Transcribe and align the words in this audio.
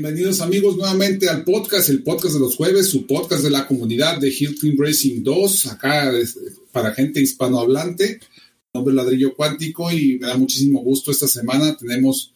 Bienvenidos 0.00 0.40
amigos 0.40 0.78
nuevamente 0.78 1.28
al 1.28 1.44
podcast, 1.44 1.90
el 1.90 2.02
podcast 2.02 2.32
de 2.32 2.40
los 2.40 2.56
jueves, 2.56 2.88
su 2.88 3.06
podcast 3.06 3.42
de 3.42 3.50
la 3.50 3.66
comunidad 3.66 4.18
de 4.18 4.28
Hill 4.28 4.56
Racing 4.78 5.22
2, 5.22 5.66
acá 5.66 6.10
para 6.72 6.94
gente 6.94 7.20
hispanohablante. 7.20 8.18
Mi 8.18 8.78
nombre 8.78 8.92
es 8.92 8.96
Ladrillo 8.96 9.36
Cuántico 9.36 9.92
y 9.92 10.18
me 10.18 10.28
da 10.28 10.38
muchísimo 10.38 10.80
gusto 10.80 11.10
esta 11.10 11.28
semana. 11.28 11.76
Tenemos 11.76 12.32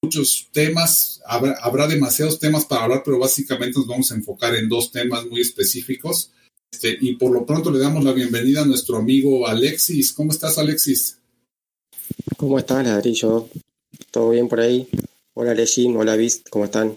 muchos 0.00 0.46
temas, 0.52 1.20
habrá, 1.26 1.54
habrá 1.60 1.88
demasiados 1.88 2.38
temas 2.38 2.66
para 2.66 2.84
hablar, 2.84 3.02
pero 3.04 3.18
básicamente 3.18 3.80
nos 3.80 3.88
vamos 3.88 4.12
a 4.12 4.14
enfocar 4.14 4.54
en 4.54 4.68
dos 4.68 4.92
temas 4.92 5.26
muy 5.26 5.40
específicos. 5.40 6.30
Este, 6.70 6.96
y 7.00 7.16
por 7.16 7.32
lo 7.32 7.44
pronto 7.44 7.72
le 7.72 7.80
damos 7.80 8.04
la 8.04 8.12
bienvenida 8.12 8.62
a 8.62 8.64
nuestro 8.64 8.98
amigo 8.98 9.48
Alexis. 9.48 10.12
¿Cómo 10.12 10.30
estás, 10.30 10.56
Alexis? 10.56 11.18
¿Cómo 12.36 12.60
estás, 12.60 12.86
Ladrillo? 12.86 13.48
¿Todo 14.12 14.30
bien 14.30 14.46
por 14.46 14.60
ahí? 14.60 14.86
Hola, 15.34 15.54
Lejim. 15.54 15.96
Hola, 15.96 16.14
Vist. 16.16 16.48
¿Cómo 16.50 16.66
están? 16.66 16.94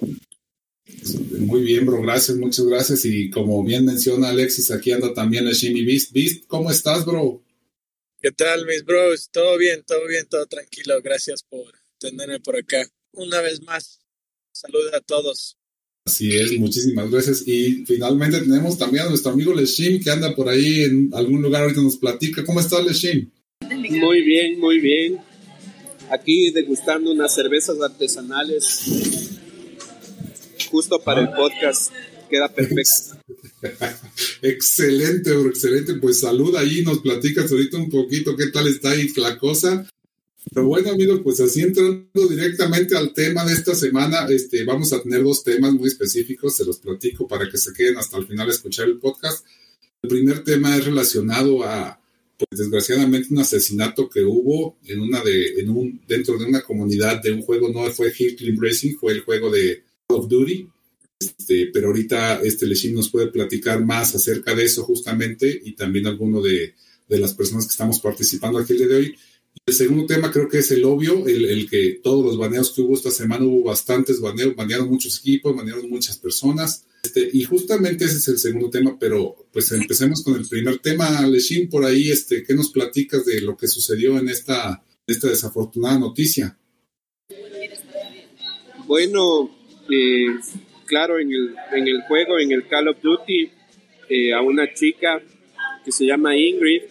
Muy 1.39 1.61
bien, 1.61 1.85
bro. 1.85 2.01
Gracias, 2.01 2.37
muchas 2.37 2.65
gracias. 2.65 3.05
Y 3.05 3.29
como 3.29 3.63
bien 3.63 3.85
menciona 3.85 4.29
Alexis, 4.29 4.71
aquí 4.71 4.91
anda 4.91 5.13
también 5.13 5.45
Lejim 5.45 5.75
y 5.77 5.85
Vist. 5.85 6.11
Vist, 6.11 6.45
¿cómo 6.47 6.69
estás, 6.69 7.05
bro? 7.05 7.41
¿Qué 8.21 8.31
tal, 8.31 8.65
mis 8.65 8.83
bros? 8.83 9.29
Todo 9.31 9.57
bien, 9.57 9.83
todo 9.87 10.05
bien, 10.07 10.25
todo 10.29 10.45
tranquilo. 10.47 11.01
Gracias 11.01 11.43
por 11.43 11.71
tenerme 11.97 12.39
por 12.41 12.57
acá. 12.57 12.85
Una 13.13 13.39
vez 13.39 13.61
más, 13.61 14.01
saludos 14.51 14.93
a 14.93 14.99
todos. 14.99 15.57
Así 16.05 16.35
es, 16.35 16.59
muchísimas 16.59 17.09
gracias. 17.09 17.47
Y 17.47 17.85
finalmente 17.85 18.39
tenemos 18.41 18.77
también 18.77 19.05
a 19.05 19.09
nuestro 19.09 19.31
amigo 19.31 19.53
Leshim 19.53 20.03
que 20.03 20.11
anda 20.11 20.35
por 20.35 20.49
ahí 20.49 20.83
en 20.83 21.09
algún 21.13 21.41
lugar, 21.41 21.63
ahorita 21.63 21.81
nos 21.81 21.97
platica. 21.97 22.43
¿Cómo 22.43 22.59
estás, 22.59 22.85
Leshim? 22.85 23.31
Muy 23.69 24.21
bien, 24.21 24.59
muy 24.59 24.79
bien. 24.79 25.19
Aquí 26.09 26.51
degustando 26.51 27.11
unas 27.11 27.33
cervezas 27.33 27.81
artesanales 27.81 28.81
justo 30.69 30.99
para 30.99 31.21
el 31.21 31.29
podcast. 31.29 31.91
Queda 32.29 32.51
perfecto. 32.51 33.21
excelente, 34.41 35.31
bro, 35.31 35.49
excelente. 35.49 35.93
Pues 35.95 36.19
salud 36.19 36.55
ahí, 36.55 36.83
nos 36.83 36.99
platicas 36.99 37.51
ahorita 37.51 37.77
un 37.77 37.89
poquito 37.89 38.35
qué 38.35 38.47
tal 38.47 38.67
está 38.67 38.91
ahí 38.91 39.07
la 39.15 39.37
cosa. 39.37 39.87
Pero 40.53 40.67
bueno, 40.67 40.91
amigos, 40.91 41.21
pues 41.23 41.39
así 41.39 41.61
entrando 41.61 42.27
directamente 42.29 42.95
al 42.95 43.13
tema 43.13 43.43
de 43.43 43.53
esta 43.53 43.73
semana, 43.73 44.27
este, 44.29 44.63
vamos 44.63 44.93
a 44.93 45.01
tener 45.01 45.23
dos 45.23 45.43
temas 45.43 45.73
muy 45.73 45.87
específicos, 45.87 46.55
se 46.55 46.65
los 46.65 46.77
platico 46.77 47.27
para 47.27 47.49
que 47.49 47.57
se 47.57 47.73
queden 47.73 47.97
hasta 47.97 48.17
el 48.17 48.27
final 48.27 48.47
a 48.47 48.51
escuchar 48.51 48.85
el 48.87 48.99
podcast. 48.99 49.43
El 50.03 50.09
primer 50.09 50.43
tema 50.43 50.75
es 50.77 50.85
relacionado 50.85 51.63
a, 51.63 51.99
pues 52.37 52.59
desgraciadamente, 52.59 53.29
un 53.31 53.39
asesinato 53.39 54.09
que 54.09 54.23
hubo 54.23 54.77
en 54.85 55.01
una 55.01 55.23
de, 55.23 55.59
en 55.59 55.69
un, 55.69 56.01
dentro 56.07 56.37
de 56.37 56.45
una 56.45 56.61
comunidad 56.61 57.21
de 57.21 57.31
un 57.31 57.41
juego, 57.41 57.69
no 57.69 57.89
fue 57.91 58.11
Clean 58.11 58.57
Racing, 58.59 58.95
fue 58.95 59.13
el 59.13 59.21
juego 59.21 59.49
de 59.49 59.83
Call 60.07 60.19
of 60.19 60.27
Duty. 60.27 60.67
Este, 61.17 61.67
pero 61.73 61.87
ahorita 61.87 62.41
este 62.41 62.65
Leshim 62.65 62.93
nos 62.93 63.09
puede 63.09 63.27
platicar 63.27 63.83
más 63.83 64.13
acerca 64.15 64.53
de 64.53 64.65
eso 64.65 64.83
justamente 64.83 65.61
y 65.63 65.73
también 65.73 66.07
alguno 66.07 66.41
de, 66.41 66.73
de 67.07 67.19
las 67.19 67.33
personas 67.33 67.65
que 67.65 67.71
estamos 67.71 67.99
participando 67.99 68.59
aquí 68.59 68.73
el 68.73 68.79
día 68.79 68.87
de 68.87 68.95
hoy. 68.95 69.15
El 69.65 69.73
segundo 69.73 70.05
tema 70.05 70.31
creo 70.31 70.47
que 70.47 70.59
es 70.59 70.71
el 70.71 70.83
obvio, 70.83 71.27
el, 71.27 71.45
el, 71.45 71.69
que 71.69 71.99
todos 72.03 72.23
los 72.23 72.37
baneos 72.37 72.71
que 72.71 72.81
hubo 72.81 72.95
esta 72.95 73.11
semana, 73.11 73.45
hubo 73.45 73.63
bastantes 73.63 74.19
baneos, 74.19 74.55
banearon 74.55 74.89
muchos 74.89 75.19
equipos, 75.19 75.55
banearon 75.55 75.89
muchas 75.89 76.17
personas. 76.17 76.85
Este, 77.03 77.29
y 77.33 77.43
justamente 77.43 78.05
ese 78.05 78.17
es 78.17 78.27
el 78.27 78.37
segundo 78.37 78.69
tema, 78.69 78.97
pero 78.99 79.35
pues 79.51 79.71
empecemos 79.71 80.23
con 80.23 80.35
el 80.35 80.47
primer 80.47 80.79
tema. 80.79 81.25
Leshim, 81.27 81.69
por 81.69 81.85
ahí, 81.85 82.09
este, 82.09 82.43
¿qué 82.43 82.53
nos 82.53 82.71
platicas 82.71 83.25
de 83.25 83.41
lo 83.41 83.55
que 83.55 83.67
sucedió 83.67 84.17
en 84.17 84.29
esta, 84.29 84.83
esta 85.05 85.29
desafortunada 85.29 85.99
noticia? 85.99 86.57
Bueno, 88.87 89.49
eh, 89.89 90.27
claro, 90.85 91.19
en 91.19 91.31
el, 91.31 91.55
en 91.73 91.87
el 91.87 92.01
juego, 92.03 92.39
en 92.39 92.51
el 92.51 92.67
Call 92.67 92.87
of 92.87 92.97
Duty, 93.01 93.49
eh, 94.09 94.33
a 94.33 94.41
una 94.41 94.71
chica 94.73 95.21
que 95.83 95.91
se 95.91 96.05
llama 96.05 96.37
Ingrid, 96.37 96.81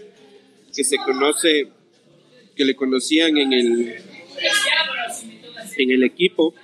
que 0.75 0.85
se 0.85 0.97
conoce 0.97 1.69
que 2.55 2.65
le 2.65 2.75
conocían 2.75 3.37
en 3.37 3.53
el 3.53 3.97
en 5.77 5.91
el 5.91 6.05
equipo 6.05 6.55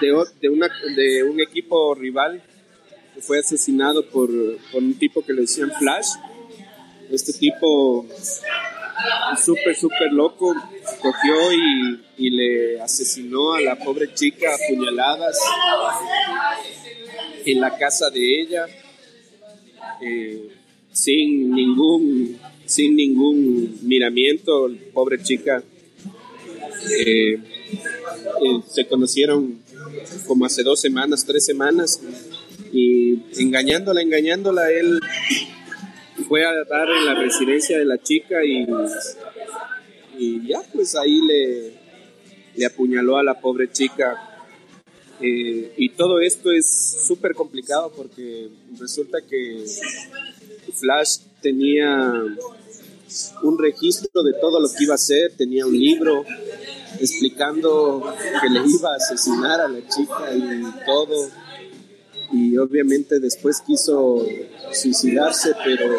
de, 0.00 0.24
de, 0.40 0.48
una, 0.48 0.68
de 0.96 1.22
un 1.24 1.40
equipo 1.40 1.94
rival 1.94 2.42
que 3.14 3.20
fue 3.20 3.38
asesinado 3.38 4.06
por, 4.06 4.30
por 4.70 4.82
un 4.82 4.94
tipo 4.98 5.24
que 5.24 5.32
le 5.32 5.42
decían 5.42 5.70
Flash. 5.78 6.08
Este 7.10 7.32
tipo 7.34 8.06
súper, 9.36 9.76
súper 9.76 10.12
loco 10.12 10.54
cogió 11.00 11.52
y, 11.52 12.00
y, 12.16 12.30
le 12.30 12.80
asesinó 12.80 13.54
a 13.54 13.60
la 13.60 13.76
pobre 13.76 14.14
chica 14.14 14.54
a 14.54 14.58
puñaladas 14.68 15.38
en 17.44 17.60
la 17.60 17.76
casa 17.76 18.08
de 18.10 18.40
ella 18.40 18.66
eh, 20.00 20.48
sin 20.92 21.50
ningún 21.50 22.38
sin 22.72 22.96
ningún 22.96 23.78
miramiento, 23.82 24.70
pobre 24.92 25.22
chica. 25.22 25.62
Eh, 26.98 27.34
eh, 27.34 28.60
se 28.68 28.86
conocieron 28.86 29.60
como 30.26 30.46
hace 30.46 30.62
dos 30.62 30.80
semanas, 30.80 31.24
tres 31.26 31.44
semanas, 31.44 32.00
y 32.72 33.18
engañándola, 33.38 34.00
engañándola, 34.00 34.70
él 34.70 34.98
fue 36.28 36.44
a 36.44 36.64
dar 36.64 36.88
en 36.88 37.04
la 37.04 37.14
residencia 37.14 37.78
de 37.78 37.84
la 37.84 37.98
chica 37.98 38.44
y, 38.44 38.66
y 40.18 40.48
ya, 40.48 40.62
pues 40.72 40.94
ahí 40.94 41.20
le, 41.26 41.72
le 42.54 42.66
apuñaló 42.66 43.18
a 43.18 43.22
la 43.22 43.40
pobre 43.40 43.70
chica. 43.70 44.28
Eh, 45.20 45.72
y 45.76 45.90
todo 45.90 46.20
esto 46.20 46.50
es 46.50 47.06
súper 47.06 47.34
complicado 47.34 47.92
porque 47.94 48.48
resulta 48.78 49.18
que 49.20 49.64
Flash 50.74 51.18
tenía 51.40 52.12
un 53.42 53.58
registro 53.58 54.22
de 54.22 54.32
todo 54.40 54.60
lo 54.60 54.68
que 54.68 54.84
iba 54.84 54.94
a 54.94 54.96
hacer, 54.96 55.32
tenía 55.36 55.66
un 55.66 55.78
libro 55.78 56.24
explicando 57.00 58.14
que 58.40 58.48
le 58.48 58.60
iba 58.68 58.92
a 58.92 58.96
asesinar 58.96 59.60
a 59.60 59.68
la 59.68 59.80
chica 59.88 60.34
y 60.34 60.84
todo. 60.86 61.30
Y 62.32 62.56
obviamente 62.56 63.20
después 63.20 63.60
quiso 63.66 64.26
suicidarse, 64.72 65.54
pero 65.64 65.92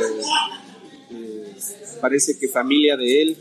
eh, 1.11 1.55
parece 2.01 2.37
que 2.39 2.47
familia 2.47 2.97
de 2.97 3.21
él 3.21 3.37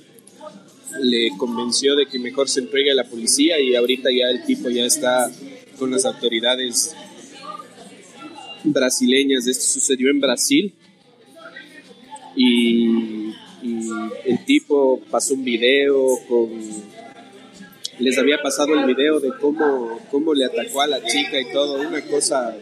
le 1.00 1.30
convenció 1.38 1.96
de 1.96 2.06
que 2.06 2.18
mejor 2.18 2.48
se 2.48 2.60
entregue 2.60 2.90
a 2.90 2.94
la 2.94 3.04
policía 3.04 3.58
y 3.60 3.74
ahorita 3.74 4.10
ya 4.10 4.28
el 4.28 4.44
tipo 4.44 4.68
ya 4.68 4.84
está 4.84 5.30
con 5.78 5.90
las 5.90 6.04
autoridades 6.04 6.94
brasileñas. 8.64 9.46
Esto 9.46 9.64
sucedió 9.64 10.10
en 10.10 10.20
Brasil 10.20 10.74
y, 12.36 13.21
el 14.24 14.44
tipo 14.44 15.00
pasó 15.10 15.34
un 15.34 15.44
video 15.44 16.18
con 16.28 16.50
les 17.98 18.18
había 18.18 18.38
pasado 18.42 18.74
el 18.74 18.86
video 18.86 19.20
de 19.20 19.30
cómo, 19.40 20.00
cómo 20.10 20.34
le 20.34 20.46
atacó 20.46 20.80
a 20.80 20.86
la 20.86 21.04
chica 21.04 21.40
y 21.40 21.52
todo, 21.52 21.80
una 21.86 22.02
cosa 22.02 22.56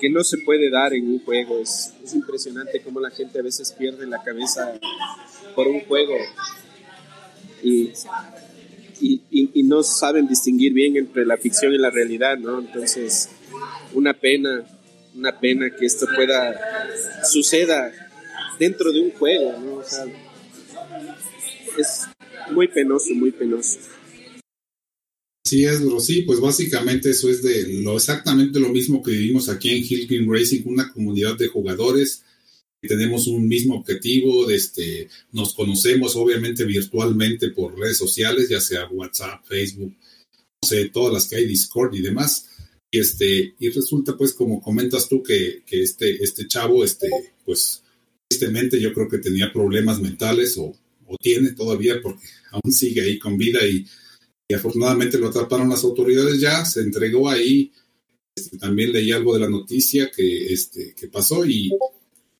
que 0.00 0.10
no 0.10 0.22
se 0.22 0.38
puede 0.38 0.70
dar 0.70 0.94
en 0.94 1.08
un 1.08 1.24
juego. 1.24 1.58
Es, 1.58 1.92
es 2.04 2.14
impresionante 2.14 2.82
cómo 2.82 3.00
la 3.00 3.10
gente 3.10 3.38
a 3.38 3.42
veces 3.42 3.72
pierde 3.72 4.06
la 4.06 4.22
cabeza 4.22 4.78
por 5.54 5.66
un 5.66 5.80
juego 5.80 6.14
y, 7.62 7.90
y, 9.00 9.22
y, 9.30 9.50
y 9.54 9.62
no 9.62 9.82
saben 9.82 10.28
distinguir 10.28 10.72
bien 10.72 10.96
entre 10.96 11.24
la 11.24 11.36
ficción 11.36 11.72
y 11.72 11.78
la 11.78 11.90
realidad, 11.90 12.36
¿no? 12.36 12.60
Entonces, 12.60 13.30
una 13.94 14.12
pena, 14.12 14.64
una 15.14 15.40
pena 15.40 15.70
que 15.70 15.86
esto 15.86 16.06
pueda 16.14 16.54
suceda 17.24 18.05
dentro 18.58 18.92
de 18.92 19.00
un 19.00 19.10
juego, 19.12 19.58
¿no? 19.58 19.74
O 19.76 19.84
sea, 19.84 20.04
es 21.78 22.06
muy 22.52 22.68
penoso, 22.68 23.14
muy 23.14 23.30
penoso. 23.30 23.78
Sí, 25.46 25.64
es. 25.64 25.80
Sí, 26.00 26.22
pues 26.22 26.40
básicamente 26.40 27.10
eso 27.10 27.30
es 27.30 27.42
de 27.42 27.68
lo 27.82 27.96
exactamente 27.96 28.58
lo 28.58 28.68
mismo 28.68 29.02
que 29.02 29.12
vivimos 29.12 29.48
aquí 29.48 29.70
en 29.70 29.84
Hill 29.88 30.08
Green 30.08 30.32
Racing, 30.32 30.62
una 30.64 30.92
comunidad 30.92 31.36
de 31.36 31.46
jugadores 31.46 32.24
que 32.82 32.88
tenemos 32.88 33.26
un 33.26 33.46
mismo 33.46 33.76
objetivo, 33.76 34.50
este, 34.50 35.08
nos 35.32 35.54
conocemos 35.54 36.16
obviamente 36.16 36.64
virtualmente 36.64 37.50
por 37.50 37.78
redes 37.78 37.96
sociales, 37.96 38.48
ya 38.48 38.60
sea 38.60 38.88
WhatsApp, 38.88 39.44
Facebook, 39.46 39.94
no 40.62 40.68
sé, 40.68 40.88
todas 40.88 41.12
las 41.12 41.28
que 41.28 41.36
hay, 41.36 41.46
Discord 41.46 41.94
y 41.94 42.02
demás. 42.02 42.48
Y, 42.90 42.98
este, 42.98 43.54
y 43.58 43.70
resulta, 43.70 44.16
pues, 44.16 44.32
como 44.32 44.60
comentas 44.60 45.08
tú, 45.08 45.22
que, 45.22 45.62
que 45.66 45.82
este, 45.82 46.22
este 46.22 46.46
chavo, 46.46 46.84
este, 46.84 47.08
pues, 47.44 47.82
tristemente 48.28 48.80
yo 48.80 48.92
creo 48.92 49.08
que 49.08 49.18
tenía 49.18 49.52
problemas 49.52 50.00
mentales 50.00 50.56
o, 50.58 50.74
tiene 51.20 51.52
todavía 51.52 52.00
porque 52.02 52.26
aún 52.50 52.72
sigue 52.72 53.00
ahí 53.00 53.16
con 53.16 53.38
vida 53.38 53.64
y, 53.64 53.86
y 54.48 54.54
afortunadamente 54.54 55.18
lo 55.18 55.28
atraparon 55.28 55.68
las 55.68 55.84
autoridades 55.84 56.40
ya, 56.40 56.64
se 56.64 56.80
entregó 56.80 57.28
ahí. 57.30 57.72
Este, 58.34 58.58
también 58.58 58.92
leí 58.92 59.12
algo 59.12 59.32
de 59.34 59.40
la 59.40 59.48
noticia 59.48 60.10
que, 60.10 60.52
este, 60.52 60.94
que 60.94 61.06
pasó 61.06 61.46
y 61.46 61.70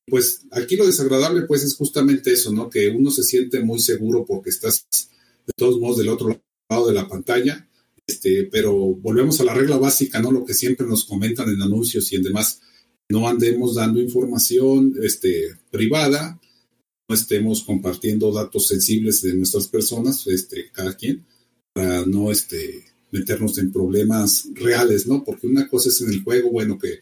pues 0.07 0.43
aquí 0.51 0.77
lo 0.77 0.85
desagradable 0.87 1.43
pues 1.43 1.63
es 1.63 1.75
justamente 1.75 2.33
eso, 2.33 2.53
¿no? 2.53 2.69
Que 2.69 2.89
uno 2.89 3.11
se 3.11 3.23
siente 3.23 3.61
muy 3.61 3.79
seguro 3.79 4.25
porque 4.27 4.51
estás 4.51 4.87
de 5.47 5.53
todos 5.57 5.79
modos 5.79 5.99
del 5.99 6.09
otro 6.09 6.41
lado 6.69 6.89
de 6.89 6.95
la 6.95 7.09
pantalla, 7.09 7.69
este, 8.07 8.45
pero 8.45 8.75
volvemos 8.75 9.41
a 9.41 9.45
la 9.45 9.55
regla 9.55 9.79
básica, 9.79 10.21
¿no? 10.21 10.31
Lo 10.31 10.45
que 10.45 10.55
siempre 10.55 10.87
nos 10.87 11.05
comentan 11.05 11.49
en 11.49 11.63
anuncios 11.63 12.13
y 12.13 12.17
en 12.17 12.23
demás, 12.23 12.61
no 13.09 13.29
andemos 13.29 13.75
dando 13.75 14.01
información 14.01 14.95
este, 15.03 15.55
privada, 15.71 16.41
no 17.09 17.15
estemos 17.15 17.63
compartiendo 17.63 18.33
datos 18.33 18.67
sensibles 18.67 19.23
de 19.23 19.35
nuestras 19.35 19.69
personas, 19.69 20.27
este, 20.27 20.71
cada 20.73 20.95
quien, 20.95 21.25
para 21.73 22.05
no 22.05 22.33
este, 22.33 22.85
meternos 23.13 23.59
en 23.59 23.73
problemas 23.73 24.49
reales, 24.55 25.07
¿no? 25.07 25.23
Porque 25.25 25.47
una 25.47 25.69
cosa 25.69 25.89
es 25.89 26.01
en 26.01 26.11
el 26.11 26.23
juego, 26.25 26.51
bueno, 26.51 26.79
que 26.79 27.01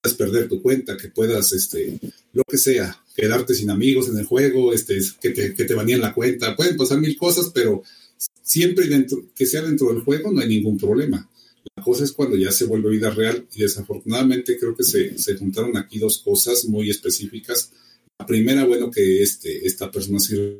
puedas 0.00 0.16
perder 0.16 0.48
tu 0.48 0.60
cuenta, 0.60 0.96
que 0.96 1.08
puedas, 1.08 1.52
este, 1.52 1.98
lo 2.32 2.42
que 2.44 2.58
sea, 2.58 3.00
quedarte 3.14 3.54
sin 3.54 3.70
amigos 3.70 4.08
en 4.08 4.18
el 4.18 4.24
juego, 4.24 4.72
este, 4.72 4.98
que 5.20 5.30
te, 5.30 5.54
que 5.54 5.64
te 5.64 5.74
banían 5.74 6.00
la 6.00 6.14
cuenta, 6.14 6.56
pueden 6.56 6.76
pasar 6.76 7.00
mil 7.00 7.16
cosas, 7.16 7.50
pero 7.54 7.82
siempre 8.42 8.88
dentro, 8.88 9.24
que 9.34 9.46
sea 9.46 9.62
dentro 9.62 9.88
del 9.88 10.02
juego 10.02 10.32
no 10.32 10.40
hay 10.40 10.48
ningún 10.48 10.78
problema. 10.78 11.28
La 11.76 11.82
cosa 11.82 12.04
es 12.04 12.12
cuando 12.12 12.36
ya 12.36 12.50
se 12.50 12.66
vuelve 12.66 12.90
vida 12.90 13.10
real 13.10 13.46
y 13.54 13.62
desafortunadamente 13.62 14.58
creo 14.58 14.76
que 14.76 14.84
se, 14.84 15.18
se 15.18 15.36
juntaron 15.36 15.76
aquí 15.76 15.98
dos 15.98 16.18
cosas 16.18 16.64
muy 16.66 16.90
específicas. 16.90 17.72
La 18.18 18.26
primera, 18.26 18.64
bueno, 18.64 18.90
que 18.90 19.22
este, 19.22 19.66
esta 19.66 19.90
persona 19.90 20.18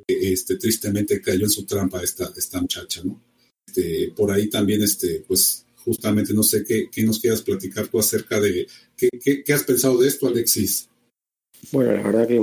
este, 0.09 0.57
tristemente 0.57 1.21
cayó 1.21 1.45
en 1.45 1.51
su 1.51 1.65
trampa, 1.65 2.03
esta, 2.03 2.33
esta 2.37 2.61
muchacha, 2.61 3.03
¿no? 3.05 3.23
Este, 3.67 4.13
por 4.17 4.31
ahí 4.31 4.49
también, 4.49 4.83
este, 4.83 5.25
pues 5.27 5.65
justamente 5.77 6.33
no 6.33 6.43
sé 6.43 6.65
qué, 6.65 6.89
qué 6.91 7.03
nos 7.03 7.21
quieras 7.21 7.43
platicar 7.43 7.89
tú 7.89 7.99
acerca 7.99 8.41
de 8.41 8.67
qué, 8.97 9.09
qué, 9.23 9.45
qué, 9.45 9.53
has 9.53 9.65
pensado 9.65 9.99
de 9.99 10.09
esto, 10.09 10.27
Alexis. 10.27 10.89
Bueno, 11.71 11.93
la 11.93 12.03
verdad 12.03 12.27
que 12.27 12.41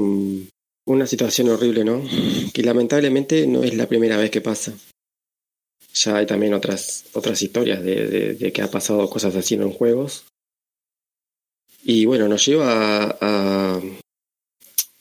una 0.86 1.08
situación 1.08 1.50
horrible, 1.50 1.84
¿no? 1.84 2.04
Que 2.54 2.64
lamentablemente 2.64 3.48
no 3.48 3.64
es 3.64 3.76
la 3.76 3.88
primera 3.88 4.18
vez 4.18 4.32
que 4.32 4.42
pasa 4.42 4.74
ya 5.94 6.18
hay 6.18 6.26
también 6.26 6.54
otras, 6.54 7.06
otras 7.14 7.42
historias 7.42 7.84
de, 7.84 8.36
de, 8.36 8.54
que 8.54 8.62
ha 8.62 8.70
pasado 8.70 9.10
cosas 9.10 9.36
así 9.36 9.56
en 9.56 9.72
juegos. 9.72 10.26
Y 11.84 12.06
bueno, 12.06 12.28
nos 12.28 12.46
lleva 12.46 13.18
a, 13.20 13.82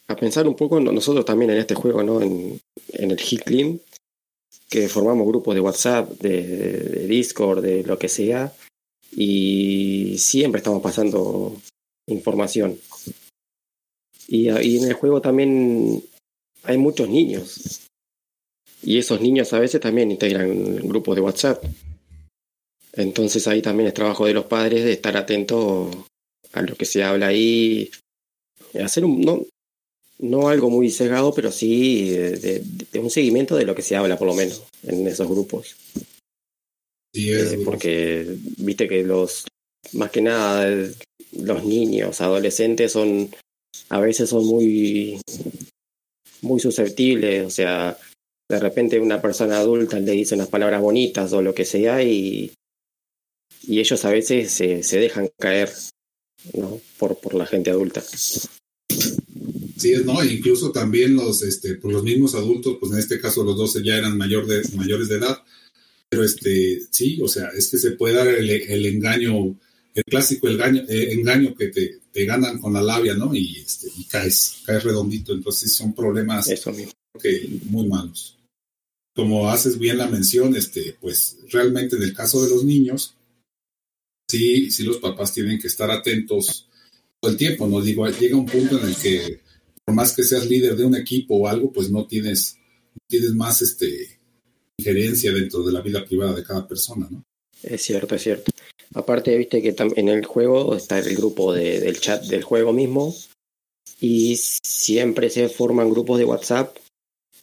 a, 0.08 0.16
pensar 0.16 0.48
un 0.48 0.56
poco 0.56 0.80
nosotros 0.80 1.24
también 1.24 1.50
en 1.50 1.58
este 1.58 1.74
juego, 1.74 2.02
¿no? 2.02 2.20
En, 2.20 2.60
en 2.92 3.10
el 3.10 3.20
Hit 3.20 3.42
Clean, 3.42 3.80
que 4.68 4.88
formamos 4.88 5.26
grupos 5.26 5.54
de 5.54 5.60
WhatsApp, 5.60 6.10
de, 6.20 6.42
de, 6.42 7.06
Discord, 7.06 7.62
de 7.62 7.82
lo 7.84 7.98
que 7.98 8.08
sea, 8.08 8.52
y 9.12 10.16
siempre 10.18 10.58
estamos 10.58 10.82
pasando 10.82 11.56
información. 12.06 12.78
Y, 14.26 14.50
y 14.50 14.78
en 14.78 14.84
el 14.84 14.94
juego 14.94 15.20
también 15.20 16.02
hay 16.64 16.78
muchos 16.78 17.08
niños 17.08 17.89
y 18.82 18.98
esos 18.98 19.20
niños 19.20 19.52
a 19.52 19.58
veces 19.58 19.80
también 19.80 20.10
integran 20.10 20.76
grupos 20.88 21.16
de 21.16 21.22
WhatsApp. 21.22 21.64
Entonces 22.92 23.46
ahí 23.46 23.62
también 23.62 23.88
es 23.88 23.94
trabajo 23.94 24.26
de 24.26 24.34
los 24.34 24.46
padres 24.46 24.84
de 24.84 24.92
estar 24.92 25.16
atento 25.16 26.06
a 26.52 26.62
lo 26.62 26.74
que 26.74 26.84
se 26.84 27.04
habla 27.04 27.28
ahí, 27.28 27.90
hacer 28.82 29.04
un, 29.04 29.20
no, 29.20 29.46
no 30.18 30.48
algo 30.48 30.70
muy 30.70 30.90
sesgado, 30.90 31.32
pero 31.34 31.52
sí 31.52 32.10
de, 32.10 32.62
de, 32.92 32.98
un 32.98 33.10
seguimiento 33.10 33.56
de 33.56 33.64
lo 33.64 33.74
que 33.74 33.82
se 33.82 33.96
habla 33.96 34.18
por 34.18 34.26
lo 34.26 34.34
menos 34.34 34.62
en 34.82 35.06
esos 35.06 35.28
grupos. 35.28 35.76
Sí, 37.14 37.30
es 37.30 37.52
eh, 37.52 37.60
porque 37.64 38.26
viste 38.58 38.88
que 38.88 39.02
los, 39.02 39.44
más 39.92 40.10
que 40.10 40.20
nada, 40.20 40.68
los 41.32 41.64
niños, 41.64 42.20
adolescentes 42.20 42.92
son, 42.92 43.30
a 43.88 44.00
veces 44.00 44.30
son 44.30 44.44
muy, 44.46 45.20
muy 46.42 46.60
susceptibles, 46.60 47.46
o 47.46 47.50
sea, 47.50 47.96
de 48.50 48.58
repente 48.58 48.98
una 48.98 49.22
persona 49.22 49.58
adulta 49.58 50.00
le 50.00 50.10
dice 50.10 50.34
unas 50.34 50.48
palabras 50.48 50.82
bonitas 50.82 51.32
o 51.32 51.40
lo 51.40 51.54
que 51.54 51.64
sea 51.64 52.02
y, 52.02 52.52
y 53.62 53.78
ellos 53.78 54.04
a 54.04 54.10
veces 54.10 54.50
se, 54.50 54.82
se 54.82 54.98
dejan 54.98 55.30
caer 55.38 55.70
¿no? 56.54 56.80
por, 56.98 57.16
por 57.20 57.34
la 57.34 57.46
gente 57.46 57.70
adulta. 57.70 58.02
Sí, 59.76 59.94
no, 60.04 60.24
incluso 60.24 60.72
también 60.72 61.14
los, 61.14 61.42
este, 61.42 61.76
por 61.76 61.92
los 61.92 62.02
mismos 62.02 62.34
adultos, 62.34 62.76
pues 62.80 62.92
en 62.92 62.98
este 62.98 63.20
caso 63.20 63.44
los 63.44 63.56
12 63.56 63.84
ya 63.84 63.96
eran 63.96 64.18
mayor 64.18 64.46
de, 64.48 64.62
mayores 64.76 65.08
de 65.08 65.18
edad, 65.18 65.38
pero 66.08 66.24
este, 66.24 66.80
sí, 66.90 67.20
o 67.22 67.28
sea, 67.28 67.50
es 67.56 67.68
que 67.68 67.78
se 67.78 67.92
puede 67.92 68.16
dar 68.16 68.26
el, 68.26 68.50
el 68.50 68.86
engaño, 68.86 69.56
el 69.94 70.04
clásico 70.04 70.48
el 70.48 70.54
engaño, 70.54 70.82
eh, 70.88 71.12
engaño 71.12 71.54
que 71.54 71.68
te, 71.68 72.00
te, 72.12 72.24
ganan 72.24 72.58
con 72.58 72.72
la 72.72 72.82
labia, 72.82 73.14
¿no? 73.14 73.32
Y, 73.32 73.58
este, 73.58 73.86
y 73.96 74.04
caes, 74.04 74.56
caes 74.66 74.82
redondito, 74.82 75.32
entonces 75.32 75.72
son 75.72 75.94
problemas 75.94 76.48
Eso. 76.48 76.74
Que 77.22 77.48
muy 77.66 77.86
malos 77.86 78.39
como 79.14 79.50
haces 79.50 79.78
bien 79.78 79.98
la 79.98 80.08
mención, 80.08 80.56
este, 80.56 80.96
pues 81.00 81.38
realmente 81.50 81.96
en 81.96 82.02
el 82.02 82.14
caso 82.14 82.42
de 82.42 82.50
los 82.50 82.64
niños, 82.64 83.16
sí, 84.28 84.70
sí 84.70 84.84
los 84.84 84.98
papás 84.98 85.32
tienen 85.32 85.58
que 85.58 85.66
estar 85.66 85.90
atentos 85.90 86.68
todo 87.20 87.30
el 87.30 87.36
tiempo, 87.36 87.66
¿no? 87.66 87.80
Digo, 87.80 88.08
llega 88.08 88.36
un 88.36 88.46
punto 88.46 88.78
en 88.78 88.86
el 88.86 88.96
que 88.96 89.40
por 89.84 89.94
más 89.94 90.14
que 90.14 90.22
seas 90.22 90.48
líder 90.48 90.76
de 90.76 90.84
un 90.84 90.94
equipo 90.94 91.36
o 91.36 91.48
algo, 91.48 91.72
pues 91.72 91.90
no 91.90 92.06
tienes, 92.06 92.56
tienes 93.08 93.34
más 93.34 93.60
este 93.62 94.18
injerencia 94.78 95.32
dentro 95.32 95.62
de 95.62 95.72
la 95.72 95.82
vida 95.82 96.04
privada 96.04 96.34
de 96.34 96.44
cada 96.44 96.66
persona, 96.66 97.06
¿no? 97.10 97.22
Es 97.62 97.82
cierto, 97.82 98.14
es 98.14 98.22
cierto. 98.22 98.50
Aparte, 98.94 99.36
viste 99.36 99.60
que 99.60 99.74
en 99.96 100.08
el 100.08 100.24
juego 100.24 100.74
está 100.74 100.98
el 100.98 101.14
grupo 101.14 101.52
de, 101.52 101.80
del 101.80 102.00
chat 102.00 102.24
del 102.24 102.42
juego 102.42 102.72
mismo 102.72 103.14
y 104.00 104.36
siempre 104.36 105.28
se 105.28 105.48
forman 105.48 105.90
grupos 105.90 106.18
de 106.18 106.24
WhatsApp 106.24 106.76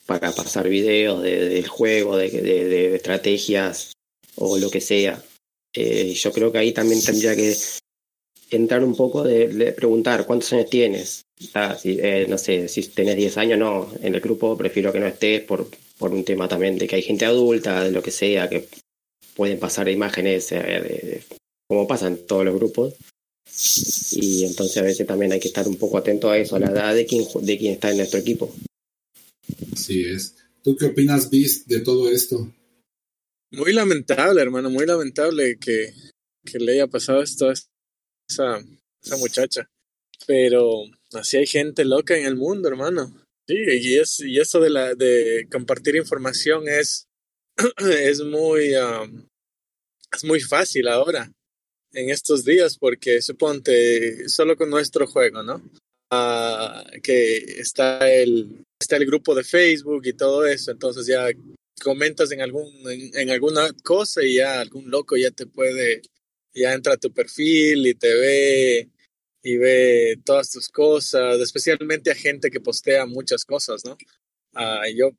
para 0.08 0.32
pasar 0.32 0.68
videos 0.68 1.22
de, 1.22 1.50
del 1.50 1.68
juego, 1.68 2.18
de, 2.18 2.30
de, 2.30 2.66
de, 2.66 2.96
estrategias 2.96 3.94
o 4.36 4.58
lo 4.58 4.72
que 4.72 4.82
sea. 4.82 5.22
Eh, 5.76 6.14
yo 6.14 6.32
creo 6.32 6.52
que 6.52 6.58
ahí 6.58 6.72
también 6.72 7.04
tendría 7.04 7.36
que 7.36 7.56
entrar 8.50 8.84
un 8.84 8.96
poco 8.96 9.24
de, 9.24 9.74
preguntar 9.74 10.26
cuántos 10.26 10.54
años 10.54 10.70
tienes. 10.70 11.22
Ah, 11.54 11.78
si, 11.80 12.00
eh, 12.02 12.26
no 12.28 12.38
sé, 12.38 12.68
si 12.68 12.82
tenés 12.88 13.18
10 13.18 13.38
años, 13.38 13.60
no. 13.60 13.92
En 14.02 14.16
el 14.16 14.22
grupo 14.22 14.58
prefiero 14.58 14.92
que 14.92 15.00
no 15.00 15.08
estés 15.08 15.42
por, 15.42 15.70
por 15.98 16.12
un 16.12 16.24
tema 16.24 16.48
también 16.48 16.78
de 16.78 16.88
que 16.88 16.96
hay 16.96 17.04
gente 17.04 17.26
adulta, 17.26 17.84
de 17.84 17.92
lo 17.92 18.02
que 18.02 18.12
sea, 18.12 18.50
que 18.50 18.68
pueden 19.36 19.60
pasar 19.60 19.90
imágenes 19.90 20.48
eh, 20.52 21.22
como 21.68 21.86
pasa 21.86 22.08
en 22.08 22.26
todos 22.26 22.46
los 22.46 22.56
grupos. 22.56 22.96
Y 24.14 24.46
entonces 24.46 24.78
a 24.78 24.84
veces 24.84 25.06
también 25.06 25.32
hay 25.34 25.40
que 25.40 25.48
estar 25.50 25.68
un 25.68 25.76
poco 25.76 25.98
atento 25.98 26.30
a 26.30 26.38
eso, 26.38 26.56
a 26.56 26.60
la 26.60 26.72
edad 26.72 26.96
de 26.96 27.06
quien, 27.06 27.26
de 27.42 27.58
quien 27.58 27.74
está 27.74 27.92
en 27.92 27.98
nuestro 27.98 28.20
equipo. 28.20 28.54
Así 29.74 30.04
es. 30.06 30.36
¿Tú 30.64 30.76
qué 30.76 30.86
opinas, 30.86 31.30
Bis, 31.30 31.68
de 31.68 31.80
todo 31.80 32.10
esto? 32.10 32.54
Muy 33.52 33.74
lamentable, 33.74 34.42
hermano, 34.42 34.70
muy 34.70 34.86
lamentable 34.86 35.58
que, 35.58 35.94
que 36.44 36.60
le 36.60 36.74
haya 36.74 36.88
pasado 36.88 37.22
esto 37.22 37.50
a 37.50 37.54
esa, 37.54 38.60
esa 39.02 39.18
muchacha. 39.18 39.70
Pero 40.26 40.84
así 41.14 41.38
hay 41.38 41.48
gente 41.48 41.86
loca 41.86 42.18
en 42.18 42.26
el 42.26 42.36
mundo, 42.36 42.68
hermano. 42.68 43.24
Sí, 43.48 43.56
y, 43.56 43.98
es, 43.98 44.20
y 44.20 44.40
eso 44.40 44.60
de, 44.60 44.70
la, 44.70 44.94
de 44.94 45.48
compartir 45.50 45.96
información 45.96 46.68
es, 46.68 47.08
es, 47.78 48.22
muy, 48.22 48.74
es 50.14 50.24
muy 50.26 50.42
fácil 50.42 50.90
ahora, 50.90 51.32
en 51.94 52.10
estos 52.10 52.44
días, 52.44 52.78
porque 52.78 53.22
suponte, 53.22 54.28
solo 54.28 54.58
con 54.58 54.70
nuestro 54.70 55.08
juego, 55.08 55.44
¿no? 55.44 55.64
Que 56.10 57.38
está 57.60 58.12
el, 58.12 58.66
está 58.80 58.96
el 58.98 59.06
grupo 59.06 59.36
de 59.36 59.44
Facebook 59.44 60.06
y 60.06 60.14
todo 60.14 60.46
eso, 60.46 60.72
entonces 60.72 61.06
ya 61.06 61.28
comentas 61.82 62.32
en 62.32 62.42
algún 62.42 62.72
en, 62.90 63.30
alguna 63.30 63.72
cosa 63.84 64.24
y 64.24 64.36
ya 64.36 64.62
algún 64.62 64.90
loco 64.90 65.16
ya 65.18 65.32
te 65.32 65.46
puede 65.46 66.02
ya 66.54 66.74
entra 66.74 66.94
a 66.94 66.98
tu 66.98 67.12
perfil 67.14 67.88
y 67.88 67.94
te 67.94 68.14
ve 68.16 68.90
y 69.44 69.58
ve 69.58 70.20
todas 70.26 70.52
tus 70.52 70.70
cosas, 70.70 71.40
especialmente 71.40 72.12
a 72.12 72.16
gente 72.16 72.50
que 72.50 72.60
postea 72.60 73.06
muchas 73.06 73.46
cosas, 73.46 73.86
¿no? 73.86 73.98
Uh, 74.54 74.88
yo 74.96 75.12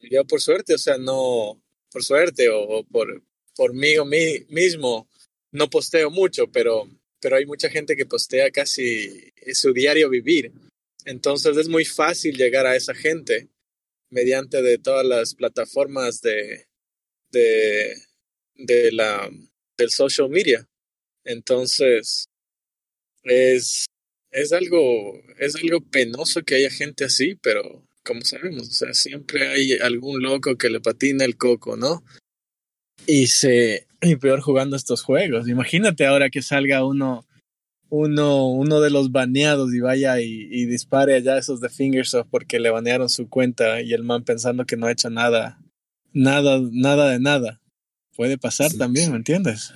yo 0.00 0.24
por 0.24 0.40
suerte, 0.40 0.74
o 0.74 0.78
sea, 0.78 0.98
no 0.98 1.62
por 1.90 2.04
suerte 2.04 2.48
o, 2.50 2.60
o 2.60 2.84
por 2.84 3.22
por 3.56 3.74
mí 3.74 3.96
o 3.96 4.04
mí 4.04 4.44
mismo 4.48 5.08
no 5.52 5.68
posteo 5.70 6.10
mucho, 6.10 6.50
pero 6.50 6.88
pero 7.22 7.36
hay 7.36 7.46
mucha 7.46 7.70
gente 7.70 7.94
que 7.94 8.04
postea 8.04 8.50
casi 8.50 9.32
su 9.54 9.72
diario 9.72 10.10
vivir. 10.10 10.52
Entonces 11.04 11.56
es 11.56 11.68
muy 11.68 11.84
fácil 11.84 12.36
llegar 12.36 12.66
a 12.66 12.74
esa 12.74 12.94
gente 12.94 13.48
mediante 14.10 14.60
de 14.60 14.76
todas 14.76 15.06
las 15.06 15.34
plataformas 15.34 16.20
de, 16.20 16.66
de, 17.30 17.94
de 18.56 18.92
la, 18.92 19.30
del 19.78 19.90
social 19.90 20.28
media. 20.28 20.68
Entonces, 21.24 22.26
es, 23.22 23.86
es 24.32 24.52
algo, 24.52 25.22
es 25.38 25.54
algo 25.54 25.80
penoso 25.80 26.42
que 26.42 26.56
haya 26.56 26.70
gente 26.70 27.04
así, 27.04 27.36
pero 27.36 27.86
como 28.04 28.22
sabemos, 28.22 28.68
o 28.68 28.72
sea, 28.72 28.94
siempre 28.94 29.46
hay 29.46 29.72
algún 29.74 30.20
loco 30.22 30.56
que 30.56 30.70
le 30.70 30.80
patina 30.80 31.24
el 31.24 31.36
coco, 31.36 31.76
¿no? 31.76 32.02
Y 33.06 33.28
se, 33.28 33.86
y 34.02 34.16
peor 34.16 34.40
jugando 34.40 34.76
estos 34.76 35.02
juegos. 35.02 35.48
Imagínate 35.48 36.06
ahora 36.06 36.28
que 36.30 36.42
salga 36.42 36.84
uno, 36.84 37.24
uno, 37.88 38.48
uno 38.50 38.80
de 38.80 38.90
los 38.90 39.12
baneados 39.12 39.72
y 39.72 39.80
vaya 39.80 40.20
y, 40.20 40.48
y 40.50 40.66
dispare 40.66 41.14
allá 41.14 41.38
esos 41.38 41.60
de 41.60 41.68
Fingersoft 41.68 42.28
porque 42.30 42.58
le 42.60 42.70
banearon 42.70 43.08
su 43.08 43.28
cuenta 43.28 43.80
y 43.80 43.92
el 43.92 44.02
man 44.02 44.24
pensando 44.24 44.64
que 44.66 44.76
no 44.76 44.86
ha 44.86 44.92
hecho 44.92 45.08
nada, 45.10 45.60
nada, 46.12 46.60
nada 46.72 47.10
de 47.10 47.20
nada. 47.20 47.60
Puede 48.16 48.38
pasar 48.38 48.70
Sí. 48.70 48.78
también, 48.78 49.10
¿me 49.10 49.16
entiendes? 49.16 49.72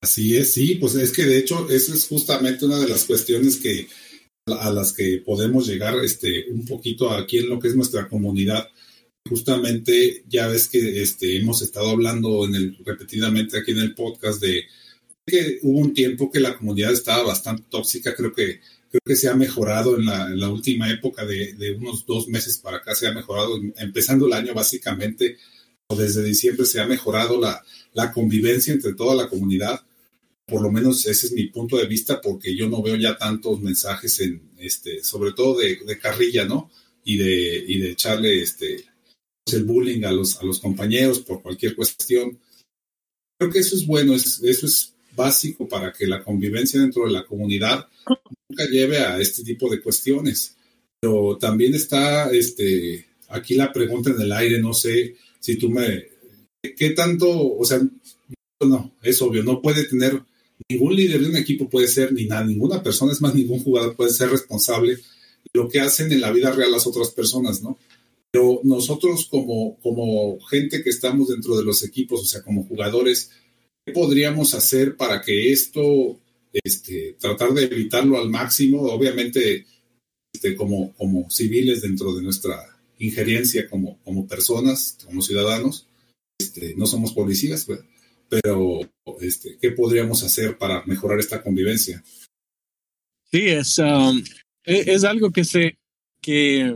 Así 0.00 0.36
es, 0.36 0.52
sí, 0.52 0.76
pues 0.76 0.94
es 0.94 1.10
que 1.10 1.24
de 1.24 1.38
hecho 1.38 1.68
eso 1.70 1.92
es 1.92 2.06
justamente 2.06 2.64
una 2.64 2.78
de 2.78 2.88
las 2.88 3.04
cuestiones 3.04 3.56
que 3.56 3.88
a 4.46 4.70
las 4.70 4.92
que 4.92 5.22
podemos 5.26 5.66
llegar 5.66 5.94
este 6.02 6.48
un 6.50 6.64
poquito 6.64 7.10
aquí 7.10 7.38
en 7.38 7.48
lo 7.48 7.58
que 7.58 7.68
es 7.68 7.74
nuestra 7.76 8.08
comunidad. 8.08 8.68
Justamente 9.28 10.24
ya 10.28 10.48
ves 10.48 10.68
que 10.68 11.02
este 11.02 11.36
hemos 11.36 11.62
estado 11.62 11.90
hablando 11.90 12.46
en 12.46 12.54
el 12.54 12.78
repetidamente 12.84 13.58
aquí 13.58 13.72
en 13.72 13.78
el 13.78 13.94
podcast 13.94 14.40
de 14.40 14.64
que 15.26 15.58
hubo 15.62 15.80
un 15.80 15.94
tiempo 15.94 16.30
que 16.30 16.40
la 16.40 16.56
comunidad 16.56 16.92
estaba 16.92 17.22
bastante 17.24 17.64
tóxica, 17.68 18.14
creo 18.14 18.32
que 18.32 18.60
creo 18.90 19.02
que 19.04 19.16
se 19.16 19.28
ha 19.28 19.34
mejorado 19.34 19.96
en 19.98 20.06
la, 20.06 20.26
en 20.28 20.40
la 20.40 20.48
última 20.48 20.90
época 20.90 21.26
de, 21.26 21.52
de 21.52 21.72
unos 21.72 22.06
dos 22.06 22.28
meses 22.28 22.56
para 22.58 22.78
acá 22.78 22.94
se 22.94 23.06
ha 23.06 23.12
mejorado, 23.12 23.60
empezando 23.76 24.26
el 24.26 24.32
año 24.32 24.54
básicamente 24.54 25.36
o 25.88 25.96
desde 25.96 26.24
diciembre 26.24 26.64
se 26.64 26.80
ha 26.80 26.86
mejorado 26.86 27.38
la, 27.38 27.62
la 27.92 28.12
convivencia 28.12 28.72
entre 28.72 28.94
toda 28.94 29.14
la 29.14 29.28
comunidad 29.28 29.82
por 30.48 30.62
lo 30.62 30.72
menos 30.72 31.04
ese 31.06 31.26
es 31.26 31.32
mi 31.32 31.46
punto 31.48 31.76
de 31.76 31.86
vista, 31.86 32.20
porque 32.20 32.56
yo 32.56 32.68
no 32.68 32.82
veo 32.82 32.96
ya 32.96 33.18
tantos 33.18 33.60
mensajes 33.60 34.18
en 34.20 34.40
este, 34.56 35.04
sobre 35.04 35.32
todo 35.32 35.58
de, 35.58 35.76
de 35.86 35.98
carrilla, 35.98 36.46
¿no? 36.46 36.70
Y 37.04 37.18
de, 37.18 37.64
y 37.68 37.78
de 37.78 37.90
echarle 37.90 38.42
este 38.42 38.84
el 39.54 39.64
bullying 39.64 40.04
a 40.04 40.12
los, 40.12 40.38
a 40.38 40.44
los 40.44 40.60
compañeros 40.60 41.20
por 41.20 41.42
cualquier 41.42 41.74
cuestión. 41.74 42.38
Creo 43.38 43.52
que 43.52 43.60
eso 43.60 43.76
es 43.76 43.86
bueno, 43.86 44.14
es, 44.14 44.42
eso 44.42 44.66
es 44.66 44.94
básico 45.14 45.68
para 45.68 45.92
que 45.92 46.06
la 46.06 46.22
convivencia 46.22 46.80
dentro 46.80 47.04
de 47.04 47.12
la 47.12 47.24
comunidad 47.24 47.88
nunca 48.48 48.64
lleve 48.70 48.98
a 48.98 49.20
este 49.20 49.42
tipo 49.42 49.70
de 49.70 49.80
cuestiones. 49.80 50.56
Pero 51.00 51.36
también 51.38 51.74
está 51.74 52.30
este, 52.30 53.06
aquí 53.28 53.54
la 53.54 53.72
pregunta 53.72 54.10
en 54.10 54.20
el 54.20 54.32
aire, 54.32 54.60
no 54.60 54.74
sé 54.74 55.16
si 55.40 55.56
tú 55.56 55.70
me... 55.70 56.06
¿Qué 56.76 56.90
tanto, 56.90 57.56
o 57.56 57.64
sea, 57.64 57.80
no, 58.60 58.92
es 59.02 59.22
obvio, 59.22 59.44
no 59.44 59.62
puede 59.62 59.84
tener 59.84 60.20
ningún 60.68 60.96
líder 60.96 61.20
de 61.20 61.28
un 61.28 61.36
equipo 61.36 61.68
puede 61.68 61.86
ser, 61.86 62.12
ni 62.12 62.26
nada, 62.26 62.44
ninguna 62.44 62.82
persona, 62.82 63.12
es 63.12 63.20
más, 63.20 63.34
ningún 63.34 63.62
jugador 63.62 63.94
puede 63.94 64.10
ser 64.10 64.30
responsable 64.30 64.96
de 64.96 65.02
lo 65.54 65.68
que 65.68 65.80
hacen 65.80 66.10
en 66.10 66.20
la 66.20 66.32
vida 66.32 66.50
real 66.50 66.72
las 66.72 66.86
otras 66.86 67.10
personas, 67.10 67.62
¿no? 67.62 67.78
Pero 68.30 68.60
nosotros 68.64 69.26
como, 69.30 69.78
como 69.80 70.38
gente 70.40 70.82
que 70.82 70.90
estamos 70.90 71.28
dentro 71.28 71.56
de 71.56 71.64
los 71.64 71.82
equipos, 71.82 72.20
o 72.20 72.24
sea, 72.24 72.42
como 72.42 72.64
jugadores, 72.64 73.30
¿qué 73.86 73.92
podríamos 73.92 74.54
hacer 74.54 74.96
para 74.96 75.22
que 75.22 75.52
esto, 75.52 76.20
este, 76.52 77.16
tratar 77.18 77.52
de 77.54 77.64
evitarlo 77.64 78.18
al 78.18 78.28
máximo? 78.28 78.82
Obviamente, 78.82 79.66
este, 80.34 80.54
como, 80.54 80.92
como 80.94 81.30
civiles 81.30 81.82
dentro 81.82 82.14
de 82.14 82.22
nuestra 82.22 82.78
injerencia 82.98 83.68
como, 83.68 83.98
como 84.02 84.26
personas, 84.26 84.98
como 85.04 85.22
ciudadanos, 85.22 85.86
este, 86.38 86.74
no 86.76 86.86
somos 86.86 87.12
policías, 87.12 87.66
¿verdad? 87.66 87.84
pero 88.28 88.80
este, 89.20 89.56
¿qué 89.60 89.70
podríamos 89.72 90.22
hacer 90.22 90.58
para 90.58 90.84
mejorar 90.86 91.18
esta 91.18 91.42
convivencia? 91.42 92.02
Sí, 93.30 93.48
es, 93.48 93.78
um, 93.78 94.22
es, 94.64 94.88
es, 94.88 95.04
algo 95.04 95.30
que 95.30 95.44
se 95.44 95.78
que 96.20 96.74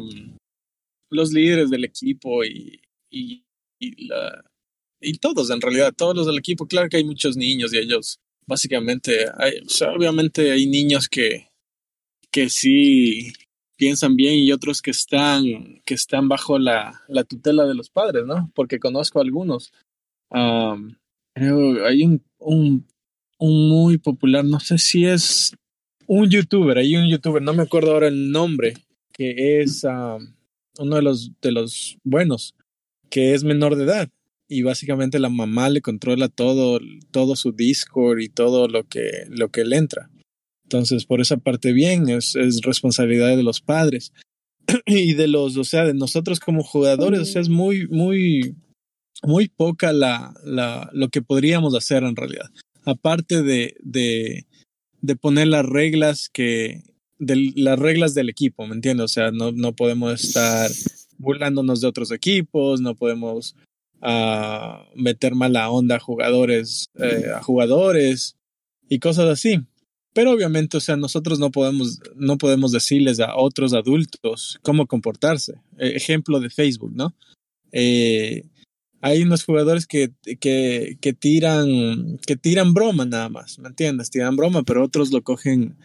los 1.12 1.32
líderes 1.32 1.70
del 1.70 1.84
equipo 1.84 2.44
y, 2.44 2.80
y, 3.10 3.44
y, 3.78 4.06
la, 4.06 4.44
y 5.00 5.18
todos 5.18 5.50
en 5.50 5.60
realidad, 5.60 5.92
todos 5.96 6.16
los 6.16 6.26
del 6.26 6.38
equipo, 6.38 6.66
claro 6.66 6.88
que 6.88 6.96
hay 6.96 7.04
muchos 7.04 7.36
niños 7.36 7.72
y 7.72 7.78
ellos 7.78 8.20
básicamente, 8.46 9.26
hay, 9.36 9.54
obviamente 9.94 10.52
hay 10.52 10.66
niños 10.66 11.08
que, 11.08 11.48
que 12.30 12.48
sí 12.48 13.32
piensan 13.76 14.16
bien 14.16 14.34
y 14.34 14.52
otros 14.52 14.80
que 14.80 14.92
están, 14.92 15.80
que 15.84 15.94
están 15.94 16.28
bajo 16.28 16.58
la, 16.58 17.02
la 17.08 17.24
tutela 17.24 17.66
de 17.66 17.74
los 17.74 17.90
padres, 17.90 18.24
¿no? 18.26 18.50
Porque 18.54 18.78
conozco 18.78 19.20
algunos. 19.20 19.72
Um, 20.30 20.94
hay 21.34 22.02
un, 22.04 22.22
un, 22.38 22.86
un, 23.38 23.68
muy 23.68 23.98
popular, 23.98 24.44
no 24.44 24.60
sé 24.60 24.78
si 24.78 25.04
es 25.04 25.56
un 26.06 26.30
youtuber, 26.30 26.78
hay 26.78 26.96
un 26.96 27.08
youtuber, 27.08 27.42
no 27.42 27.54
me 27.54 27.62
acuerdo 27.62 27.92
ahora 27.92 28.08
el 28.08 28.30
nombre, 28.30 28.74
que 29.12 29.60
es 29.60 29.84
um, 29.84 30.34
uno 30.78 30.96
de 30.96 31.02
los, 31.02 31.32
de 31.40 31.52
los 31.52 31.98
buenos, 32.04 32.54
que 33.10 33.34
es 33.34 33.44
menor 33.44 33.76
de 33.76 33.84
edad. 33.84 34.08
Y 34.48 34.62
básicamente 34.62 35.18
la 35.18 35.30
mamá 35.30 35.70
le 35.70 35.80
controla 35.80 36.28
todo, 36.28 36.78
todo 37.10 37.36
su 37.36 37.52
Discord 37.52 38.20
y 38.20 38.28
todo 38.28 38.68
lo 38.68 38.84
que, 38.84 39.24
lo 39.28 39.48
que 39.48 39.64
le 39.64 39.76
entra. 39.76 40.10
Entonces, 40.64 41.06
por 41.06 41.20
esa 41.20 41.36
parte, 41.36 41.72
bien, 41.72 42.08
es, 42.08 42.36
es 42.36 42.60
responsabilidad 42.62 43.36
de 43.36 43.42
los 43.42 43.60
padres 43.60 44.12
y 44.86 45.14
de 45.14 45.28
los, 45.28 45.56
o 45.56 45.64
sea, 45.64 45.84
de 45.84 45.94
nosotros 45.94 46.40
como 46.40 46.62
jugadores, 46.62 47.20
o 47.20 47.24
sea, 47.24 47.42
es 47.42 47.48
muy, 47.48 47.86
muy, 47.88 48.56
muy 49.22 49.48
poca 49.48 49.92
la, 49.92 50.34
la, 50.44 50.90
lo 50.92 51.08
que 51.08 51.22
podríamos 51.22 51.74
hacer 51.74 52.02
en 52.04 52.16
realidad. 52.16 52.50
Aparte 52.84 53.42
de, 53.42 53.76
de, 53.80 54.46
de 55.00 55.16
poner 55.16 55.48
las 55.48 55.64
reglas 55.64 56.28
que, 56.32 56.82
de 57.22 57.52
las 57.54 57.78
reglas 57.78 58.14
del 58.14 58.28
equipo, 58.28 58.66
¿me 58.66 58.74
entiendes? 58.74 59.04
O 59.04 59.08
sea, 59.08 59.30
no, 59.30 59.52
no 59.52 59.74
podemos 59.74 60.24
estar 60.24 60.68
burlándonos 61.18 61.80
de 61.80 61.86
otros 61.86 62.10
equipos, 62.10 62.80
no 62.80 62.96
podemos 62.96 63.54
uh, 64.02 64.84
meter 64.96 65.36
mala 65.36 65.70
onda 65.70 65.96
a 65.96 66.00
jugadores, 66.00 66.86
eh, 66.98 67.26
a 67.34 67.40
jugadores 67.40 68.34
y 68.88 68.98
cosas 68.98 69.26
así. 69.26 69.60
Pero 70.12 70.32
obviamente, 70.32 70.76
o 70.76 70.80
sea, 70.80 70.96
nosotros 70.96 71.38
no 71.38 71.52
podemos, 71.52 72.00
no 72.16 72.38
podemos 72.38 72.72
decirles 72.72 73.20
a 73.20 73.36
otros 73.36 73.72
adultos 73.72 74.58
cómo 74.62 74.86
comportarse. 74.86 75.54
Eh, 75.78 75.92
ejemplo 75.94 76.40
de 76.40 76.50
Facebook, 76.50 76.92
¿no? 76.92 77.14
Eh, 77.70 78.44
hay 79.00 79.22
unos 79.22 79.44
jugadores 79.44 79.86
que, 79.86 80.10
que, 80.40 80.98
que, 81.00 81.12
tiran 81.12 82.18
que 82.26 82.36
tiran 82.36 82.74
broma 82.74 83.04
nada 83.04 83.28
más, 83.28 83.58
¿me 83.60 83.68
entiendes? 83.68 84.10
Tiran 84.10 84.36
broma, 84.36 84.64
pero 84.64 84.84
otros 84.84 85.12
lo 85.12 85.22
cogen 85.22 85.76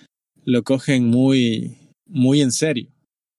lo 0.48 0.64
cogen 0.64 1.06
muy 1.08 1.78
muy 2.06 2.42
en 2.42 2.54
serio 2.54 2.90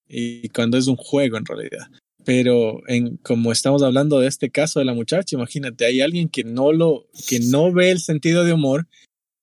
y 0.08 0.48
cuando 0.50 0.76
es 0.76 0.86
un 0.86 0.96
juego 0.96 1.38
en 1.38 1.46
realidad. 1.46 1.88
Pero 2.24 2.86
en 2.86 3.16
como 3.18 3.50
estamos 3.50 3.82
hablando 3.82 4.20
de 4.20 4.28
este 4.28 4.50
caso 4.50 4.78
de 4.78 4.84
la 4.84 4.92
muchacha, 4.92 5.34
imagínate, 5.34 5.86
hay 5.86 6.02
alguien 6.02 6.28
que 6.28 6.44
no 6.44 6.72
lo 6.72 7.06
que 7.28 7.40
no 7.40 7.72
ve 7.72 7.90
el 7.90 8.00
sentido 8.00 8.44
de 8.44 8.52
humor 8.52 8.86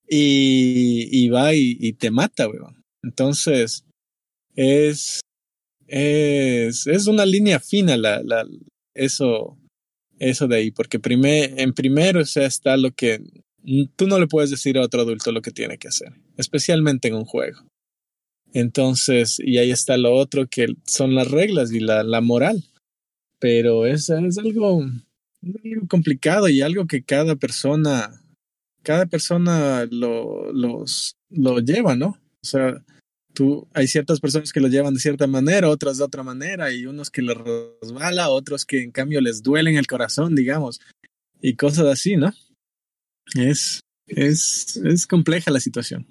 y, 0.08 1.08
y 1.12 1.30
va 1.30 1.56
y, 1.56 1.94
te 1.94 2.12
mata, 2.12 2.48
weón. 2.48 2.84
Entonces 3.04 3.84
es 4.56 5.22
es 5.88 6.86
es 6.86 7.08
una 7.08 7.26
línea 7.26 7.60
fina 7.60 7.98
la, 7.98 8.22
la 8.22 8.46
eso 8.94 9.58
eso 10.20 10.48
de 10.48 10.58
ahí, 10.58 10.72
porque 10.72 11.00
en 11.04 11.74
primero 11.74 12.20
o 12.20 12.24
está 12.24 12.78
lo 12.78 12.92
que 12.92 13.22
tú 13.96 14.08
no 14.08 14.20
le 14.20 14.28
puedes 14.28 14.52
decir 14.52 14.78
a 14.78 14.82
otro 14.82 15.02
adulto 15.02 15.32
lo 15.32 15.42
que 15.42 15.52
tiene 15.52 15.78
que 15.78 15.88
hacer, 15.88 16.14
especialmente 16.38 17.08
en 17.08 17.16
un 17.16 17.26
juego. 17.26 17.66
Entonces, 18.54 19.38
y 19.40 19.58
ahí 19.58 19.72
está 19.72 19.98
lo 19.98 20.14
otro 20.14 20.48
que 20.48 20.68
son 20.86 21.14
las 21.14 21.30
reglas 21.30 21.74
y 21.74 21.80
la, 21.80 22.04
la 22.04 22.22
moral. 22.22 22.64
Pero 23.40 23.86
es, 23.86 24.10
es 24.10 24.38
algo, 24.38 24.82
algo 24.82 25.88
complicado 25.90 26.48
y 26.48 26.62
algo 26.62 26.88
que 26.88 27.04
cada 27.04 27.36
persona, 27.36 28.22
cada 28.82 29.08
persona 29.08 29.86
lo, 29.92 30.54
los, 30.54 31.18
lo 31.30 31.60
lleva, 31.60 31.96
¿no? 31.96 32.18
O 32.42 32.48
sea, 32.48 32.82
tú, 33.34 33.68
hay 33.74 33.88
ciertas 33.88 34.20
personas 34.22 34.54
que 34.54 34.62
lo 34.62 34.70
llevan 34.70 34.94
de 34.94 35.02
cierta 35.02 35.28
manera, 35.28 35.70
otras 35.70 35.98
de 35.98 36.06
otra 36.06 36.24
manera, 36.24 36.72
y 36.72 36.86
unos 36.86 37.10
que 37.10 37.22
les 37.22 37.38
resbala, 37.38 38.30
otros 38.30 38.66
que 38.66 38.82
en 38.82 38.92
cambio 38.92 39.20
les 39.20 39.44
duele 39.44 39.70
en 39.70 39.78
el 39.78 39.88
corazón, 39.88 40.34
digamos, 40.34 40.80
y 41.42 41.56
cosas 41.56 41.88
así, 41.88 42.16
¿no? 42.16 42.34
Es, 43.34 43.82
es, 44.08 44.78
es 44.78 45.08
compleja 45.08 45.52
la 45.52 45.60
situación. 45.60 46.06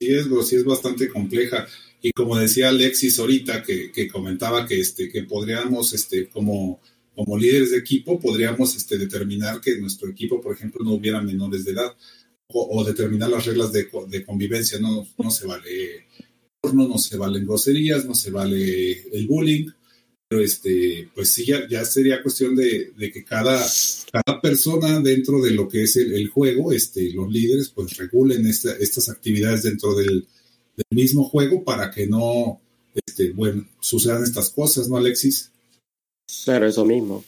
Sí 0.00 0.14
es, 0.14 0.26
sí 0.46 0.56
es 0.56 0.64
bastante 0.64 1.08
compleja. 1.08 1.66
Y 2.00 2.12
como 2.12 2.36
decía 2.36 2.68
Alexis 2.68 3.18
ahorita, 3.18 3.62
que, 3.62 3.90
que 3.90 4.08
comentaba 4.08 4.66
que, 4.66 4.80
este, 4.80 5.08
que 5.08 5.24
podríamos, 5.24 5.92
este, 5.92 6.28
como, 6.28 6.80
como 7.14 7.36
líderes 7.36 7.72
de 7.72 7.78
equipo, 7.78 8.20
podríamos 8.20 8.76
este, 8.76 8.98
determinar 8.98 9.60
que 9.60 9.78
nuestro 9.78 10.08
equipo, 10.08 10.40
por 10.40 10.54
ejemplo, 10.54 10.84
no 10.84 10.92
hubiera 10.92 11.20
menores 11.20 11.64
de 11.64 11.72
edad 11.72 11.96
o, 12.48 12.78
o 12.78 12.84
determinar 12.84 13.30
las 13.30 13.46
reglas 13.46 13.72
de, 13.72 13.88
de, 14.08 14.24
convivencia. 14.24 14.78
No, 14.78 15.06
no 15.18 15.30
se 15.30 15.46
vale 15.46 16.06
porno, 16.60 16.86
no 16.86 16.98
se 16.98 17.16
valen 17.16 17.46
groserías, 17.46 18.04
no 18.04 18.14
se 18.14 18.30
vale 18.30 19.02
el 19.12 19.26
bullying. 19.26 19.68
Pero 20.28 20.42
este, 20.42 21.08
pues 21.14 21.32
sí, 21.32 21.46
ya, 21.46 21.66
ya 21.68 21.84
sería 21.86 22.22
cuestión 22.22 22.54
de, 22.54 22.92
que 23.12 23.24
cada, 23.24 23.64
cada 24.12 24.40
persona 24.42 25.00
dentro 25.00 25.40
de 25.40 25.52
lo 25.52 25.68
que 25.68 25.84
es 25.84 25.96
el, 25.96 26.12
el 26.12 26.28
juego, 26.28 26.72
este, 26.72 27.10
los 27.12 27.30
líderes, 27.30 27.70
pues 27.70 27.96
regulen 27.96 28.46
esta, 28.46 28.72
estas 28.76 29.08
actividades 29.08 29.62
dentro 29.62 29.94
del, 29.94 30.26
del, 30.76 30.86
mismo 30.90 31.24
juego 31.24 31.64
para 31.64 31.90
que 31.90 32.06
no, 32.06 32.60
este, 32.94 33.30
bueno, 33.30 33.66
sucedan 33.80 34.22
estas 34.22 34.50
cosas, 34.50 34.88
¿no, 34.90 34.98
Alexis? 34.98 35.50
Claro, 36.44 36.66
eso 36.66 36.84
mismo. 36.84 37.24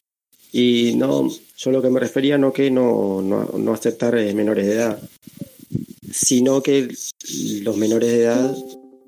Y 0.52 0.94
no, 0.96 1.30
yo 1.56 1.70
lo 1.70 1.80
que 1.80 1.90
me 1.90 2.00
refería 2.00 2.36
no 2.36 2.52
que 2.52 2.70
no, 2.70 3.22
no, 3.22 3.50
no 3.56 3.72
aceptar 3.72 4.18
eh, 4.18 4.34
menores 4.34 4.66
de 4.66 4.74
edad, 4.74 5.02
sino 6.12 6.62
que 6.62 6.94
los 7.62 7.76
menores 7.78 8.10
de 8.10 8.24
edad 8.24 8.56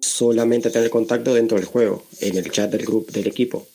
solamente 0.00 0.70
tener 0.70 0.88
contacto 0.88 1.34
dentro 1.34 1.58
del 1.58 1.66
juego, 1.66 2.06
en 2.20 2.38
el 2.38 2.50
chat 2.50 2.70
del 2.70 2.86
grupo 2.86 3.12
del 3.12 3.26
equipo. 3.26 3.66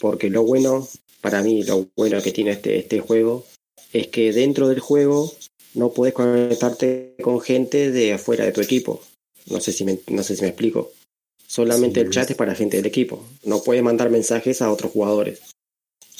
Porque 0.00 0.30
lo 0.30 0.42
bueno, 0.42 0.88
para 1.20 1.42
mí, 1.42 1.62
lo 1.62 1.88
bueno 1.96 2.22
que 2.22 2.32
tiene 2.32 2.52
este, 2.52 2.78
este 2.78 3.00
juego 3.00 3.44
es 3.92 4.08
que 4.08 4.32
dentro 4.32 4.68
del 4.68 4.80
juego 4.80 5.32
no 5.74 5.92
puedes 5.92 6.14
conectarte 6.14 7.14
con 7.22 7.40
gente 7.40 7.90
de 7.90 8.14
afuera 8.14 8.44
de 8.44 8.52
tu 8.52 8.60
equipo. 8.60 9.02
No 9.46 9.60
sé 9.60 9.72
si 9.72 9.84
me, 9.84 9.98
no 10.08 10.22
sé 10.22 10.36
si 10.36 10.42
me 10.42 10.48
explico. 10.48 10.92
Solamente 11.46 12.00
sí, 12.00 12.06
el 12.06 12.12
chat 12.12 12.30
es 12.30 12.36
para 12.36 12.54
gente 12.54 12.76
del 12.76 12.86
equipo. 12.86 13.24
No 13.44 13.62
puedes 13.62 13.82
mandar 13.82 14.10
mensajes 14.10 14.62
a 14.62 14.72
otros 14.72 14.90
jugadores. 14.92 15.40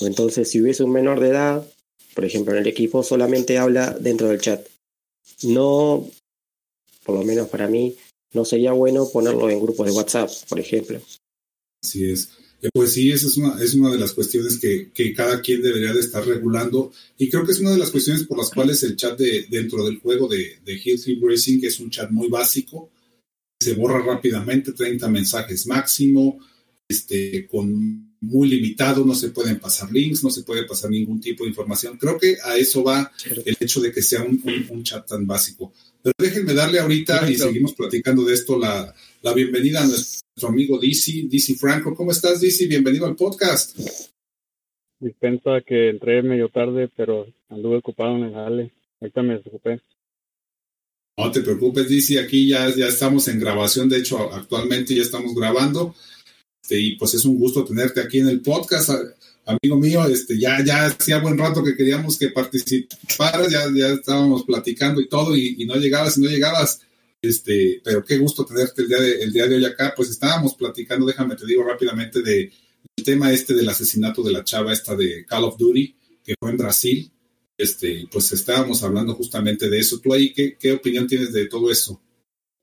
Entonces, 0.00 0.50
si 0.50 0.61
hubiese 0.61 0.85
un 0.85 0.92
menor 0.92 1.20
de 1.20 1.30
edad, 1.30 1.66
por 2.14 2.25
ejemplo, 2.25 2.52
en 2.54 2.61
el 2.61 2.66
equipo, 2.66 3.02
solamente 3.02 3.58
habla 3.58 3.90
dentro 3.99 4.28
del 4.28 4.40
chat. 4.40 4.66
No, 5.42 6.08
por 7.04 7.16
lo 7.16 7.25
menos 7.25 7.49
para 7.49 7.66
mí, 7.66 7.96
no 8.32 8.44
sería 8.44 8.73
bueno 8.73 9.08
ponerlo 9.08 9.50
en 9.50 9.61
grupos 9.61 9.87
de 9.87 9.92
WhatsApp, 9.92 10.30
por 10.49 10.61
ejemplo. 10.61 11.00
Así 11.82 12.11
es. 12.11 12.30
Pues 12.72 12.94
sí, 12.94 13.10
esa 13.10 13.26
es 13.26 13.36
una, 13.36 13.62
es 13.62 13.75
una 13.75 13.90
de 13.90 13.98
las 13.98 14.12
cuestiones 14.12 14.58
que, 14.58 14.90
que, 14.92 15.12
cada 15.12 15.40
quien 15.40 15.60
debería 15.60 15.92
de 15.92 16.00
estar 16.00 16.26
regulando 16.26 16.90
y 17.18 17.28
creo 17.28 17.44
que 17.44 17.52
es 17.52 17.60
una 17.60 17.72
de 17.72 17.78
las 17.78 17.90
cuestiones 17.90 18.25
por 18.25 18.38
las 18.38 18.50
cuales 18.50 18.82
el 18.82 18.96
chat 18.96 19.18
de, 19.18 19.46
dentro 19.50 19.84
del 19.84 19.98
juego 19.98 20.26
de, 20.26 20.58
de 20.64 20.80
Hill 20.82 21.20
Racing 21.22 21.60
es 21.62 21.80
un 21.80 21.90
chat 21.90 22.10
muy 22.10 22.28
básico, 22.28 22.90
se 23.60 23.75
borra 23.75 24.02
rápidamente, 24.02 24.72
30 24.72 25.08
mensajes 25.08 25.66
máximo, 25.66 26.38
este, 26.88 27.46
con 27.46 28.06
muy 28.20 28.48
limitado, 28.48 29.04
no 29.04 29.14
se 29.14 29.28
pueden 29.30 29.60
pasar 29.60 29.92
links, 29.92 30.25
no 30.25 30.30
se 30.30 30.42
puede 30.42 30.64
pasar 30.64 30.90
ningún 30.90 31.20
tipo 31.20 31.44
de 31.44 31.50
información. 31.50 31.98
Creo 31.98 32.18
que 32.18 32.36
a 32.42 32.56
eso 32.56 32.82
va 32.82 33.12
el 33.44 33.56
hecho 33.60 33.80
de 33.80 33.92
que 33.92 34.02
sea 34.02 34.22
un, 34.22 34.40
un, 34.44 34.66
un 34.70 34.82
chat 34.82 35.06
tan 35.06 35.26
básico. 35.26 35.72
Pero 36.02 36.14
déjenme 36.18 36.54
darle 36.54 36.78
ahorita, 36.78 37.30
y 37.30 37.36
seguimos 37.36 37.75
platicando 37.75 38.25
de 38.25 38.34
esto, 38.34 38.58
la, 38.58 38.94
la 39.26 39.35
bienvenida 39.35 39.83
a 39.83 39.87
nuestro 39.87 40.49
amigo 40.49 40.78
DC, 40.78 41.25
DC 41.28 41.56
Franco. 41.56 41.97
¿Cómo 41.97 42.12
estás, 42.12 42.40
DC? 42.40 42.68
Bienvenido 42.68 43.06
al 43.06 43.16
podcast. 43.16 43.76
Dispensa 45.00 45.62
que 45.66 45.88
entré 45.90 46.23
medio 46.23 46.49
tarde, 46.49 46.88
pero 46.97 47.26
anduve 47.49 47.78
ocupado 47.78 48.16
en 48.18 48.23
el 48.23 48.35
jale. 48.35 48.73
Ahorita 49.00 49.23
me 49.25 49.38
desocupé. 49.38 49.80
No 51.18 51.33
te 51.33 51.40
preocupes, 51.40 51.88
DC, 51.88 52.21
aquí 52.21 52.50
ya, 52.50 52.73
ya 52.73 52.87
estamos 52.87 53.26
en 53.26 53.40
grabación, 53.40 53.88
de 53.88 53.99
hecho, 53.99 54.33
actualmente 54.33 54.95
ya 54.95 55.02
estamos 55.02 55.35
grabando. 55.35 55.97
Este, 56.62 56.78
y 56.78 56.95
pues 56.95 57.14
es 57.14 57.25
un 57.25 57.37
gusto 57.37 57.64
tenerte 57.64 58.00
aquí 58.00 58.21
en 58.21 58.28
el 58.28 58.42
podcast, 58.42 58.90
amigo 59.45 59.76
mío. 59.76 60.06
Este, 60.06 60.38
ya, 60.38 60.64
ya 60.64 60.87
hacía 60.87 61.18
buen 61.18 61.37
rato 61.37 61.64
que 61.64 61.75
queríamos 61.75 62.16
que 62.16 62.28
participaras, 62.28 63.50
ya, 63.50 63.64
ya 63.75 63.88
estábamos 63.88 64.45
platicando 64.45 65.00
y 65.00 65.09
todo, 65.09 65.35
y, 65.37 65.56
y 65.59 65.66
no 65.66 65.75
llegabas 65.75 66.16
y 66.16 66.21
no 66.21 66.30
llegabas. 66.30 66.86
Este, 67.26 67.80
pero 67.85 68.04
qué 68.04 68.18
gusto 68.18 68.45
tenerte 68.45 68.83
el 68.83 68.88
día, 68.88 69.00
de, 69.00 69.23
el 69.23 69.33
día 69.33 69.47
de 69.47 69.56
hoy 69.56 69.64
acá. 69.64 69.92
Pues 69.97 70.11
estábamos 70.11 70.54
platicando, 70.54 71.06
déjame 71.06 71.37
te 71.37 71.47
digo 71.47 71.64
rápidamente, 71.64 72.23
de 72.23 72.52
el 72.97 73.04
tema 73.04 73.33
este 73.33 73.54
del 73.54 73.68
asesinato 73.68 74.23
de 74.23 74.33
la 74.33 74.45
chava 74.45 74.73
esta 74.73 74.95
de 74.95 75.25
Call 75.26 75.45
of 75.45 75.59
Duty, 75.59 75.95
que 76.25 76.35
fue 76.38 76.50
en 76.50 76.56
Brasil. 76.56 77.11
Este, 77.59 78.06
pues 78.12 78.33
estábamos 78.33 78.83
hablando 78.83 79.14
justamente 79.14 79.68
de 79.68 79.78
eso. 79.78 80.00
¿Tú 80.00 80.12
ahí 80.12 80.33
qué, 80.33 80.56
qué 80.59 80.73
opinión 80.73 81.06
tienes 81.06 81.33
de 81.33 81.47
todo 81.47 81.71
eso? 81.71 82.00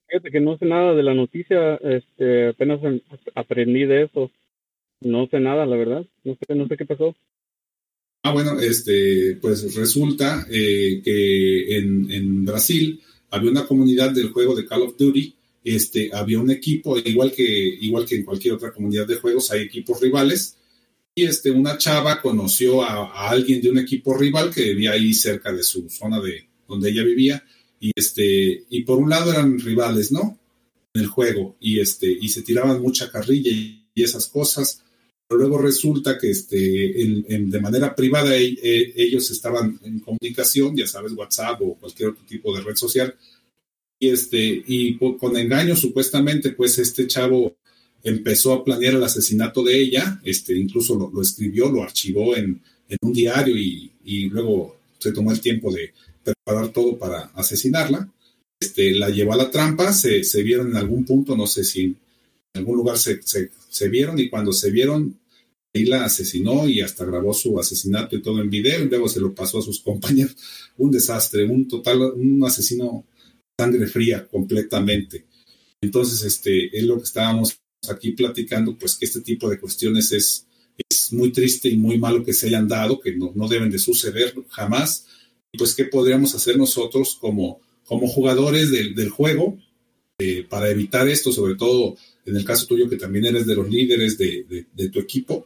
Fíjate 0.08 0.32
que 0.32 0.39
no 0.39 0.58
sé 0.58 0.65
nada 0.65 0.93
de 0.93 1.03
la 1.03 1.15
noticia, 1.15 1.75
este, 1.75 2.50
apenas 2.50 2.79
aprendí 3.34 3.86
de 3.86 4.03
eso. 4.03 4.32
No 5.01 5.27
sé 5.27 5.39
nada, 5.39 5.65
la 5.65 5.75
verdad. 5.75 6.05
No 6.23 6.36
sé, 6.36 6.56
no 6.56 6.67
sé 6.67 6.78
qué 6.78 6.86
pasó. 6.86 7.15
Ah, 8.23 8.32
bueno, 8.32 8.60
este, 8.60 9.38
pues 9.41 9.76
resulta 9.76 10.45
eh, 10.49 11.02
que 11.04 11.78
en, 11.78 12.10
en 12.10 12.45
Brasil 12.45 13.02
había 13.34 13.50
una 13.50 13.65
comunidad 13.65 14.12
del 14.12 14.32
juego 14.32 14.56
de 14.56 14.63
Call 14.63 14.84
of 14.84 14.96
Duty, 14.96 15.36
este, 15.63 16.12
había 16.13 16.39
un 16.39 16.52
equipo, 16.52 17.00
igual 17.00 17.32
que, 17.32 17.43
igual 17.43 18.06
que 18.06 18.15
en 18.15 18.26
cualquier 18.26 18.54
otra 18.54 18.72
comunidad 18.72 19.08
de 19.08 19.15
juegos, 19.15 19.50
hay 19.50 19.62
equipos 19.62 20.00
rivales, 20.00 20.56
y 21.15 21.26
este, 21.26 21.50
una 21.50 21.80
chava 21.80 22.22
conoció 22.22 22.84
a, 22.84 23.30
alguien 23.30 23.60
de 23.60 23.72
un 23.72 23.80
equipo 23.80 24.15
rival 24.15 24.54
que 24.54 24.62
vivía 24.65 24.91
ahí 24.91 25.15
cerca 25.15 25.52
de 25.52 25.63
su 25.63 25.89
zona 25.89 26.22
de 26.22 26.48
donde 26.67 26.91
ella 26.91 27.04
vivía, 27.04 27.43
y 27.80 27.91
este, 27.96 28.65
y 28.69 28.84
por 28.84 29.00
un 29.00 29.10
lado 29.10 29.32
eran 29.32 29.60
rivales, 29.60 30.12
¿no? 30.12 30.38
En 30.93 31.02
el 31.02 31.08
juego, 31.08 31.58
y 31.60 31.80
este, 31.80 32.12
y 32.12 32.30
se 32.30 32.43
tiraban 32.43 32.84
mucha 32.84 33.12
carrilla 33.12 33.50
y, 33.50 33.80
esas 33.96 34.28
cosas, 34.28 34.84
luego 35.36 35.58
resulta 35.58 36.17
que 36.17 36.32
este, 36.32 37.02
en, 37.02 37.26
en, 37.28 37.50
de 37.50 37.62
manera 37.62 37.96
privada 37.96 38.36
e, 38.36 38.58
e, 38.62 38.93
ellos 38.96 39.30
estaban 39.32 39.80
en 39.84 40.00
comunicación, 40.00 40.76
ya 40.76 40.88
sabes, 40.88 41.13
WhatsApp 41.13 41.62
o 41.62 41.76
cualquier 41.76 42.10
otro 42.10 42.24
tipo 42.26 42.56
de 42.56 42.62
red 42.62 42.76
social, 42.76 43.15
y, 44.00 44.10
este, 44.10 44.63
y 44.67 44.98
con 44.98 45.38
engaño 45.38 45.76
supuestamente, 45.76 46.52
pues 46.52 46.78
este 46.78 47.08
chavo 47.08 47.56
empezó 48.04 48.52
a 48.54 48.63
planear 48.63 48.96
el 48.96 49.04
asesinato 49.04 49.63
de 49.63 49.80
ella, 49.80 50.19
este, 50.26 50.58
incluso 50.58 50.96
lo, 50.96 51.10
lo 51.10 51.22
escribió, 51.22 51.69
lo 51.69 51.84
archivó 51.84 52.36
en, 52.36 52.62
en 52.89 52.98
un 53.02 53.13
diario 53.13 53.58
y, 53.58 53.91
y, 54.04 54.30
luego 54.30 54.78
se 55.00 55.12
tomó 55.13 55.32
el 55.32 55.39
tiempo 55.39 55.72
de 55.72 55.93
preparar 56.24 56.69
todo 56.69 56.98
para 56.98 57.32
asesinarla. 57.34 58.10
Este, 58.60 58.93
la 58.93 59.10
llevó 59.10 59.34
a 59.34 59.38
la 59.38 59.52
trampa, 59.52 59.93
se, 59.93 60.24
se 60.24 60.43
vieron 60.43 60.72
en 60.72 60.78
algún 60.78 61.06
punto, 61.06 61.36
no 61.36 61.48
sé 61.48 61.63
si 61.63 61.84
en 61.84 61.96
algún 62.54 62.78
lugar 62.78 62.98
se, 62.98 63.22
se, 63.24 63.52
se 63.69 63.89
vieron 63.89 64.19
y 64.19 64.30
cuando 64.30 64.54
se 64.54 64.69
vieron, 64.69 65.17
ahí 65.73 65.86
la 65.86 66.05
asesinó 66.05 66.67
y 66.67 66.81
hasta 66.81 67.05
grabó 67.05 67.33
su 67.33 67.59
asesinato 67.59 68.15
y 68.15 68.21
todo 68.21 68.41
en 68.41 68.49
video 68.49 68.83
y 68.83 68.89
luego 68.89 69.09
se 69.09 69.19
lo 69.19 69.33
pasó 69.33 69.59
a 69.59 69.63
sus 69.63 69.79
compañeros. 69.79 70.36
Un 70.77 70.91
desastre, 70.91 71.45
un 71.45 71.67
total, 71.67 72.01
un 72.01 72.43
asesino 72.43 73.05
sangre 73.59 73.86
fría 73.88 74.27
completamente. 74.27 75.25
Entonces, 75.81 76.23
este, 76.23 76.75
es 76.75 76.83
lo 76.83 76.97
que 76.97 77.03
estábamos 77.03 77.59
aquí 77.89 78.12
platicando, 78.12 78.77
pues 78.77 78.95
que 78.95 79.05
este 79.05 79.21
tipo 79.21 79.49
de 79.49 79.59
cuestiones 79.59 80.12
es, 80.12 80.47
es 80.89 81.13
muy 81.13 81.31
triste 81.31 81.69
y 81.69 81.77
muy 81.77 81.99
malo 81.99 82.23
que 82.23 82.33
se 82.33 82.47
hayan 82.47 82.67
dado, 82.67 82.99
que 82.99 83.15
no, 83.15 83.31
no 83.36 83.47
deben 83.47 83.69
de 83.69 83.77
suceder 83.77 84.33
jamás. 84.49 85.05
Y 85.51 85.57
pues, 85.57 85.75
¿qué 85.75 85.86
podríamos 85.86 86.33
hacer 86.33 86.57
nosotros 86.57 87.17
como, 87.19 87.59
como 87.86 88.07
jugadores 88.07 88.71
del, 88.71 88.95
del 88.95 89.09
juego 89.09 89.59
eh, 90.17 90.45
para 90.49 90.71
evitar 90.71 91.07
esto, 91.07 91.31
sobre 91.31 91.55
todo 91.55 91.95
en 92.25 92.36
el 92.36 92.45
caso 92.45 92.65
tuyo 92.65 92.89
que 92.89 92.97
también 92.97 93.25
eres 93.25 93.45
de 93.45 93.55
los 93.55 93.69
líderes 93.69 94.17
de, 94.17 94.45
de, 94.49 94.65
de 94.73 94.89
tu 94.89 94.99
equipo? 94.99 95.45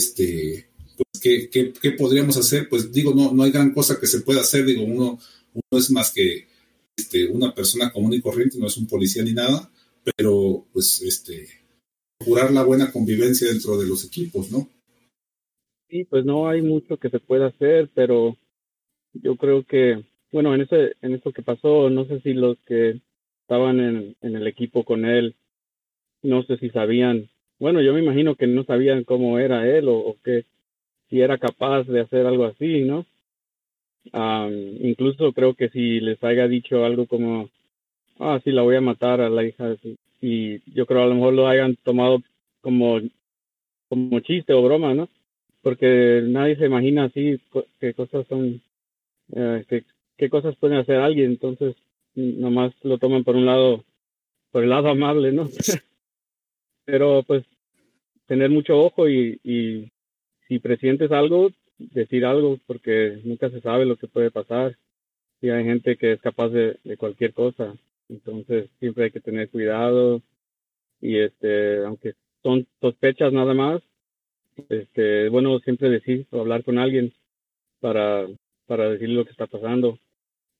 Este, 0.00 0.66
pues, 0.96 1.22
¿qué, 1.22 1.50
qué, 1.50 1.74
¿qué, 1.74 1.90
podríamos 1.92 2.34
hacer? 2.38 2.70
Pues 2.70 2.90
digo, 2.90 3.12
no, 3.14 3.34
no 3.34 3.42
hay 3.42 3.50
gran 3.50 3.74
cosa 3.74 4.00
que 4.00 4.06
se 4.06 4.22
pueda 4.22 4.40
hacer, 4.40 4.64
digo, 4.64 4.82
uno, 4.82 5.18
uno 5.52 5.78
es 5.78 5.90
más 5.90 6.10
que 6.14 6.46
este, 6.96 7.26
una 7.26 7.54
persona 7.54 7.92
común 7.92 8.14
y 8.14 8.22
corriente, 8.22 8.58
no 8.58 8.66
es 8.66 8.78
un 8.78 8.86
policía 8.86 9.22
ni 9.22 9.34
nada, 9.34 9.70
pero 10.16 10.64
pues 10.72 11.02
este, 11.02 11.48
procurar 12.18 12.50
la 12.50 12.64
buena 12.64 12.90
convivencia 12.90 13.48
dentro 13.48 13.78
de 13.78 13.86
los 13.86 14.06
equipos, 14.06 14.50
¿no? 14.50 14.70
Sí, 15.90 16.04
pues 16.04 16.24
no 16.24 16.48
hay 16.48 16.62
mucho 16.62 16.96
que 16.96 17.10
se 17.10 17.20
pueda 17.20 17.48
hacer, 17.48 17.90
pero 17.94 18.38
yo 19.12 19.36
creo 19.36 19.64
que, 19.64 20.02
bueno, 20.32 20.54
en 20.54 20.62
ese, 20.62 20.96
en 21.02 21.14
eso 21.14 21.30
que 21.32 21.42
pasó, 21.42 21.90
no 21.90 22.06
sé 22.06 22.20
si 22.22 22.32
los 22.32 22.56
que 22.66 23.02
estaban 23.42 23.80
en, 23.80 24.16
en 24.22 24.36
el 24.36 24.46
equipo 24.46 24.82
con 24.82 25.04
él, 25.04 25.36
no 26.22 26.42
sé 26.44 26.56
si 26.56 26.70
sabían, 26.70 27.29
bueno, 27.60 27.82
yo 27.82 27.92
me 27.92 28.00
imagino 28.00 28.34
que 28.34 28.46
no 28.46 28.64
sabían 28.64 29.04
cómo 29.04 29.38
era 29.38 29.68
él 29.68 29.86
o, 29.88 30.16
que 30.24 30.46
si 31.08 31.20
era 31.20 31.38
capaz 31.38 31.84
de 31.84 32.00
hacer 32.00 32.26
algo 32.26 32.46
así, 32.46 32.82
¿no? 32.84 33.04
Um, 34.12 34.76
incluso 34.80 35.32
creo 35.32 35.54
que 35.54 35.68
si 35.68 36.00
les 36.00 36.22
haya 36.24 36.48
dicho 36.48 36.84
algo 36.84 37.06
como, 37.06 37.50
ah, 38.18 38.40
sí, 38.42 38.50
la 38.50 38.62
voy 38.62 38.76
a 38.76 38.80
matar 38.80 39.20
a 39.20 39.28
la 39.28 39.44
hija, 39.44 39.76
y 40.22 40.60
yo 40.72 40.86
creo 40.86 41.02
a 41.02 41.06
lo 41.06 41.14
mejor 41.14 41.34
lo 41.34 41.48
hayan 41.48 41.76
tomado 41.76 42.22
como, 42.62 42.98
como 43.88 44.20
chiste 44.20 44.54
o 44.54 44.62
broma, 44.62 44.94
¿no? 44.94 45.08
Porque 45.62 46.22
nadie 46.24 46.56
se 46.56 46.66
imagina 46.66 47.04
así 47.04 47.38
qué 47.78 47.92
cosas 47.92 48.26
son, 48.26 48.62
eh, 49.34 49.84
qué, 50.16 50.30
cosas 50.30 50.56
pueden 50.56 50.78
hacer 50.78 50.96
alguien, 50.96 51.32
entonces 51.32 51.76
nomás 52.14 52.72
lo 52.82 52.98
toman 52.98 53.24
por 53.24 53.36
un 53.36 53.46
lado, 53.46 53.84
por 54.50 54.62
el 54.64 54.70
lado 54.70 54.88
amable, 54.88 55.32
¿no? 55.32 55.48
Pero 56.86 57.22
pues 57.22 57.44
tener 58.30 58.48
mucho 58.48 58.78
ojo 58.78 59.08
y, 59.08 59.40
y 59.42 59.90
si 60.46 60.60
presientes 60.60 61.10
algo, 61.10 61.50
decir 61.78 62.24
algo 62.24 62.58
porque 62.64 63.18
nunca 63.24 63.50
se 63.50 63.60
sabe 63.60 63.84
lo 63.86 63.96
que 63.96 64.06
puede 64.06 64.30
pasar 64.30 64.76
y 65.40 65.48
hay 65.48 65.64
gente 65.64 65.96
que 65.96 66.12
es 66.12 66.20
capaz 66.20 66.50
de, 66.50 66.78
cualquier 66.96 67.34
cosa 67.34 67.74
entonces 68.08 68.70
siempre 68.78 69.06
hay 69.06 69.10
que 69.10 69.18
tener 69.18 69.50
cuidado 69.50 70.22
y 71.00 71.18
este 71.18 71.84
aunque 71.84 72.12
son 72.44 72.68
sospechas 72.80 73.32
nada 73.32 73.52
más 73.52 73.82
este, 74.68 75.28
bueno 75.28 75.58
siempre 75.58 75.90
decir 75.90 76.28
o 76.30 76.38
hablar 76.38 76.62
con 76.62 76.78
alguien 76.78 77.12
para, 77.80 78.28
para 78.66 78.90
decirle 78.90 79.16
lo 79.16 79.24
que 79.24 79.32
está 79.32 79.48
pasando. 79.48 79.98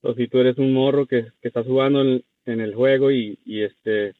O 0.02 0.14
si 0.14 0.26
tú 0.26 0.38
eres 0.38 0.59
un 0.59 0.72
morro 0.72 1.06
que, 1.06 1.26
que 1.40 1.48
estás 1.48 1.66
jugando 1.66 2.00
en, 2.00 2.24
en 2.46 2.61
el 2.61 2.74
juego 2.74 3.12
y, 3.12 3.38
y 3.44 3.62
este 3.62 4.14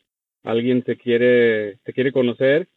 alguien 0.45 0.83
te 0.83 0.97
quiere, 0.97 1.79
te 1.79 1.93
quiere 1.93 2.13
conocer, 2.13 2.69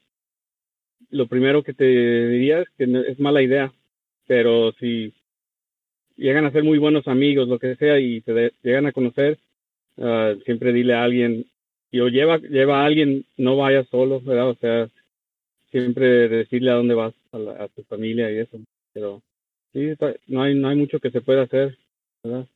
lo 1.14 1.28
primero 1.28 1.64
que 1.64 1.74
te 1.74 1.86
diría 1.86 2.62
es 2.62 2.68
que 2.78 2.86
es 3.08 3.20
mala 3.20 3.42
idea, 3.42 3.72
pero 4.28 4.74
si 4.80 5.14
llegan 6.18 6.46
a 6.46 6.52
ser 6.52 6.64
muy 6.64 6.80
buenos 6.80 7.08
amigos, 7.08 7.48
lo 7.48 7.60
que 7.60 7.76
sea, 7.76 8.00
y 8.00 8.22
te 8.22 8.52
llegan 8.64 8.88
a 8.88 8.92
conocer, 8.92 9.40
uh, 9.98 10.40
siempre 10.44 10.74
dile 10.74 10.96
a 10.96 11.04
alguien, 11.04 11.46
y 11.92 12.00
o 12.00 12.08
lleva, 12.08 12.40
lleva 12.40 12.82
a 12.82 12.86
alguien, 12.86 13.26
no 13.38 13.58
vayas 13.58 13.88
solo, 13.90 14.22
¿verdad? 14.22 14.50
O 14.50 14.56
sea, 14.56 14.90
siempre 15.72 16.28
decirle 16.28 16.72
a 16.72 16.76
dónde 16.76 16.96
vas 16.96 17.14
a, 17.32 17.64
a 17.64 17.68
tu 17.68 17.84
familia 17.84 18.32
y 18.32 18.40
eso, 18.40 18.60
pero 18.92 19.22
sí, 19.72 19.94
no 20.28 20.44
hay, 20.44 20.56
no 20.56 20.70
hay 20.70 20.76
mucho 20.76 21.00
que 21.00 21.12
se 21.12 21.22
pueda 21.22 21.44
hacer, 21.44 21.78
¿verdad? 22.24 22.48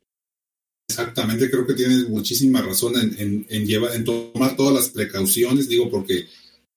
Exactamente, 0.89 1.49
creo 1.51 1.67
que 1.67 1.73
tienes 1.73 2.09
muchísima 2.09 2.61
razón 2.61 2.93
en, 2.95 3.45
en, 3.49 3.65
llevar, 3.65 3.95
en 3.95 4.03
tomar 4.03 4.55
todas 4.55 4.73
las 4.73 4.89
precauciones, 4.89 5.69
digo, 5.69 5.91
porque 5.91 6.25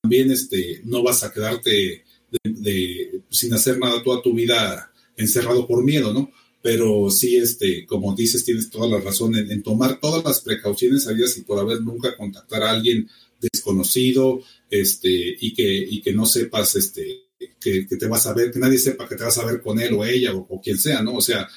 también 0.02 0.30
este, 0.30 0.80
no 0.84 1.02
vas 1.02 1.22
a 1.24 1.32
quedarte 1.32 2.04
de, 2.42 3.22
sin 3.30 3.54
hacer 3.54 3.78
nada 3.78 4.02
toda 4.02 4.22
tu 4.22 4.34
vida 4.34 4.92
encerrado 5.16 5.66
por 5.66 5.84
miedo, 5.84 6.12
¿no? 6.12 6.30
Pero 6.62 7.10
sí, 7.10 7.36
este, 7.36 7.86
como 7.86 8.14
dices, 8.14 8.44
tienes 8.44 8.70
toda 8.70 8.86
la 8.86 9.00
razón 9.00 9.34
en, 9.34 9.62
tomar 9.62 9.98
todas 9.98 10.24
las 10.24 10.40
precauciones 10.40 11.06
habidas 11.06 11.36
y 11.38 11.42
por 11.42 11.58
haber 11.58 11.80
nunca 11.80 12.16
contactar 12.16 12.62
a 12.62 12.70
alguien 12.70 13.08
desconocido, 13.40 14.42
este, 14.70 15.36
y 15.40 15.54
que, 15.54 15.76
y 15.78 16.02
que 16.02 16.12
no 16.12 16.26
sepas, 16.26 16.76
este, 16.76 17.22
que, 17.58 17.84
te 17.84 18.06
vas 18.06 18.26
a 18.26 18.34
ver, 18.34 18.50
que 18.50 18.58
nadie 18.58 18.78
sepa 18.78 19.08
que 19.08 19.16
te 19.16 19.24
vas 19.24 19.38
a 19.38 19.46
ver 19.46 19.62
con 19.62 19.80
él 19.80 19.94
o 19.94 20.04
ella 20.04 20.34
o, 20.34 20.46
o 20.48 20.60
quien 20.60 20.78
sea, 20.78 21.02
¿no? 21.02 21.14
O 21.14 21.22
sea, 21.22 21.48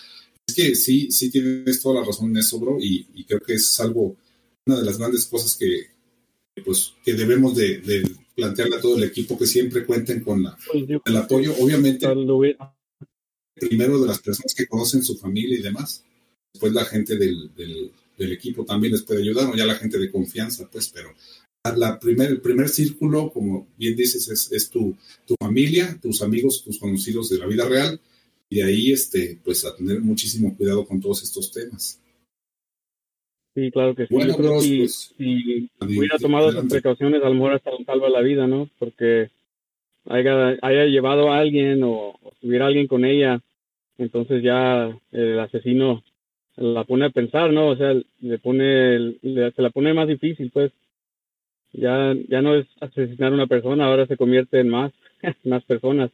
es 0.45 0.55
que 0.55 0.75
sí, 0.75 1.11
sí 1.11 1.29
tienes 1.29 1.81
toda 1.81 2.01
la 2.01 2.05
razón 2.05 2.29
en 2.29 2.37
eso, 2.37 2.59
bro, 2.59 2.77
y, 2.79 3.23
creo 3.25 3.39
que 3.39 3.53
es 3.53 3.79
algo, 3.79 4.15
una 4.65 4.79
de 4.79 4.85
las 4.85 4.97
grandes 4.97 5.25
cosas 5.25 5.55
que, 5.55 5.87
pues, 6.63 6.93
que 7.03 7.13
debemos 7.13 7.55
de, 7.55 8.03
plantearle 8.35 8.77
a 8.77 8.81
todo 8.81 8.97
el 8.97 9.03
equipo, 9.03 9.37
que 9.37 9.45
siempre 9.45 9.85
cuenten 9.85 10.21
con 10.21 10.43
la, 10.43 10.57
pues 10.71 10.85
el 11.05 11.17
apoyo, 11.17 11.53
obviamente, 11.59 12.07
primero 13.55 13.99
de 13.99 14.07
las 14.07 14.19
personas 14.19 14.53
que 14.53 14.67
conocen 14.67 15.03
su 15.03 15.17
familia 15.17 15.57
y 15.57 15.61
demás, 15.61 16.03
después 16.53 16.73
la 16.73 16.85
gente 16.85 17.17
del, 17.17 17.53
del, 17.55 17.91
equipo 18.31 18.63
también 18.63 18.93
les 18.93 19.01
puede 19.01 19.21
ayudar, 19.21 19.49
o 19.49 19.55
ya 19.55 19.65
la 19.65 19.75
gente 19.75 19.97
de 19.97 20.09
confianza, 20.09 20.69
pues, 20.71 20.89
pero 20.89 21.13
la 21.75 21.99
primer, 21.99 22.31
el 22.31 22.41
primer 22.41 22.69
círculo, 22.69 23.31
como 23.33 23.67
bien 23.77 23.97
dices, 23.97 24.29
es, 24.29 24.49
es 24.51 24.69
tu, 24.69 24.95
tu 25.25 25.35
familia, 25.37 25.99
tus 26.01 26.21
amigos, 26.21 26.63
tus 26.63 26.79
conocidos 26.79 27.29
de 27.29 27.37
la 27.37 27.47
vida 27.47 27.67
real, 27.67 27.99
y 28.49 28.57
de 28.57 28.63
ahí, 28.63 28.91
este, 28.91 29.39
pues 29.43 29.65
a 29.65 29.75
tener 29.75 29.99
muchísimo 29.99 30.55
cuidado 30.55 30.85
con 30.85 31.01
todos 31.01 31.23
estos 31.23 31.51
temas. 31.51 31.99
Sí, 33.55 33.71
claro 33.71 33.93
que 33.93 34.07
sí. 34.07 34.13
Bueno, 34.13 34.31
Yo 34.31 34.37
creo 34.37 34.59
que 34.59 34.77
pues, 34.79 35.13
si, 35.17 35.69
hubiera 35.79 36.17
tomado 36.17 36.49
esas 36.49 36.65
precauciones, 36.65 37.21
a 37.21 37.29
lo 37.29 37.35
mejor 37.35 37.53
hasta 37.53 37.71
salva 37.85 38.09
la 38.09 38.21
vida, 38.21 38.47
¿no? 38.47 38.67
Porque 38.79 39.29
haya, 40.05 40.57
haya 40.61 40.85
llevado 40.85 41.31
a 41.31 41.37
alguien 41.37 41.81
o, 41.83 42.19
tuviera 42.41 42.67
alguien 42.67 42.87
con 42.87 43.05
ella, 43.05 43.41
entonces 43.97 44.41
ya 44.41 44.91
el 45.11 45.39
asesino 45.39 46.03
la 46.55 46.83
pone 46.83 47.05
a 47.05 47.09
pensar, 47.09 47.51
¿no? 47.51 47.69
O 47.69 47.75
sea, 47.75 47.93
le 48.21 48.39
pone, 48.39 49.15
se 49.21 49.61
la 49.61 49.69
pone 49.69 49.93
más 49.93 50.07
difícil, 50.07 50.49
pues. 50.51 50.71
Ya, 51.75 52.13
ya 52.29 52.43
no 52.43 52.53
es 52.55 52.67
asesinar 52.81 53.31
a 53.31 53.35
una 53.35 53.47
persona, 53.47 53.85
ahora 53.85 54.05
se 54.05 54.15
convierte 54.15 54.59
en 54.59 54.69
más, 54.69 54.93
más 55.43 55.63
personas 55.63 56.11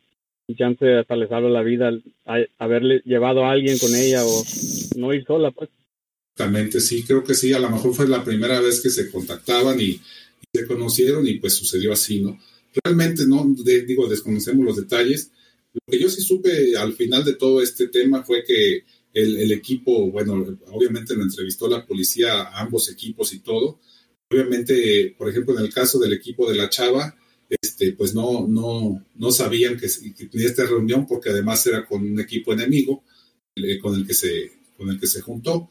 chance 0.55 0.97
hasta 0.97 1.15
le 1.15 1.27
salva 1.27 1.49
la 1.49 1.61
vida 1.61 1.91
haberle 2.57 3.01
llevado 3.05 3.45
a 3.45 3.51
alguien 3.51 3.77
con 3.77 3.93
ella 3.95 4.23
o 4.25 4.43
no 4.97 5.13
ir 5.13 5.25
sola, 5.25 5.51
pues. 5.51 5.69
Exactamente, 6.39 6.79
sí, 6.79 7.03
creo 7.03 7.21
que 7.21 7.35
sí, 7.35 7.51
a 7.51 7.59
lo 7.59 7.69
mejor 7.69 7.93
fue 7.93 8.07
la 8.07 8.23
primera 8.23 8.61
vez 8.61 8.79
que 8.79 8.89
se 8.89 9.11
contactaban 9.11 9.77
y, 9.81 9.99
se 10.53 10.65
conocieron 10.65 11.27
y 11.27 11.33
pues 11.33 11.53
sucedió 11.53 11.91
así, 11.91 12.21
¿no? 12.21 12.39
Realmente 12.81 13.27
no, 13.27 13.45
digo, 13.85 14.07
desconocemos 14.07 14.65
los 14.65 14.77
detalles. 14.77 15.31
Lo 15.73 15.81
que 15.91 15.99
yo 15.99 16.09
sí 16.09 16.21
supe 16.21 16.77
al 16.77 16.93
final 16.93 17.25
de 17.25 17.33
todo 17.33 17.61
este 17.61 17.89
tema 17.89 18.23
fue 18.23 18.45
que 18.45 18.85
el, 19.13 19.35
el 19.35 19.51
equipo, 19.51 20.09
bueno, 20.09 20.57
obviamente 20.71 21.13
lo 21.13 21.23
entrevistó 21.23 21.67
la 21.67 21.85
policía 21.85 22.41
a 22.41 22.61
ambos 22.61 22.89
equipos 22.89 23.33
y 23.33 23.39
todo. 23.39 23.81
Obviamente, 24.31 25.13
por 25.17 25.29
ejemplo, 25.29 25.57
en 25.59 25.65
el 25.65 25.73
caso 25.73 25.99
del 25.99 26.13
equipo 26.13 26.49
de 26.49 26.55
la 26.55 26.69
chava, 26.69 27.15
este, 27.49 27.91
pues 27.91 28.15
no, 28.15 28.47
no, 28.47 29.05
no 29.15 29.31
sabían 29.31 29.77
que, 29.77 29.89
tenía 30.29 30.47
esta 30.47 30.65
reunión 30.65 31.05
porque 31.05 31.31
además 31.31 31.67
era 31.67 31.85
con 31.85 32.01
un 32.01 32.19
equipo 32.19 32.53
enemigo 32.53 33.03
eh, 33.55 33.77
con, 33.77 33.93
el 33.93 34.07
que 34.07 34.13
se, 34.13 34.53
con 34.77 34.89
el 34.89 34.99
que 34.99 35.07
se 35.07 35.19
juntó. 35.19 35.69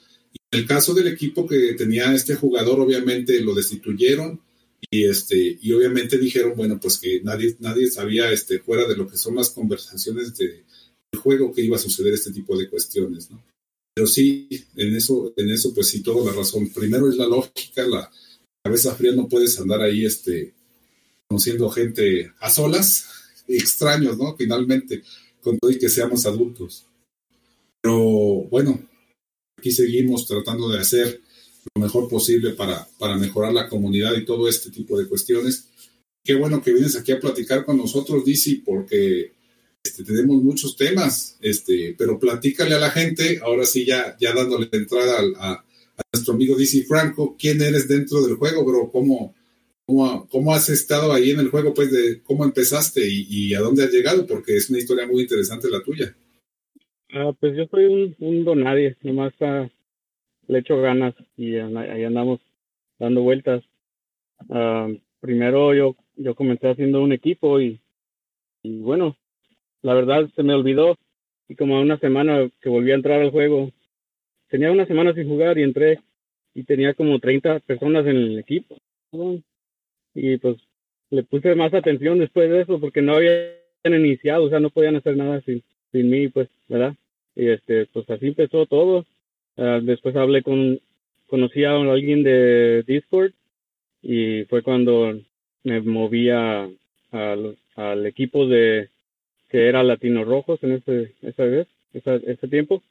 El 0.50 0.66
caso 0.66 0.94
del 0.94 1.08
equipo 1.08 1.46
que 1.46 1.74
tenía 1.74 2.12
este 2.14 2.34
jugador, 2.34 2.80
obviamente 2.80 3.40
lo 3.40 3.54
destituyeron 3.54 4.40
y, 4.90 5.04
este, 5.04 5.58
y 5.60 5.72
obviamente 5.72 6.16
dijeron, 6.18 6.54
bueno, 6.56 6.78
pues 6.80 6.98
que 6.98 7.20
nadie, 7.22 7.56
nadie 7.58 7.90
sabía 7.90 8.30
este, 8.30 8.60
fuera 8.60 8.86
de 8.86 8.96
lo 8.96 9.06
que 9.06 9.16
son 9.16 9.34
las 9.34 9.50
conversaciones 9.50 10.36
de, 10.36 10.64
del 11.12 11.20
juego 11.20 11.52
que 11.52 11.62
iba 11.62 11.76
a 11.76 11.80
suceder 11.80 12.14
este 12.14 12.32
tipo 12.32 12.56
de 12.56 12.68
cuestiones, 12.68 13.30
¿no? 13.30 13.42
Pero 13.94 14.06
sí, 14.06 14.48
en 14.76 14.94
eso, 14.94 15.32
en 15.36 15.50
eso 15.50 15.74
pues 15.74 15.88
sí, 15.88 16.02
toda 16.02 16.30
la 16.30 16.36
razón. 16.36 16.70
Primero 16.72 17.10
es 17.10 17.16
la 17.16 17.26
lógica, 17.26 17.84
la 17.86 18.10
cabeza 18.62 18.94
fría, 18.94 19.12
no 19.12 19.28
puedes 19.28 19.58
andar 19.58 19.82
ahí 19.82 20.06
este, 20.06 20.54
conociendo 21.26 21.68
gente 21.68 22.32
a 22.38 22.48
solas, 22.48 23.08
extraños, 23.48 24.16
¿no? 24.16 24.36
Finalmente, 24.36 25.02
con 25.40 25.58
todo 25.58 25.70
y 25.70 25.78
que 25.78 25.88
seamos 25.88 26.26
adultos. 26.26 26.86
Pero 27.82 27.98
bueno, 28.50 28.80
aquí 29.58 29.70
seguimos 29.72 30.26
tratando 30.26 30.68
de 30.68 30.78
hacer 30.78 31.20
lo 31.74 31.82
mejor 31.82 32.08
posible 32.08 32.50
para, 32.52 32.88
para 32.98 33.16
mejorar 33.16 33.52
la 33.52 33.68
comunidad 33.68 34.16
y 34.16 34.24
todo 34.24 34.48
este 34.48 34.70
tipo 34.70 34.98
de 34.98 35.06
cuestiones. 35.06 35.68
Qué 36.24 36.34
bueno 36.34 36.62
que 36.62 36.72
vienes 36.72 36.96
aquí 36.96 37.12
a 37.12 37.20
platicar 37.20 37.64
con 37.64 37.76
nosotros, 37.76 38.24
Dizzy, 38.24 38.56
porque 38.56 39.32
este, 39.82 40.04
tenemos 40.04 40.42
muchos 40.42 40.76
temas, 40.76 41.36
este, 41.40 41.94
pero 41.98 42.18
platícale 42.18 42.74
a 42.74 42.78
la 42.78 42.90
gente, 42.90 43.40
ahora 43.42 43.64
sí 43.66 43.84
ya, 43.84 44.16
ya 44.18 44.32
dándole 44.32 44.68
entrada 44.72 45.20
a, 45.38 45.52
a, 45.52 45.64
nuestro 46.12 46.34
amigo 46.34 46.56
Dizzy 46.56 46.84
Franco, 46.84 47.36
quién 47.38 47.60
eres 47.60 47.88
dentro 47.88 48.22
del 48.22 48.36
juego, 48.36 48.64
bro, 48.64 48.90
cómo, 48.90 49.34
¿Cómo, 49.88 50.54
has 50.54 50.68
estado 50.68 51.14
ahí 51.14 51.30
en 51.30 51.40
el 51.40 51.48
juego, 51.48 51.72
pues, 51.72 51.90
de 51.90 52.20
cómo 52.22 52.44
empezaste 52.44 53.00
y, 53.08 53.54
a 53.54 53.60
dónde 53.60 53.84
has 53.84 53.90
llegado? 53.90 54.26
Porque 54.26 54.54
es 54.54 54.68
una 54.68 54.78
historia 54.78 55.06
muy 55.06 55.22
interesante 55.22 55.70
la 55.70 55.82
tuya. 55.82 56.14
Ah, 57.12 57.32
pues 57.40 57.56
yo 57.56 57.66
soy 57.66 57.86
un, 57.86 58.16
un 58.18 58.44
don 58.44 58.62
nadie, 58.62 58.96
nomás 59.02 59.32
le 60.46 60.58
echo 60.58 60.80
ganas 60.80 61.14
y 61.36 61.56
ahí 61.56 62.04
andamos 62.04 62.40
dando 62.98 63.22
vueltas. 63.22 63.62
Uh, 64.48 64.98
primero 65.20 65.74
yo, 65.74 65.96
yo 66.16 66.34
comencé 66.34 66.68
haciendo 66.68 67.02
un 67.02 67.12
equipo 67.12 67.60
y, 67.60 67.80
y 68.62 68.78
bueno, 68.80 69.16
la 69.82 69.94
verdad 69.94 70.28
se 70.36 70.42
me 70.42 70.54
olvidó 70.54 70.96
y 71.48 71.56
como 71.56 71.76
a 71.76 71.80
una 71.80 71.98
semana 71.98 72.50
que 72.60 72.68
volví 72.68 72.92
a 72.92 72.96
entrar 72.96 73.20
al 73.22 73.30
juego, 73.30 73.70
tenía 74.48 74.70
una 74.70 74.86
semana 74.86 75.14
sin 75.14 75.28
jugar 75.28 75.58
y 75.58 75.62
entré 75.62 76.00
y 76.54 76.64
tenía 76.64 76.94
como 76.94 77.18
30 77.18 77.60
personas 77.60 78.06
en 78.06 78.16
el 78.16 78.38
equipo 78.38 78.76
y 80.14 80.36
pues 80.38 80.56
le 81.10 81.22
puse 81.22 81.54
más 81.54 81.72
atención 81.72 82.18
después 82.18 82.50
de 82.50 82.62
eso 82.62 82.78
porque 82.80 83.00
no 83.00 83.14
habían 83.14 83.54
iniciado, 83.84 84.44
o 84.44 84.50
sea, 84.50 84.60
no 84.60 84.70
podían 84.70 84.96
hacer 84.96 85.16
nada 85.16 85.40
sin, 85.42 85.62
sin 85.92 86.10
mí, 86.10 86.28
pues, 86.28 86.48
¿verdad? 86.68 86.94
Y 87.34 87.48
este, 87.48 87.86
pues 87.86 88.08
así 88.10 88.28
empezó 88.28 88.66
todo. 88.66 89.06
Uh, 89.56 89.80
después 89.82 90.14
hablé 90.16 90.42
con, 90.42 90.80
conocí 91.26 91.64
a 91.64 91.76
alguien 91.76 92.22
de 92.22 92.84
Discord 92.86 93.32
y 94.02 94.44
fue 94.44 94.62
cuando 94.62 95.18
me 95.64 95.80
moví 95.80 96.30
a, 96.30 96.68
al 97.10 98.06
equipo 98.06 98.46
de 98.46 98.88
que 99.48 99.68
era 99.68 99.82
Latino 99.82 100.24
Rojos 100.24 100.62
en 100.62 100.72
ese, 100.72 101.12
esa 101.22 101.44
vez, 101.44 101.66
ese 101.92 102.48
tiempo. 102.48 102.82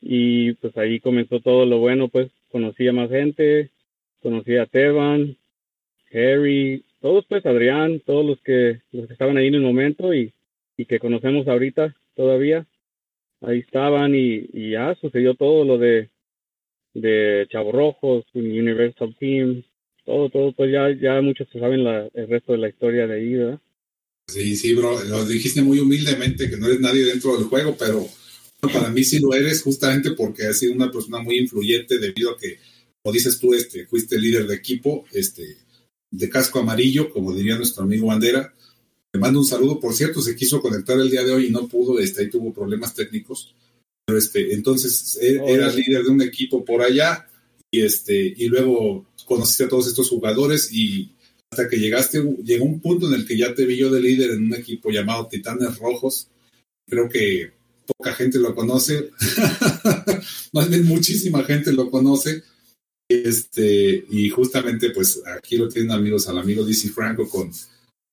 Y 0.00 0.52
pues 0.54 0.76
ahí 0.76 1.00
comenzó 1.00 1.40
todo 1.40 1.64
lo 1.64 1.78
bueno, 1.78 2.08
pues 2.08 2.30
conocí 2.50 2.86
a 2.88 2.92
más 2.92 3.10
gente, 3.10 3.70
conocí 4.22 4.56
a 4.56 4.66
Teban, 4.66 5.36
Harry, 6.12 6.84
todos 7.00 7.24
pues, 7.26 7.44
Adrián, 7.46 8.00
todos 8.00 8.24
los 8.24 8.40
que, 8.40 8.80
los 8.92 9.06
que 9.06 9.12
estaban 9.12 9.36
ahí 9.36 9.48
en 9.48 9.56
el 9.56 9.62
momento 9.62 10.14
y, 10.14 10.32
y 10.76 10.84
que 10.84 10.98
conocemos 10.98 11.48
ahorita 11.48 11.94
todavía, 12.14 12.66
ahí 13.40 13.60
estaban 13.60 14.14
y, 14.14 14.70
ya 14.70 14.94
sucedió 15.00 15.34
todo 15.34 15.64
lo 15.64 15.78
de, 15.78 16.10
de 16.94 17.46
Chavo 17.50 17.72
Rojos, 17.72 18.24
Universal 18.34 19.16
Team, 19.18 19.62
todo, 20.04 20.28
todo, 20.30 20.52
pues 20.52 20.72
ya, 20.72 20.90
ya 20.90 21.20
muchos 21.20 21.48
saben 21.52 21.84
la, 21.84 22.08
el 22.14 22.28
resto 22.28 22.52
de 22.52 22.58
la 22.58 22.68
historia 22.68 23.06
de 23.06 23.14
ahí, 23.14 23.34
¿verdad? 23.34 23.60
Sí, 24.26 24.56
sí, 24.56 24.74
bro, 24.74 25.02
lo 25.04 25.24
dijiste 25.26 25.62
muy 25.62 25.78
humildemente 25.80 26.48
que 26.48 26.56
no 26.56 26.66
eres 26.66 26.80
nadie 26.80 27.04
dentro 27.04 27.36
del 27.36 27.46
juego, 27.46 27.76
pero 27.78 28.06
para 28.72 28.90
mí 28.90 29.04
sí 29.04 29.18
lo 29.20 29.34
eres 29.34 29.62
justamente 29.62 30.12
porque 30.12 30.46
has 30.46 30.58
sido 30.58 30.72
una 30.72 30.90
persona 30.90 31.18
muy 31.20 31.38
influyente 31.38 31.98
debido 31.98 32.30
a 32.30 32.38
que, 32.38 32.58
como 33.02 33.12
dices 33.12 33.38
tú, 33.38 33.52
este, 33.52 33.86
fuiste 33.86 34.18
líder 34.18 34.46
de 34.46 34.54
equipo, 34.54 35.04
este, 35.12 35.58
de 36.10 36.28
casco 36.30 36.60
amarillo, 36.60 37.10
como 37.10 37.34
diría 37.34 37.56
nuestro 37.56 37.84
amigo 37.84 38.06
Bandera, 38.06 38.54
Le 39.14 39.20
mando 39.20 39.38
un 39.38 39.46
saludo, 39.46 39.78
por 39.78 39.94
cierto, 39.94 40.20
se 40.20 40.34
quiso 40.34 40.60
conectar 40.60 40.98
el 40.98 41.08
día 41.08 41.22
de 41.22 41.30
hoy 41.30 41.46
y 41.46 41.50
no 41.50 41.68
pudo, 41.68 42.00
este, 42.00 42.22
ahí 42.22 42.30
tuvo 42.30 42.52
problemas 42.52 42.94
técnicos. 42.96 43.54
Pero 44.04 44.18
este, 44.18 44.52
entonces 44.54 45.16
e, 45.22 45.40
era 45.46 45.72
líder 45.72 46.02
de 46.02 46.10
un 46.10 46.20
equipo 46.20 46.64
por 46.64 46.82
allá 46.82 47.28
y 47.70 47.82
este, 47.82 48.34
y 48.36 48.48
luego 48.48 49.06
conociste 49.24 49.64
a 49.64 49.68
todos 49.68 49.86
estos 49.86 50.08
jugadores 50.10 50.72
y 50.72 51.12
hasta 51.48 51.68
que 51.68 51.78
llegaste, 51.78 52.20
llegó 52.42 52.64
un 52.64 52.80
punto 52.80 53.06
en 53.06 53.14
el 53.14 53.24
que 53.24 53.38
ya 53.38 53.54
te 53.54 53.66
vi 53.66 53.76
yo 53.76 53.88
de 53.88 54.00
líder 54.00 54.32
en 54.32 54.46
un 54.46 54.54
equipo 54.54 54.90
llamado 54.90 55.28
Titanes 55.28 55.78
Rojos. 55.78 56.26
Creo 56.84 57.08
que 57.08 57.52
poca 57.86 58.14
gente 58.14 58.40
lo 58.40 58.52
conoce, 58.52 59.10
más 60.52 60.68
bien 60.68 60.86
muchísima 60.86 61.44
gente 61.44 61.72
lo 61.72 61.88
conoce. 61.88 62.42
Este, 63.08 64.06
y 64.10 64.28
justamente, 64.30 64.90
pues 64.90 65.22
aquí 65.24 65.56
lo 65.56 65.68
tienen 65.68 65.92
amigos 65.92 66.28
al 66.28 66.38
amigo 66.38 66.64
DC 66.64 66.88
Franco 66.88 67.28
con, 67.28 67.52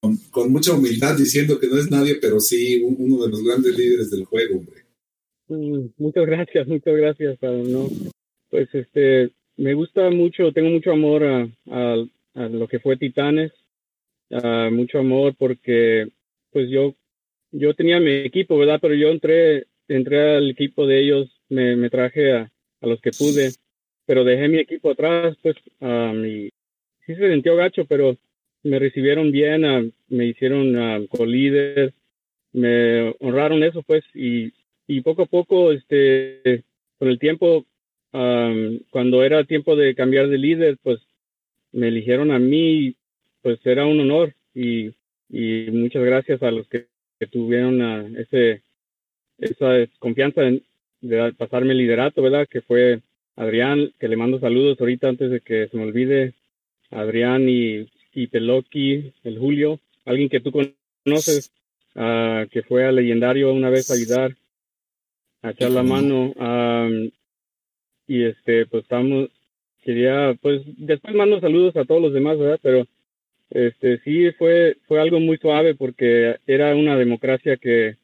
con, 0.02 0.52
mucha 0.52 0.74
humildad 0.74 1.18
diciendo 1.18 1.60
que 1.60 1.68
no 1.68 1.78
es 1.78 1.90
nadie, 1.90 2.16
pero 2.22 2.40
sí 2.40 2.82
uno 2.84 3.24
de 3.24 3.30
los 3.30 3.44
grandes 3.44 3.78
líderes 3.78 4.10
del 4.12 4.26
juego, 4.26 4.58
hombre. 4.58 4.82
Mm, 5.48 5.90
muchas 5.98 6.26
gracias, 6.26 6.68
muchas 6.68 6.96
gracias, 6.96 7.38
¿no? 7.42 7.88
Pues 8.50 8.68
este, 8.74 9.32
me 9.58 9.74
gusta 9.74 10.10
mucho, 10.10 10.52
tengo 10.52 10.70
mucho 10.70 10.92
amor 10.92 11.24
a, 11.24 11.50
a, 11.70 12.50
lo 12.50 12.68
que 12.68 12.80
fue 12.80 12.98
Titanes, 12.98 13.52
mucho 14.72 15.00
amor 15.00 15.36
porque 15.38 16.08
pues 16.52 16.70
yo 16.70 16.96
yo 17.52 17.74
tenía 17.74 18.00
mi 18.00 18.12
equipo, 18.12 18.58
¿verdad? 18.58 18.80
Pero 18.82 18.96
yo 18.96 19.10
entré 19.10 19.68
entré 19.90 20.38
al 20.38 20.50
equipo 20.50 20.88
de 20.88 21.02
ellos, 21.02 21.30
me, 21.50 21.76
me 21.76 21.90
traje 21.90 22.32
a, 22.32 22.52
a 22.82 22.88
los 22.88 23.02
que 23.02 23.12
pude, 23.12 23.52
pero 24.06 24.24
dejé 24.24 24.48
mi 24.48 24.60
equipo 24.60 24.92
atrás, 24.92 25.36
pues 25.42 25.56
um, 25.80 26.26
y 26.26 26.50
sí 27.06 27.16
se 27.16 27.32
sintió 27.32 27.56
gacho, 27.56 27.86
pero 27.86 28.18
me 28.64 28.80
recibieron 28.80 29.32
bien, 29.32 29.94
me 30.10 30.26
hicieron 30.26 30.76
uh, 30.76 31.08
co-líder, 31.08 31.94
me 32.54 33.14
honraron 33.20 33.64
eso, 33.64 33.82
pues, 33.84 34.04
y, 34.14 34.54
y 34.88 35.02
poco 35.02 35.24
a 35.24 35.26
poco, 35.26 35.72
este, 35.72 36.64
con 36.98 37.08
el 37.08 37.20
tiempo, 37.20 37.66
cuando 38.12 39.24
era 39.24 39.46
tiempo 39.46 39.76
de 39.78 39.96
cambiar 39.96 40.28
de 40.28 40.38
líder, 40.38 40.78
pues 40.84 41.00
me 41.72 41.88
eligieron 41.88 42.32
a 42.32 42.40
mí, 42.40 42.96
pues 43.42 43.60
era 43.66 43.86
un 43.86 44.00
honor 44.02 44.36
y, 44.54 44.92
y 45.30 45.72
muchas 45.72 46.04
gracias 46.04 46.44
a 46.44 46.52
los 46.52 46.68
que, 46.68 46.88
tuvieron 47.32 47.80
uh, 47.84 48.20
ese, 48.20 48.64
esa 49.38 49.88
confianza 50.00 50.42
de 51.02 51.34
pasarme 51.34 51.74
el 51.74 51.78
liderato, 51.78 52.20
¿verdad? 52.24 52.48
Que 52.50 52.62
fue 52.62 53.02
Adrián, 53.36 53.92
que 54.00 54.08
le 54.08 54.18
mando 54.18 54.40
saludos 54.40 54.80
ahorita 54.80 55.10
antes 55.10 55.30
de 55.30 55.40
que 55.40 55.68
se 55.68 55.78
me 55.78 55.84
olvide. 55.84 56.34
Adrián 56.90 57.48
y, 57.48 57.88
y 58.14 58.28
Peloqui, 58.28 59.14
el 59.24 59.40
Julio, 59.40 59.80
alguien 60.06 60.30
que 60.30 60.40
tú 60.40 60.52
conoces, 60.52 61.52
uh, 61.96 62.48
que 62.50 62.64
fue 62.64 62.86
a 62.86 62.92
Legendario 62.92 63.54
una 63.54 63.70
vez 63.70 63.90
a 63.90 63.96
ayudar, 63.96 64.36
a 65.42 65.52
echar 65.52 65.72
la 65.72 65.84
mano. 65.84 66.34
y 68.08 68.24
este, 68.24 68.66
pues 68.66 68.84
estamos, 68.84 69.30
quería, 69.84 70.36
pues 70.42 70.62
después 70.78 71.16
mando 71.16 71.40
saludos 71.40 71.76
a 71.76 71.86
todos 71.86 72.02
los 72.02 72.14
demás, 72.14 72.38
¿verdad? 72.38 72.60
Pero 72.62 72.88
este 73.50 74.00
sí 74.00 74.32
fue 74.32 74.78
fue 74.88 75.02
algo 75.02 75.20
muy 75.20 75.38
suave 75.38 75.76
porque 75.76 76.38
era 76.48 76.74
una 76.76 76.98
democracia 76.98 77.58
que, 77.58 77.98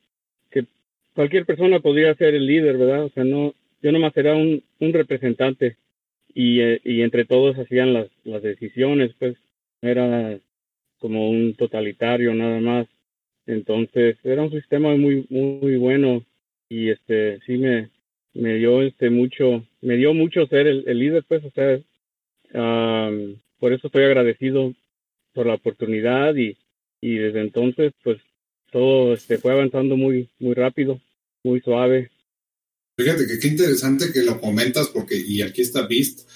que 0.51 0.65
cualquier 1.13 1.45
persona 1.45 1.79
podría 1.79 2.13
ser 2.15 2.35
el 2.35 2.45
líder, 2.45 2.77
¿verdad? 2.77 3.05
O 3.05 3.09
sea, 3.09 3.23
no 3.23 3.53
yo 3.81 3.91
nomás 3.91 4.15
era 4.17 4.35
un, 4.35 4.63
un 4.79 4.93
representante 4.93 5.77
y, 6.33 6.61
eh, 6.61 6.81
y 6.83 7.01
entre 7.01 7.25
todos 7.25 7.57
hacían 7.57 7.93
las, 7.93 8.07
las 8.23 8.41
decisiones, 8.41 9.11
pues 9.19 9.37
era 9.81 10.39
como 10.99 11.29
un 11.29 11.55
totalitario 11.55 12.33
nada 12.33 12.59
más. 12.59 12.87
Entonces 13.45 14.17
era 14.23 14.43
un 14.43 14.51
sistema 14.51 14.95
muy 14.95 15.25
muy 15.29 15.77
bueno 15.77 16.25
y 16.69 16.89
este 16.89 17.39
sí 17.45 17.57
me 17.57 17.89
me 18.33 18.55
dio 18.55 18.81
este 18.81 19.09
mucho 19.09 19.65
me 19.81 19.95
dio 19.95 20.13
mucho 20.13 20.45
ser 20.47 20.67
el, 20.67 20.83
el 20.87 20.99
líder 20.99 21.23
pues 21.27 21.43
o 21.43 21.51
sea 21.51 21.79
por 23.59 23.73
eso 23.73 23.87
estoy 23.87 24.03
agradecido 24.03 24.73
por 25.33 25.47
la 25.47 25.55
oportunidad 25.55 26.35
y, 26.35 26.57
y 27.01 27.17
desde 27.17 27.41
entonces 27.41 27.93
pues 28.03 28.19
todo 28.71 29.13
este 29.13 29.37
fue 29.37 29.53
avanzando 29.53 29.97
muy 29.97 30.29
muy 30.39 30.53
rápido 30.53 30.99
muy 31.43 31.61
suave 31.61 32.09
Fíjate 32.99 33.27
que 33.27 33.37
qué 33.37 33.47
interesante 33.49 34.11
que 34.11 34.23
lo 34.23 34.41
comentas 34.41 34.87
porque, 34.87 35.15
y 35.15 35.43
aquí 35.43 35.61
está 35.61 35.85
Beast, 35.85 36.27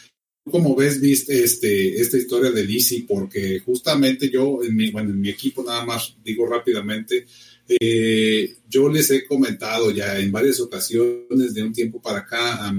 ¿cómo 0.50 0.76
ves 0.76 1.00
Beast 1.00 1.30
este, 1.30 2.00
esta 2.00 2.18
historia 2.18 2.52
de 2.52 2.66
DC? 2.66 3.06
Porque 3.08 3.60
justamente 3.60 4.30
yo, 4.30 4.64
en 4.64 4.76
mi, 4.76 4.92
bueno, 4.92 5.12
en 5.12 5.22
mi 5.22 5.30
equipo 5.30 5.64
nada 5.64 5.86
más, 5.86 6.16
digo 6.24 6.48
rápidamente, 6.48 7.26
eh, 7.68 8.56
yo 8.68 8.90
les 8.90 9.10
he 9.12 9.26
comentado 9.26 9.92
ya 9.92 10.20
en 10.20 10.32
varias 10.32 10.60
ocasiones 10.60 11.54
de 11.54 11.64
un 11.64 11.74
tiempo 11.74 12.02
para 12.02 12.20
acá 12.20 12.68
a 12.68 12.74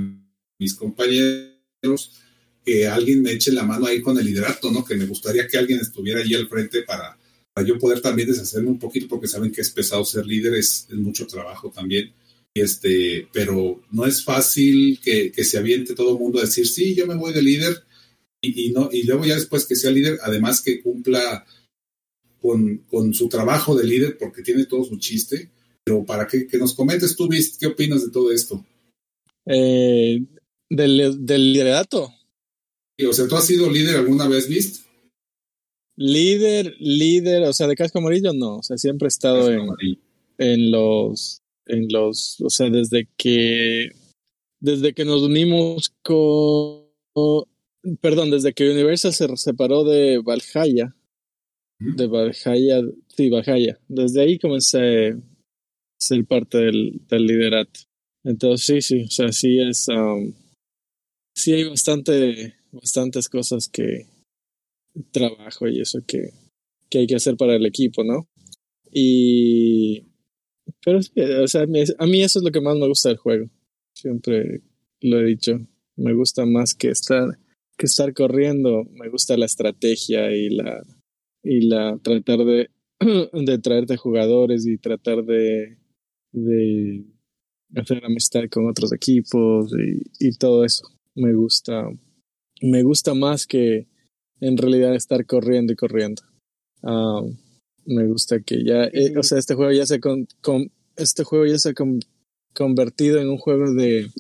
mis 0.58 0.74
compañeros 0.74 2.22
que 2.64 2.86
alguien 2.86 3.22
me 3.22 3.32
eche 3.32 3.52
la 3.52 3.64
mano 3.64 3.86
ahí 3.86 4.00
con 4.00 4.18
el 4.18 4.26
liderato, 4.26 4.70
¿no? 4.70 4.84
Que 4.84 4.96
me 4.96 5.06
gustaría 5.06 5.48
que 5.48 5.58
alguien 5.58 5.80
estuviera 5.80 6.20
allí 6.20 6.34
al 6.34 6.48
frente 6.48 6.82
para, 6.82 7.18
para 7.52 7.66
yo 7.66 7.78
poder 7.78 8.00
también 8.00 8.28
deshacerme 8.28 8.68
un 8.68 8.78
poquito, 8.78 9.08
porque 9.08 9.26
saben 9.26 9.50
que 9.50 9.62
es 9.62 9.70
pesado 9.70 10.04
ser 10.04 10.26
líder, 10.26 10.54
es 10.54 10.86
mucho 10.90 11.26
trabajo 11.26 11.70
también 11.74 12.12
este, 12.54 13.28
pero 13.32 13.82
no 13.90 14.06
es 14.06 14.24
fácil 14.24 15.00
que, 15.02 15.32
que 15.32 15.44
se 15.44 15.58
aviente 15.58 15.94
todo 15.94 16.12
el 16.12 16.18
mundo 16.18 16.38
a 16.38 16.42
decir, 16.42 16.66
sí, 16.66 16.94
yo 16.94 17.06
me 17.06 17.16
voy 17.16 17.32
de 17.32 17.42
líder, 17.42 17.84
y, 18.42 18.66
y, 18.66 18.72
no, 18.72 18.88
y 18.92 19.04
luego 19.04 19.24
ya 19.24 19.36
después 19.36 19.66
que 19.66 19.76
sea 19.76 19.90
líder, 19.90 20.18
además 20.22 20.60
que 20.60 20.82
cumpla 20.82 21.46
con, 22.40 22.78
con, 22.88 23.14
su 23.14 23.28
trabajo 23.28 23.76
de 23.76 23.84
líder, 23.84 24.18
porque 24.18 24.42
tiene 24.42 24.66
todo 24.66 24.84
su 24.84 24.98
chiste, 24.98 25.50
pero 25.84 26.04
para 26.04 26.26
que, 26.26 26.46
que 26.46 26.58
nos 26.58 26.74
comentes 26.74 27.16
tú, 27.16 27.28
Vist, 27.28 27.58
¿qué 27.58 27.68
opinas 27.68 28.04
de 28.04 28.10
todo 28.10 28.32
esto? 28.32 28.64
Eh, 29.46 30.20
del, 30.68 31.24
del 31.24 31.52
liderato. 31.52 32.12
o 33.06 33.12
sea, 33.12 33.28
¿tú 33.28 33.36
has 33.36 33.46
sido 33.46 33.70
líder 33.70 33.96
alguna 33.96 34.28
vez, 34.28 34.48
Vist? 34.48 34.86
Líder, 35.96 36.74
líder, 36.80 37.44
o 37.44 37.52
sea, 37.52 37.66
de 37.66 37.76
casco 37.76 37.98
amarillo 37.98 38.32
no, 38.32 38.56
o 38.56 38.62
sea, 38.62 38.76
siempre 38.76 39.06
he 39.06 39.08
estado 39.08 39.50
en, 39.50 39.68
en 40.38 40.70
los 40.70 41.41
en 41.66 41.88
los, 41.90 42.40
o 42.40 42.50
sea, 42.50 42.70
desde 42.70 43.08
que, 43.16 43.90
desde 44.60 44.94
que 44.94 45.04
nos 45.04 45.22
unimos 45.22 45.94
con, 46.02 46.84
perdón, 48.00 48.30
desde 48.30 48.52
que 48.52 48.70
Universal 48.70 49.12
se 49.12 49.36
separó 49.36 49.84
de 49.84 50.18
Valhalla, 50.18 50.94
de 51.78 52.06
Valhalla, 52.06 52.82
sí, 53.08 53.28
Valhalla, 53.28 53.78
desde 53.88 54.22
ahí 54.22 54.38
comencé 54.38 55.10
a 55.10 55.20
ser 56.00 56.24
parte 56.26 56.58
del, 56.58 57.00
del 57.08 57.26
liderato. 57.26 57.80
Entonces, 58.24 58.66
sí, 58.66 58.80
sí, 58.82 59.04
o 59.04 59.10
sea, 59.10 59.32
sí 59.32 59.58
es, 59.58 59.88
um, 59.88 60.32
sí 61.34 61.52
hay 61.52 61.64
bastante, 61.64 62.54
bastantes 62.70 63.28
cosas 63.28 63.68
que 63.68 64.06
trabajo 65.10 65.66
y 65.68 65.80
eso 65.80 66.00
que, 66.06 66.30
que 66.88 66.98
hay 66.98 67.06
que 67.06 67.16
hacer 67.16 67.36
para 67.36 67.56
el 67.56 67.66
equipo, 67.66 68.04
¿no? 68.04 68.28
Y 68.92 70.11
pero 70.84 70.98
o 70.98 71.48
sea, 71.48 71.62
a 71.62 72.06
mí 72.06 72.22
eso 72.22 72.38
es 72.38 72.44
lo 72.44 72.50
que 72.50 72.60
más 72.60 72.76
me 72.76 72.88
gusta 72.88 73.08
del 73.08 73.18
juego. 73.18 73.48
Siempre 73.94 74.62
lo 75.00 75.20
he 75.20 75.24
dicho. 75.24 75.60
Me 75.96 76.14
gusta 76.14 76.46
más 76.46 76.74
que 76.74 76.88
estar, 76.88 77.38
que 77.76 77.86
estar 77.86 78.12
corriendo. 78.14 78.84
Me 78.92 79.08
gusta 79.08 79.36
la 79.36 79.46
estrategia 79.46 80.34
y 80.34 80.50
la, 80.50 80.82
y 81.42 81.68
la 81.68 81.98
tratar 82.02 82.38
de, 82.38 82.70
de 83.32 83.58
traerte 83.58 83.96
jugadores 83.96 84.66
y 84.66 84.78
tratar 84.78 85.24
de, 85.24 85.78
de 86.32 87.04
hacer 87.76 88.04
amistad 88.04 88.42
con 88.50 88.68
otros 88.68 88.92
equipos 88.92 89.72
y, 89.72 90.28
y 90.28 90.36
todo 90.36 90.64
eso. 90.64 90.84
Me 91.14 91.32
gusta, 91.34 91.88
me 92.60 92.82
gusta 92.82 93.14
más 93.14 93.46
que 93.46 93.86
en 94.40 94.56
realidad 94.56 94.94
estar 94.94 95.24
corriendo 95.26 95.72
y 95.72 95.76
corriendo. 95.76 96.22
Um, 96.82 97.36
me 97.84 98.06
gusta 98.06 98.40
que 98.40 98.64
ya, 98.64 98.84
eh, 98.84 99.16
o 99.18 99.22
sea, 99.22 99.38
este 99.38 99.54
juego 99.54 99.72
ya 99.72 99.86
se 99.86 100.00
con, 100.00 100.26
este 100.96 101.24
juego 101.24 101.46
ya 101.46 101.58
se 101.58 101.70
ha 101.70 101.74
convertido 102.54 103.18
en 103.20 103.28
un 103.28 103.38
juego 103.38 103.72
de, 103.72 104.10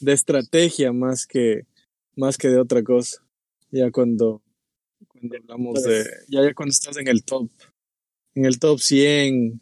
de 0.00 0.12
estrategia 0.12 0.92
más 0.92 1.26
que 1.26 1.66
más 2.16 2.36
que 2.36 2.48
de 2.48 2.58
otra 2.58 2.82
cosa. 2.82 3.22
Ya 3.70 3.90
cuando, 3.90 4.42
cuando 5.08 5.36
hablamos 5.36 5.82
de, 5.82 6.04
ya, 6.28 6.42
ya 6.42 6.54
cuando 6.54 6.72
estás 6.72 6.96
en 6.98 7.08
el 7.08 7.24
top, 7.24 7.48
en 8.34 8.44
el 8.44 8.58
top 8.58 8.78
100, 8.80 9.60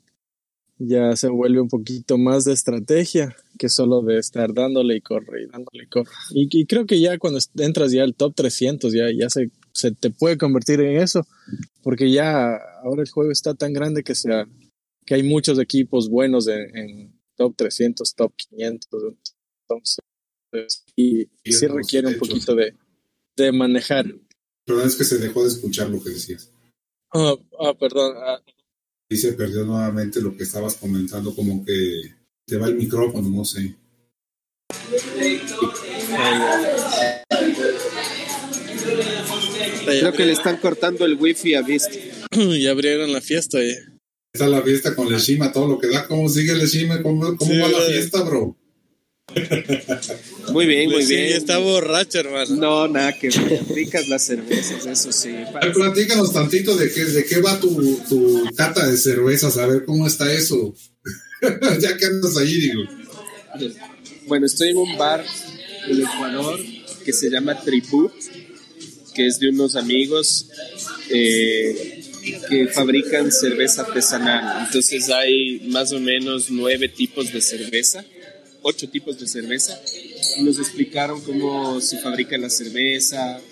ya 0.78 1.14
se 1.14 1.28
vuelve 1.28 1.60
un 1.60 1.68
poquito 1.68 2.18
más 2.18 2.44
de 2.44 2.54
estrategia 2.54 3.36
que 3.58 3.68
solo 3.68 4.00
de 4.00 4.18
estar 4.18 4.54
dándole 4.54 4.96
y 4.96 5.00
corre 5.00 5.42
y 5.42 5.46
dándole 5.46 5.84
y 5.84 5.86
corre. 5.86 6.10
Y, 6.30 6.64
creo 6.66 6.86
que 6.86 6.98
ya 6.98 7.18
cuando 7.18 7.38
entras 7.58 7.92
ya 7.92 8.02
al 8.02 8.14
top 8.14 8.34
300, 8.34 8.92
ya, 8.92 9.04
ya 9.16 9.28
se, 9.28 9.50
se 9.72 9.92
te 9.92 10.10
puede 10.10 10.38
convertir 10.38 10.80
en 10.80 11.00
eso, 11.00 11.26
porque 11.82 12.10
ya 12.10 12.56
ahora 12.82 13.02
el 13.02 13.10
juego 13.10 13.30
está 13.30 13.54
tan 13.54 13.72
grande 13.72 14.02
que, 14.02 14.14
sea, 14.14 14.46
que 15.06 15.14
hay 15.14 15.22
muchos 15.22 15.58
equipos 15.58 16.08
buenos 16.08 16.48
en, 16.48 17.18
top 17.36 17.54
300, 17.56 18.14
top 18.14 18.32
500, 18.36 19.02
entonces, 19.62 20.84
y, 20.96 21.28
sí 21.44 21.66
requiere 21.66 22.08
un 22.08 22.18
poquito 22.18 22.54
de, 22.54 22.74
de 23.36 23.52
manejar. 23.52 24.06
Perdón, 24.64 24.86
es 24.86 24.96
que 24.96 25.04
se 25.04 25.18
dejó 25.18 25.42
de 25.42 25.48
escuchar 25.48 25.88
lo 25.88 26.02
que 26.02 26.10
decías. 26.10 26.52
Ah, 27.12 27.34
ah 27.58 27.74
perdón. 27.78 28.14
Ah, 28.18 28.40
Y 29.08 29.16
se 29.16 29.32
perdió 29.32 29.64
nuevamente 29.64 30.20
lo 30.20 30.36
que 30.36 30.44
estabas 30.44 30.76
comentando, 30.76 31.34
como 31.34 31.64
que 31.64 32.02
te 32.46 32.56
va 32.56 32.66
el 32.68 32.76
micrófono, 32.76 33.28
no 33.28 33.44
sé. 33.44 33.76
Creo 39.98 40.12
que 40.12 40.24
le 40.24 40.32
están 40.32 40.56
cortando 40.58 41.04
el 41.04 41.14
wifi 41.14 41.54
a 41.54 41.62
Vista. 41.62 41.94
ya 42.60 42.70
abrieron 42.70 43.12
la 43.12 43.20
fiesta 43.20 43.58
ya. 43.58 43.74
Está 44.32 44.46
la 44.46 44.62
fiesta 44.62 44.94
con 44.94 45.10
Leshima, 45.10 45.52
todo 45.52 45.66
lo 45.66 45.78
que 45.78 45.88
da. 45.88 46.06
¿Cómo 46.06 46.28
sigue 46.28 46.54
Leshima? 46.54 47.02
¿Cómo, 47.02 47.36
cómo 47.36 47.50
Sí, 47.50 47.58
va 47.58 47.68
la 47.68 47.80
fiesta, 47.80 48.22
bro? 48.22 48.56
Muy 50.52 50.66
bien, 50.66 50.90
muy 50.90 51.04
sí, 51.04 51.14
bien. 51.14 51.32
está 51.34 51.58
borracho, 51.58 52.18
hermano. 52.18 52.56
No, 52.56 52.88
nada 52.88 53.16
que. 53.16 53.30
Ricas 53.72 54.08
las 54.08 54.24
cervezas, 54.26 54.84
eso 54.86 55.12
sí. 55.12 55.30
Platícanos 55.72 56.32
tantito 56.32 56.76
de 56.76 56.90
qué, 56.92 57.04
de 57.04 57.24
qué 57.24 57.40
va 57.40 57.60
tu, 57.60 58.00
tu 58.08 58.44
cata 58.56 58.88
de 58.88 58.96
cervezas, 58.96 59.56
a 59.56 59.66
ver 59.68 59.84
cómo 59.84 60.08
está 60.08 60.32
eso. 60.32 60.74
ya 61.80 61.96
que 61.96 62.06
andas 62.06 62.36
ahí, 62.36 62.52
digo. 62.52 62.82
Bueno, 64.26 64.46
estoy 64.46 64.70
en 64.70 64.78
un 64.78 64.98
bar 64.98 65.24
en 65.88 66.00
Ecuador 66.00 66.58
que 67.04 67.12
se 67.12 67.30
llama 67.30 67.60
Tribut, 67.60 68.12
que 69.20 69.26
es 69.26 69.38
de 69.38 69.50
unos 69.50 69.76
amigos 69.76 70.46
eh, 71.10 72.02
que 72.48 72.68
fabrican 72.68 73.30
cerveza 73.30 73.82
artesanal. 73.82 74.64
Entonces 74.64 75.10
hay 75.10 75.60
más 75.68 75.92
o 75.92 76.00
menos 76.00 76.50
nueve 76.50 76.88
tipos 76.88 77.30
de 77.30 77.42
cerveza, 77.42 78.02
ocho 78.62 78.88
tipos 78.88 79.20
de 79.20 79.26
cerveza. 79.26 79.78
Nos 80.38 80.58
explicaron 80.58 81.20
cómo 81.20 81.82
se 81.82 81.98
fabrica 81.98 82.38
la 82.38 82.48
cerveza, 82.48 83.42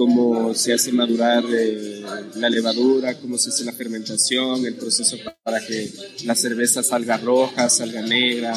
cómo 0.00 0.54
se 0.54 0.72
hace 0.72 0.92
madurar 0.92 1.44
eh, 1.52 2.00
la 2.36 2.48
levadura, 2.48 3.18
cómo 3.18 3.36
se 3.36 3.50
hace 3.50 3.64
la 3.64 3.72
fermentación, 3.74 4.64
el 4.64 4.76
proceso 4.76 5.18
para 5.42 5.60
que 5.60 5.90
la 6.24 6.34
cerveza 6.34 6.82
salga 6.82 7.18
roja, 7.18 7.68
salga 7.68 8.00
negra, 8.00 8.54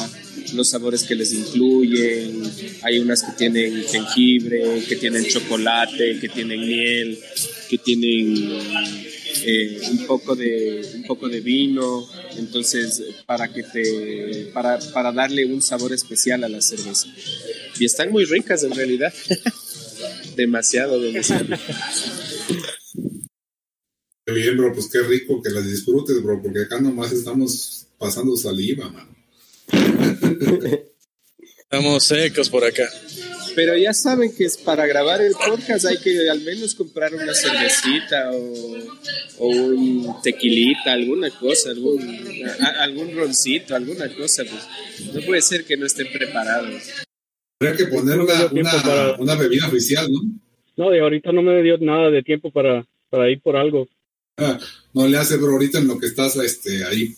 los 0.54 0.70
sabores 0.70 1.02
que 1.02 1.14
les 1.14 1.34
incluyen. 1.34 2.50
Hay 2.80 2.98
unas 2.98 3.22
que 3.22 3.32
tienen 3.32 3.84
jengibre, 3.84 4.82
que 4.88 4.96
tienen 4.96 5.26
chocolate, 5.26 6.18
que 6.18 6.30
tienen 6.30 6.60
miel, 6.60 7.18
que 7.68 7.76
tienen 7.76 8.50
eh, 9.44 9.80
un 9.90 10.06
poco 10.06 10.34
de 10.34 10.80
un 10.94 11.02
poco 11.02 11.28
de 11.28 11.42
vino. 11.42 12.08
Entonces, 12.38 13.02
para 13.26 13.52
que 13.52 13.64
te 13.64 14.50
para, 14.54 14.78
para 14.94 15.12
darle 15.12 15.44
un 15.44 15.60
sabor 15.60 15.92
especial 15.92 16.42
a 16.42 16.48
la 16.48 16.62
cerveza. 16.62 17.06
Y 17.78 17.84
están 17.84 18.10
muy 18.10 18.24
ricas 18.24 18.64
en 18.64 18.74
realidad. 18.74 19.12
Demasiado. 20.36 21.00
Qué 24.26 24.32
bien, 24.32 24.56
bro, 24.56 24.72
pues 24.72 24.88
qué 24.90 25.00
rico 25.02 25.42
que 25.42 25.50
las 25.50 25.66
disfrutes, 25.66 26.22
bro, 26.22 26.40
porque 26.42 26.62
acá 26.62 26.80
nomás 26.80 27.12
estamos 27.12 27.86
pasando 27.98 28.36
saliva, 28.36 28.88
mano. 28.88 29.14
Estamos 31.58 32.04
secos 32.04 32.48
por 32.48 32.64
acá. 32.64 32.88
Pero 33.54 33.76
ya 33.76 33.92
saben 33.94 34.34
que 34.34 34.44
es 34.46 34.56
para 34.56 34.86
grabar 34.86 35.20
el 35.20 35.32
podcast 35.34 35.84
hay 35.86 35.98
que 35.98 36.28
al 36.28 36.40
menos 36.40 36.74
comprar 36.74 37.14
una 37.14 37.32
cervecita 37.34 38.32
o, 38.32 38.74
o 39.38 39.46
un 39.48 40.16
tequilita, 40.22 40.92
alguna 40.92 41.30
cosa, 41.38 41.70
algún, 41.70 42.02
a- 42.60 42.82
algún 42.82 43.14
roncito, 43.14 43.76
alguna 43.76 44.12
cosa. 44.16 44.42
Pues. 44.44 45.14
No 45.14 45.20
puede 45.24 45.40
ser 45.42 45.64
que 45.64 45.76
no 45.76 45.86
estén 45.86 46.10
preparados. 46.12 46.82
Habría 47.60 47.76
que 47.76 47.86
poner 47.86 48.16
No 48.18 48.24
una, 48.24 48.46
una, 48.46 48.82
para- 48.82 49.16
una 49.18 49.34
bebida 49.36 49.66
oficial, 49.68 50.08
¿no? 50.10 50.20
No, 50.76 50.90
de 50.90 51.00
ahorita 51.00 51.30
no 51.32 51.42
me 51.42 51.62
dio 51.62 51.78
nada 51.78 52.10
de 52.10 52.22
tiempo 52.22 52.50
para, 52.50 52.84
para 53.10 53.30
ir 53.30 53.40
por 53.40 53.56
algo. 53.56 53.86
Ah, 54.36 54.58
no 54.92 55.06
le 55.06 55.16
hace, 55.16 55.36
bro, 55.36 55.52
ahorita 55.52 55.78
en 55.78 55.86
lo 55.86 55.98
que 55.98 56.06
estás 56.06 56.34
este, 56.36 56.84
ahí, 56.84 57.14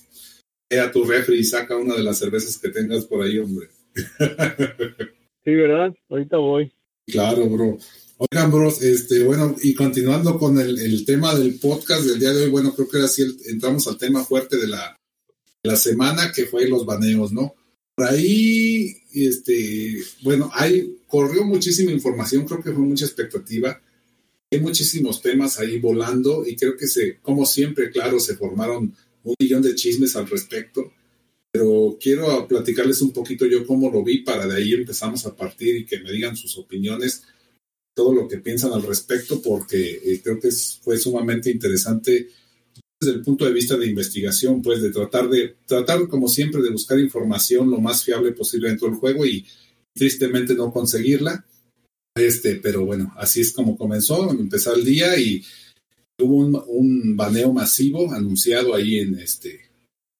ve 0.71 0.81
a 0.81 0.93
tu 0.93 1.05
refri 1.05 1.39
y 1.39 1.45
saca 1.45 1.77
una 1.77 1.95
de 1.97 2.03
las 2.03 2.19
cervezas 2.19 2.59
que 2.59 2.69
tengas 2.69 3.07
por 3.07 3.25
ahí, 3.25 3.39
hombre. 3.39 3.69
Sí, 5.45 5.55
¿verdad? 5.55 5.95
Ahorita 6.11 6.39
voy. 6.39 6.73
Claro, 7.07 7.49
bro. 7.49 7.79
Oigan, 8.19 8.51
bros, 8.51 8.83
este, 8.83 9.23
bueno, 9.23 9.55
y 9.63 9.75
continuando 9.75 10.39
con 10.41 10.59
el, 10.59 10.77
el 10.79 11.05
tema 11.07 11.35
del 11.37 11.61
podcast 11.61 12.05
del 12.05 12.19
día 12.19 12.33
de 12.33 12.45
hoy, 12.47 12.51
bueno, 12.51 12.75
creo 12.75 12.89
que 12.89 12.97
ahora 12.97 13.09
sí 13.09 13.23
el- 13.23 13.37
entramos 13.47 13.87
al 13.87 13.97
tema 13.97 14.25
fuerte 14.25 14.57
de 14.57 14.67
la, 14.67 14.97
de 15.63 15.71
la 15.71 15.77
semana, 15.77 16.33
que 16.35 16.47
fue 16.47 16.67
los 16.69 16.85
baneos, 16.85 17.31
¿no? 17.33 17.55
Por 17.95 18.09
ahí, 18.09 18.97
este, 19.25 20.03
bueno, 20.23 20.51
hay, 20.53 20.99
corrió 21.07 21.45
muchísima 21.45 21.93
información, 21.93 22.45
creo 22.45 22.63
que 22.63 22.73
fue 22.73 22.83
mucha 22.83 23.07
expectativa. 23.07 23.81
Hay 24.51 24.61
muchísimos 24.61 25.23
temas 25.23 25.59
ahí 25.59 25.79
volando 25.79 26.45
y 26.47 26.57
creo 26.57 26.77
que 26.77 26.87
se, 26.87 27.19
como 27.21 27.47
siempre, 27.47 27.91
claro, 27.91 28.21
se 28.21 28.37
formaron 28.37 28.95
un 29.23 29.35
millón 29.39 29.63
de 29.63 29.75
chismes 29.75 30.17
al 30.17 30.29
respecto 30.29 30.93
pero 31.57 31.97
quiero 31.99 32.47
platicarles 32.47 33.01
un 33.01 33.13
poquito 33.13 33.47
yo 33.47 33.67
cómo 33.67 33.91
lo 33.91 34.05
vi 34.05 34.19
para 34.19 34.47
de 34.47 34.57
ahí 34.57 34.75
empezamos 34.75 35.25
a 35.25 35.35
partir 35.35 35.75
y 35.75 35.87
que 35.87 36.01
me 36.01 36.13
digan 36.13 36.37
sus 36.37 36.59
opiniones, 36.59 37.23
todo 37.95 38.13
lo 38.13 38.29
que 38.29 38.37
piensan 38.37 38.75
al 38.75 38.83
respecto, 38.83 39.41
porque 39.41 40.03
eh, 40.05 40.21
creo 40.23 40.39
que 40.39 40.51
fue 40.83 40.99
sumamente 40.99 41.51
interesante 41.51 42.29
desde 43.01 43.15
el 43.15 43.23
punto 43.23 43.45
de 43.45 43.53
vista 43.53 43.77
de 43.77 43.87
investigación, 43.87 44.63
pues 44.63 44.81
de 44.81 44.91
tratar 44.91 45.29
de, 45.29 45.57
tratar 45.67 46.09
como 46.09 46.29
siempre 46.29 46.63
de 46.63 46.71
buscar 46.71 46.99
información 46.99 47.71
lo 47.71 47.81
más 47.81 48.05
fiable 48.05 48.33
posible 48.33 48.69
dentro 48.69 48.89
del 48.89 48.97
juego 48.97 49.27
y 49.27 49.47
tristemente 49.95 50.55
no 50.55 50.73
conseguirla. 50.73 51.45
Este, 52.17 52.57
pero 52.57 52.85
bueno, 52.87 53.13
así 53.17 53.43
es 53.43 53.53
como 53.53 53.77
comenzó, 53.77 54.31
empezó 54.31 54.75
el 54.75 54.85
día 54.85 55.19
y 55.19 55.45
hubo 56.21 56.37
un, 56.37 56.63
un 56.67 57.17
baneo 57.17 57.53
masivo 57.53 58.13
anunciado 58.13 58.75
ahí 58.75 58.99
en 58.99 59.19
este 59.19 59.67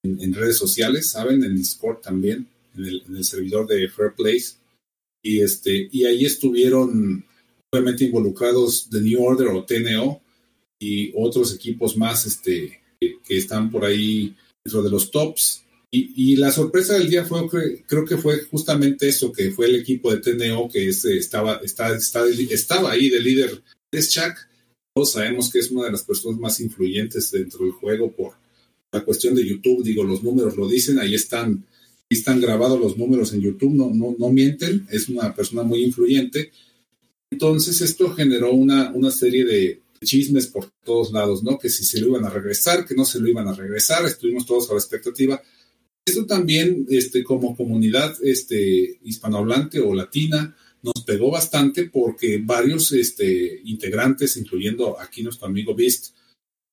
en, 0.03 0.21
en 0.21 0.33
redes 0.33 0.57
sociales, 0.57 1.09
¿saben? 1.09 1.43
En 1.43 1.55
Discord 1.55 2.01
también, 2.01 2.47
en 2.75 2.85
el, 2.85 3.03
en 3.07 3.15
el 3.15 3.23
servidor 3.23 3.65
de 3.67 3.89
Fair 3.89 4.13
Place. 4.15 4.57
Y, 5.23 5.41
este, 5.41 5.89
y 5.91 6.05
ahí 6.05 6.25
estuvieron 6.25 7.25
obviamente 7.73 8.05
involucrados 8.05 8.87
The 8.89 9.01
New 9.01 9.21
Order 9.23 9.47
o 9.47 9.65
TNO 9.65 10.21
y 10.79 11.11
otros 11.15 11.53
equipos 11.53 11.97
más 11.97 12.25
este, 12.25 12.79
que, 12.99 13.37
están 13.37 13.69
por 13.71 13.85
ahí 13.85 14.35
dentro 14.63 14.83
de 14.83 14.89
los 14.89 15.11
tops. 15.11 15.63
Y, 15.89 16.31
y 16.33 16.35
la 16.35 16.51
sorpresa 16.51 16.95
del 16.95 17.09
día 17.09 17.23
fue, 17.23 17.41
cre- 17.41 17.83
creo 17.87 18.05
que 18.05 18.17
fue 18.17 18.39
justamente 18.51 19.07
eso, 19.07 19.31
que 19.31 19.51
fue 19.51 19.67
el 19.67 19.75
equipo 19.75 20.13
de 20.13 20.19
TNO 20.19 20.69
que 20.69 20.89
es, 20.89 21.05
eh, 21.05 21.17
estaba, 21.17 21.61
está, 21.63 21.95
está, 21.95 22.25
estaba 22.27 22.91
ahí 22.91 23.09
de 23.09 23.21
líder. 23.21 23.63
Es 23.91 24.11
Chuck. 24.11 24.35
Todos 24.93 25.11
sabemos 25.11 25.51
que 25.51 25.59
es 25.59 25.71
una 25.71 25.85
de 25.85 25.91
las 25.91 26.03
personas 26.03 26.39
más 26.39 26.59
influyentes 26.59 27.31
dentro 27.31 27.59
del 27.63 27.71
juego 27.71 28.11
por 28.11 28.33
la 28.91 29.03
cuestión 29.03 29.35
de 29.35 29.45
YouTube, 29.45 29.83
digo, 29.83 30.03
los 30.03 30.23
números 30.23 30.55
lo 30.57 30.67
dicen, 30.67 30.97
ahí 30.97 31.13
están, 31.13 31.65
ahí 32.09 32.17
están 32.17 32.39
grabados 32.41 32.79
los 32.79 32.97
números 32.97 33.33
en 33.33 33.41
YouTube, 33.41 33.73
no, 33.73 33.91
no, 33.93 34.15
no 34.17 34.29
mienten, 34.29 34.87
es 34.89 35.07
una 35.09 35.35
persona 35.35 35.63
muy 35.63 35.83
influyente. 35.83 36.51
Entonces 37.31 37.81
esto 37.81 38.13
generó 38.15 38.53
una, 38.53 38.91
una 38.93 39.11
serie 39.11 39.45
de 39.45 39.81
chismes 40.03 40.47
por 40.47 40.69
todos 40.83 41.11
lados, 41.11 41.43
¿no? 41.43 41.57
Que 41.57 41.69
si 41.69 41.83
se 41.83 41.99
lo 41.99 42.07
iban 42.07 42.25
a 42.25 42.29
regresar, 42.29 42.85
que 42.85 42.95
no 42.95 43.05
se 43.05 43.19
lo 43.19 43.27
iban 43.27 43.47
a 43.47 43.53
regresar, 43.53 44.05
estuvimos 44.05 44.45
todos 44.45 44.69
a 44.69 44.73
la 44.73 44.79
expectativa. 44.79 45.41
Esto 46.05 46.25
también, 46.25 46.85
este, 46.89 47.23
como 47.23 47.55
comunidad 47.55 48.15
este, 48.23 48.99
hispanohablante 49.03 49.79
o 49.79 49.93
latina, 49.93 50.55
nos 50.81 51.03
pegó 51.05 51.31
bastante 51.31 51.89
porque 51.89 52.39
varios 52.41 52.91
este, 52.93 53.61
integrantes, 53.65 54.37
incluyendo 54.37 54.99
aquí 54.99 55.23
nuestro 55.23 55.47
amigo 55.47 55.75
Beast, 55.75 56.15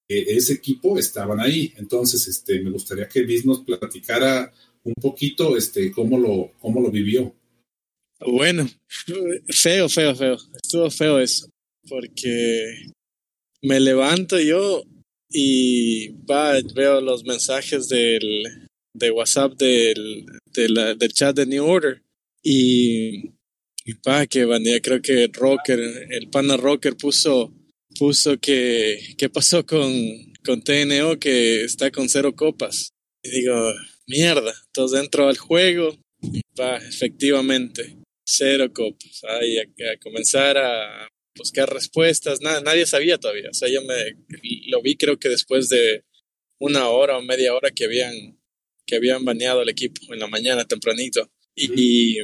eh, 0.09 0.25
ese 0.29 0.55
equipo 0.55 0.99
estaban 0.99 1.41
ahí. 1.41 1.73
Entonces, 1.77 2.29
este, 2.29 2.61
me 2.63 2.71
gustaría 2.71 3.09
que 3.09 3.23
Viz 3.23 3.45
nos 3.45 3.61
platicara 3.61 4.53
un 4.85 4.95
poquito 5.01 5.57
este, 5.57 5.91
cómo, 5.91 6.19
lo, 6.19 6.53
cómo 6.61 6.81
lo 6.81 6.91
vivió. 6.91 7.35
Bueno, 8.21 8.69
feo, 9.49 9.89
feo, 9.89 10.15
feo. 10.15 10.37
Estuvo 10.63 10.91
feo 10.91 11.19
eso. 11.19 11.49
Porque 11.89 12.93
me 13.65 13.81
levanto 13.81 14.39
yo 14.39 14.85
y 15.31 16.11
veo 16.75 17.01
los 17.01 17.25
mensajes 17.25 17.89
del, 17.89 18.69
de 18.95 19.11
WhatsApp 19.11 19.55
del 19.55 20.27
chat 21.13 21.35
de 21.35 21.47
New 21.47 21.65
Order. 21.65 22.03
Y, 22.43 23.31
y 23.87 23.95
pa, 24.03 24.27
que 24.27 24.45
bandía, 24.45 24.81
creo 24.81 25.01
que 25.01 25.29
Rocker, 25.33 25.81
el 25.81 26.29
pana 26.29 26.57
Rocker 26.57 26.95
puso, 26.97 27.53
puso 27.99 28.39
que, 28.39 28.99
¿qué 29.17 29.31
pasó 29.31 29.65
con, 29.65 29.93
con 30.45 30.63
TNO 30.63 31.19
que 31.19 31.65
está 31.65 31.91
con 31.91 32.09
cero 32.09 32.35
copas? 32.37 32.91
Y 33.23 33.31
digo, 33.31 33.73
mierda. 34.07 34.53
Entonces 34.67 35.01
entro 35.01 35.29
al 35.29 35.39
juego 35.39 35.97
y 36.21 36.43
pa, 36.55 36.77
efectivamente, 36.77 37.97
cero 38.27 38.71
copas. 38.75 39.23
Ahí 39.25 39.57
a, 39.57 39.63
a 39.63 39.97
comenzar 40.03 40.59
a 40.59 41.09
buscar 41.37 41.73
respuestas. 41.73 42.41
Nada, 42.41 42.61
nadie 42.61 42.87
sabía 42.87 43.19
todavía. 43.19 43.51
O 43.51 43.55
sea, 43.55 43.69
yo 43.69 43.83
me 43.83 44.17
lo 44.69 44.83
vi 44.83 44.97
creo 44.97 45.19
que 45.19 45.29
después 45.29 45.69
de 45.69 46.05
una 46.59 46.89
hora 46.89 47.19
o 47.19 47.23
media 47.23 47.55
hora 47.55 47.71
que 47.71 47.85
habían, 47.85 48.39
que 48.87 48.97
habían 48.97 49.25
baneado 49.25 49.63
el 49.63 49.69
equipo 49.69 50.13
en 50.13 50.21
la 50.21 50.29
mañana 50.29 50.65
tempranito. 50.65 51.31
Y, 51.55 51.71
y, 51.81 52.19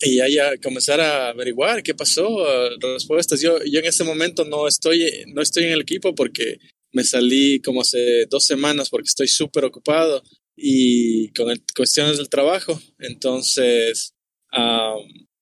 y 0.00 0.28
comenzar 0.62 1.00
a 1.00 1.28
averiguar 1.28 1.82
qué 1.82 1.94
pasó, 1.94 2.44
respuestas. 2.80 3.40
Yo, 3.40 3.58
yo 3.64 3.80
en 3.80 3.86
este 3.86 4.04
momento 4.04 4.44
no 4.44 4.68
estoy, 4.68 5.24
no 5.28 5.42
estoy 5.42 5.64
en 5.64 5.72
el 5.72 5.80
equipo 5.80 6.14
porque 6.14 6.58
me 6.92 7.04
salí 7.04 7.60
como 7.60 7.82
hace 7.82 8.26
dos 8.26 8.44
semanas 8.44 8.88
porque 8.90 9.08
estoy 9.08 9.28
súper 9.28 9.64
ocupado 9.64 10.22
y 10.56 11.28
con 11.32 11.54
cuestiones 11.74 12.16
del 12.16 12.28
trabajo. 12.28 12.80
Entonces 12.98 14.14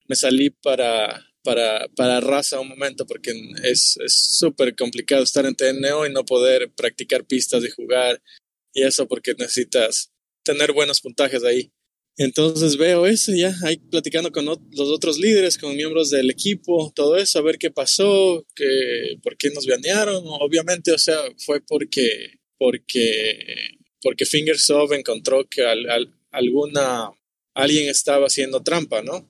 me 0.08 0.16
salí 0.16 0.50
para, 0.50 1.24
para, 1.44 1.86
para 1.94 2.20
raza 2.20 2.58
un 2.58 2.68
momento 2.68 3.06
porque 3.06 3.32
es 3.62 3.96
súper 4.06 4.74
complicado 4.74 5.22
estar 5.22 5.46
en 5.46 5.54
TNO 5.54 6.06
y 6.06 6.12
no 6.12 6.24
poder 6.24 6.72
practicar 6.72 7.24
pistas 7.24 7.64
y 7.64 7.70
jugar 7.70 8.20
y 8.72 8.82
eso 8.82 9.06
porque 9.06 9.34
necesitas 9.38 10.10
tener 10.42 10.72
buenos 10.72 11.00
puntajes 11.00 11.44
ahí. 11.44 11.70
Entonces 12.16 12.76
veo 12.76 13.06
eso 13.06 13.32
ya, 13.34 13.52
ahí 13.64 13.76
platicando 13.76 14.30
con 14.30 14.44
los 14.44 14.88
otros 14.88 15.18
líderes, 15.18 15.58
con 15.58 15.74
miembros 15.74 16.10
del 16.10 16.30
equipo, 16.30 16.92
todo 16.94 17.16
eso, 17.16 17.38
a 17.38 17.42
ver 17.42 17.58
qué 17.58 17.70
pasó, 17.70 18.46
que, 18.54 19.18
por 19.22 19.36
qué 19.36 19.50
nos 19.50 19.66
banearon. 19.66 20.22
Obviamente, 20.24 20.92
o 20.92 20.98
sea, 20.98 21.18
fue 21.38 21.60
porque, 21.60 22.38
porque, 22.56 23.78
porque 24.00 24.26
Fingersoft 24.26 24.92
encontró 24.92 25.44
que 25.48 25.64
alguna, 26.30 27.10
alguien 27.52 27.88
estaba 27.88 28.26
haciendo 28.26 28.62
trampa, 28.62 29.02
¿no? 29.02 29.28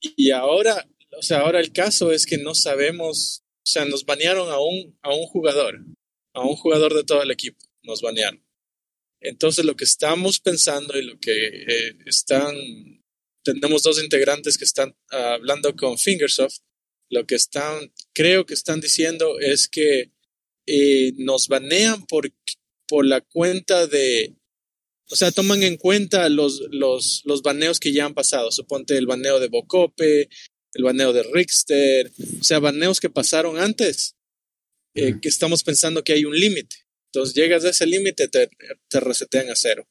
Y 0.00 0.32
ahora, 0.32 0.84
o 1.18 1.22
sea, 1.22 1.40
ahora 1.40 1.60
el 1.60 1.72
caso 1.72 2.12
es 2.12 2.26
que 2.26 2.38
no 2.38 2.54
sabemos, 2.54 3.42
o 3.58 3.70
sea, 3.70 3.84
nos 3.84 4.04
banearon 4.04 4.50
a 4.50 4.58
un, 4.58 4.98
a 5.02 5.14
un 5.14 5.26
jugador, 5.26 5.80
a 6.34 6.40
un 6.42 6.56
jugador 6.56 6.94
de 6.94 7.04
todo 7.04 7.22
el 7.22 7.30
equipo, 7.30 7.58
nos 7.82 8.00
banearon. 8.02 8.44
Entonces, 9.20 9.64
lo 9.64 9.74
que 9.74 9.84
estamos 9.84 10.38
pensando 10.40 10.98
y 10.98 11.04
lo 11.04 11.18
que 11.18 11.46
eh, 11.46 11.96
están, 12.04 12.54
tenemos 13.42 13.82
dos 13.82 14.02
integrantes 14.02 14.58
que 14.58 14.64
están 14.64 14.94
hablando 15.08 15.74
con 15.74 15.98
Fingersoft, 15.98 16.58
lo 17.10 17.26
que 17.26 17.34
están, 17.34 17.92
creo 18.14 18.44
que 18.44 18.54
están 18.54 18.80
diciendo 18.80 19.38
es 19.40 19.68
que 19.68 20.12
eh, 20.66 21.12
nos 21.16 21.48
banean 21.48 22.04
por, 22.06 22.30
por 22.86 23.06
la 23.06 23.20
cuenta 23.20 23.86
de, 23.86 24.36
o 25.10 25.16
sea, 25.16 25.30
toman 25.30 25.62
en 25.62 25.76
cuenta 25.76 26.28
los, 26.28 26.62
los, 26.70 27.22
los 27.24 27.42
baneos 27.42 27.78
que 27.78 27.92
ya 27.92 28.06
han 28.06 28.14
pasado. 28.14 28.50
Suponte 28.50 28.96
el 28.96 29.06
baneo 29.06 29.38
de 29.38 29.48
Bocope, 29.48 30.28
el 30.74 30.84
baneo 30.84 31.12
de 31.12 31.22
Rickster, 31.22 32.12
o 32.40 32.44
sea, 32.44 32.58
baneos 32.58 33.00
que 33.00 33.10
pasaron 33.10 33.58
antes, 33.58 34.16
eh, 34.94 35.14
que 35.20 35.28
estamos 35.28 35.62
pensando 35.62 36.04
que 36.04 36.12
hay 36.12 36.24
un 36.24 36.38
límite. 36.38 36.76
Entonces 37.12 37.34
llegas 37.34 37.64
a 37.64 37.70
ese 37.70 37.86
límite, 37.86 38.28
te, 38.28 38.48
te 38.88 39.00
resetean 39.00 39.50
a 39.50 39.56
cero. 39.56 39.88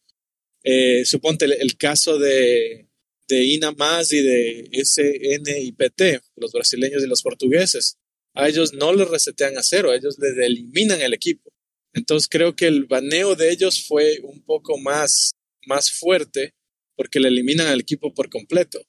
Eh, 0.63 1.05
suponte 1.05 1.45
el, 1.45 1.77
caso 1.77 2.17
de, 2.19 2.87
de 3.27 3.43
INAMAS 3.45 4.11
y 4.13 4.21
de 4.21 4.69
SNIPT, 4.83 6.21
los 6.35 6.51
brasileños 6.51 7.03
y 7.03 7.07
los 7.07 7.21
portugueses. 7.21 7.97
A 8.33 8.49
ellos 8.49 8.73
no 8.73 8.93
les 8.93 9.07
resetean 9.07 9.57
a 9.57 9.63
cero, 9.63 9.91
a 9.91 9.95
ellos 9.95 10.17
les 10.19 10.37
eliminan 10.37 11.01
el 11.01 11.13
equipo. 11.13 11.53
Entonces 11.93 12.27
creo 12.29 12.55
que 12.55 12.65
el 12.67 12.85
baneo 12.85 13.35
de 13.35 13.51
ellos 13.51 13.85
fue 13.85 14.19
un 14.23 14.43
poco 14.43 14.77
más, 14.77 15.31
más 15.65 15.91
fuerte 15.91 16.53
porque 16.95 17.19
le 17.19 17.27
eliminan 17.27 17.67
al 17.67 17.81
equipo 17.81 18.13
por 18.13 18.29
completo. 18.29 18.83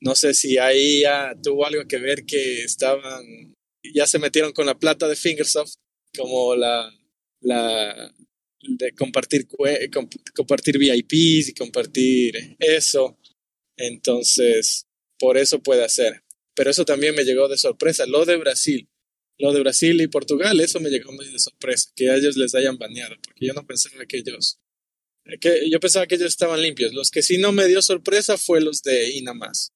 No 0.00 0.14
sé 0.14 0.34
si 0.34 0.58
ahí 0.58 1.02
ya 1.02 1.34
tuvo 1.42 1.66
algo 1.66 1.86
que 1.88 1.98
ver 1.98 2.24
que 2.24 2.62
estaban, 2.62 3.54
ya 3.94 4.06
se 4.06 4.18
metieron 4.18 4.52
con 4.52 4.66
la 4.66 4.78
plata 4.78 5.08
de 5.08 5.16
Fingersoft, 5.16 5.74
como 6.16 6.54
la, 6.54 6.90
la 7.40 8.14
de 8.62 8.92
compartir, 8.92 9.46
compartir 10.34 10.78
VIPs 10.78 11.48
y 11.48 11.54
compartir 11.54 12.56
eso. 12.58 13.18
Entonces, 13.76 14.86
por 15.18 15.36
eso 15.36 15.62
puede 15.62 15.84
hacer. 15.84 16.22
Pero 16.54 16.70
eso 16.70 16.84
también 16.84 17.14
me 17.14 17.24
llegó 17.24 17.48
de 17.48 17.56
sorpresa. 17.56 18.06
Lo 18.06 18.24
de 18.24 18.36
Brasil, 18.36 18.88
lo 19.38 19.52
de 19.52 19.60
Brasil 19.60 20.00
y 20.00 20.08
Portugal, 20.08 20.60
eso 20.60 20.80
me 20.80 20.90
llegó 20.90 21.12
muy 21.12 21.30
de 21.30 21.38
sorpresa, 21.38 21.90
que 21.94 22.10
a 22.10 22.16
ellos 22.16 22.36
les 22.36 22.54
hayan 22.54 22.76
baneado, 22.78 23.14
porque 23.24 23.46
yo 23.46 23.54
no 23.54 23.64
pensaba 23.64 24.04
que 24.06 24.18
ellos, 24.18 24.58
que 25.40 25.70
yo 25.70 25.78
pensaba 25.78 26.06
que 26.06 26.16
ellos 26.16 26.28
estaban 26.28 26.60
limpios. 26.60 26.92
Los 26.92 27.10
que 27.10 27.22
sí 27.22 27.38
no 27.38 27.52
me 27.52 27.66
dio 27.66 27.80
sorpresa 27.80 28.36
fue 28.36 28.60
los 28.60 28.82
de 28.82 29.10
INAMAS, 29.16 29.72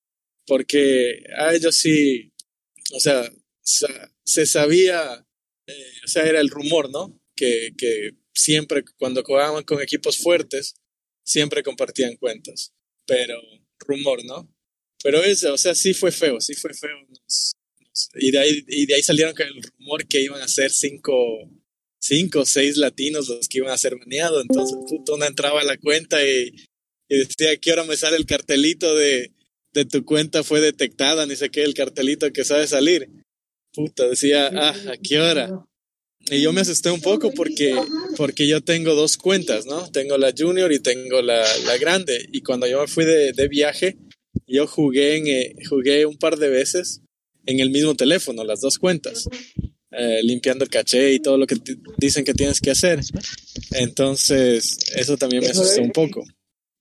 porque 0.53 1.25
a 1.39 1.55
ellos 1.55 1.75
sí, 1.75 2.31
o 2.93 3.01
sea, 3.01 3.33
se 3.63 4.45
sabía, 4.45 5.27
eh, 5.67 5.93
o 6.05 6.09
sea, 6.09 6.25
era 6.25 6.41
el 6.41 6.51
rumor, 6.51 6.91
¿no? 6.91 7.19
que, 7.35 8.11
siempre 8.35 8.85
cuando 8.99 9.23
jugaban 9.25 9.65
con 9.65 9.81
equipos 9.81 10.19
fuertes, 10.19 10.75
siempre 11.25 11.63
compartían 11.63 12.17
cuentas. 12.17 12.75
Pero 13.07 13.41
rumor, 13.79 14.23
¿no? 14.27 14.55
Pero 15.03 15.25
eso, 15.25 15.55
o 15.55 15.57
sea, 15.57 15.75
sí 15.75 15.95
fue 15.95 16.13
feo, 16.13 16.39
sí 16.39 16.53
fue 16.53 16.75
feo. 16.75 16.99
y, 18.17 18.31
de 18.31 18.39
ahí, 18.39 18.63
y 18.69 18.85
de 18.85 18.95
ahí 18.95 19.03
salieron 19.03 19.35
con 19.35 19.47
el 19.47 19.63
rumor 19.63 20.07
que 20.07 20.21
iban 20.21 20.43
a 20.43 20.49
ser 20.49 20.71
cinco, 20.71 21.51
cinco 21.99 22.41
o 22.41 22.47
seis 22.47 22.77
latinos 22.77 23.27
los 23.27 23.49
que 23.49 23.57
iban 23.57 23.73
a 23.73 23.79
ser 23.79 23.97
baneados. 23.97 24.43
Entonces, 24.43 24.77
puto, 24.87 25.15
una 25.15 25.29
entraba 25.29 25.63
a 25.63 25.65
la 25.65 25.79
cuenta 25.79 26.23
y, 26.23 26.55
y 27.09 27.17
decía, 27.17 27.57
¿qué 27.57 27.73
hora 27.73 27.85
me 27.85 27.97
sale 27.97 28.19
el 28.19 28.27
cartelito 28.27 28.95
de, 28.95 29.32
de 29.73 29.85
tu 29.85 30.05
cuenta 30.05 30.43
fue 30.43 30.61
detectada? 30.61 31.27
Ni 31.27 31.37
sé 31.37 31.51
qué, 31.51 31.63
el 31.63 31.75
cartelito 31.75 32.33
que 32.33 32.45
sabe 32.45 32.67
salir. 32.67 33.09
Puta, 33.73 34.07
decía, 34.09 34.51
ah, 34.53 34.75
¿a 34.93 34.97
qué 35.03 35.21
hora? 35.21 35.65
Y 36.31 36.43
yo 36.43 36.53
me 36.53 36.61
asusté 36.61 36.91
un 36.91 37.01
poco 37.01 37.33
porque, 37.33 37.75
porque 38.17 38.47
yo 38.47 38.61
tengo 38.61 38.95
dos 38.95 39.17
cuentas, 39.17 39.67
¿no? 39.67 39.91
Tengo 39.91 40.19
la 40.19 40.33
junior 40.37 40.73
y 40.73 40.79
tengo 40.79 41.21
la, 41.21 41.45
la 41.65 41.79
grande. 41.79 42.29
Y 42.33 42.43
cuando 42.43 42.67
yo 42.67 42.81
me 42.81 42.87
fui 42.87 43.05
de, 43.05 43.33
de 43.33 43.49
viaje, 43.49 43.97
yo 44.47 44.67
jugué, 44.67 45.17
en, 45.17 45.27
eh, 45.27 45.55
jugué 45.69 46.07
un 46.07 46.17
par 46.17 46.39
de 46.39 46.49
veces 46.49 47.01
en 47.47 47.61
el 47.61 47.71
mismo 47.71 47.95
teléfono, 47.95 48.45
las 48.45 48.61
dos 48.61 48.79
cuentas, 48.79 49.29
eh, 49.91 50.21
limpiando 50.23 50.65
el 50.65 50.71
caché 50.71 51.13
y 51.13 51.21
todo 51.21 51.37
lo 51.37 51.47
que 51.47 51.57
dicen 51.99 52.25
que 52.25 52.35
tienes 52.35 52.61
que 52.61 52.71
hacer. 52.71 53.01
Entonces, 53.73 54.77
eso 54.95 55.17
también 55.17 55.43
me 55.43 55.51
asustó 55.51 55.83
un 55.83 55.91
poco. 55.91 56.25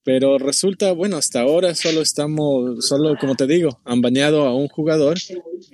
Pero 0.03 0.39
resulta, 0.39 0.91
bueno, 0.93 1.17
hasta 1.17 1.41
ahora 1.41 1.75
solo 1.75 2.01
estamos, 2.01 2.85
solo 2.87 3.15
como 3.19 3.35
te 3.35 3.45
digo, 3.45 3.79
han 3.85 4.01
bañado 4.01 4.45
a 4.45 4.55
un 4.55 4.67
jugador, 4.67 5.17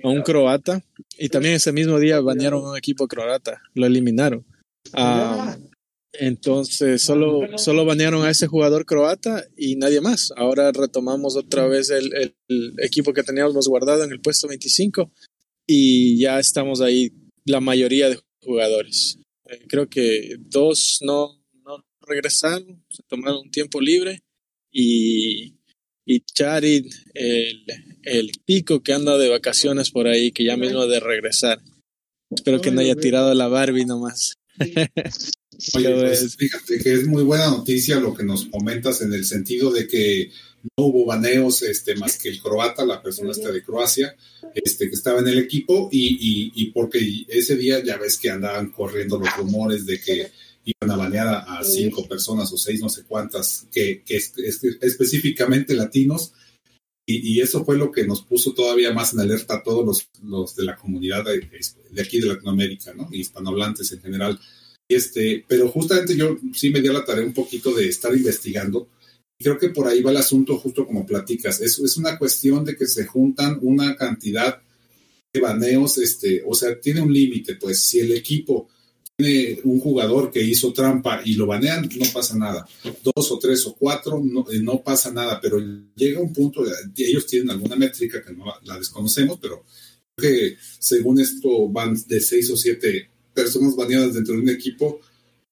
a 0.04 0.08
un 0.08 0.22
croata, 0.22 0.84
y 1.18 1.30
también 1.30 1.54
ese 1.54 1.72
mismo 1.72 1.98
día 1.98 2.20
bañaron 2.20 2.64
a 2.64 2.70
un 2.72 2.76
equipo 2.76 3.08
croata, 3.08 3.62
lo 3.74 3.86
eliminaron. 3.86 4.44
Ah, 4.92 5.56
entonces 6.12 7.02
solo, 7.02 7.58
solo 7.58 7.84
banearon 7.84 8.24
a 8.24 8.30
ese 8.30 8.46
jugador 8.46 8.84
croata 8.84 9.44
y 9.56 9.76
nadie 9.76 10.00
más. 10.00 10.32
Ahora 10.36 10.72
retomamos 10.72 11.36
otra 11.36 11.66
vez 11.66 11.90
el, 11.90 12.12
el, 12.48 12.74
equipo 12.82 13.12
que 13.12 13.22
teníamos 13.22 13.68
guardado 13.68 14.04
en 14.04 14.12
el 14.12 14.20
puesto 14.20 14.48
25 14.48 15.10
y 15.66 16.18
ya 16.18 16.38
estamos 16.38 16.80
ahí 16.80 17.12
la 17.44 17.60
mayoría 17.60 18.08
de 18.08 18.18
jugadores. 18.42 19.18
Eh, 19.46 19.60
creo 19.68 19.88
que 19.88 20.36
dos 20.38 20.98
no, 21.02 21.37
regresaron, 22.08 22.84
se 22.90 23.02
tomaron 23.04 23.42
un 23.44 23.50
tiempo 23.50 23.80
libre 23.80 24.22
y, 24.72 25.54
y 26.04 26.20
Charid, 26.20 26.86
el, 27.14 27.64
el 28.02 28.32
pico 28.44 28.82
que 28.82 28.92
anda 28.94 29.18
de 29.18 29.28
vacaciones 29.28 29.90
por 29.90 30.06
ahí, 30.06 30.32
que 30.32 30.44
ya 30.44 30.56
mismo 30.56 30.86
de 30.86 31.00
regresar. 31.00 31.60
Espero 32.30 32.60
que 32.60 32.70
no 32.70 32.80
haya 32.80 32.94
tirado 32.94 33.32
la 33.34 33.48
Barbie 33.48 33.86
nomás. 33.86 34.34
Oye, 35.74 35.94
pues, 35.94 36.36
fíjate 36.36 36.78
que 36.78 36.92
es 36.92 37.06
muy 37.06 37.22
buena 37.22 37.48
noticia 37.48 37.98
lo 37.98 38.14
que 38.14 38.24
nos 38.24 38.46
comentas 38.46 39.02
en 39.02 39.12
el 39.12 39.24
sentido 39.24 39.72
de 39.72 39.88
que 39.88 40.30
no 40.76 40.86
hubo 40.86 41.06
baneos 41.06 41.62
este, 41.62 41.94
más 41.96 42.18
que 42.18 42.28
el 42.28 42.40
croata, 42.40 42.84
la 42.84 43.02
persona 43.02 43.30
esta 43.30 43.50
de 43.50 43.62
Croacia, 43.62 44.14
este, 44.54 44.88
que 44.88 44.94
estaba 44.94 45.20
en 45.20 45.28
el 45.28 45.38
equipo 45.38 45.88
y, 45.90 46.06
y, 46.06 46.52
y 46.54 46.70
porque 46.72 47.00
ese 47.28 47.56
día 47.56 47.82
ya 47.82 47.96
ves 47.96 48.18
que 48.18 48.30
andaban 48.30 48.70
corriendo 48.70 49.18
los 49.18 49.36
rumores 49.36 49.86
de 49.86 50.00
que 50.00 50.30
iban 50.80 50.90
a 50.90 50.96
banear 50.96 51.44
a, 51.46 51.62
cinco 51.64 52.06
personas 52.06 52.52
o 52.52 52.58
seis, 52.58 52.80
no 52.80 52.88
sé 52.88 53.04
cuántas, 53.04 53.66
que, 53.72 54.02
que 54.04 54.16
es, 54.16 54.32
específicamente 54.80 55.74
latinos. 55.74 56.32
Y, 57.10 57.40
eso 57.40 57.64
fue 57.64 57.78
lo 57.78 57.90
que 57.90 58.06
nos 58.06 58.20
puso 58.20 58.52
todavía 58.52 58.92
más 58.92 59.14
en 59.14 59.20
alerta 59.20 59.54
a 59.54 59.62
todos 59.62 59.82
los, 59.82 60.10
los 60.22 60.54
de 60.54 60.64
la 60.64 60.76
comunidad 60.76 61.24
de, 61.24 61.40
de, 61.90 62.02
aquí 62.02 62.20
de 62.20 62.26
Latinoamérica, 62.26 62.92
¿no? 62.92 63.08
Y 63.10 63.20
hispanohablantes 63.20 63.90
en 63.92 64.02
general. 64.02 64.38
Este, 64.86 65.42
pero 65.48 65.70
justamente 65.70 66.14
yo 66.14 66.36
sí 66.52 66.68
me 66.68 66.82
di 66.82 66.88
a 66.88 66.92
la 66.92 67.06
tarea 67.06 67.24
un 67.24 67.32
poquito 67.32 67.72
de 67.74 67.88
estar 67.88 68.14
investigando. 68.14 68.88
Y 69.38 69.44
creo 69.44 69.58
que 69.58 69.70
por 69.70 69.88
ahí 69.88 70.02
va 70.02 70.10
el 70.10 70.18
asunto, 70.18 70.58
justo 70.58 70.86
como 70.86 71.06
platicas. 71.06 71.62
Es, 71.62 71.78
es 71.78 71.96
una 71.96 72.18
cuestión 72.18 72.62
de 72.62 72.76
que 72.76 72.86
se 72.86 73.06
juntan 73.06 73.58
una 73.62 73.96
cantidad 73.96 74.60
de 75.32 75.40
baneos, 75.40 75.96
este, 75.96 76.42
o 76.46 76.54
sea, 76.54 76.78
tiene 76.78 77.00
un 77.00 77.12
límite, 77.12 77.56
pues 77.56 77.80
si 77.80 78.00
el 78.00 78.12
equipo 78.12 78.68
tiene 79.18 79.60
un 79.64 79.80
jugador 79.80 80.30
que 80.30 80.40
hizo 80.40 80.72
trampa 80.72 81.20
y 81.24 81.34
lo 81.34 81.46
banean, 81.46 81.88
no 81.98 82.06
pasa 82.12 82.36
nada. 82.38 82.66
Dos 83.02 83.32
o 83.32 83.38
tres 83.38 83.66
o 83.66 83.74
cuatro, 83.74 84.20
no, 84.22 84.46
eh, 84.50 84.60
no 84.62 84.80
pasa 84.80 85.12
nada, 85.12 85.40
pero 85.40 85.60
llega 85.96 86.20
un 86.20 86.32
punto, 86.32 86.64
ellos 86.96 87.26
tienen 87.26 87.50
alguna 87.50 87.74
métrica 87.74 88.22
que 88.22 88.32
no 88.32 88.44
la 88.62 88.78
desconocemos, 88.78 89.38
pero 89.42 89.64
que 90.16 90.56
según 90.78 91.18
esto 91.20 91.68
van 91.68 91.96
de 92.06 92.20
seis 92.20 92.48
o 92.50 92.56
siete 92.56 93.10
personas 93.34 93.74
baneadas 93.74 94.14
dentro 94.14 94.34
de 94.34 94.40
un 94.40 94.48
equipo, 94.50 95.00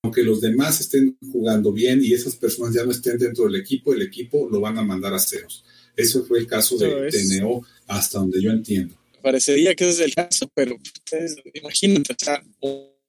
aunque 0.03 0.23
los 0.23 0.41
demás 0.41 0.81
estén 0.81 1.17
jugando 1.33 1.73
bien 1.73 2.05
y 2.05 2.13
esas 2.13 2.37
personas 2.37 2.73
ya 2.73 2.85
no 2.85 2.93
estén 2.93 3.19
dentro 3.19 3.47
del 3.47 3.57
equipo, 3.57 3.93
el 3.93 4.03
equipo 4.03 4.49
lo 4.49 4.61
van 4.61 4.79
a 4.79 4.85
mandar 4.85 5.13
a 5.13 5.19
ceros. 5.19 5.65
Eso 5.97 6.25
fue 6.25 6.39
el 6.39 6.47
caso 6.47 6.79
de 6.79 7.11
TNO, 7.11 7.63
hasta 7.89 8.21
donde 8.21 8.41
yo 8.41 8.51
entiendo. 8.51 8.95
Parecería 9.23 9.75
que 9.75 9.89
ese 9.89 10.05
es 10.05 10.09
el 10.09 10.15
caso, 10.15 10.49
pero 10.55 10.77
ustedes 10.77 11.37
imagínate, 11.53 12.13
o 12.13 12.17
sea, 12.17 12.45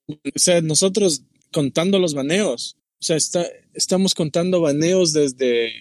o 0.07 0.39
sea, 0.39 0.61
nosotros 0.61 1.23
contando 1.51 1.99
los 1.99 2.13
baneos. 2.13 2.77
O 2.99 3.03
sea, 3.03 3.15
está, 3.15 3.47
estamos 3.73 4.15
contando 4.15 4.61
baneos 4.61 5.13
desde, 5.13 5.71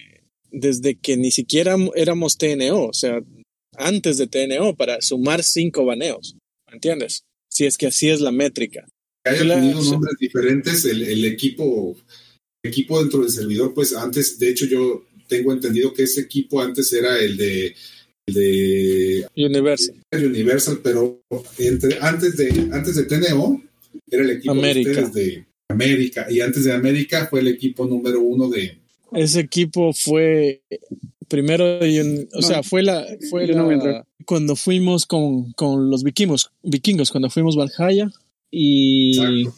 desde 0.51 0.95
que 0.95 1.17
ni 1.17 1.31
siquiera 1.31 1.75
éramos 1.95 2.37
TNO, 2.37 2.85
o 2.85 2.93
sea, 2.93 3.21
antes 3.73 4.17
de 4.17 4.27
TNO 4.27 4.75
para 4.75 5.01
sumar 5.01 5.43
cinco 5.43 5.85
baneos. 5.85 6.35
¿Me 6.67 6.75
entiendes? 6.75 7.23
Si 7.49 7.65
es 7.65 7.77
que 7.77 7.87
así 7.87 8.09
es 8.09 8.21
la 8.21 8.31
métrica. 8.31 8.87
Que 9.23 9.31
haya 9.31 9.55
tenido 9.55 9.81
nombres 9.81 10.15
diferentes, 10.19 10.85
el, 10.85 11.01
el 11.03 11.25
equipo, 11.25 11.97
equipo 12.63 12.99
dentro 12.99 13.21
del 13.21 13.31
servidor, 13.31 13.73
pues 13.73 13.93
antes, 13.93 14.37
de 14.37 14.49
hecho, 14.49 14.65
yo 14.65 15.05
tengo 15.27 15.51
entendido 15.53 15.93
que 15.93 16.03
ese 16.03 16.21
equipo 16.21 16.61
antes 16.61 16.91
era 16.93 17.19
el 17.19 17.37
de 17.37 17.75
de 18.27 19.25
Universal. 19.37 19.95
Universal, 20.11 20.81
pero 20.83 21.21
entre, 21.57 21.97
antes 22.01 22.35
de 22.35 22.69
antes 22.73 22.95
de 22.95 23.03
TNO 23.05 23.63
era 24.09 24.23
el 24.23 24.29
equipo 24.31 24.51
América. 24.51 25.01
de, 25.09 25.21
de 25.21 25.45
América 25.69 26.27
y 26.29 26.41
antes 26.41 26.63
de 26.63 26.73
América 26.73 27.27
fue 27.29 27.41
el 27.41 27.47
equipo 27.49 27.85
número 27.85 28.21
uno 28.21 28.49
de 28.49 28.77
ese 29.13 29.39
equipo 29.39 29.93
fue 29.93 30.61
primero, 31.27 31.79
o 31.79 31.85
No, 32.35 32.41
sea, 32.41 32.63
fue 32.63 32.83
la, 32.83 33.05
fue 33.29 33.47
no 33.47 33.69
cuando 34.25 34.55
fuimos 34.55 35.05
con, 35.05 35.51
con 35.53 35.89
los 35.89 36.03
vikingos, 36.03 36.51
vikingos, 36.63 37.11
cuando 37.11 37.29
fuimos 37.29 37.55
Valhalla 37.55 38.11
y, 38.51 39.17
Exacto. 39.17 39.55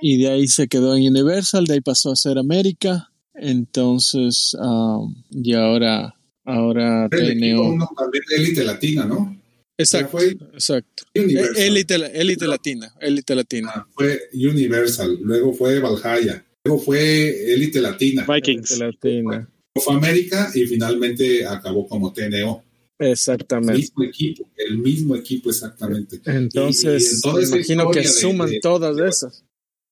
y 0.00 0.16
de 0.18 0.28
ahí 0.30 0.46
se 0.48 0.68
quedó 0.68 0.96
en 0.96 1.06
Universal, 1.08 1.66
de 1.66 1.74
ahí 1.74 1.80
pasó 1.82 2.10
a 2.12 2.16
ser 2.16 2.38
América, 2.38 3.10
entonces, 3.34 4.56
um, 4.58 5.14
y 5.30 5.52
ahora, 5.54 6.14
ahora 6.44 7.08
el 7.10 7.30
equipo 7.32 7.62
TNO. 7.62 7.70
uno 7.74 7.88
también 7.96 8.24
de 8.28 8.36
élite 8.36 8.64
latina, 8.64 9.04
¿no? 9.04 9.36
Exacto, 9.78 10.12
fue 10.18 10.36
exacto. 10.54 11.04
Universal. 11.14 11.56
Élite, 11.62 11.98
latina, 12.48 12.92
élite 13.00 13.34
latina. 13.34 13.72
Ah, 13.74 13.86
fue 13.92 14.22
Universal, 14.32 15.18
luego 15.20 15.52
fue 15.52 15.78
Valhalla, 15.80 16.44
luego 16.64 16.80
fue 16.82 17.52
élite 17.52 17.80
latina, 17.80 18.24
Vikings. 18.26 18.78
Latina. 18.78 19.48
fue 19.74 19.94
América 19.94 20.50
y 20.54 20.64
finalmente 20.66 21.44
acabó 21.46 21.86
como 21.86 22.12
TNO. 22.12 22.64
El 22.98 23.08
Exactamente. 23.12 23.74
mismo 23.78 24.04
equipo, 24.04 24.48
el 24.56 24.78
mismo 24.78 25.14
equipo 25.16 25.50
exactamente. 25.50 26.18
Entonces, 26.24 27.20
Y- 27.22 27.28
en 27.28 27.42
imagino 27.48 27.90
que 27.90 28.00
de- 28.00 28.08
suman 28.08 28.48
de- 28.50 28.60
todas 28.60 28.96
esas. 28.98 29.44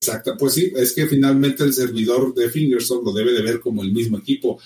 Exacto, 0.02 0.34
pues 0.38 0.54
sí, 0.54 0.72
es 0.74 0.92
que 0.94 1.06
finalmente 1.06 1.62
el 1.64 1.74
servidor 1.74 2.34
de 2.34 2.48
Fingersoft 2.48 3.04
lo 3.04 3.12
debe 3.12 3.32
de 3.34 3.42
ver 3.42 3.60
como 3.60 3.82
el 3.82 3.92
mismo 3.92 4.16
equipo, 4.18 4.58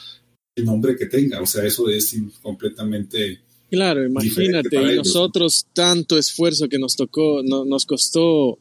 el 0.57 0.65
nombre 0.65 0.95
que 0.97 1.07
tenga, 1.07 1.41
o 1.43 1.47
sea, 1.47 1.65
eso 1.65 1.89
es 1.91 2.15
completamente 2.43 3.41
Claro, 3.71 4.01
imagínate, 4.05 4.69
y 4.77 4.97
nosotros 4.97 5.67
tanto 5.75 6.17
esfuerzo 6.19 6.69
que 6.69 6.79
nos 6.79 6.97
tocó, 6.97 7.43
no- 7.45 7.65
nos 7.65 7.85
costó 7.85 8.59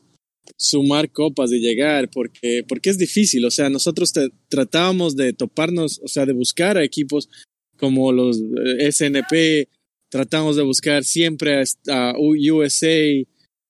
sumar 0.58 1.12
copas 1.12 1.52
y 1.52 1.60
llegar, 1.60 2.10
porque, 2.10 2.64
porque 2.68 2.90
es 2.90 2.98
difícil, 2.98 3.44
o 3.46 3.52
sea, 3.52 3.70
nosotros 3.70 4.12
te- 4.14 4.30
tratábamos 4.50 5.16
de 5.16 5.34
toparnos, 5.34 6.00
o 6.04 6.08
sea, 6.08 6.26
de 6.26 6.34
buscar 6.34 6.78
a 6.78 6.84
equipos 6.84 7.30
como 7.78 8.12
los 8.12 8.40
eh, 8.40 8.88
SNP, 8.92 9.70
tratamos 10.10 10.56
de 10.56 10.64
buscar 10.64 11.04
siempre 11.04 11.62
a, 11.90 12.14
USA, 12.18 13.24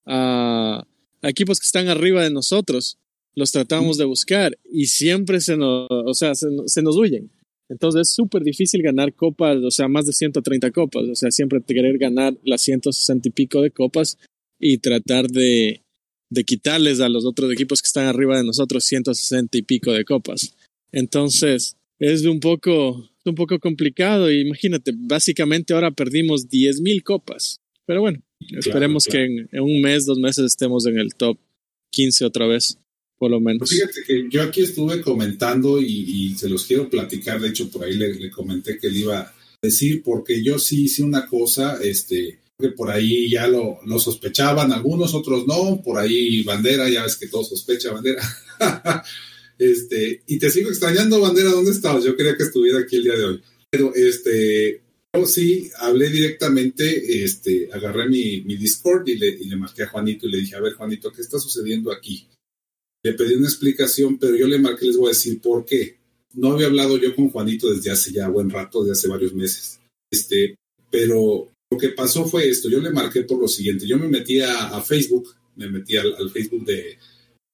a, 0.05 0.87
a 1.21 1.29
equipos 1.29 1.59
que 1.59 1.65
están 1.65 1.87
arriba 1.87 2.23
de 2.23 2.29
nosotros, 2.31 2.97
los 3.35 3.51
tratamos 3.51 3.97
de 3.97 4.05
buscar 4.05 4.57
y 4.71 4.87
siempre 4.87 5.41
se 5.41 5.57
nos, 5.57 5.87
o 5.89 6.13
sea, 6.13 6.33
se 6.35 6.81
nos 6.81 6.95
huyen. 6.95 7.29
Entonces 7.69 8.01
es 8.07 8.13
súper 8.13 8.43
difícil 8.43 8.81
ganar 8.81 9.13
copas, 9.13 9.57
o 9.57 9.71
sea, 9.71 9.87
más 9.87 10.05
de 10.05 10.13
130 10.13 10.71
copas, 10.71 11.03
o 11.09 11.15
sea, 11.15 11.31
siempre 11.31 11.61
querer 11.61 11.97
ganar 11.97 12.37
las 12.43 12.61
160 12.61 13.27
y 13.27 13.31
pico 13.31 13.61
de 13.61 13.71
copas 13.71 14.17
y 14.59 14.77
tratar 14.77 15.27
de, 15.27 15.81
de 16.29 16.43
quitarles 16.43 17.01
a 17.01 17.09
los 17.09 17.25
otros 17.25 17.51
equipos 17.51 17.81
que 17.81 17.87
están 17.87 18.05
arriba 18.05 18.37
de 18.37 18.45
nosotros 18.45 18.85
160 18.85 19.57
y 19.57 19.61
pico 19.63 19.91
de 19.91 20.05
copas. 20.05 20.55
Entonces 20.91 21.75
es 21.99 22.25
un 22.25 22.39
poco, 22.39 23.09
un 23.25 23.35
poco 23.35 23.59
complicado. 23.59 24.31
Imagínate, 24.31 24.93
básicamente 24.95 25.73
ahora 25.73 25.91
perdimos 25.91 26.49
10 26.49 26.81
mil 26.81 27.03
copas. 27.03 27.59
Pero 27.85 28.01
bueno, 28.01 28.19
esperemos 28.39 29.05
claro. 29.05 29.19
que 29.19 29.25
en, 29.25 29.49
en 29.51 29.61
un 29.61 29.81
mes, 29.81 30.05
dos 30.05 30.19
meses 30.19 30.45
estemos 30.45 30.85
en 30.85 30.99
el 30.99 31.15
top 31.15 31.37
15 31.91 32.25
otra 32.25 32.47
vez, 32.47 32.77
por 33.17 33.31
lo 33.31 33.39
menos. 33.39 33.59
Pues 33.59 33.71
fíjate 33.71 34.03
que 34.05 34.27
yo 34.29 34.43
aquí 34.43 34.61
estuve 34.61 35.01
comentando 35.01 35.81
y, 35.81 36.35
se 36.37 36.49
los 36.49 36.65
quiero 36.65 36.89
platicar, 36.89 37.39
de 37.41 37.49
hecho 37.49 37.69
por 37.69 37.83
ahí 37.83 37.95
le, 37.95 38.29
comenté 38.29 38.77
que 38.77 38.89
le 38.89 38.99
iba 38.99 39.19
a 39.19 39.33
decir, 39.61 40.03
porque 40.03 40.43
yo 40.43 40.59
sí 40.59 40.83
hice 40.83 41.03
una 41.03 41.25
cosa, 41.25 41.79
este, 41.81 42.39
que 42.59 42.69
por 42.69 42.91
ahí 42.91 43.29
ya 43.29 43.47
lo, 43.47 43.79
lo 43.85 43.99
sospechaban, 43.99 44.71
algunos 44.71 45.13
otros 45.13 45.47
no, 45.47 45.81
por 45.81 45.97
ahí 45.97 46.43
Bandera, 46.43 46.89
ya 46.89 47.03
ves 47.03 47.17
que 47.17 47.27
todo 47.27 47.43
sospecha 47.43 47.91
Bandera. 47.91 48.21
este, 49.57 50.21
y 50.27 50.37
te 50.37 50.49
sigo 50.51 50.69
extrañando 50.69 51.19
Bandera, 51.19 51.49
¿dónde 51.49 51.71
estabas? 51.71 52.03
Yo 52.03 52.15
quería 52.15 52.37
que 52.37 52.43
estuviera 52.43 52.79
aquí 52.79 52.97
el 52.97 53.03
día 53.03 53.15
de 53.15 53.25
hoy. 53.25 53.41
Pero 53.69 53.93
este, 53.95 54.81
yo 55.13 55.25
sí 55.25 55.69
hablé 55.79 56.09
directamente, 56.09 57.23
este, 57.23 57.69
agarré 57.73 58.07
mi, 58.07 58.41
mi 58.41 58.55
Discord 58.55 59.07
y 59.07 59.17
le, 59.17 59.29
y 59.29 59.45
le 59.45 59.55
marqué 59.55 59.83
a 59.83 59.89
Juanito 59.89 60.27
y 60.27 60.31
le 60.31 60.37
dije, 60.39 60.55
a 60.55 60.61
ver 60.61 60.73
Juanito, 60.73 61.11
¿qué 61.11 61.21
está 61.21 61.39
sucediendo 61.39 61.91
aquí? 61.91 62.27
Le 63.07 63.13
pedí 63.13 63.35
una 63.35 63.47
explicación, 63.47 64.17
pero 64.19 64.35
yo 64.35 64.47
le 64.47 64.59
marqué, 64.59 64.85
les 64.85 64.97
voy 64.97 65.07
a 65.07 65.15
decir 65.15 65.39
por 65.39 65.65
qué. 65.65 65.97
No 66.33 66.51
había 66.51 66.67
hablado 66.67 66.97
yo 66.97 67.15
con 67.15 67.29
Juanito 67.29 67.73
desde 67.73 67.89
hace 67.89 68.11
ya 68.11 68.27
buen 68.27 68.49
rato, 68.49 68.81
desde 68.81 68.93
hace 68.93 69.07
varios 69.07 69.33
meses. 69.33 69.79
Este, 70.11 70.55
pero 70.91 71.49
lo 71.71 71.77
que 71.77 71.89
pasó 71.89 72.25
fue 72.25 72.49
esto, 72.49 72.69
yo 72.69 72.79
le 72.79 72.91
marqué 72.91 73.23
por 73.23 73.39
lo 73.39 73.47
siguiente, 73.47 73.87
yo 73.87 73.97
me 73.97 74.09
metí 74.09 74.41
a, 74.41 74.67
a 74.67 74.81
Facebook, 74.81 75.35
me 75.55 75.69
metí 75.69 75.95
al, 75.97 76.15
al 76.15 76.29
Facebook 76.29 76.65
de 76.65 76.97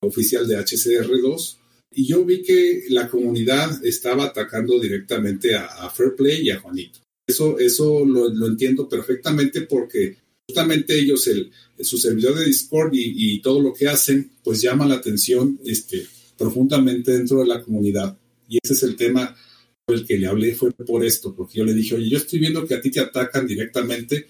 oficial 0.01 0.47
de 0.47 0.57
HCR2 0.57 1.57
y 1.91 2.07
yo 2.07 2.25
vi 2.25 2.41
que 2.41 2.85
la 2.89 3.07
comunidad 3.07 3.85
estaba 3.85 4.25
atacando 4.25 4.79
directamente 4.79 5.55
a, 5.55 5.65
a 5.65 5.89
Fairplay 5.89 6.47
y 6.47 6.49
a 6.49 6.59
Juanito. 6.59 6.99
Eso, 7.27 7.57
eso 7.59 8.03
lo, 8.05 8.27
lo 8.29 8.47
entiendo 8.47 8.89
perfectamente 8.89 9.61
porque 9.61 10.17
justamente 10.53 10.99
ellos, 10.99 11.25
el, 11.27 11.51
su 11.79 11.97
servidor 11.97 12.37
de 12.37 12.45
Discord 12.45 12.93
y, 12.93 13.33
y, 13.35 13.41
todo 13.41 13.59
lo 13.59 13.73
que 13.73 13.87
hacen, 13.87 14.33
pues 14.43 14.61
llama 14.61 14.85
la 14.85 14.95
atención 14.95 15.59
este, 15.65 16.05
profundamente 16.37 17.11
dentro 17.11 17.39
de 17.39 17.47
la 17.47 17.63
comunidad. 17.63 18.15
Y 18.47 18.59
ese 18.63 18.73
es 18.73 18.83
el 18.83 18.95
tema 18.95 19.35
por 19.83 19.95
el 19.95 20.05
que 20.05 20.19
le 20.19 20.27
hablé, 20.27 20.53
fue 20.53 20.71
por 20.71 21.03
esto, 21.03 21.33
porque 21.35 21.57
yo 21.57 21.65
le 21.65 21.73
dije, 21.73 21.95
oye, 21.95 22.07
yo 22.07 22.19
estoy 22.19 22.37
viendo 22.37 22.67
que 22.67 22.75
a 22.75 22.81
ti 22.81 22.91
te 22.91 22.99
atacan 22.99 23.47
directamente 23.47 24.27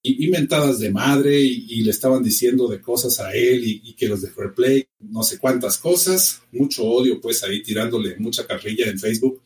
y, 0.00 0.24
y 0.24 0.28
mentadas 0.28 0.78
de 0.78 0.92
madre 0.92 1.40
y, 1.40 1.66
y, 1.68 1.82
le 1.82 1.90
estaban 1.90 2.22
diciendo 2.22 2.68
de 2.68 2.80
cosas 2.80 3.18
a 3.18 3.34
él 3.34 3.64
y, 3.64 3.82
y, 3.84 3.94
que 3.94 4.06
los 4.06 4.22
de 4.22 4.30
Fair 4.30 4.54
Play, 4.54 4.84
no 5.00 5.24
sé 5.24 5.38
cuántas 5.38 5.78
cosas, 5.78 6.42
mucho 6.52 6.84
odio 6.84 7.20
pues 7.20 7.42
ahí 7.42 7.64
tirándole 7.64 8.14
mucha 8.18 8.46
carrilla 8.46 8.88
en 8.88 9.00
Facebook. 9.00 9.42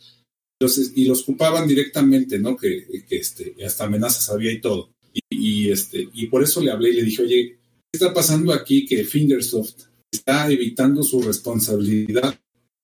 Entonces, 0.60 0.92
y 0.94 1.06
los 1.06 1.22
culpaban 1.22 1.66
directamente, 1.66 2.38
¿no? 2.38 2.54
Que, 2.54 2.84
que 3.08 3.16
este, 3.16 3.54
hasta 3.64 3.84
amenazas 3.84 4.28
había 4.28 4.52
y 4.52 4.60
todo. 4.60 4.90
Y, 5.30 5.70
este, 5.70 6.08
y 6.12 6.26
por 6.26 6.42
eso 6.42 6.60
le 6.60 6.70
hablé 6.70 6.90
y 6.90 6.94
le 6.94 7.02
dije, 7.02 7.22
oye, 7.22 7.58
¿qué 7.90 7.98
está 7.98 8.12
pasando 8.12 8.52
aquí 8.52 8.84
que 8.86 9.04
Fingersoft 9.04 9.84
está 10.10 10.50
evitando 10.50 11.02
su 11.02 11.20
responsabilidad 11.22 12.38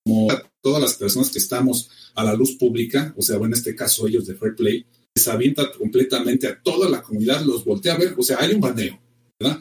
como 0.05 0.29
todas 0.61 0.83
las 0.83 0.95
personas 0.95 1.31
que 1.31 1.39
estamos 1.39 1.91
a 2.15 2.25
la 2.25 2.35
luz 2.35 2.57
pública, 2.57 3.15
o 3.17 3.23
sea, 3.23 3.37
en 3.37 3.53
este 3.53 3.75
caso 3.75 4.07
ellos 4.07 4.27
de 4.27 4.35
Fair 4.35 4.55
Play, 4.55 4.85
les 5.15 5.29
avienta 5.29 5.71
completamente 5.73 6.47
a 6.47 6.61
toda 6.61 6.89
la 6.89 7.03
comunidad, 7.03 7.43
los 7.45 7.65
voltea 7.65 7.95
a 7.95 7.99
ver, 7.99 8.15
o 8.17 8.23
sea, 8.23 8.39
hay 8.41 8.55
un 8.55 8.61
baneo, 8.61 9.01
¿verdad? 9.39 9.61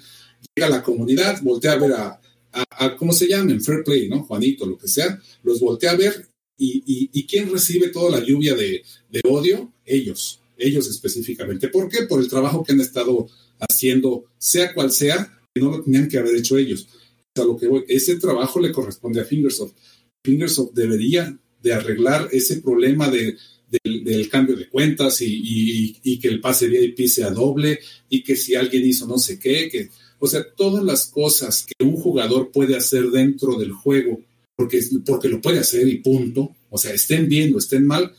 Llega 0.55 0.69
la 0.69 0.83
comunidad, 0.83 1.41
voltea 1.41 1.73
a 1.73 1.77
ver 1.77 1.93
a, 1.93 2.21
a, 2.51 2.85
a 2.85 2.95
¿cómo 2.95 3.13
se 3.13 3.27
llaman? 3.27 3.61
Fair 3.61 3.83
Play, 3.83 4.09
¿no? 4.09 4.23
Juanito, 4.23 4.65
lo 4.65 4.77
que 4.77 4.87
sea, 4.87 5.19
los 5.43 5.59
voltea 5.59 5.91
a 5.91 5.95
ver 5.95 6.27
y, 6.57 6.83
y, 6.85 7.09
y 7.13 7.25
¿quién 7.25 7.51
recibe 7.51 7.89
toda 7.89 8.19
la 8.19 8.25
lluvia 8.25 8.55
de, 8.55 8.83
de 9.09 9.21
odio? 9.27 9.73
Ellos, 9.85 10.39
ellos 10.63 10.89
específicamente. 10.89 11.67
¿Por 11.67 11.89
qué? 11.89 12.03
Por 12.03 12.19
el 12.19 12.29
trabajo 12.29 12.63
que 12.63 12.73
han 12.73 12.81
estado 12.81 13.27
haciendo, 13.59 14.25
sea 14.37 14.73
cual 14.73 14.91
sea, 14.91 15.39
no 15.55 15.71
lo 15.71 15.83
tenían 15.83 16.07
que 16.07 16.17
haber 16.17 16.35
hecho 16.35 16.57
ellos. 16.57 16.87
Sea, 17.35 17.45
lo 17.45 17.57
que 17.57 17.67
ese 17.87 18.17
trabajo 18.17 18.59
le 18.59 18.71
corresponde 18.71 19.21
a 19.21 19.25
Fingersoft. 19.25 19.75
Fingersoft 20.23 20.73
debería 20.73 21.37
de 21.61 21.73
arreglar 21.73 22.29
ese 22.31 22.61
problema 22.61 23.09
de, 23.09 23.37
del, 23.83 24.29
cambio 24.29 24.55
de 24.55 24.69
cuentas 24.69 25.19
y, 25.21 26.19
que 26.19 26.27
el 26.27 26.41
pase 26.41 26.67
VIP 26.67 27.07
sea 27.07 27.31
doble 27.31 27.79
y 28.09 28.23
que 28.23 28.35
si 28.35 28.55
alguien 28.55 28.85
hizo 28.85 29.07
no 29.07 29.17
sé 29.17 29.39
qué, 29.39 29.69
que, 29.69 29.89
o 30.19 30.27
sea, 30.27 30.43
todas 30.55 30.83
las 30.83 31.07
cosas 31.07 31.65
que 31.65 31.83
un 31.83 31.95
jugador 31.95 32.51
puede 32.51 32.75
hacer 32.75 33.09
dentro 33.09 33.57
del 33.57 33.71
juego, 33.71 34.21
porque, 34.55 34.81
porque 35.05 35.29
lo 35.29 35.41
puede 35.41 35.59
hacer 35.59 35.87
y 35.87 35.97
punto, 35.97 36.55
o 36.69 36.77
sea, 36.77 36.93
estén 36.93 37.27
bien 37.27 37.53
o 37.55 37.57
estén 37.57 37.85
mal, 37.85 38.13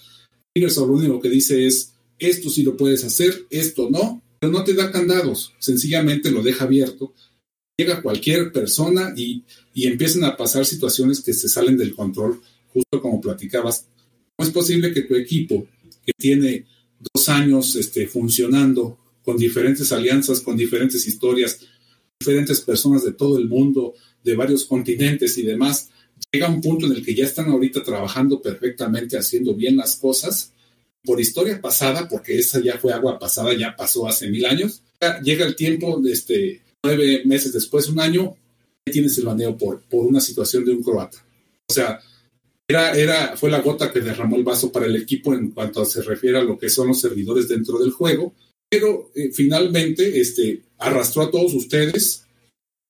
Fingersoft 0.53 0.89
lo 0.89 0.95
único 0.95 1.21
que 1.21 1.31
dice 1.31 1.67
es, 1.67 1.94
esto 2.19 2.51
sí 2.51 2.63
lo 2.63 2.77
puedes 2.77 3.05
hacer, 3.05 3.47
esto 3.51 3.89
no, 3.91 4.23
pero 4.39 4.53
no 4.53 4.65
te 4.65 4.75
da 4.75 4.91
candados, 4.91 5.53
sencillamente 5.59 6.31
lo 6.31 6.43
deja 6.43 6.65
abierto. 6.65 7.15
Llega 7.77 8.03
cualquier 8.03 8.53
persona 8.53 9.13
y, 9.17 9.45
y 9.73 9.87
empiezan 9.87 10.25
a 10.25 10.37
pasar 10.37 10.65
situaciones 10.65 11.21
que 11.21 11.35
se 11.35 11.49
salen 11.49 11.77
del 11.77 11.95
control, 11.95 12.41
justo 12.69 13.01
como 13.01 13.21
platicabas. 13.21 13.89
No 14.39 14.45
es 14.45 14.53
posible 14.53 14.93
que 14.93 15.03
tu 15.03 15.15
equipo, 15.17 15.67
que 16.07 16.13
tiene 16.17 16.67
dos 17.15 17.29
años 17.29 17.75
este, 17.77 18.07
funcionando, 18.07 18.99
con 19.25 19.37
diferentes 19.37 19.91
alianzas, 19.91 20.41
con 20.41 20.57
diferentes 20.57 21.07
historias, 21.07 21.61
diferentes 22.21 22.61
personas 22.61 23.05
de 23.05 23.13
todo 23.13 23.39
el 23.39 23.49
mundo, 23.49 23.95
de 24.23 24.37
varios 24.37 24.65
continentes 24.65 25.37
y 25.39 25.43
demás, 25.43 25.91
llega 26.33 26.49
un 26.49 26.61
punto 26.61 26.87
en 26.87 26.93
el 26.93 27.05
que 27.05 27.15
ya 27.15 27.25
están 27.25 27.49
ahorita 27.49 27.83
trabajando 27.83 28.41
perfectamente, 28.41 29.17
haciendo 29.17 29.55
bien 29.55 29.77
las 29.77 29.97
cosas, 29.97 30.53
por 31.05 31.21
historia 31.21 31.61
pasada, 31.61 32.09
porque 32.09 32.39
esa 32.39 32.61
ya 32.61 32.79
fue 32.79 32.93
agua 32.93 33.19
pasada, 33.19 33.55
ya 33.57 33.77
pasó 33.77 34.09
hace 34.09 34.29
mil 34.31 34.47
años, 34.47 34.83
llega 35.23 35.45
el 35.45 35.55
tiempo, 35.55 36.01
este, 36.07 36.63
nueve 36.83 37.23
meses 37.25 37.53
después, 37.53 37.89
un 37.89 38.01
año, 38.01 38.37
tienes 38.85 39.17
el 39.19 39.27
baneo 39.27 39.57
por, 39.57 39.83
por 39.83 40.07
una 40.07 40.21
situación 40.21 40.65
de 40.65 40.73
un 40.73 40.83
croata. 40.83 41.25
O 41.69 41.73
sea, 41.73 42.01
era, 42.67 42.93
era, 42.93 43.37
fue 43.37 43.51
la 43.51 43.61
gota 43.61 43.93
que 43.93 44.01
derramó 44.01 44.37
el 44.37 44.45
vaso 44.45 44.73
para 44.73 44.87
el 44.87 44.97
equipo 44.97 45.35
en 45.35 45.51
cuanto 45.51 45.85
se 45.85 46.03
refiere 46.03 46.39
a 46.39 46.45
lo 46.45 46.59
que 46.59 46.71
son 46.71 46.89
los 46.89 47.01
servidores 47.01 47.49
dentro 47.49 47.79
del 47.79 47.91
juego, 47.91 48.35
pero 48.71 49.11
eh, 49.15 49.31
finalmente 49.33 50.21
este, 50.21 50.63
arrastró 50.79 51.23
a 51.23 51.31
todos 51.31 51.53
ustedes, 51.55 52.25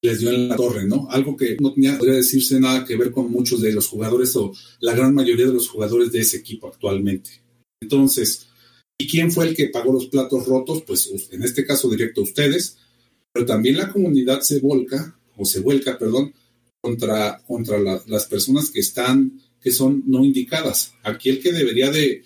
les 0.02 0.20
dio 0.20 0.30
en 0.30 0.48
la 0.48 0.56
torre, 0.56 0.86
¿no? 0.86 1.08
Algo 1.10 1.36
que 1.36 1.56
no 1.60 1.72
tenía, 1.72 1.98
podría 1.98 2.16
decirse 2.16 2.60
nada 2.60 2.84
que 2.84 2.96
ver 2.96 3.10
con 3.10 3.30
muchos 3.30 3.60
de 3.60 3.72
los 3.72 3.88
jugadores 3.88 4.36
o 4.36 4.52
la 4.80 4.94
gran 4.94 5.14
mayoría 5.14 5.46
de 5.46 5.52
los 5.52 5.68
jugadores 5.68 6.12
de 6.12 6.20
ese 6.20 6.36
equipo 6.36 6.68
actualmente. 6.68 7.43
Entonces, 7.84 8.46
¿y 8.98 9.06
quién 9.06 9.30
fue 9.30 9.48
el 9.48 9.54
que 9.54 9.68
pagó 9.68 9.92
los 9.92 10.06
platos 10.06 10.46
rotos? 10.46 10.82
Pues 10.86 11.10
en 11.30 11.42
este 11.42 11.66
caso 11.66 11.90
directo 11.90 12.22
ustedes, 12.22 12.78
pero 13.32 13.44
también 13.44 13.76
la 13.76 13.92
comunidad 13.92 14.40
se 14.40 14.58
volca, 14.60 15.18
o 15.36 15.44
se 15.44 15.60
vuelca, 15.60 15.98
perdón, 15.98 16.32
contra, 16.80 17.42
contra 17.46 17.78
las 17.78 18.26
personas 18.26 18.70
que 18.70 18.80
están, 18.80 19.40
que 19.60 19.70
son 19.70 20.02
no 20.06 20.24
indicadas. 20.24 20.94
Aquí 21.02 21.28
el 21.28 21.42
que 21.42 21.52
debería 21.52 21.90
de, 21.90 22.22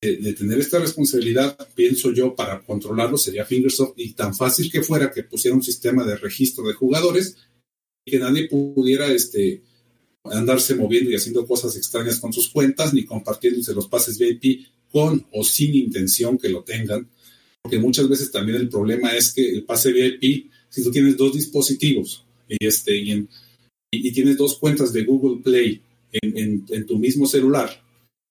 de, 0.00 0.32
tener 0.32 0.58
esta 0.58 0.78
responsabilidad, 0.78 1.56
pienso 1.74 2.12
yo, 2.12 2.34
para 2.34 2.64
controlarlo 2.64 3.18
sería 3.18 3.44
Fingersoft 3.44 3.94
y 3.96 4.14
tan 4.14 4.34
fácil 4.34 4.70
que 4.70 4.82
fuera 4.82 5.12
que 5.12 5.22
pusiera 5.22 5.56
un 5.56 5.62
sistema 5.62 6.04
de 6.04 6.16
registro 6.16 6.66
de 6.66 6.74
jugadores 6.74 7.36
y 8.04 8.10
que 8.10 8.18
nadie 8.18 8.48
pudiera 8.48 9.12
este, 9.12 9.62
andarse 10.24 10.74
moviendo 10.74 11.10
y 11.10 11.16
haciendo 11.16 11.46
cosas 11.46 11.76
extrañas 11.76 12.18
con 12.18 12.32
sus 12.32 12.48
cuentas 12.48 12.94
ni 12.94 13.04
compartiéndose 13.04 13.74
los 13.74 13.88
pases 13.88 14.18
VIP 14.18 14.66
con 14.96 15.26
o 15.30 15.44
sin 15.44 15.74
intención 15.74 16.38
que 16.38 16.48
lo 16.48 16.64
tengan, 16.64 17.06
porque 17.60 17.78
muchas 17.78 18.08
veces 18.08 18.30
también 18.30 18.56
el 18.56 18.70
problema 18.70 19.14
es 19.14 19.30
que 19.30 19.46
el 19.46 19.62
pase 19.62 19.92
VIP, 19.92 20.50
si 20.70 20.82
tú 20.82 20.90
tienes 20.90 21.18
dos 21.18 21.34
dispositivos 21.34 22.24
y, 22.48 22.64
este, 22.64 22.96
y, 22.96 23.28
y, 23.90 24.12
tienes 24.12 24.38
dos 24.38 24.56
cuentas 24.56 24.94
de 24.94 25.04
Google 25.04 25.42
Play 25.42 25.82
en, 26.10 26.64
en, 26.66 26.86
tu 26.86 26.98
mismo 26.98 27.26
celular, 27.26 27.68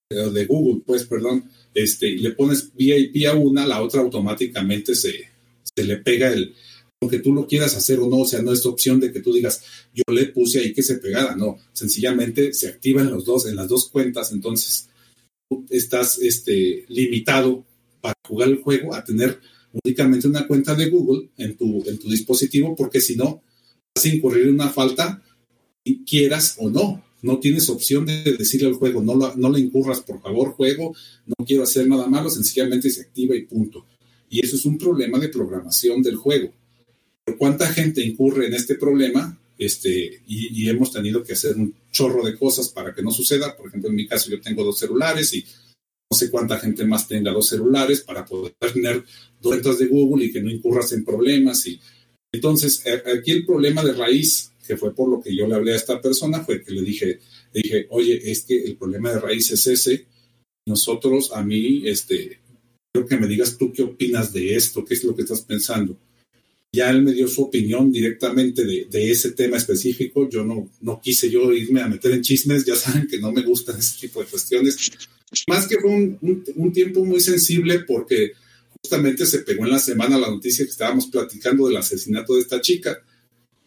eh, 0.09 0.15
de 0.15 0.45
Google, 0.47 0.81
pues, 0.83 1.03
perdón, 1.03 1.51
este, 1.71 2.15
le 2.15 2.31
pones 2.31 2.71
VIP 2.73 3.27
a 3.27 3.35
una, 3.35 3.67
la 3.67 3.83
otra 3.83 4.01
automáticamente 4.01 4.95
se, 4.95 5.13
se 5.61 5.83
le 5.83 5.97
pega 5.97 6.33
el, 6.33 6.55
aunque 6.99 7.19
tú 7.19 7.31
lo 7.31 7.45
quieras 7.45 7.75
hacer 7.75 7.99
o 7.99 8.09
no, 8.09 8.21
o 8.21 8.25
sea, 8.25 8.41
no 8.41 8.51
es 8.51 8.65
opción 8.65 8.99
de 8.99 9.13
que 9.13 9.19
tú 9.19 9.31
digas, 9.31 9.61
yo 9.93 10.11
le 10.11 10.25
puse 10.25 10.61
ahí 10.61 10.73
que 10.73 10.81
se 10.81 10.95
pegara, 10.95 11.35
no, 11.35 11.59
sencillamente 11.73 12.53
se 12.53 12.69
activan 12.69 13.11
los 13.11 13.23
dos, 13.23 13.45
en 13.45 13.55
las 13.55 13.67
dos 13.67 13.87
cuentas, 13.87 14.31
entonces 14.31 14.89
estás 15.69 16.19
este, 16.19 16.85
limitado 16.87 17.65
para 18.01 18.15
jugar 18.27 18.49
el 18.49 18.61
juego 18.61 18.93
a 18.93 19.03
tener 19.03 19.39
únicamente 19.83 20.27
una 20.27 20.47
cuenta 20.47 20.75
de 20.75 20.89
Google 20.89 21.29
en 21.37 21.57
tu, 21.57 21.83
en 21.87 21.99
tu 21.99 22.09
dispositivo, 22.09 22.75
porque 22.75 23.01
si 23.01 23.15
no, 23.15 23.41
vas 23.93 24.05
a 24.05 24.09
incurrir 24.09 24.47
en 24.47 24.53
una 24.53 24.69
falta, 24.69 25.21
y 25.85 26.03
quieras 26.03 26.55
o 26.59 26.69
no. 26.69 27.01
No 27.21 27.39
tienes 27.39 27.69
opción 27.69 28.05
de 28.05 28.35
decirle 28.37 28.67
al 28.67 28.73
juego, 28.73 29.01
no, 29.01 29.15
no 29.35 29.49
le 29.49 29.59
incurras, 29.59 30.01
por 30.01 30.21
favor, 30.21 30.49
juego, 30.49 30.93
no 31.25 31.45
quiero 31.45 31.63
hacer 31.63 31.87
nada 31.87 32.07
malo, 32.07 32.29
sencillamente 32.29 32.89
se 32.89 33.01
activa 33.01 33.35
y 33.35 33.45
punto. 33.45 33.85
Y 34.29 34.45
eso 34.45 34.57
es 34.57 34.65
un 34.65 34.77
problema 34.77 35.17
de 35.17 35.29
programación 35.29 36.03
del 36.03 36.17
juego. 36.17 36.51
Pero 37.23 37.37
¿cuánta 37.37 37.67
gente 37.67 38.05
incurre 38.05 38.47
en 38.47 38.53
este 38.53 38.75
problema? 38.75 39.39
Este, 39.57 40.21
y, 40.27 40.69
hemos 40.69 40.91
tenido 40.91 41.23
que 41.23 41.33
hacer 41.33 41.55
un 41.55 41.73
chorro 41.91 42.25
de 42.25 42.37
cosas 42.37 42.69
para 42.69 42.93
que 42.93 43.01
no 43.01 43.11
suceda. 43.11 43.55
Por 43.55 43.67
ejemplo, 43.67 43.89
en 43.89 43.95
mi 43.95 44.07
caso 44.07 44.29
yo 44.29 44.41
tengo 44.41 44.63
dos 44.63 44.79
celulares 44.79 45.33
y 45.33 45.45
no 46.11 46.17
sé 46.17 46.29
cuánta 46.29 46.59
gente 46.59 46.85
más 46.85 47.07
tenga 47.07 47.31
dos 47.31 47.49
celulares 47.49 48.01
para 48.01 48.25
poder 48.25 48.53
tener 48.73 49.03
dos 49.41 49.79
de 49.79 49.87
Google 49.87 50.25
y 50.25 50.31
que 50.31 50.41
no 50.41 50.51
incurras 50.51 50.91
en 50.91 51.05
problemas. 51.05 51.65
Y 51.67 51.79
entonces, 52.33 52.83
aquí 53.17 53.31
el 53.31 53.45
problema 53.45 53.83
de 53.83 53.93
raíz, 53.93 54.51
que 54.67 54.75
fue 54.75 54.93
por 54.93 55.09
lo 55.09 55.21
que 55.21 55.35
yo 55.35 55.47
le 55.47 55.55
hablé 55.55 55.73
a 55.73 55.77
esta 55.77 56.01
persona, 56.01 56.43
fue 56.43 56.63
que 56.63 56.71
le 56.71 56.81
dije, 56.81 57.19
le 57.53 57.61
dije, 57.61 57.87
oye, 57.89 58.31
es 58.31 58.43
que 58.43 58.61
el 58.61 58.77
problema 58.77 59.11
de 59.11 59.19
raíz 59.19 59.51
es 59.51 59.65
ese. 59.67 60.07
Nosotros, 60.67 61.31
a 61.31 61.43
mí, 61.43 61.87
este, 61.87 62.39
quiero 62.91 63.07
que 63.07 63.17
me 63.17 63.27
digas 63.27 63.57
tú 63.57 63.71
qué 63.71 63.83
opinas 63.83 64.33
de 64.33 64.55
esto, 64.55 64.83
qué 64.83 64.95
es 64.95 65.03
lo 65.03 65.15
que 65.15 65.21
estás 65.21 65.41
pensando 65.41 65.97
ya 66.75 66.91
él 66.91 67.01
me 67.01 67.13
dio 67.13 67.27
su 67.27 67.43
opinión 67.43 67.91
directamente 67.91 68.63
de, 68.63 69.11
ese 69.11 69.31
tema 69.31 69.57
específico. 69.57 70.29
Yo 70.29 70.43
no, 70.43 70.69
no 70.81 71.01
quise 71.01 71.29
yo 71.29 71.51
irme 71.53 71.81
a 71.81 71.87
meter 71.87 72.11
en 72.11 72.21
chismes, 72.21 72.65
ya 72.65 72.75
saben 72.75 73.07
que 73.07 73.19
no 73.19 73.31
me 73.31 73.41
gustan 73.41 73.79
ese 73.79 73.99
tipo 73.99 74.19
de 74.19 74.27
cuestiones. 74.27 74.91
Más 75.47 75.67
que 75.67 75.79
fue 75.79 75.91
un, 75.91 76.71
tiempo 76.73 77.03
muy 77.03 77.19
sensible 77.19 77.79
porque 77.79 78.33
justamente 78.81 79.25
se 79.25 79.39
pegó 79.39 79.65
en 79.65 79.71
la 79.71 79.79
semana 79.79 80.19
la 80.19 80.29
noticia 80.29 80.65
que 80.65 80.71
estábamos 80.71 81.07
platicando 81.07 81.67
del 81.67 81.77
asesinato 81.77 82.35
de 82.35 82.41
esta 82.41 82.61
chica. 82.61 83.01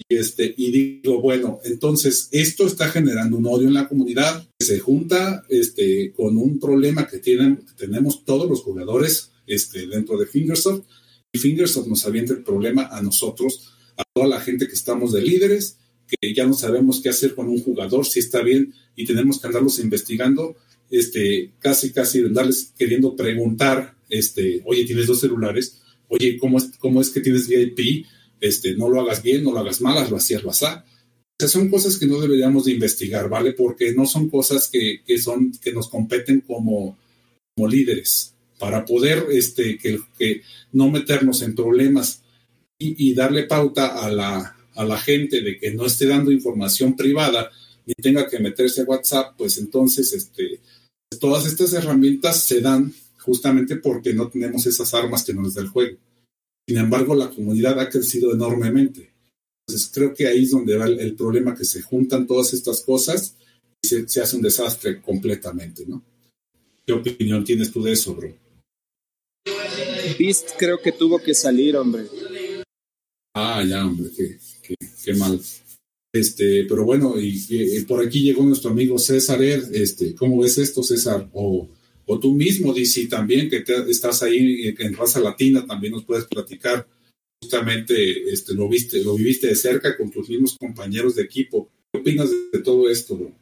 Y, 0.09 0.17
este, 0.17 0.55
y 0.57 0.71
digo, 0.71 1.21
bueno, 1.21 1.61
entonces 1.65 2.29
esto 2.31 2.67
está 2.67 2.89
generando 2.89 3.37
un 3.37 3.47
odio 3.47 3.67
en 3.67 3.75
la 3.75 3.89
comunidad 3.89 4.47
que 4.59 4.65
se 4.65 4.79
junta 4.79 5.45
este, 5.49 6.13
con 6.13 6.37
un 6.37 6.61
problema 6.61 7.07
que, 7.07 7.19
tienen, 7.19 7.57
que 7.57 7.73
tenemos 7.87 8.25
todos 8.25 8.49
los 8.49 8.63
jugadores 8.63 9.33
este, 9.47 9.87
dentro 9.87 10.17
de 10.17 10.27
Fingersoft 10.27 10.85
y 11.33 11.39
Fingersoft 11.39 11.89
nos 11.89 12.07
avienta 12.07 12.33
el 12.33 12.43
problema 12.43 12.89
a 12.91 13.03
nosotros, 13.03 13.71
a 13.97 14.05
toda 14.15 14.27
la 14.27 14.41
gente 14.41 14.67
que 14.67 14.75
estamos 14.75 15.13
de 15.13 15.23
líderes, 15.23 15.79
que 16.07 16.35
ya 16.35 16.47
no 16.47 16.55
sabemos 16.55 17.01
qué 17.01 17.11
hacer 17.11 17.35
con 17.35 17.49
un 17.49 17.63
jugador, 17.63 18.07
si 18.07 18.21
está 18.21 18.43
bien, 18.43 18.73
y 18.97 19.05
tenemos 19.05 19.41
que 19.41 19.47
andarlos 19.47 19.79
investigando, 19.79 20.57
este, 20.91 21.53
casi, 21.59 21.93
casi 21.93 22.21
andarles 22.21 22.73
queriendo 22.79 23.15
preguntar, 23.15 23.97
este, 24.09 24.63
oye, 24.65 24.85
tienes 24.85 25.07
dos 25.07 25.21
celulares, 25.21 25.83
oye, 26.09 26.39
¿cómo 26.39 26.59
es, 26.59 26.71
cómo 26.79 27.01
es 27.01 27.11
que 27.11 27.21
tienes 27.21 27.47
VIP? 27.47 28.07
Este, 28.41 28.75
no 28.75 28.89
lo 28.89 29.01
hagas 29.01 29.23
bien, 29.23 29.45
no 29.45 29.53
lo 29.53 29.59
hagas 29.59 29.81
mal, 29.83 30.09
lo 30.09 30.17
hacías, 30.17 30.43
lo 30.43 30.51
O 30.51 30.55
sea, 30.55 30.85
son 31.37 31.69
cosas 31.69 31.99
que 31.99 32.07
no 32.07 32.21
deberíamos 32.21 32.65
de 32.65 32.73
investigar, 32.73 33.29
¿vale? 33.29 33.53
Porque 33.53 33.93
no 33.93 34.07
son 34.07 34.31
cosas 34.31 34.69
que, 34.69 35.03
son, 35.19 35.53
que 35.61 35.73
nos 35.73 35.89
competen 35.89 36.41
como 36.41 36.97
líderes 37.57 38.35
para 38.59 38.85
poder 38.85 39.27
este, 39.31 39.79
que, 39.79 40.43
no 40.73 40.91
meternos 40.91 41.43
en 41.43 41.55
problemas 41.55 42.23
y, 42.79 43.15
darle 43.15 43.45
pauta 43.45 44.05
a 44.05 44.11
la, 44.11 44.57
a 44.75 44.85
la 44.85 44.99
gente 44.99 45.41
de 45.41 45.59
que 45.59 45.73
no 45.73 45.87
esté 45.87 46.07
dando 46.07 46.31
información 46.31 46.95
privada 46.97 47.51
ni 47.87 47.95
tenga 47.95 48.29
que 48.29 48.39
meterse 48.39 48.83
a 48.83 48.85
WhatsApp, 48.85 49.35
pues 49.37 49.59
entonces 49.59 50.13
este, 50.13 50.61
todas 51.19 51.47
estas 51.47 51.73
herramientas 51.73 52.45
se 52.45 52.61
dan 52.61 52.93
justamente 53.19 53.77
porque 53.77 54.13
no 54.13 54.29
tenemos 54.29 54.67
esas 54.67 54.93
armas 54.95 55.25
que 55.25 55.35
nos 55.35 55.55
da 55.55 55.63
el 55.63 55.69
juego. 55.69 55.99
Sin 56.67 56.77
embargo, 56.77 57.15
la 57.15 57.31
comunidad 57.31 57.81
ha 57.81 57.89
crecido 57.89 58.33
enormemente. 58.33 59.11
Entonces 59.67 59.91
creo 59.93 60.15
que 60.15 60.27
ahí 60.27 60.45
es 60.45 60.51
donde 60.51 60.77
va 60.77 60.87
el, 60.87 61.15
problema, 61.15 61.55
que 61.55 61.65
se 61.65 61.83
juntan 61.83 62.27
todas 62.27 62.53
estas 62.53 62.83
cosas 62.83 63.35
y 63.83 63.89
se, 63.89 64.09
se, 64.09 64.21
hace 64.21 64.37
un 64.37 64.43
desastre 64.43 65.01
completamente, 65.01 65.85
¿no? 65.87 66.03
¿Qué 66.87 66.93
opinión 66.93 67.45
tienes 67.45 67.71
tú 67.71 67.83
de 67.83 67.93
eso, 67.93 68.15
bro? 68.15 68.35
Beast 70.17 70.51
creo 70.59 70.81
que 70.81 70.93
tuvo 70.93 71.19
que 71.19 71.35
salir, 71.35 71.77
hombre. 71.77 72.05
Ah, 73.35 73.65
ya, 73.65 73.87
hombre, 73.87 74.11
qué, 74.63 75.15
mal. 75.15 75.41
Este, 76.13 76.65
pero 76.69 76.85
bueno, 76.85 77.15
y, 77.21 77.85
por 77.87 78.05
aquí 78.05 78.23
llegó 78.23 78.43
nuestro 78.43 78.71
amigo 78.71 78.99
César 78.99 79.43
este, 79.43 80.15
¿cómo 80.15 80.41
ves 80.41 80.59
esto, 80.59 80.83
César? 80.83 81.29
O, 81.33 81.69
o 82.07 82.19
tú 82.19 82.33
mismo, 82.33 82.73
DC, 82.73 83.07
también, 83.07 83.51
que 83.51 83.63
estás 83.89 84.23
ahí 84.23 84.75
en 84.79 84.95
raza 84.95 85.21
latina, 85.21 85.67
también 85.67 85.93
nos 85.93 86.05
puedes 86.05 86.25
platicar. 86.25 86.87
Justamente 87.41 88.31
este, 88.33 88.55
lo, 88.55 88.69
viste, 88.69 89.05
lo 89.05 89.15
viviste 89.15 89.47
de 89.47 89.55
cerca 89.55 89.97
con 89.97 90.11
tus 90.11 90.29
mismos 90.29 90.57
compañeros 90.59 91.15
de 91.15 91.23
equipo. 91.23 91.71
¿Qué 91.93 92.01
opinas 92.01 92.31
de, 92.31 92.59
todo 92.61 92.91
esto, 92.91 93.17
bro? 93.17 93.33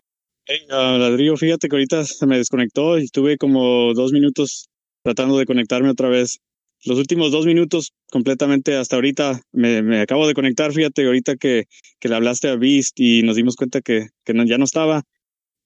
Hey, 0.46 0.66
Ladrillo, 0.68 1.36
fíjate 1.36 1.68
que 1.68 1.76
ahorita 1.76 2.04
se 2.04 2.26
me 2.26 2.36
desconectó 2.36 2.98
y 2.98 3.04
estuve 3.04 3.38
como 3.38 3.94
dos 3.94 4.12
minutos 4.12 4.68
tratando 5.02 5.38
de 5.38 5.46
conectarme 5.46 5.88
otra 5.88 6.08
vez. 6.08 6.40
Los 6.86 6.98
últimos 6.98 7.32
dos 7.32 7.46
minutos 7.46 7.92
completamente 8.10 8.76
hasta 8.76 8.96
ahorita 8.96 9.40
me, 9.52 10.00
acabo 10.00 10.26
de 10.26 10.34
conectar, 10.34 10.72
fíjate, 10.72 11.04
ahorita 11.04 11.36
que, 11.36 11.64
que, 11.98 12.08
le 12.08 12.14
hablaste 12.14 12.48
a 12.48 12.56
Beast 12.56 12.98
y 13.00 13.22
nos 13.22 13.36
dimos 13.36 13.56
cuenta 13.56 13.80
que, 13.80 14.08
que 14.24 14.34
ya 14.46 14.58
no 14.58 14.64
estaba. 14.64 15.02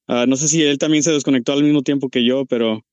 Ah, 0.07 0.25
no 0.27 0.37
sé 0.37 0.49
si 0.49 0.63
él 0.63 0.79
también 0.79 1.03
se 1.03 1.13
desconectó 1.13 1.53
al 1.53 1.63
mismo 1.63 1.83
tiempo 1.83 2.09
que 2.09 2.25
yo, 2.25 2.47
pero 2.47 2.85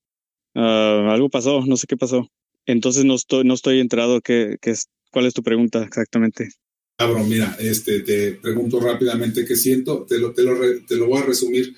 ah, 0.54 1.08
algo 1.10 1.30
pasó, 1.30 1.64
no 1.66 1.76
sé 1.76 1.86
qué 1.88 1.96
pasó. 1.96 2.28
Entonces 2.66 3.04
no 3.04 3.14
estoy, 3.14 3.44
no 3.44 3.54
estoy 3.54 3.80
enterado 3.80 4.20
qué, 4.20 4.56
qué 4.60 4.70
es, 4.70 4.88
cuál 5.10 5.26
es 5.26 5.32
tu 5.32 5.42
pregunta 5.42 5.82
exactamente. 5.82 6.50
Cabrón, 6.98 7.28
mira, 7.28 7.56
este, 7.60 8.00
te 8.00 8.32
pregunto 8.32 8.80
rápidamente 8.80 9.44
qué 9.44 9.56
siento, 9.56 10.04
te 10.04 10.18
lo, 10.18 10.32
te 10.32 10.42
lo, 10.42 10.54
te 10.86 10.96
lo 10.96 11.06
voy 11.06 11.18
a 11.18 11.24
resumir 11.24 11.74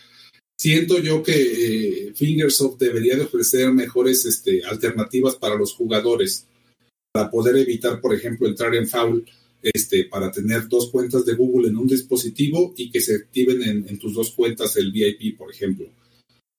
siento 0.61 0.98
yo 0.98 1.22
que 1.22 1.32
eh, 1.32 2.12
Fingersoft 2.14 2.78
debería 2.78 3.16
de 3.16 3.22
ofrecer 3.22 3.72
mejores 3.72 4.26
este, 4.26 4.62
alternativas 4.62 5.36
para 5.36 5.54
los 5.54 5.72
jugadores, 5.72 6.46
para 7.11 7.30
poder 7.30 7.56
evitar, 7.56 7.98
por 7.98 8.14
ejemplo, 8.14 8.46
entrar 8.46 8.74
en 8.74 8.86
foul 8.86 9.24
este, 9.62 10.04
para 10.04 10.30
tener 10.30 10.68
dos 10.68 10.90
cuentas 10.90 11.24
de 11.24 11.34
Google 11.34 11.68
en 11.68 11.78
un 11.78 11.86
dispositivo 11.86 12.74
y 12.76 12.90
que 12.90 13.00
se 13.00 13.14
activen 13.14 13.62
en, 13.62 13.88
en 13.88 13.98
tus 13.98 14.12
dos 14.12 14.32
cuentas 14.32 14.76
el 14.76 14.92
VIP, 14.92 15.38
por 15.38 15.50
ejemplo. 15.50 15.88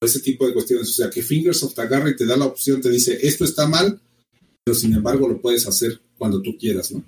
Ese 0.01 0.19
tipo 0.21 0.47
de 0.47 0.53
cuestiones. 0.53 0.89
O 0.89 0.93
sea, 0.93 1.11
que 1.11 1.21
Fingersoft 1.21 1.77
agarra 1.77 2.09
y 2.09 2.15
te 2.15 2.25
da 2.25 2.35
la 2.35 2.45
opción, 2.45 2.81
te 2.81 2.89
dice, 2.89 3.19
esto 3.21 3.45
está 3.45 3.67
mal, 3.67 4.01
pero 4.63 4.73
sin 4.73 4.95
embargo 4.95 5.27
lo 5.27 5.39
puedes 5.39 5.67
hacer 5.67 6.01
cuando 6.17 6.41
tú 6.41 6.57
quieras, 6.57 6.91
¿no? 6.91 7.03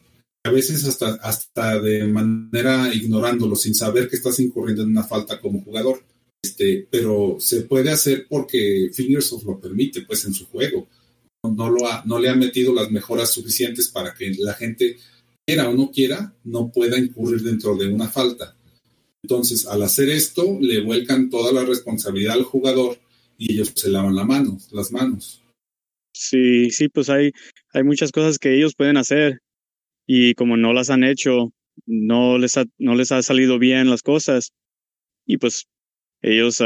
A 0.46 0.52
veces 0.52 0.86
hasta, 0.86 1.16
hasta 1.16 1.82
de 1.82 2.06
manera 2.06 2.94
ignorándolo, 2.94 3.56
sin 3.56 3.74
saber 3.74 4.08
que 4.08 4.18
estás 4.18 4.40
incurriendo 4.40 4.84
en 4.84 4.90
una 4.90 5.04
falta 5.04 5.42
como 5.42 5.64
jugador. 5.64 6.04
Este, 6.44 6.88
pero 6.92 7.38
se 7.40 7.62
puede 7.62 7.90
hacer 7.90 8.28
porque 8.30 8.90
Fingersoft 8.94 9.46
lo 9.46 9.60
permite, 9.60 10.02
pues, 10.02 10.26
en 10.26 10.34
su 10.34 10.46
juego. 10.48 10.88
No, 11.44 11.70
lo 11.70 11.88
ha, 11.88 12.04
no 12.06 12.20
le 12.20 12.30
ha 12.30 12.36
metido 12.36 12.74
las 12.74 12.92
mejoras 12.92 13.32
suficientes 13.32 13.88
para 13.88 14.14
que 14.14 14.34
la 14.38 14.54
gente, 14.54 14.98
quiera 15.46 15.70
o 15.70 15.74
no 15.74 15.90
quiera, 15.90 16.36
no 16.44 16.72
pueda 16.72 16.98
incurrir 16.98 17.42
dentro 17.42 17.76
de 17.76 17.88
una 17.88 18.10
falta. 18.10 18.58
Entonces, 19.24 19.66
al 19.68 19.84
hacer 19.84 20.10
esto, 20.10 20.58
le 20.60 20.82
vuelcan 20.82 21.30
toda 21.30 21.54
la 21.54 21.64
responsabilidad 21.64 22.34
al 22.34 22.44
jugador 22.44 23.00
y 23.38 23.54
ellos 23.54 23.72
se 23.74 23.90
lavan 23.90 24.16
la 24.16 24.26
mano, 24.26 24.58
las 24.72 24.92
manos. 24.92 25.42
Sí, 26.14 26.70
sí, 26.72 26.90
pues 26.90 27.10
hay, 27.10 27.32
hay 27.74 27.84
muchas 27.84 28.12
cosas 28.12 28.38
que 28.38 28.56
ellos 28.56 28.76
pueden 28.76 28.98
hacer 28.98 29.40
y 30.06 30.34
como 30.36 30.58
no 30.58 30.74
las 30.74 30.90
han 30.90 31.04
hecho, 31.04 31.54
no 31.86 32.38
les 32.38 32.58
ha, 32.58 32.66
no 32.78 32.96
les 32.96 33.12
ha 33.14 33.24
salido 33.24 33.60
bien 33.60 33.90
las 33.90 34.02
cosas 34.02 34.52
y 35.26 35.38
pues 35.38 35.68
ellos 36.24 36.58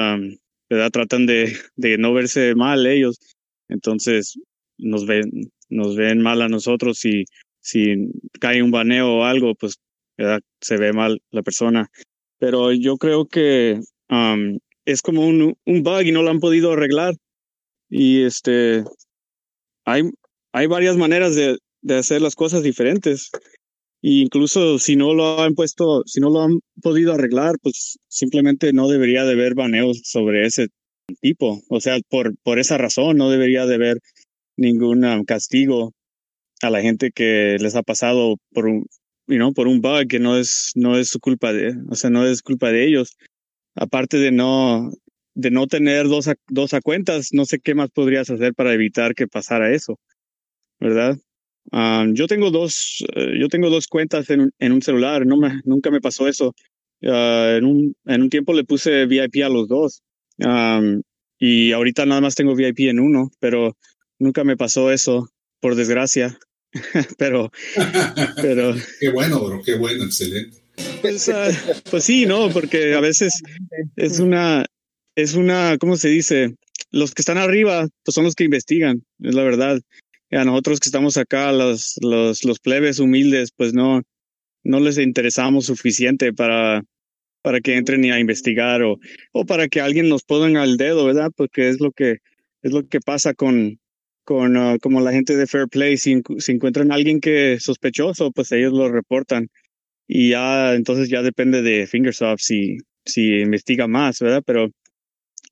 ¿verdad? 0.70 0.92
tratan 0.92 1.26
de, 1.26 1.58
de 1.76 1.98
no 1.98 2.14
verse 2.14 2.56
mal 2.56 2.88
ellos, 2.88 3.20
entonces 3.68 4.40
nos 4.78 5.06
ven, 5.06 5.52
nos 5.70 5.96
ven 5.98 6.22
mal 6.22 6.42
a 6.42 6.48
nosotros 6.48 7.04
y 7.04 7.26
si 7.60 8.10
cae 8.40 8.64
un 8.64 8.72
baneo 8.72 9.18
o 9.18 9.24
algo, 9.26 9.56
pues 9.56 9.76
¿verdad? 10.18 10.40
se 10.62 10.78
ve 10.78 10.94
mal 10.94 11.22
la 11.32 11.42
persona. 11.42 11.90
Pero 12.40 12.72
yo 12.72 12.98
creo 12.98 13.26
que 13.26 13.82
es 14.86 15.02
como 15.02 15.28
un, 15.28 15.56
un 15.66 15.84
bug 15.84 16.04
y 16.04 16.12
no 16.12 16.24
lo 16.24 16.30
han 16.30 16.40
podido 16.40 16.72
arreglar. 16.72 17.16
Y 17.90 18.24
este, 18.24 18.84
hay, 19.86 20.04
hay 20.54 20.68
varias 20.68 20.98
maneras 20.98 21.36
de, 21.36 21.58
de 21.82 21.96
hacer 21.98 22.22
las 22.22 22.36
cosas 22.36 22.64
diferentes. 22.64 23.32
Y 24.02 24.22
incluso 24.22 24.80
si 24.80 24.96
no 24.96 25.14
lo 25.14 25.42
han 25.42 25.56
puesto, 25.56 26.04
si 26.06 26.20
no 26.20 26.30
lo 26.30 26.42
han 26.42 26.60
podido 26.82 27.14
arreglar, 27.14 27.56
pues 27.62 27.98
simplemente 28.08 28.72
no 28.74 28.88
debería 28.88 29.26
de 29.26 29.34
haber 29.34 29.56
baneos 29.56 30.02
sobre 30.04 30.46
ese 30.46 30.68
tipo. 31.22 31.62
O 31.70 31.80
sea, 31.82 31.98
por, 32.10 32.38
por 32.44 32.60
esa 32.60 32.78
razón 32.78 33.18
no 33.18 33.30
debería 33.30 33.66
de 33.66 33.76
haber 33.76 34.00
ningún 34.56 35.02
castigo 35.26 35.94
a 36.62 36.70
la 36.70 36.82
gente 36.82 37.12
que 37.12 37.58
les 37.60 37.76
ha 37.76 37.84
pasado 37.84 38.38
por 38.54 38.68
un, 38.68 38.86
you 39.28 39.38
know, 39.38 39.54
por 39.54 39.68
un 39.68 39.82
bug 39.82 40.08
que 40.08 40.20
no 40.20 40.38
es, 40.38 40.72
no 40.76 40.98
es 40.98 41.10
su 41.10 41.20
culpa 41.20 41.54
de, 41.54 41.76
o 41.90 41.96
sea, 41.96 42.10
no 42.10 42.26
es 42.26 42.42
culpa 42.42 42.72
de 42.72 42.88
ellos. 42.88 43.18
Aparte 43.76 44.18
de 44.18 44.32
no, 44.32 44.92
de 45.36 45.52
no 45.52 45.68
tener 45.68 46.08
dos, 46.08 46.30
dos 46.48 46.74
a 46.74 46.82
cuentas, 46.82 47.30
no 47.32 47.46
sé 47.46 47.60
qué 47.60 47.76
más 47.76 47.90
podrías 47.92 48.30
hacer 48.30 48.54
para 48.56 48.74
evitar 48.74 49.14
que 49.14 49.28
pasara 49.28 49.72
eso, 49.72 50.00
¿verdad? 50.80 51.18
Um, 51.72 52.14
yo 52.14 52.28
tengo 52.28 52.50
dos, 52.52 53.04
uh, 53.16 53.40
yo 53.40 53.50
tengo 53.50 53.70
dos 53.70 53.88
cuentas 53.88 54.30
en, 54.30 54.52
en 54.60 54.72
un 54.72 54.82
celular, 54.82 55.26
no 55.26 55.38
me, 55.38 55.62
nunca 55.66 55.92
me 55.92 56.02
pasó 56.02 56.28
eso. 56.28 56.54
Uh, 57.02 57.58
en, 57.58 57.66
un, 57.66 57.96
en 58.06 58.22
un 58.22 58.30
tiempo 58.30 58.54
le 58.54 58.64
puse 58.64 59.06
VIP 59.06 59.44
a 59.44 59.50
los 59.50 59.68
dos. 59.68 60.02
Um, 60.40 61.02
y 61.40 61.72
ahorita 61.72 62.06
nada 62.06 62.22
más 62.22 62.36
tengo 62.36 62.56
VIP 62.56 62.82
en 62.82 63.00
uno, 63.00 63.32
pero 63.40 63.78
nunca 64.20 64.44
me 64.44 64.58
pasó 64.58 64.92
eso, 64.92 65.28
por 65.60 65.76
desgracia. 65.76 66.38
pero, 67.18 67.52
pero. 68.42 68.76
qué 69.00 69.10
bueno, 69.10 69.44
bro, 69.44 69.62
qué 69.64 69.76
bueno, 69.76 70.06
excelente. 70.06 70.58
Pues, 71.02 71.28
uh, 71.28 71.82
pues 71.90 72.04
sí, 72.04 72.26
no, 72.26 72.50
porque 72.50 72.94
a 72.94 73.00
veces 73.00 73.34
es 73.96 74.20
una, 74.20 74.66
es 75.16 75.34
una, 75.34 75.78
¿cómo 75.80 75.98
se 75.98 76.10
dice? 76.10 76.56
Los 76.92 77.14
que 77.14 77.22
están 77.22 77.38
arriba, 77.38 77.88
pues 78.04 78.16
son 78.16 78.24
los 78.24 78.36
que 78.36 78.46
investigan, 78.46 79.04
es 79.20 79.36
la 79.36 79.44
verdad. 79.44 79.82
A 80.32 80.44
nosotros 80.44 80.80
que 80.80 80.90
estamos 80.90 81.18
acá, 81.18 81.52
los, 81.52 81.98
los, 82.02 82.60
plebes 82.60 83.00
humildes, 83.00 83.52
pues 83.56 83.74
no, 83.74 84.02
no 84.64 84.80
les 84.80 84.98
interesamos 84.98 85.66
suficiente 85.66 86.34
para, 86.34 86.84
para 87.42 87.62
que 87.62 87.76
entren 87.78 88.04
a 88.12 88.20
investigar 88.20 88.84
o, 88.84 88.98
o 89.32 89.46
para 89.46 89.68
que 89.68 89.82
alguien 89.82 90.10
nos 90.10 90.24
ponga 90.24 90.64
al 90.64 90.78
dedo, 90.78 91.06
¿verdad? 91.06 91.32
Porque 91.36 91.70
es 91.70 91.80
lo 91.80 91.92
que, 91.92 92.18
es 92.62 92.72
lo 92.74 92.88
que 92.88 93.00
pasa 93.00 93.34
con, 93.34 93.80
con 94.28 94.58
uh, 94.58 94.78
como 94.80 95.00
la 95.00 95.14
gente 95.14 95.38
de 95.38 95.48
Fair 95.48 95.70
Play. 95.70 95.98
Si, 95.98 96.22
encuentran 96.48 96.92
a 96.92 96.96
alguien 96.96 97.22
que 97.22 97.60
sospechoso, 97.62 98.32
pues 98.32 98.52
ellos 98.52 98.74
lo 98.74 98.90
reportan. 98.92 99.48
Y 100.08 100.32
ya, 100.32 100.76
entonces 100.76 101.10
ya 101.10 101.22
depende 101.22 101.62
de 101.62 101.88
Fingersoft 101.88 102.42
si, 102.42 102.78
si 103.06 103.40
investiga 103.40 103.88
más, 103.88 104.20
¿verdad? 104.20 104.44
Pero 104.46 104.70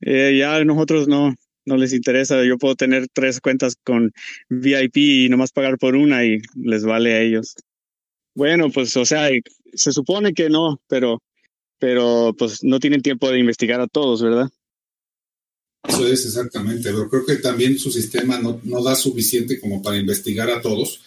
eh, 0.01 0.35
ya 0.37 0.63
nosotros 0.65 1.07
no, 1.07 1.33
no 1.65 1.77
les 1.77 1.93
interesa. 1.93 2.43
Yo 2.43 2.57
puedo 2.57 2.75
tener 2.75 3.07
tres 3.11 3.41
cuentas 3.41 3.75
con 3.83 4.11
VIP 4.49 4.97
y 4.97 5.29
nomás 5.29 5.51
pagar 5.51 5.77
por 5.77 5.95
una 5.95 6.25
y 6.25 6.41
les 6.55 6.83
vale 6.83 7.13
a 7.13 7.21
ellos. 7.21 7.55
Bueno, 8.35 8.69
pues, 8.69 8.95
o 8.97 9.05
sea, 9.05 9.29
se 9.73 9.91
supone 9.91 10.33
que 10.33 10.49
no, 10.49 10.81
pero, 10.87 11.21
pero 11.79 12.35
pues 12.37 12.63
no 12.63 12.79
tienen 12.79 13.01
tiempo 13.01 13.29
de 13.31 13.39
investigar 13.39 13.79
a 13.81 13.87
todos, 13.87 14.21
¿verdad? 14.21 14.49
Eso 15.87 16.07
es 16.07 16.25
exactamente, 16.25 16.89
pero 16.89 17.09
creo 17.09 17.25
que 17.25 17.35
también 17.35 17.77
su 17.77 17.91
sistema 17.91 18.39
no, 18.39 18.83
da 18.83 18.95
suficiente 18.95 19.59
como 19.59 19.81
para 19.81 19.97
investigar 19.97 20.49
a 20.49 20.61
todos. 20.61 20.99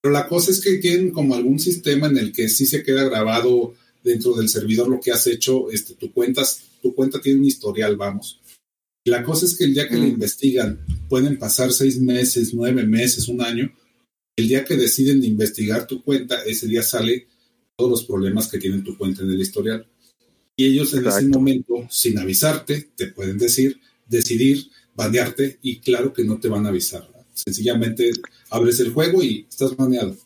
Pero 0.00 0.12
la 0.12 0.28
cosa 0.28 0.50
es 0.50 0.60
que 0.60 0.78
tienen 0.78 1.10
como 1.10 1.34
algún 1.34 1.58
sistema 1.58 2.06
en 2.06 2.18
el 2.18 2.32
que 2.32 2.48
sí 2.48 2.66
se 2.66 2.82
queda 2.82 3.04
grabado 3.04 3.74
dentro 4.04 4.34
del 4.34 4.48
servidor 4.48 4.88
lo 4.88 5.00
que 5.00 5.10
has 5.10 5.26
hecho, 5.26 5.70
este, 5.70 5.94
tu, 5.94 6.12
cuentas, 6.12 6.62
tu 6.80 6.94
cuenta 6.94 7.20
tiene 7.20 7.40
un 7.40 7.46
historial, 7.46 7.96
vamos. 7.96 8.38
La 9.08 9.24
cosa 9.24 9.46
es 9.46 9.56
que 9.56 9.64
el 9.64 9.74
día 9.74 9.88
que 9.88 9.96
lo 9.96 10.06
investigan, 10.06 10.78
pueden 11.08 11.38
pasar 11.38 11.72
seis 11.72 11.98
meses, 12.00 12.52
nueve 12.54 12.84
meses, 12.84 13.28
un 13.28 13.42
año. 13.42 13.72
El 14.36 14.48
día 14.48 14.64
que 14.64 14.76
deciden 14.76 15.24
investigar 15.24 15.86
tu 15.86 16.02
cuenta, 16.02 16.42
ese 16.44 16.66
día 16.66 16.82
sale 16.82 17.26
todos 17.76 17.90
los 17.90 18.04
problemas 18.04 18.48
que 18.48 18.58
tiene 18.58 18.82
tu 18.82 18.96
cuenta 18.96 19.22
en 19.22 19.30
el 19.30 19.40
historial. 19.40 19.86
Y 20.56 20.66
ellos 20.66 20.92
en 20.94 21.06
ese 21.06 21.26
momento, 21.26 21.86
sin 21.90 22.18
avisarte, 22.18 22.90
te 22.96 23.08
pueden 23.08 23.38
decir, 23.38 23.80
decidir, 24.06 24.66
banearte, 24.94 25.58
y 25.62 25.78
claro 25.78 26.12
que 26.12 26.24
no 26.24 26.38
te 26.38 26.48
van 26.48 26.66
a 26.66 26.70
avisar. 26.70 27.08
Sencillamente 27.32 28.10
abres 28.50 28.80
el 28.80 28.92
juego 28.92 29.22
y 29.22 29.46
estás 29.48 29.76
baneado. 29.76 30.16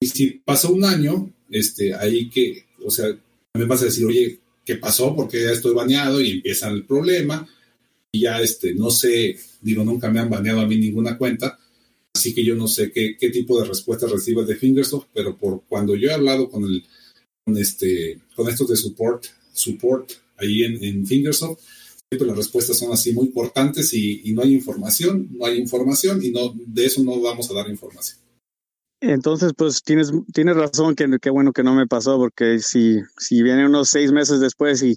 Y 0.00 0.08
si 0.08 0.42
pasó 0.44 0.72
un 0.72 0.84
año, 0.84 1.32
este, 1.50 1.94
ahí 1.94 2.28
que, 2.28 2.66
o 2.84 2.90
sea, 2.90 3.16
me 3.54 3.64
vas 3.64 3.82
a 3.82 3.86
decir, 3.86 4.04
oye, 4.04 4.40
¿qué 4.64 4.76
pasó? 4.76 5.14
Porque 5.14 5.42
ya 5.42 5.52
estoy 5.52 5.72
baneado 5.72 6.20
y 6.20 6.32
empieza 6.32 6.68
el 6.68 6.84
problema. 6.84 7.48
Ya, 8.18 8.40
este, 8.40 8.74
no 8.74 8.90
sé, 8.90 9.36
digo, 9.60 9.84
nunca 9.84 10.10
me 10.10 10.20
han 10.20 10.30
baneado 10.30 10.60
a 10.60 10.66
mí 10.66 10.76
ninguna 10.76 11.16
cuenta. 11.18 11.58
Así 12.14 12.34
que 12.34 12.44
yo 12.44 12.54
no 12.54 12.66
sé 12.66 12.90
qué, 12.90 13.16
qué 13.18 13.30
tipo 13.30 13.60
de 13.60 13.68
respuesta 13.68 14.06
recibo 14.06 14.42
de 14.44 14.56
Fingersoft, 14.56 15.08
pero 15.12 15.36
por 15.36 15.64
cuando 15.68 15.94
yo 15.94 16.08
he 16.08 16.14
hablado 16.14 16.48
con 16.48 16.64
el, 16.64 16.84
con 17.44 17.58
este, 17.58 18.20
con 18.34 18.48
estos 18.48 18.68
de 18.68 18.76
support, 18.76 19.26
support 19.52 20.10
ahí 20.38 20.64
en, 20.64 20.82
en 20.82 21.06
Fingersoft, 21.06 21.60
siempre 22.10 22.28
las 22.28 22.36
respuestas 22.36 22.78
son 22.78 22.92
así 22.92 23.12
muy 23.12 23.30
cortantes 23.30 23.92
y, 23.92 24.22
y, 24.24 24.32
no 24.32 24.42
hay 24.42 24.54
información, 24.54 25.28
no 25.32 25.44
hay 25.44 25.58
información 25.58 26.22
y 26.22 26.30
no, 26.30 26.54
de 26.66 26.86
eso 26.86 27.02
no 27.02 27.20
vamos 27.20 27.50
a 27.50 27.54
dar 27.54 27.68
información. 27.68 28.18
Entonces, 29.00 29.52
pues 29.56 29.82
tienes, 29.82 30.10
tienes 30.32 30.56
razón, 30.56 30.94
que 30.94 31.06
qué 31.20 31.30
bueno 31.30 31.52
que 31.52 31.62
no 31.62 31.74
me 31.74 31.86
pasó, 31.86 32.16
porque 32.16 32.60
si, 32.60 33.00
si 33.18 33.42
viene 33.42 33.66
unos 33.66 33.90
seis 33.90 34.10
meses 34.10 34.40
después 34.40 34.82
y, 34.82 34.96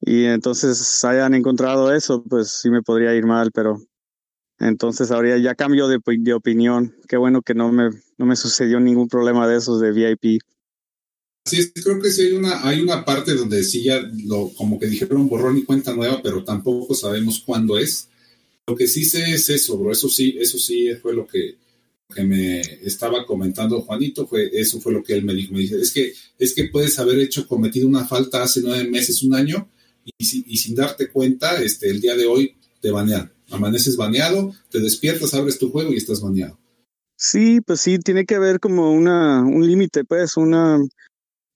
y 0.00 0.24
entonces 0.24 1.02
hayan 1.04 1.34
encontrado 1.34 1.92
eso, 1.94 2.22
pues 2.22 2.58
sí 2.60 2.70
me 2.70 2.82
podría 2.82 3.14
ir 3.14 3.26
mal, 3.26 3.50
pero 3.52 3.80
entonces 4.58 5.10
ahora 5.10 5.36
ya 5.38 5.54
cambio 5.54 5.88
de, 5.88 5.98
de 6.04 6.34
opinión. 6.34 6.94
Qué 7.08 7.16
bueno 7.16 7.42
que 7.42 7.54
no 7.54 7.72
me, 7.72 7.90
no 8.18 8.26
me 8.26 8.36
sucedió 8.36 8.80
ningún 8.80 9.08
problema 9.08 9.48
de 9.48 9.56
esos 9.56 9.80
de 9.80 9.92
VIP. 9.92 10.40
Sí, 11.46 11.72
creo 11.72 12.00
que 12.00 12.10
sí 12.10 12.22
hay 12.22 12.32
una, 12.32 12.66
hay 12.66 12.80
una 12.80 13.04
parte 13.04 13.34
donde 13.34 13.62
sí 13.64 13.84
ya 13.84 14.00
lo, 14.24 14.48
como 14.54 14.78
que 14.78 14.86
dijeron 14.86 15.28
borrón 15.28 15.58
y 15.58 15.64
cuenta 15.64 15.94
nueva, 15.94 16.22
pero 16.22 16.42
tampoco 16.42 16.94
sabemos 16.94 17.42
cuándo 17.44 17.76
es. 17.76 18.08
Lo 18.66 18.74
que 18.74 18.86
sí 18.86 19.04
sé 19.04 19.32
es 19.32 19.50
eso, 19.50 19.76
bro. 19.76 19.92
Eso 19.92 20.08
sí, 20.08 20.36
eso 20.38 20.58
sí 20.58 20.94
fue 21.02 21.12
lo 21.12 21.26
que, 21.26 21.58
que 22.14 22.22
me 22.22 22.60
estaba 22.60 23.26
comentando 23.26 23.82
Juanito, 23.82 24.26
fue, 24.26 24.50
eso 24.54 24.80
fue 24.80 24.94
lo 24.94 25.02
que 25.02 25.12
él 25.12 25.24
me 25.24 25.34
dijo. 25.34 25.52
Me 25.52 25.60
dice, 25.60 25.78
es 25.78 25.92
que, 25.92 26.14
es 26.38 26.54
que 26.54 26.64
puedes 26.64 26.98
haber 26.98 27.18
hecho, 27.18 27.46
cometido 27.46 27.86
una 27.86 28.06
falta 28.06 28.42
hace 28.42 28.62
nueve 28.62 28.88
meses, 28.88 29.22
un 29.22 29.34
año, 29.34 29.68
y, 30.04 30.52
y 30.52 30.56
sin 30.56 30.74
darte 30.74 31.10
cuenta, 31.10 31.60
este, 31.62 31.90
el 31.90 32.00
día 32.00 32.16
de 32.16 32.26
hoy 32.26 32.56
te 32.80 32.90
banean. 32.90 33.32
Amaneces 33.50 33.96
baneado, 33.96 34.52
te 34.70 34.80
despiertas, 34.80 35.34
abres 35.34 35.58
tu 35.58 35.70
juego 35.70 35.92
y 35.92 35.96
estás 35.96 36.20
baneado. 36.20 36.58
Sí, 37.16 37.60
pues 37.60 37.80
sí, 37.80 37.98
tiene 37.98 38.24
que 38.24 38.34
haber 38.34 38.60
como 38.60 38.92
una, 38.92 39.42
un 39.42 39.66
límite, 39.66 40.04
pues, 40.04 40.36
una, 40.36 40.78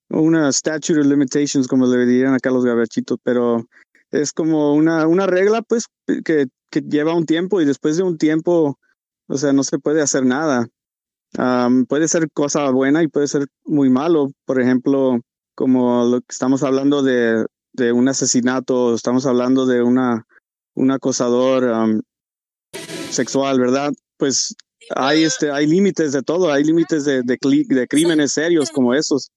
una 0.09 0.51
statute 0.51 0.99
of 0.99 1.05
limitations, 1.05 1.67
como 1.67 1.85
le 1.85 2.05
dirían 2.05 2.33
acá 2.33 2.49
los 2.49 2.65
gabachitos, 2.65 3.19
pero 3.23 3.65
es 4.11 4.31
como 4.33 4.73
una, 4.73 5.05
una 5.07 5.27
regla, 5.27 5.61
pues, 5.61 5.85
que, 6.23 6.47
que 6.71 6.81
lleva 6.81 7.15
un 7.15 7.25
tiempo 7.25 7.61
y 7.61 7.65
después 7.65 7.97
de 7.97 8.03
un 8.03 8.17
tiempo, 8.17 8.79
o 9.27 9.37
sea, 9.37 9.53
no 9.53 9.63
se 9.63 9.79
puede 9.79 10.01
hacer 10.01 10.25
nada. 10.25 10.67
puede 11.87 12.07
ser 12.07 12.29
cosa 12.31 12.69
buena 12.71 13.03
y 13.03 13.07
puede 13.07 13.27
ser 13.27 13.47
muy 13.65 13.89
malo. 13.89 14.31
Por 14.45 14.61
ejemplo, 14.61 15.19
como 15.55 16.05
lo 16.05 16.21
que 16.21 16.27
estamos 16.29 16.63
hablando 16.63 17.03
de, 17.03 17.45
de 17.73 17.91
un 17.91 18.07
asesinato, 18.07 18.95
estamos 18.95 19.25
hablando 19.25 19.65
de 19.65 19.81
una, 19.81 20.25
un 20.75 20.91
acosador 20.91 22.01
sexual, 23.09 23.59
¿verdad? 23.59 23.91
Pues 24.17 24.55
hay, 24.95 25.23
este, 25.23 25.51
hay 25.51 25.67
límites 25.67 26.11
de 26.13 26.23
todo, 26.23 26.51
hay 26.51 26.63
límites 26.63 27.05
de, 27.05 27.21
de, 27.23 27.37
de 27.67 27.87
crímenes 27.87 28.33
serios 28.33 28.71
como 28.71 28.93
esos. 28.93 29.31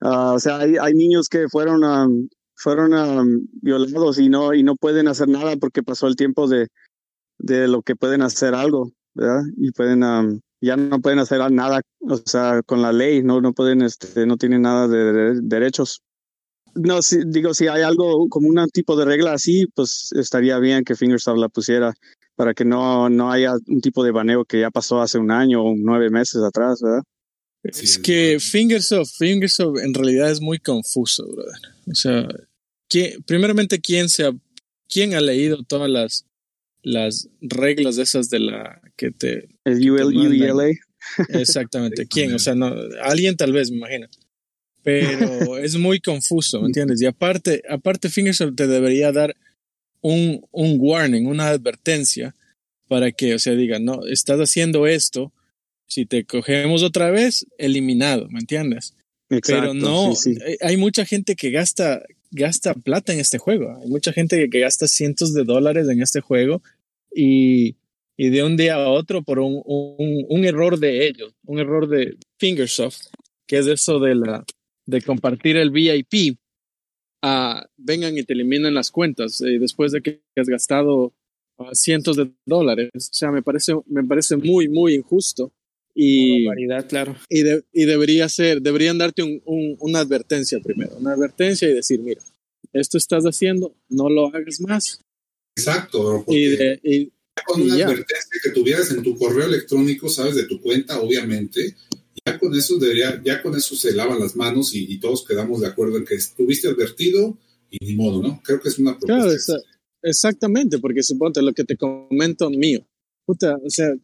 Ah, 0.00 0.32
o 0.34 0.38
sea, 0.38 0.58
hay, 0.58 0.76
hay, 0.80 0.94
niños 0.94 1.28
que 1.28 1.48
fueron, 1.48 2.28
fueron 2.54 3.48
violados 3.60 4.18
y 4.18 4.28
no, 4.28 4.54
y 4.54 4.62
no 4.62 4.76
pueden 4.76 5.08
hacer 5.08 5.28
nada 5.28 5.56
porque 5.56 5.82
pasó 5.82 6.06
el 6.06 6.16
tiempo 6.16 6.46
de, 6.46 6.68
de 7.38 7.68
lo 7.68 7.82
que 7.82 7.96
pueden 7.96 8.22
hacer 8.22 8.54
algo, 8.54 8.92
¿verdad? 9.14 9.42
Y 9.56 9.72
pueden, 9.72 10.02
ya 10.60 10.76
no 10.76 11.00
pueden 11.00 11.18
hacer 11.18 11.50
nada, 11.50 11.80
o 12.00 12.16
sea, 12.16 12.62
con 12.64 12.82
la 12.82 12.92
ley, 12.92 13.22
no, 13.22 13.40
no 13.40 13.52
pueden, 13.52 13.82
este, 13.82 14.26
no 14.26 14.36
tienen 14.36 14.62
nada 14.62 14.88
de, 14.88 15.40
derechos. 15.42 16.02
No, 16.78 17.02
si, 17.02 17.18
digo, 17.26 17.54
si 17.54 17.66
hay 17.68 17.82
algo 17.82 18.28
como 18.28 18.48
un 18.48 18.68
tipo 18.70 18.96
de 18.96 19.04
regla 19.04 19.32
así, 19.32 19.66
pues 19.74 20.10
estaría 20.12 20.58
bien 20.58 20.84
que 20.84 20.96
Fingersoft 20.96 21.38
la 21.38 21.48
pusiera 21.48 21.94
para 22.36 22.54
que 22.54 22.64
no, 22.64 23.08
no 23.08 23.30
haya 23.30 23.54
un 23.66 23.80
tipo 23.80 24.04
de 24.04 24.12
baneo 24.12 24.44
que 24.44 24.60
ya 24.60 24.70
pasó 24.70 25.00
hace 25.00 25.18
un 25.18 25.30
año 25.30 25.62
o 25.62 25.74
nueve 25.76 26.08
meses 26.08 26.42
atrás, 26.42 26.80
¿verdad? 26.80 27.02
Es 27.64 27.98
que 27.98 28.38
Fingersoft, 28.40 29.16
Fingersoft 29.16 29.80
en 29.80 29.92
realidad 29.92 30.30
es 30.30 30.40
muy 30.40 30.58
confuso, 30.58 31.26
brother. 31.26 31.60
O 31.90 31.94
sea, 31.94 32.28
primeramente, 33.26 33.80
¿quién, 33.80 34.08
se 34.08 34.24
ha, 34.24 34.32
¿quién 34.88 35.14
ha 35.14 35.20
leído 35.20 35.62
todas 35.64 35.90
las, 35.90 36.24
las 36.82 37.28
reglas 37.40 37.96
de 37.96 38.04
esas 38.04 38.30
de 38.30 38.40
la 38.40 38.80
que 38.96 39.10
te... 39.10 39.48
El 39.64 39.90
ULA. 39.90 40.70
Exactamente. 41.28 42.06
¿Quién? 42.06 42.34
O 42.34 42.38
sea, 42.38 42.54
no, 42.54 42.72
alguien 43.02 43.36
tal 43.36 43.52
vez, 43.52 43.70
me 43.70 43.78
imagino. 43.78 44.08
Pero 44.88 45.58
es 45.58 45.76
muy 45.76 46.00
confuso, 46.00 46.62
¿me 46.62 46.68
entiendes? 46.68 47.02
Y 47.02 47.04
aparte, 47.04 47.62
aparte 47.68 48.08
Fingersoft 48.08 48.54
te 48.56 48.66
debería 48.66 49.12
dar 49.12 49.36
un, 50.00 50.46
un 50.50 50.76
warning, 50.80 51.26
una 51.26 51.48
advertencia 51.48 52.34
para 52.88 53.12
que, 53.12 53.34
o 53.34 53.38
sea, 53.38 53.54
diga, 53.54 53.78
no, 53.78 54.06
estás 54.06 54.38
haciendo 54.38 54.86
esto, 54.86 55.30
si 55.86 56.06
te 56.06 56.24
cogemos 56.24 56.82
otra 56.82 57.10
vez, 57.10 57.46
eliminado, 57.58 58.28
¿me 58.30 58.40
entiendes? 58.40 58.94
Pero 59.46 59.74
no, 59.74 60.14
hay 60.62 60.78
mucha 60.78 61.04
gente 61.04 61.36
que 61.36 61.50
gasta, 61.50 62.02
gasta 62.30 62.72
plata 62.72 63.12
en 63.12 63.20
este 63.20 63.36
juego, 63.36 63.78
hay 63.82 63.88
mucha 63.88 64.14
gente 64.14 64.48
que 64.48 64.60
gasta 64.60 64.88
cientos 64.88 65.34
de 65.34 65.44
dólares 65.44 65.86
en 65.90 66.00
este 66.00 66.22
juego 66.22 66.62
y, 67.14 67.76
y 68.16 68.30
de 68.30 68.42
un 68.42 68.56
día 68.56 68.76
a 68.76 68.88
otro 68.88 69.22
por 69.22 69.38
un, 69.38 69.60
un, 69.66 70.24
un, 70.30 70.44
error 70.46 70.78
de 70.78 71.06
ellos, 71.06 71.34
un 71.44 71.58
error 71.58 71.88
de 71.88 72.16
Fingersoft, 72.38 73.08
que 73.46 73.58
es 73.58 73.66
eso 73.66 73.98
de, 73.98 74.14
la, 74.14 74.46
de 74.88 75.02
compartir 75.02 75.58
el 75.58 75.70
VIP, 75.70 76.38
uh, 77.22 77.60
vengan 77.76 78.16
y 78.16 78.22
te 78.24 78.32
eliminan 78.32 78.72
las 78.72 78.90
cuentas 78.90 79.40
eh, 79.42 79.58
después 79.60 79.92
de 79.92 80.00
que 80.00 80.22
has 80.34 80.48
gastado 80.48 81.12
uh, 81.58 81.74
cientos 81.74 82.16
de 82.16 82.30
dólares. 82.46 82.88
O 82.94 83.00
sea, 83.00 83.30
me 83.30 83.42
parece, 83.42 83.74
me 83.86 84.02
parece 84.02 84.36
muy, 84.36 84.68
muy 84.68 84.94
injusto. 84.94 85.52
Y, 85.94 86.46
claro. 86.88 87.16
y, 87.28 87.42
de, 87.42 87.64
y, 87.72 87.84
debería 87.84 88.28
ser, 88.28 88.62
deberían 88.62 88.98
darte 88.98 89.22
un, 89.24 89.42
un, 89.44 89.76
una 89.80 89.98
advertencia 89.98 90.60
primero, 90.60 90.96
una 90.96 91.12
advertencia 91.12 91.68
y 91.68 91.74
decir, 91.74 91.98
mira, 92.00 92.22
esto 92.72 92.98
estás 92.98 93.24
haciendo, 93.24 93.74
no 93.88 94.08
lo 94.08 94.28
hagas 94.28 94.60
más. 94.60 95.00
Exacto. 95.56 96.24
Y, 96.28 96.56
de, 96.56 96.80
y, 96.84 97.12
con 97.44 97.62
una 97.62 97.74
advertencia 97.74 98.40
que 98.44 98.50
tuvieras 98.50 98.92
en 98.92 99.02
tu 99.02 99.18
correo 99.18 99.46
electrónico, 99.46 100.08
sabes, 100.08 100.36
de 100.36 100.46
tu 100.46 100.60
cuenta, 100.60 101.00
obviamente, 101.00 101.74
ya 102.32 102.38
con 102.38 102.54
eso 102.54 102.78
debería, 102.78 103.20
ya 103.24 103.42
con 103.42 103.56
eso 103.56 103.74
se 103.76 103.94
lavan 103.94 104.20
las 104.20 104.36
manos 104.36 104.74
y, 104.74 104.98
todos 104.98 105.24
quedamos 105.24 105.60
de 105.60 105.66
acuerdo 105.66 105.96
en 105.96 106.04
que 106.04 106.14
estuviste 106.14 106.68
advertido 106.68 107.36
y 107.70 107.84
ni 107.84 107.94
modo, 107.94 108.22
¿no? 108.22 108.40
Creo 108.44 108.60
que 108.60 108.68
es 108.68 108.78
una 108.78 108.98
propuesta. 108.98 109.52
Claro, 109.54 109.62
exactamente, 110.02 110.78
porque 110.78 111.02
suponte 111.02 111.42
lo 111.42 111.52
que 111.52 111.64
te 111.64 111.76
comento 111.76 112.50
mío. 112.50 112.86
Puta, 113.26 113.56
o 113.56 113.70
sea, 113.70 113.94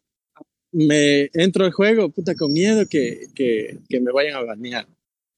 me 0.71 1.29
entro 1.33 1.65
al 1.65 1.71
juego, 1.71 2.09
puta, 2.09 2.35
con 2.35 2.51
miedo 2.51 2.85
que, 2.89 3.27
que, 3.33 3.79
que 3.89 3.99
me 3.99 4.11
vayan 4.11 4.35
a 4.35 4.43
banear, 4.43 4.87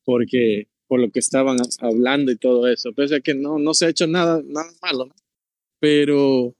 porque 0.03 0.67
por 0.87 0.99
lo 0.99 1.11
que 1.11 1.19
estaban 1.19 1.57
hablando 1.79 2.31
y 2.31 2.37
todo 2.37 2.67
eso. 2.67 2.93
Pese 2.93 3.17
a 3.17 3.19
que 3.19 3.33
no, 3.33 3.59
no 3.59 3.73
se 3.73 3.85
ha 3.85 3.89
hecho 3.89 4.07
nada, 4.07 4.41
nada 4.45 4.71
malo, 4.81 5.05
¿no? 5.05 5.15
Pero 5.79 6.55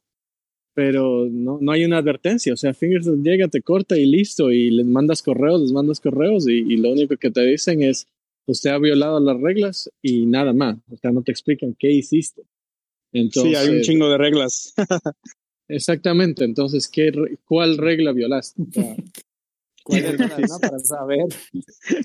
pero 0.77 1.27
no, 1.27 1.57
no 1.59 1.71
hay 1.71 1.85
una 1.85 1.97
advertencia. 1.97 2.53
O 2.53 2.55
sea, 2.55 2.71
Fingers 2.71 3.07
llega, 3.23 3.47
te 3.47 3.63
corta 3.63 3.97
y 3.97 4.05
listo, 4.05 4.51
y 4.51 4.69
les 4.69 4.85
mandas 4.85 5.23
correos, 5.23 5.59
les 5.59 5.71
mandas 5.71 5.99
correos, 5.99 6.47
y, 6.47 6.77
lo 6.77 6.91
único 6.91 7.17
que 7.17 7.31
te 7.31 7.41
dicen 7.41 7.81
es, 7.81 8.05
usted 8.45 8.69
ha 8.69 8.77
violado 8.77 9.19
las 9.19 9.41
reglas 9.41 9.89
y 10.03 10.27
nada 10.27 10.53
más. 10.53 10.77
O 10.91 10.97
sea, 10.97 11.09
no 11.11 11.23
te 11.23 11.31
explican 11.31 11.75
qué 11.79 11.91
hiciste. 11.91 12.43
Entonces, 13.11 13.53
sí, 13.53 13.55
hay 13.55 13.75
un 13.75 13.81
chingo 13.81 14.07
de 14.07 14.19
reglas. 14.19 14.75
exactamente. 15.67 16.45
Entonces, 16.45 16.87
¿qué, 16.87 17.11
¿cuál 17.43 17.79
regla 17.79 18.11
violaste? 18.11 18.61
¿Cuál 19.83 20.03
regla, 20.15 20.37
no? 20.47 20.59
Para 20.59 20.77
saber. 20.77 21.25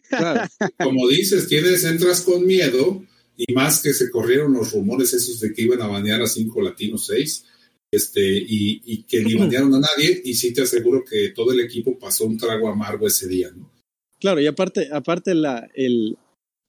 Claro. 0.09 0.49
Como 0.83 1.09
dices, 1.09 1.47
tienes, 1.47 1.85
entras 1.85 2.23
con 2.23 2.47
miedo, 2.47 3.05
y 3.37 3.53
más 3.53 3.83
que 3.83 3.93
se 3.93 4.11
corrieron 4.11 4.55
los 4.55 4.73
rumores 4.73 5.13
esos 5.13 5.41
de 5.41 5.53
que 5.53 5.61
iban 5.61 5.83
a 5.83 5.89
banear 5.89 6.23
a 6.23 6.27
cinco 6.27 6.63
latinos 6.63 7.05
seis 7.05 7.45
este, 7.93 8.39
y, 8.39 8.81
y 8.85 9.03
que 9.03 9.23
ni 9.23 9.35
banearon 9.35 9.75
a 9.75 9.81
nadie, 9.81 10.23
y 10.25 10.35
sí 10.35 10.53
te 10.55 10.63
aseguro 10.63 11.05
que 11.05 11.29
todo 11.35 11.53
el 11.53 11.61
equipo 11.61 11.99
pasó 11.99 12.25
un 12.25 12.39
trago 12.39 12.69
amargo 12.69 13.07
ese 13.07 13.29
día, 13.29 13.51
¿no? 13.55 13.71
Claro, 14.19 14.41
y 14.41 14.47
aparte, 14.47 14.89
aparte 14.91 15.35
la, 15.35 15.69
el, 15.75 16.17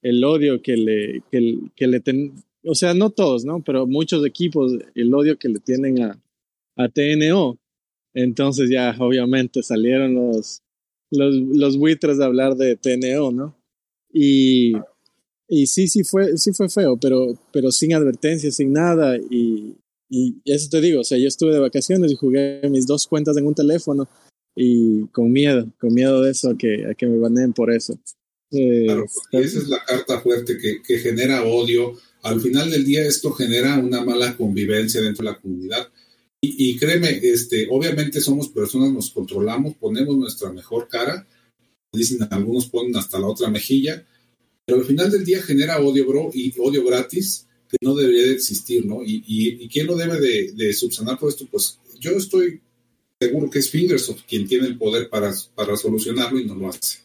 el 0.02 0.22
odio 0.22 0.60
que 0.60 0.76
le, 0.76 1.22
que, 1.30 1.58
que 1.74 1.86
le 1.86 2.00
ten, 2.00 2.34
o 2.64 2.74
sea, 2.74 2.92
no 2.92 3.10
todos, 3.10 3.44
¿no? 3.44 3.62
Pero 3.64 3.86
muchos 3.86 4.24
equipos, 4.26 4.72
el 4.94 5.14
odio 5.14 5.38
que 5.38 5.48
le 5.48 5.60
tienen 5.60 6.02
a, 6.02 6.20
a 6.76 6.88
TNO. 6.88 7.58
Entonces 8.12 8.70
ya 8.70 8.94
obviamente 8.98 9.62
salieron 9.62 10.14
los, 10.14 10.62
los, 11.10 11.34
los 11.34 11.78
buitres 11.78 12.18
de 12.18 12.24
hablar 12.24 12.54
de 12.56 12.76
TNO, 12.76 13.32
¿no? 13.32 13.56
Y, 14.12 14.72
y 15.48 15.66
sí, 15.66 15.88
sí 15.88 16.04
fue, 16.04 16.36
sí 16.36 16.52
fue 16.52 16.68
feo, 16.68 16.96
pero, 16.96 17.38
pero 17.52 17.72
sin 17.72 17.94
advertencia, 17.94 18.50
sin 18.50 18.72
nada. 18.72 19.16
Y, 19.16 19.74
y 20.14 20.52
eso 20.52 20.68
te 20.70 20.80
digo, 20.80 21.00
o 21.00 21.04
sea, 21.04 21.18
yo 21.18 21.26
estuve 21.26 21.52
de 21.52 21.58
vacaciones 21.58 22.12
y 22.12 22.16
jugué 22.16 22.60
mis 22.70 22.86
dos 22.86 23.06
cuentas 23.06 23.36
en 23.36 23.46
un 23.46 23.54
teléfono 23.54 24.08
y 24.54 25.06
con 25.08 25.32
miedo, 25.32 25.68
con 25.80 25.92
miedo 25.92 26.22
de 26.22 26.30
eso, 26.30 26.50
a 26.50 26.56
que, 26.56 26.86
a 26.86 26.94
que 26.94 27.06
me 27.06 27.18
baneen 27.18 27.52
por 27.52 27.72
eso. 27.72 27.98
Eh, 28.52 28.84
claro, 28.86 29.06
esa 29.32 29.58
es 29.58 29.68
la 29.68 29.84
carta 29.84 30.20
fuerte 30.20 30.56
que, 30.58 30.80
que, 30.82 30.98
genera 30.98 31.42
odio. 31.42 31.98
Al 32.22 32.40
final 32.40 32.70
del 32.70 32.84
día 32.84 33.04
esto 33.04 33.32
genera 33.32 33.76
una 33.78 34.04
mala 34.04 34.36
convivencia 34.36 35.00
dentro 35.00 35.24
de 35.24 35.32
la 35.32 35.40
comunidad. 35.40 35.88
Y, 36.40 36.70
y, 36.70 36.76
créeme, 36.76 37.18
este, 37.22 37.66
obviamente 37.70 38.20
somos 38.20 38.48
personas, 38.48 38.92
nos 38.92 39.10
controlamos, 39.10 39.74
ponemos 39.74 40.16
nuestra 40.16 40.52
mejor 40.52 40.86
cara. 40.88 41.26
Dicen 41.92 42.26
algunos 42.30 42.66
ponen 42.66 42.96
hasta 42.96 43.18
la 43.18 43.26
otra 43.26 43.50
mejilla. 43.50 44.06
Pero 44.64 44.78
al 44.78 44.84
final 44.84 45.10
del 45.10 45.24
día 45.24 45.42
genera 45.42 45.80
odio, 45.80 46.06
bro, 46.06 46.30
y 46.32 46.54
odio 46.58 46.84
gratis 46.84 47.48
no 47.80 47.94
debería 47.94 48.22
de 48.22 48.32
existir, 48.32 48.84
¿no? 48.86 49.02
Y, 49.02 49.22
y, 49.26 49.68
quién 49.68 49.86
lo 49.86 49.96
debe 49.96 50.20
de, 50.20 50.72
subsanar 50.72 51.18
por 51.18 51.28
esto, 51.28 51.46
pues 51.50 51.78
yo 51.98 52.12
estoy 52.12 52.60
seguro 53.20 53.50
que 53.50 53.58
es 53.58 53.70
Fingersoft 53.70 54.22
quien 54.26 54.46
tiene 54.46 54.66
el 54.66 54.78
poder 54.78 55.08
para, 55.08 55.32
para 55.54 55.76
solucionarlo 55.76 56.38
y 56.38 56.44
no 56.44 56.54
lo 56.54 56.68
hace. 56.68 56.98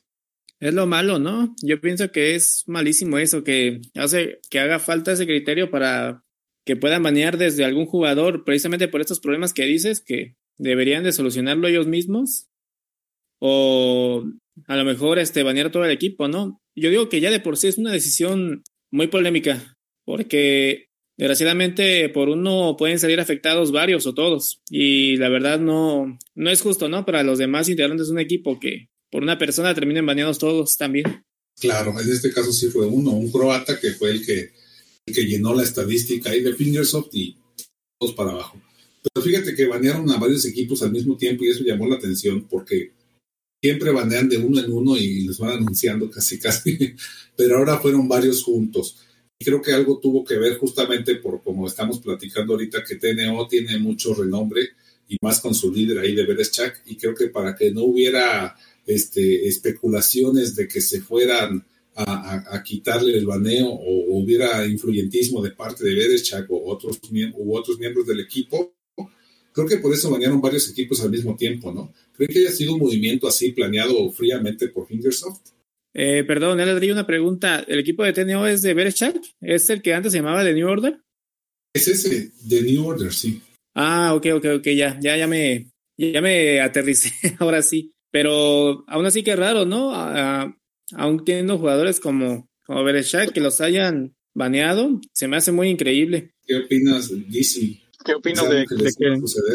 Es 0.60 0.74
lo 0.74 0.86
malo, 0.88 1.20
¿no? 1.20 1.56
Yo 1.64 1.80
pienso 1.80 2.12
que 2.12 2.36
es 2.36 2.64
malísimo 2.68 3.18
eso, 3.18 3.44
que 3.44 3.82
hace 3.96 4.40
que 4.50 4.60
haga 4.60 4.80
falta 4.80 5.14
ese 5.14 5.26
criterio 5.26 5.72
para 5.72 6.26
que 6.66 6.76
puedan 6.76 7.02
banear 7.02 7.38
desde 7.38 7.64
algún 7.64 7.86
jugador, 7.86 8.44
precisamente 8.44 8.90
por 8.90 9.00
estos 9.02 9.22
problemas 9.22 9.54
que 9.54 9.66
dices, 9.66 10.02
que 10.02 10.36
deberían 10.58 11.04
de 11.04 11.14
solucionarlo 11.14 11.68
ellos 11.68 11.88
mismos. 11.88 12.48
O 13.40 14.26
a 14.68 14.76
lo 14.76 14.84
mejor 14.84 15.18
este 15.18 15.44
banear 15.44 15.72
todo 15.72 15.86
el 15.86 15.92
equipo, 15.92 16.28
¿no? 16.28 16.62
Yo 16.76 16.90
digo 16.90 17.08
que 17.08 17.22
ya 17.22 17.32
de 17.32 17.40
por 17.40 17.58
sí 17.58 17.68
es 17.68 17.78
una 17.78 17.92
decisión 17.92 18.64
muy 18.92 19.08
polémica, 19.08 19.78
porque 20.10 20.88
desgraciadamente 21.20 22.10
por 22.10 22.30
uno 22.30 22.76
pueden 22.80 22.98
salir 22.98 23.20
afectados 23.20 23.72
varios 23.72 24.08
o 24.08 24.16
todos 24.16 24.60
y 24.72 25.18
la 25.18 25.30
verdad 25.30 25.60
no, 25.60 26.18
no 26.34 26.50
es 26.50 26.62
justo, 26.62 26.90
¿no? 26.90 27.06
Para 27.06 27.22
los 27.22 27.38
demás 27.38 27.70
integrantes 27.70 28.08
de 28.08 28.14
un 28.14 28.20
equipo 28.20 28.60
que 28.60 28.90
por 29.12 29.22
una 29.22 29.38
persona 29.38 29.76
terminen 29.76 30.08
baneados 30.08 30.40
todos 30.40 30.78
también. 30.78 31.24
Claro, 31.60 31.94
en 32.02 32.12
este 32.12 32.34
caso 32.34 32.52
sí 32.52 32.70
fue 32.70 32.88
uno, 32.88 33.12
un 33.12 33.32
croata 33.32 33.80
que 33.80 33.92
fue 33.92 34.10
el 34.10 34.26
que, 34.26 34.50
que 35.06 35.28
llenó 35.28 35.54
la 35.54 35.62
estadística 35.62 36.32
ahí 36.32 36.42
de 36.42 36.56
Fingersoft 36.56 37.14
y 37.14 37.38
todos 38.00 38.16
para 38.16 38.32
abajo. 38.32 38.60
Pero 39.14 39.24
fíjate 39.24 39.54
que 39.54 39.68
banearon 39.68 40.10
a 40.10 40.18
varios 40.18 40.44
equipos 40.46 40.82
al 40.82 40.92
mismo 40.92 41.18
tiempo 41.18 41.46
y 41.46 41.50
eso 41.50 41.64
llamó 41.64 41.88
la 41.88 41.98
atención 41.98 42.48
porque 42.50 42.94
siempre 43.62 43.92
banean 43.92 44.28
de 44.28 44.38
uno 44.38 44.60
en 44.60 44.72
uno 44.72 44.98
y 44.98 45.28
les 45.28 45.38
van 45.38 45.58
anunciando 45.58 46.10
casi 46.10 46.40
casi, 46.42 46.96
pero 47.36 47.58
ahora 47.58 47.78
fueron 47.78 48.08
varios 48.08 48.42
juntos. 48.42 49.06
Creo 49.42 49.62
que 49.62 49.72
algo 49.72 50.00
tuvo 50.00 50.26
que 50.26 50.38
ver 50.38 50.58
justamente 50.58 51.16
por 51.16 51.42
como 51.42 51.66
estamos 51.66 52.00
platicando 52.00 52.54
ahorita, 52.54 52.84
que 52.84 52.96
TNO 52.96 53.48
tiene 53.48 53.80
mucho 53.80 54.14
renombre 54.14 54.62
y 55.08 55.16
más 55.22 55.40
con 55.40 55.56
su 55.56 55.72
líder 55.72 56.00
ahí 56.00 56.14
de 56.14 56.26
Bereschak. 56.26 56.82
Y 56.88 56.98
creo 56.98 57.16
que 57.16 57.28
para 57.28 57.56
que 57.56 57.72
no 57.72 57.84
hubiera 57.86 58.56
este, 58.86 59.48
especulaciones 59.48 60.58
de 60.58 60.68
que 60.68 60.82
se 60.82 61.00
fueran 61.00 61.66
a, 61.96 62.64
quitarle 62.64 63.18
el 63.18 63.26
baneo 63.26 63.68
o, 63.68 64.18
hubiera 64.18 64.66
influyentismo 64.68 65.42
de 65.42 65.52
parte 65.52 65.86
de 65.86 65.96
Berechak 65.96 66.50
o 66.52 66.72
otros, 66.72 67.00
u 67.38 67.56
otros 67.56 67.80
miembros 67.80 68.06
del 68.08 68.20
equipo, 68.20 68.74
creo 69.54 69.68
que 69.68 69.78
por 69.78 69.94
eso 69.94 70.10
banearon 70.10 70.42
varios 70.42 70.70
equipos 70.70 71.02
al 71.02 71.12
mismo 71.12 71.36
tiempo, 71.36 71.72
¿no? 71.72 71.94
¿Creen 72.16 72.32
que 72.32 72.40
haya 72.40 72.52
sido 72.52 72.74
un 72.74 72.80
movimiento 72.80 73.28
así 73.28 73.52
planeado 73.52 74.12
fríamente 74.12 74.68
por 74.68 74.88
Fingersoft? 74.88 75.59
Eh, 75.94 76.24
perdón, 76.24 76.58
le 76.58 76.66
daría 76.66 76.94
una 76.94 77.08
pregunta. 77.08 77.64
¿El 77.68 77.80
equipo 77.80 78.04
de 78.04 78.14
TNO 78.14 78.48
es 78.48 78.62
de 78.62 78.74
Berechak? 78.74 79.16
¿Es 79.42 79.70
el 79.70 79.82
que 79.82 79.94
antes 79.94 80.12
se 80.12 80.20
llamaba 80.20 80.44
The 80.44 80.54
New 80.54 80.68
Order? 80.68 81.02
Es 81.74 81.88
ese, 81.88 82.32
The 82.48 82.62
New 82.62 82.86
Order, 82.86 83.14
sí. 83.14 83.42
Ah, 83.76 84.14
ok, 84.14 84.28
ok, 84.36 84.46
ok, 84.58 84.68
ya, 84.68 85.00
ya, 85.00 85.18
ya 85.18 85.28
me, 85.28 85.72
ya 85.98 86.22
me 86.22 86.60
aterricé, 86.62 87.12
ahora 87.40 87.62
sí. 87.62 87.92
Pero 88.12 88.84
aún 88.88 89.06
así 89.06 89.24
que 89.24 89.36
raro, 89.36 89.66
¿no? 89.66 89.94
aún 90.96 91.24
teniendo 91.24 91.60
jugadores 91.60 92.00
como, 92.00 92.50
como 92.66 92.84
Bereshak 92.84 93.32
que 93.32 93.42
los 93.42 93.62
hayan 93.62 94.16
baneado, 94.34 95.00
se 95.14 95.28
me 95.28 95.38
hace 95.38 95.52
muy 95.52 95.70
increíble. 95.70 96.34
¿Qué 96.46 96.56
opinas, 96.56 97.12
DC? 97.12 97.80
¿Qué 98.04 98.14
opinas 98.16 98.50
de, 98.50 98.66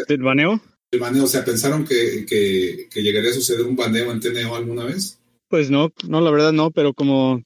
del 0.07 0.21
baneo? 0.21 0.61
El 0.91 0.99
baneo, 0.99 1.25
o 1.25 1.27
sea, 1.27 1.43
¿pensaron 1.43 1.83
que, 1.85 2.25
que, 2.25 2.87
que, 2.89 3.01
llegaría 3.01 3.31
a 3.31 3.33
suceder 3.33 3.65
un 3.65 3.75
baneo 3.75 4.11
en 4.11 4.19
TNO 4.19 4.55
alguna 4.55 4.85
vez? 4.85 5.19
Pues 5.47 5.69
no, 5.69 5.89
no, 6.07 6.21
la 6.21 6.31
verdad 6.31 6.53
no, 6.53 6.71
pero 6.71 6.93
como, 6.93 7.41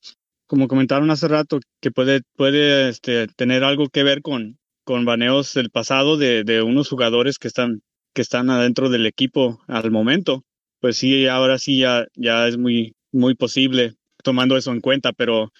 como 0.47 0.67
comentaron 0.67 1.11
hace 1.11 1.27
rato, 1.27 1.59
que 1.81 1.91
puede, 1.91 2.21
puede 2.35 2.89
este, 2.89 3.27
tener 3.27 3.63
algo 3.63 3.89
que 3.89 4.03
ver 4.03 4.21
con, 4.21 4.57
con 4.85 5.05
baneos 5.05 5.53
del 5.53 5.69
pasado 5.69 6.17
de, 6.17 6.43
de 6.43 6.61
unos 6.61 6.89
jugadores 6.89 7.37
que 7.37 7.47
están, 7.47 7.81
que 8.13 8.21
están 8.21 8.49
adentro 8.49 8.89
del 8.89 9.05
equipo 9.05 9.59
al 9.67 9.91
momento. 9.91 10.43
Pues 10.79 10.97
sí, 10.97 11.27
ahora 11.27 11.59
sí 11.59 11.79
ya, 11.79 12.07
ya 12.15 12.47
es 12.47 12.57
muy, 12.57 12.95
muy 13.11 13.35
posible 13.35 13.95
tomando 14.23 14.57
eso 14.57 14.71
en 14.71 14.81
cuenta, 14.81 15.11
pero, 15.13 15.51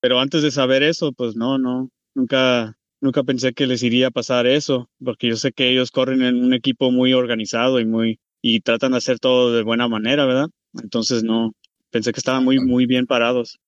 pero 0.00 0.20
antes 0.20 0.42
de 0.42 0.50
saber 0.50 0.82
eso, 0.82 1.12
pues 1.12 1.36
no, 1.36 1.58
no, 1.58 1.90
nunca, 2.14 2.76
nunca 3.00 3.24
pensé 3.24 3.52
que 3.52 3.66
les 3.66 3.82
iría 3.82 4.08
a 4.08 4.12
pasar 4.12 4.46
eso, 4.46 4.88
porque 5.02 5.28
yo 5.28 5.36
sé 5.36 5.52
que 5.52 5.68
ellos 5.70 5.90
corren 5.90 6.22
en 6.22 6.44
un 6.44 6.54
equipo 6.54 6.90
muy 6.90 7.12
organizado 7.12 7.80
y 7.80 7.86
muy, 7.86 8.20
y 8.40 8.60
tratan 8.60 8.92
de 8.92 8.98
hacer 8.98 9.18
todo 9.18 9.52
de 9.52 9.62
buena 9.62 9.88
manera, 9.88 10.26
¿verdad? 10.26 10.48
Entonces 10.74 11.24
no, 11.24 11.52
pensé 11.90 12.12
que 12.12 12.20
estaban 12.20 12.44
muy, 12.44 12.58
muy 12.58 12.86
bien 12.86 13.06
parados. 13.06 13.58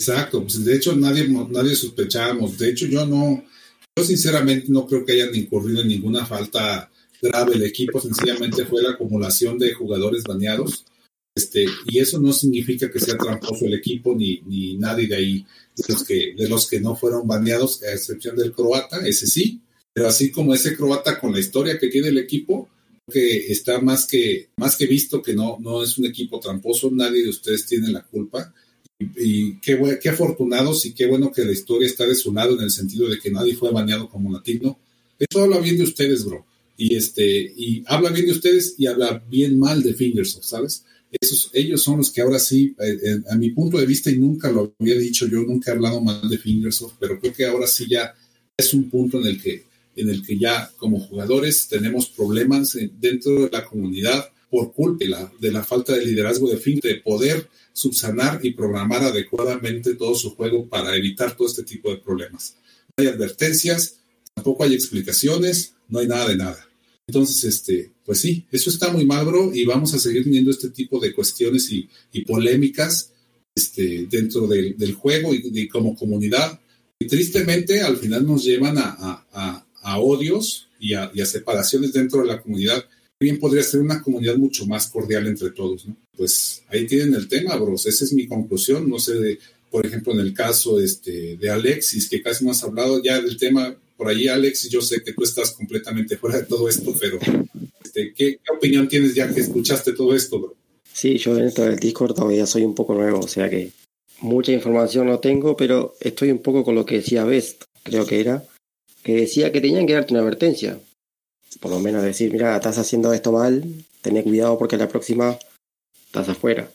Exacto, 0.00 0.42
pues 0.42 0.64
de 0.64 0.74
hecho 0.74 0.96
nadie, 0.96 1.28
nadie 1.28 1.74
sospechábamos, 1.76 2.58
de 2.58 2.70
hecho 2.70 2.86
yo 2.86 3.06
no, 3.06 3.44
yo 3.96 4.04
sinceramente 4.04 4.66
no 4.68 4.86
creo 4.86 5.04
que 5.04 5.12
hayan 5.12 5.34
incurrido 5.34 5.82
en 5.82 5.88
ninguna 5.88 6.26
falta 6.26 6.90
grave. 7.20 7.54
El 7.54 7.62
equipo, 7.62 8.00
sencillamente 8.00 8.64
fue 8.64 8.82
la 8.82 8.90
acumulación 8.90 9.58
de 9.58 9.72
jugadores 9.74 10.24
baneados 10.24 10.84
este, 11.34 11.64
y 11.86 11.98
eso 11.98 12.20
no 12.20 12.32
significa 12.32 12.90
que 12.90 13.00
sea 13.00 13.16
tramposo 13.16 13.64
el 13.64 13.74
equipo 13.74 14.14
ni, 14.14 14.42
ni 14.42 14.76
nadie 14.76 15.06
de 15.06 15.16
ahí, 15.16 15.46
de 15.76 15.84
los, 15.88 16.04
que, 16.04 16.34
de 16.36 16.48
los 16.48 16.68
que 16.68 16.80
no 16.80 16.94
fueron 16.94 17.26
baneados, 17.26 17.82
a 17.82 17.92
excepción 17.92 18.36
del 18.36 18.52
croata, 18.52 19.06
ese 19.06 19.26
sí, 19.26 19.62
pero 19.94 20.08
así 20.08 20.30
como 20.30 20.52
ese 20.52 20.76
croata 20.76 21.18
con 21.18 21.32
la 21.32 21.40
historia 21.40 21.78
que 21.78 21.88
tiene 21.88 22.08
el 22.08 22.18
equipo, 22.18 22.68
que 23.10 23.52
está 23.52 23.80
más 23.80 24.06
que, 24.06 24.48
más 24.56 24.76
que 24.76 24.86
visto 24.86 25.22
que 25.22 25.34
no, 25.34 25.58
no 25.60 25.82
es 25.82 25.98
un 25.98 26.06
equipo 26.06 26.40
tramposo, 26.40 26.90
nadie 26.90 27.22
de 27.22 27.30
ustedes 27.30 27.66
tiene 27.66 27.90
la 27.90 28.02
culpa. 28.02 28.52
Y, 29.16 29.58
qué, 29.60 29.98
qué 30.00 30.08
afortunados 30.10 30.86
y 30.86 30.92
qué 30.92 31.06
bueno 31.06 31.32
que 31.32 31.44
la 31.44 31.52
historia 31.52 31.86
está 31.86 32.06
de 32.06 32.14
su 32.14 32.32
lado 32.32 32.54
en 32.54 32.62
el 32.62 32.70
sentido 32.70 33.08
de 33.08 33.18
que 33.18 33.30
nadie 33.30 33.56
fue 33.56 33.72
baneado 33.72 34.08
como 34.08 34.32
latino. 34.32 34.78
Eso 35.18 35.42
habla 35.42 35.58
bien 35.58 35.76
de 35.76 35.84
ustedes, 35.84 36.24
bro. 36.24 36.46
Y 36.76 36.94
este, 36.94 37.52
y 37.56 37.82
habla 37.86 38.10
bien 38.10 38.26
de 38.26 38.32
ustedes 38.32 38.76
y 38.78 38.86
habla 38.86 39.22
bien 39.28 39.58
mal 39.58 39.82
de 39.82 39.94
Fingersoft, 39.94 40.44
¿sabes? 40.44 40.84
esos, 41.20 41.50
ellos 41.52 41.82
son 41.82 41.98
los 41.98 42.10
que 42.10 42.22
ahora 42.22 42.38
sí, 42.38 42.74
eh, 42.78 42.98
eh, 43.04 43.20
a 43.28 43.36
mi 43.36 43.50
punto 43.50 43.78
de 43.78 43.86
vista, 43.86 44.10
y 44.10 44.18
nunca 44.18 44.50
lo 44.50 44.74
había 44.78 44.96
dicho 44.96 45.26
yo, 45.26 45.42
nunca 45.42 45.70
he 45.70 45.74
hablado 45.74 46.00
mal 46.00 46.28
de 46.28 46.38
Fingersoft, 46.38 46.94
pero 46.98 47.20
creo 47.20 47.32
que 47.32 47.44
ahora 47.44 47.66
sí 47.66 47.86
ya 47.88 48.14
es 48.56 48.72
un 48.72 48.88
punto 48.88 49.20
en 49.20 49.26
el 49.26 49.42
que, 49.42 49.64
en 49.96 50.10
el 50.10 50.24
que 50.24 50.38
ya 50.38 50.70
como 50.76 51.00
jugadores 51.00 51.68
tenemos 51.68 52.08
problemas 52.08 52.76
dentro 52.98 53.44
de 53.44 53.50
la 53.50 53.64
comunidad 53.64 54.30
por 54.50 54.72
culpa 54.72 55.04
de 55.04 55.10
la, 55.10 55.32
de 55.40 55.50
la 55.52 55.64
falta 55.64 55.94
de 55.94 56.04
liderazgo 56.04 56.48
de 56.50 56.58
Fingersoft, 56.58 56.94
de 56.94 57.00
poder 57.00 57.48
subsanar 57.72 58.40
y 58.42 58.52
programar 58.52 59.02
adecuadamente 59.02 59.94
todo 59.94 60.14
su 60.14 60.34
juego 60.34 60.68
para 60.68 60.94
evitar 60.96 61.36
todo 61.36 61.48
este 61.48 61.62
tipo 61.62 61.90
de 61.90 61.98
problemas. 61.98 62.56
No 62.96 63.02
hay 63.02 63.08
advertencias, 63.08 64.00
tampoco 64.34 64.64
hay 64.64 64.74
explicaciones, 64.74 65.74
no 65.88 66.00
hay 66.00 66.06
nada 66.06 66.28
de 66.28 66.36
nada. 66.36 66.68
Entonces, 67.06 67.44
este, 67.44 67.92
pues 68.04 68.20
sí, 68.20 68.46
eso 68.50 68.70
está 68.70 68.92
muy 68.92 69.04
mal, 69.04 69.26
bro, 69.26 69.52
y 69.54 69.64
vamos 69.64 69.92
a 69.94 69.98
seguir 69.98 70.24
teniendo 70.24 70.50
este 70.50 70.70
tipo 70.70 71.00
de 71.00 71.12
cuestiones 71.12 71.70
y, 71.70 71.88
polémicas 72.24 73.12
este, 73.54 74.06
dentro 74.08 74.46
del, 74.46 74.94
juego 74.94 75.34
y, 75.34 75.68
como 75.68 75.96
comunidad. 75.96 76.60
Y 76.98 77.06
tristemente, 77.06 77.80
al 77.80 77.96
final 77.96 78.26
nos 78.26 78.44
llevan 78.44 78.76
a, 78.78 79.66
odios 79.84 80.68
y, 80.78 80.94
a, 80.94 81.10
separaciones 81.24 81.92
dentro 81.92 82.22
de 82.22 82.28
la 82.28 82.40
comunidad. 82.40 82.84
Bien 83.20 83.38
podría 83.38 83.62
ser 83.62 83.80
una 83.80 84.02
comunidad 84.02 84.36
mucho 84.36 84.66
más 84.66 84.88
cordial 84.88 85.26
entre 85.26 85.50
todos, 85.50 85.86
¿no? 85.86 85.96
Pues 86.16 86.62
ahí 86.68 86.86
tienen 86.86 87.14
el 87.14 87.28
tema, 87.28 87.56
bros. 87.56 87.86
Esa 87.86 88.04
es 88.04 88.12
mi 88.12 88.26
conclusión. 88.26 88.88
No 88.88 88.98
sé, 88.98 89.14
de, 89.14 89.38
por 89.70 89.86
ejemplo, 89.86 90.12
en 90.12 90.20
el 90.20 90.34
caso 90.34 90.80
este, 90.80 91.36
de 91.36 91.50
Alexis, 91.50 92.08
que 92.08 92.22
casi 92.22 92.44
no 92.44 92.50
has 92.50 92.62
hablado 92.62 93.02
ya 93.02 93.20
del 93.20 93.36
tema, 93.36 93.76
por 93.96 94.08
ahí, 94.08 94.26
Alex, 94.26 94.68
yo 94.68 94.82
sé 94.82 95.02
que 95.02 95.12
tú 95.12 95.22
estás 95.22 95.52
completamente 95.52 96.16
fuera 96.16 96.38
de 96.38 96.44
todo 96.44 96.68
esto, 96.68 96.92
pero 96.98 97.18
este, 97.84 98.12
¿qué, 98.12 98.40
opinión 98.52 98.88
tienes 98.88 99.14
ya 99.14 99.32
que 99.32 99.40
escuchaste 99.40 99.92
todo 99.92 100.14
esto, 100.14 100.40
bro? 100.40 100.56
Sí, 100.92 101.18
yo 101.18 101.34
dentro 101.34 101.64
del 101.64 101.78
Discord 101.78 102.14
todavía 102.14 102.44
soy 102.46 102.64
un 102.64 102.74
poco 102.74 102.94
nuevo, 102.94 103.20
o 103.20 103.28
sea 103.28 103.48
que 103.48 103.70
mucha 104.20 104.50
información 104.50 105.06
no 105.06 105.20
tengo, 105.20 105.56
pero 105.56 105.94
estoy 106.00 106.32
un 106.32 106.40
poco 106.40 106.64
con 106.64 106.74
lo 106.74 106.84
que 106.84 106.96
decía 106.96 107.24
Best, 107.24 107.62
creo 107.84 108.04
que 108.04 108.20
era, 108.20 108.44
que 109.02 109.14
decía 109.14 109.52
que 109.52 109.60
tenían 109.60 109.86
que 109.86 109.94
darte 109.94 110.14
una 110.14 110.22
advertencia. 110.22 110.78
Por 111.60 111.70
lo 111.70 111.80
menos 111.80 112.02
decir, 112.02 112.32
mira, 112.32 112.56
estás 112.56 112.78
haciendo 112.78 113.12
esto 113.12 113.32
mal, 113.32 113.64
ten 114.00 114.22
cuidado 114.22 114.58
porque 114.58 114.76
la 114.76 114.88
próxima 114.88 115.38
estás 116.06 116.28
afuera. 116.28 116.70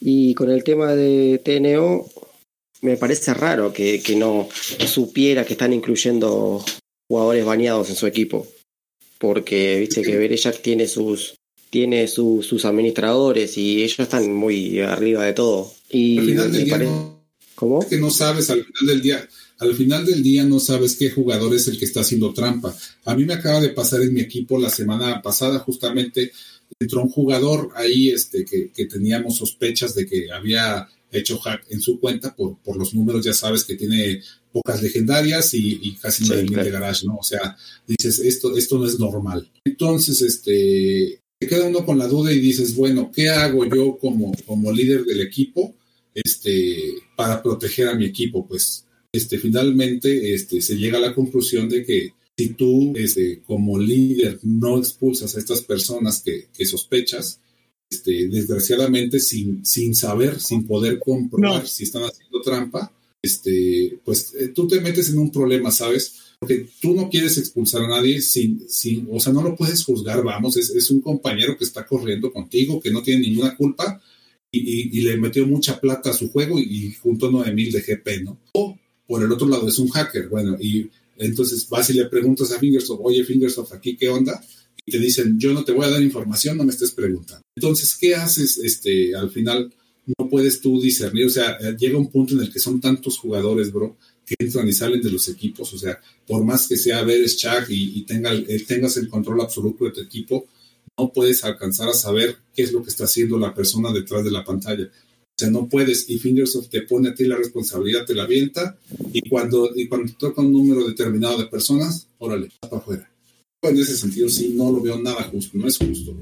Y 0.00 0.34
con 0.34 0.50
el 0.50 0.64
tema 0.64 0.94
de 0.94 1.40
TNO, 1.44 2.06
me 2.82 2.96
parece 2.96 3.34
raro 3.34 3.72
que, 3.72 4.00
no 4.16 4.48
supiera 4.86 5.44
que 5.44 5.54
están 5.54 5.72
incluyendo 5.72 6.64
jugadores 7.08 7.44
baneados 7.44 7.90
en 7.90 7.96
su 7.96 8.06
equipo. 8.06 8.46
Porque 9.18 9.80
viste 9.80 10.02
que 10.02 10.16
Berejak 10.16 10.62
tiene 10.62 10.86
sus 10.86 11.34
tiene 11.70 12.08
sus 12.08 12.64
administradores 12.64 13.58
y 13.58 13.82
ellos 13.82 13.98
están 13.98 14.32
muy 14.32 14.80
arriba 14.80 15.24
de 15.24 15.34
todo. 15.34 15.72
Y 15.90 16.18
al 16.18 16.24
final 16.24 16.52
del 16.52 16.64
día 16.64 16.78
no, 16.78 17.20
¿Cómo? 17.54 17.86
que 17.86 17.98
no 17.98 18.10
sabes 18.10 18.48
al 18.48 18.64
final 18.64 18.86
del 18.86 19.02
día, 19.02 19.28
al 19.58 19.74
final 19.74 20.04
del 20.06 20.22
día 20.22 20.44
no 20.44 20.60
sabes 20.60 20.96
qué 20.96 21.10
jugador 21.10 21.54
es 21.54 21.66
el 21.68 21.78
que 21.78 21.84
está 21.84 22.00
haciendo 22.00 22.32
trampa. 22.32 22.76
A 23.04 23.14
mí 23.14 23.24
me 23.24 23.34
acaba 23.34 23.60
de 23.60 23.70
pasar 23.70 24.02
en 24.02 24.14
mi 24.14 24.20
equipo 24.20 24.58
la 24.58 24.70
semana 24.70 25.20
pasada 25.20 25.58
justamente 25.58 26.32
entró 26.78 27.02
un 27.02 27.08
jugador 27.08 27.70
ahí 27.74 28.10
este 28.10 28.44
que, 28.44 28.70
que 28.70 28.86
teníamos 28.86 29.36
sospechas 29.36 29.94
de 29.94 30.06
que 30.06 30.30
había 30.30 30.86
hecho 31.10 31.38
hack 31.38 31.64
en 31.70 31.80
su 31.80 31.98
cuenta 31.98 32.34
por, 32.34 32.58
por 32.58 32.76
los 32.76 32.94
números, 32.94 33.24
ya 33.24 33.32
sabes 33.32 33.64
que 33.64 33.74
tiene 33.74 34.20
pocas 34.52 34.82
legendarias 34.82 35.54
y, 35.54 35.96
casi 36.00 36.24
no 36.24 36.34
sí, 36.34 36.46
de 36.46 36.70
garage, 36.70 37.06
¿no? 37.06 37.16
O 37.16 37.22
sea, 37.22 37.56
dices, 37.86 38.18
esto, 38.20 38.56
esto 38.56 38.78
no 38.78 38.86
es 38.86 38.98
normal. 38.98 39.50
Entonces, 39.64 40.20
este, 40.22 41.20
te 41.38 41.46
queda 41.46 41.66
uno 41.66 41.84
con 41.84 41.98
la 41.98 42.08
duda 42.08 42.32
y 42.32 42.40
dices, 42.40 42.74
bueno, 42.74 43.10
¿qué 43.14 43.28
hago 43.28 43.64
yo 43.64 43.98
como, 43.98 44.32
como 44.46 44.72
líder 44.72 45.04
del 45.04 45.20
equipo 45.20 45.74
este, 46.14 46.94
para 47.16 47.42
proteger 47.42 47.88
a 47.88 47.94
mi 47.94 48.04
equipo? 48.04 48.46
Pues, 48.46 48.84
este, 49.12 49.38
finalmente, 49.38 50.34
este, 50.34 50.60
se 50.60 50.76
llega 50.76 50.98
a 50.98 51.02
la 51.02 51.14
conclusión 51.14 51.68
de 51.68 51.84
que 51.84 52.12
si 52.36 52.50
tú, 52.50 52.92
este, 52.96 53.42
como 53.46 53.78
líder, 53.78 54.38
no 54.42 54.78
expulsas 54.78 55.34
a 55.34 55.38
estas 55.38 55.62
personas 55.62 56.22
que, 56.22 56.48
que 56.56 56.64
sospechas, 56.66 57.40
este, 57.90 58.28
desgraciadamente 58.28 59.18
sin, 59.18 59.64
sin 59.64 59.94
saber, 59.94 60.40
sin 60.40 60.66
poder 60.66 60.98
comprobar 60.98 61.66
si 61.66 61.84
están 61.84 62.02
haciendo 62.02 62.42
trampa, 62.42 62.92
este, 63.22 63.98
pues 64.04 64.34
eh, 64.38 64.48
tú 64.48 64.68
te 64.68 64.80
metes 64.80 65.10
en 65.10 65.18
un 65.18 65.32
problema, 65.32 65.70
¿sabes? 65.70 66.14
Porque 66.38 66.68
tú 66.80 66.94
no 66.94 67.08
quieres 67.08 67.36
expulsar 67.38 67.82
a 67.82 67.88
nadie 67.88 68.20
sin, 68.20 68.68
sin 68.68 69.08
o 69.10 69.18
sea, 69.18 69.32
no 69.32 69.42
lo 69.42 69.56
puedes 69.56 69.84
juzgar, 69.84 70.22
vamos, 70.22 70.56
es, 70.56 70.90
un 70.90 71.00
compañero 71.00 71.56
que 71.56 71.64
está 71.64 71.84
corriendo 71.86 72.32
contigo, 72.32 72.78
que 72.80 72.92
no 72.92 73.02
tiene 73.02 73.22
ninguna 73.22 73.56
culpa 73.56 74.00
y, 74.52 75.00
le 75.00 75.16
metió 75.16 75.46
mucha 75.46 75.80
plata 75.80 76.10
a 76.10 76.14
su 76.14 76.30
juego 76.30 76.58
y, 76.58 76.92
junto 76.92 77.30
9000 77.30 77.72
de 77.72 77.80
GP, 77.80 78.22
¿no? 78.22 78.38
O 78.52 78.78
por 79.08 79.22
el 79.22 79.32
otro 79.32 79.48
lado 79.48 79.66
es 79.66 79.78
un 79.78 79.88
hacker, 79.88 80.28
bueno, 80.28 80.56
y 80.60 80.88
entonces 81.16 81.66
vas 81.68 81.88
y 81.90 81.94
le 81.94 82.04
preguntas 82.04 82.52
a 82.52 82.58
Fingersoft, 82.58 83.00
oye 83.02 83.24
Fingersoft, 83.24 83.72
aquí 83.72 83.96
qué 83.96 84.10
onda, 84.10 84.40
y 84.84 84.92
te 84.92 84.98
dicen, 84.98 85.38
yo 85.40 85.52
no 85.52 85.64
te 85.64 85.72
voy 85.72 85.86
a 85.86 85.90
dar 85.90 86.02
información, 86.02 86.56
no 86.56 86.64
me 86.64 86.70
estés 86.70 86.92
preguntando. 86.92 87.42
Entonces, 87.56 87.96
¿qué 87.96 88.14
haces? 88.14 88.58
Este, 88.58 89.14
al 89.16 89.30
final 89.30 89.72
no 90.18 90.28
puedes 90.28 90.60
tú 90.60 90.80
discernir, 90.80 91.26
o 91.26 91.30
sea, 91.30 91.58
llega 91.76 91.98
un 91.98 92.10
punto 92.10 92.34
en 92.34 92.40
el 92.40 92.52
que 92.52 92.60
son 92.60 92.80
tantos 92.80 93.18
jugadores, 93.18 93.72
bro, 93.72 93.96
que 94.26 94.34
entran 94.38 94.68
y 94.68 94.72
salen 94.74 95.00
de 95.00 95.10
los 95.10 95.26
equipos, 95.28 95.72
o 95.72 95.78
sea, 95.78 95.98
por 96.26 96.44
más 96.44 96.68
que 96.68 96.76
sea 96.76 97.02
Veres 97.02 97.38
Chuck 97.38 97.66
y, 97.70 98.02
tenga, 98.02 98.30
tengas 98.66 98.98
el 98.98 99.08
control 99.08 99.40
absoluto 99.40 99.86
de 99.86 99.90
tu 99.90 100.00
equipo, 100.00 100.46
no 100.98 101.12
puedes 101.12 101.44
alcanzar 101.44 101.88
a 101.88 101.94
saber 101.94 102.36
qué 102.54 102.62
es 102.62 102.72
lo 102.72 102.82
que 102.82 102.90
está 102.90 103.04
haciendo 103.04 103.38
la 103.38 103.54
persona 103.54 103.90
detrás 103.92 104.24
de 104.24 104.30
la 104.30 104.44
pantalla. 104.44 104.90
O 105.38 105.40
sea, 105.40 105.50
no 105.50 105.68
puedes, 105.68 106.10
y 106.10 106.18
Fingersoft 106.18 106.68
te 106.68 106.82
pone 106.82 107.10
a 107.10 107.14
ti 107.14 107.24
la 107.24 107.36
responsabilidad, 107.36 108.04
te 108.04 108.12
la 108.12 108.24
avienta, 108.24 108.76
y 109.12 109.20
cuando, 109.28 109.70
y 109.72 109.86
cuando 109.86 110.12
toca 110.14 110.42
un 110.42 110.52
número 110.52 110.84
determinado 110.84 111.38
de 111.38 111.46
personas, 111.46 112.08
órale, 112.18 112.50
para 112.58 112.78
afuera. 112.78 113.08
En 113.62 113.78
ese 113.78 113.96
sentido, 113.96 114.28
sí, 114.28 114.54
no 114.56 114.72
lo 114.72 114.80
veo 114.80 115.00
nada 115.00 115.22
justo, 115.22 115.56
no 115.56 115.68
es 115.68 115.78
justo, 115.78 116.12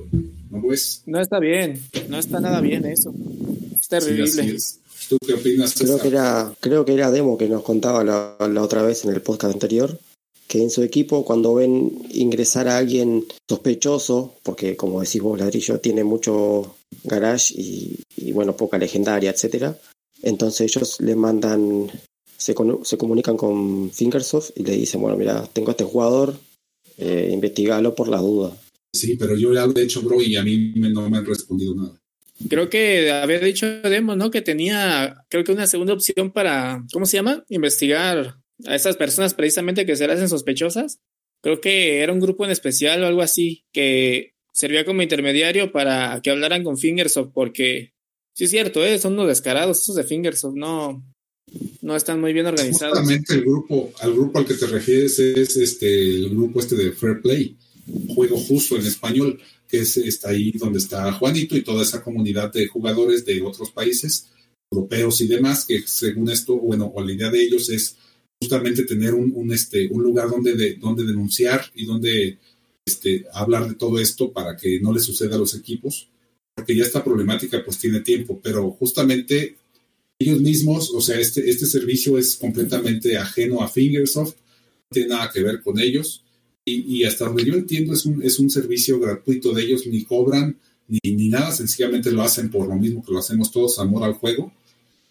no 0.51 0.61
lo 0.61 0.71
es. 0.71 1.03
No 1.07 1.19
está 1.19 1.39
bien, 1.39 1.81
no 2.11 2.19
está 2.19 2.41
nada 2.41 2.61
bien 2.61 2.85
eso. 2.85 3.15
Es 3.81 3.89
terrible. 3.89 4.27
Sí, 4.27 4.41
así 4.41 4.51
es. 4.51 4.81
¿Tú 5.09 5.17
qué 5.27 5.33
opinas? 5.33 5.73
Creo 5.73 5.99
que 5.99 6.09
era, 6.09 6.53
creo 6.61 6.85
que 6.85 6.93
era 6.93 7.11
Demo 7.11 7.39
que 7.39 7.49
nos 7.49 7.63
contaba 7.63 8.05
la, 8.05 8.37
la 8.39 8.63
otra 8.63 8.83
vez 8.83 9.07
en 9.07 9.15
el 9.15 9.23
podcast 9.23 9.55
anterior, 9.55 9.99
que 10.47 10.63
en 10.63 10.69
su 10.69 10.83
equipo 10.83 11.25
cuando 11.25 11.55
ven 11.55 11.91
ingresar 12.11 12.69
a 12.69 12.77
alguien 12.77 13.25
sospechoso, 13.49 14.35
porque 14.43 14.77
como 14.77 15.01
decís 15.01 15.23
vos, 15.23 15.39
Ladrillo 15.39 15.81
tiene 15.81 16.05
mucho 16.05 16.76
garage 17.07 17.55
y, 17.57 18.01
y, 18.17 18.33
bueno, 18.33 18.57
poca 18.57 18.79
legendaria, 18.79 19.31
etcétera, 19.31 19.79
entonces 20.23 20.75
ellos 20.77 21.01
le 21.01 21.15
mandan, 21.17 21.91
se, 22.37 22.55
con- 22.55 22.85
se 22.85 22.99
comunican 22.99 23.37
con 23.37 23.91
Fingersoft 23.91 24.51
y 24.57 24.65
le 24.65 24.73
dicen, 24.73 25.01
bueno, 25.01 25.17
mira, 25.17 25.47
tengo 25.53 25.69
a 25.69 25.73
este 25.73 25.85
jugador, 25.85 26.39
eh, 26.99 27.31
investigalo 27.33 27.95
por 27.95 28.09
la 28.09 28.19
duda. 28.19 28.57
Sí, 28.95 29.17
pero 29.17 29.37
yo 29.37 29.53
ya 29.53 29.67
lo 29.67 29.75
he 29.77 29.83
hecho, 29.83 30.01
bro, 30.03 30.21
y 30.23 30.37
a 30.37 30.43
mí 30.43 30.73
me- 30.77 30.91
no 30.91 31.09
me 31.11 31.19
han 31.19 31.27
respondido 31.27 31.75
nada. 31.75 31.93
Creo 32.49 32.69
que 32.69 33.11
había 33.11 33.39
dicho 33.41 33.67
Demo, 33.67 34.15
¿no? 34.15 34.31
Que 34.31 34.43
tenía, 34.43 35.25
creo 35.31 35.43
que 35.45 35.53
una 35.53 35.67
segunda 35.67 35.95
opción 35.95 36.31
para, 36.33 36.85
¿cómo 36.93 37.07
se 37.07 37.17
llama? 37.17 37.45
Investigar 37.49 38.37
a 38.67 38.75
esas 38.75 38.97
personas 38.97 39.33
precisamente 39.35 39.87
que 39.87 39.97
se 39.97 40.07
las 40.07 40.17
hacen 40.17 40.29
sospechosas. 40.29 40.99
Creo 41.43 41.61
que 41.61 42.01
era 42.01 42.13
un 42.13 42.21
grupo 42.21 42.45
en 42.45 42.51
especial 42.51 43.03
o 43.03 43.07
algo 43.07 43.23
así 43.23 43.65
que 43.73 44.33
servía 44.57 44.87
como 44.87 45.03
intermediario 45.03 45.71
para 45.71 46.21
que 46.23 46.31
hablaran 46.31 46.65
con 46.65 46.79
Fingersoft, 46.79 47.31
porque 47.35 47.93
sí 48.35 48.45
es 48.45 48.51
cierto, 48.51 48.85
¿eh? 48.85 48.99
son 48.99 49.13
unos 49.13 49.29
descarados 49.29 49.83
esos 49.83 49.97
de 49.97 50.05
Fingersoft, 50.05 50.57
no, 50.57 51.05
no 51.83 51.95
están 51.95 52.23
muy 52.23 52.33
bien 52.33 52.47
organizados. 52.47 52.99
Justamente 52.99 53.35
el 53.35 53.43
grupo, 53.43 53.93
al 54.01 54.15
grupo 54.15 54.39
al 54.39 54.47
que 54.47 54.55
te 54.55 54.67
refieres 54.67 55.19
es 55.19 55.57
este 55.59 56.17
el 56.17 56.31
grupo 56.31 56.61
este 56.61 56.75
de 56.75 56.93
Fair 56.93 57.21
Play, 57.21 57.55
juego 58.09 58.39
justo 58.39 58.77
en 58.77 58.87
español, 58.87 59.39
que 59.69 59.81
es 59.81 59.99
está 59.99 60.31
ahí 60.31 60.53
donde 60.53 60.79
está 60.79 61.13
Juanito 61.13 61.55
y 61.55 61.63
toda 61.63 61.83
esa 61.83 62.03
comunidad 62.03 62.51
de 62.51 62.67
jugadores 62.67 63.27
de 63.27 63.43
otros 63.43 63.71
países, 63.71 64.29
europeos 64.73 65.21
y 65.21 65.27
demás, 65.27 65.67
que 65.67 65.83
según 65.87 66.31
esto, 66.31 66.57
bueno, 66.57 66.91
o 66.95 67.05
la 67.05 67.13
idea 67.13 67.31
de 67.31 67.43
ellos 67.43 67.69
es 67.69 67.97
justamente 68.41 68.85
tener 68.85 69.13
un, 69.13 69.33
un, 69.35 69.53
este, 69.53 69.87
un 69.89 70.03
lugar 70.03 70.31
donde, 70.31 70.55
de, 70.55 70.75
donde 70.77 71.05
denunciar 71.05 71.63
y 71.75 71.85
donde 71.85 72.39
este, 72.87 73.27
hablar 73.33 73.69
de 73.69 73.75
todo 73.75 73.99
esto 73.99 74.33
para 74.33 74.57
que 74.57 74.81
no 74.81 74.93
le 74.93 75.01
suceda 75.01 75.35
a 75.35 75.39
los 75.39 75.55
equipos, 75.55 76.09
porque 76.55 76.75
ya 76.75 76.85
esta 76.85 77.05
problemática 77.05 77.63
pues 77.65 77.79
tiene 77.79 78.01
tiempo, 78.01 78.41
pero 78.43 78.71
justamente 78.71 79.57
ellos 80.19 80.41
mismos, 80.41 80.91
o 80.95 81.01
sea, 81.01 81.19
este, 81.21 81.51
este 81.51 81.67
servicio 81.67 82.17
es 82.17 82.37
completamente 82.37 83.19
ajeno 83.19 83.61
a 83.61 83.69
Fingersoft, 83.69 84.37
no 84.37 84.95
tiene 84.95 85.09
nada 85.11 85.31
que 85.31 85.43
ver 85.43 85.61
con 85.61 85.79
ellos, 85.79 86.25
y, 86.65 87.01
y 87.01 87.05
hasta 87.05 87.27
donde 87.27 87.45
yo 87.45 87.55
entiendo 87.55 87.93
es 87.93 88.07
un, 88.07 88.23
es 88.23 88.39
un 88.39 88.49
servicio 88.49 88.99
gratuito 88.99 89.53
de 89.53 89.63
ellos, 89.65 89.87
ni 89.87 90.05
cobran 90.05 90.57
ni, 90.89 91.01
ni 91.13 91.29
nada, 91.29 91.53
sencillamente 91.53 92.11
lo 92.13 92.23
hacen 92.23 92.51
por 92.51 92.69
lo 92.69 92.77
mismo 92.77 93.05
que 93.05 93.13
lo 93.13 93.19
hacemos 93.19 93.51
todos, 93.51 93.79
amor 93.79 94.05
al 94.05 94.15
juego. 94.15 94.53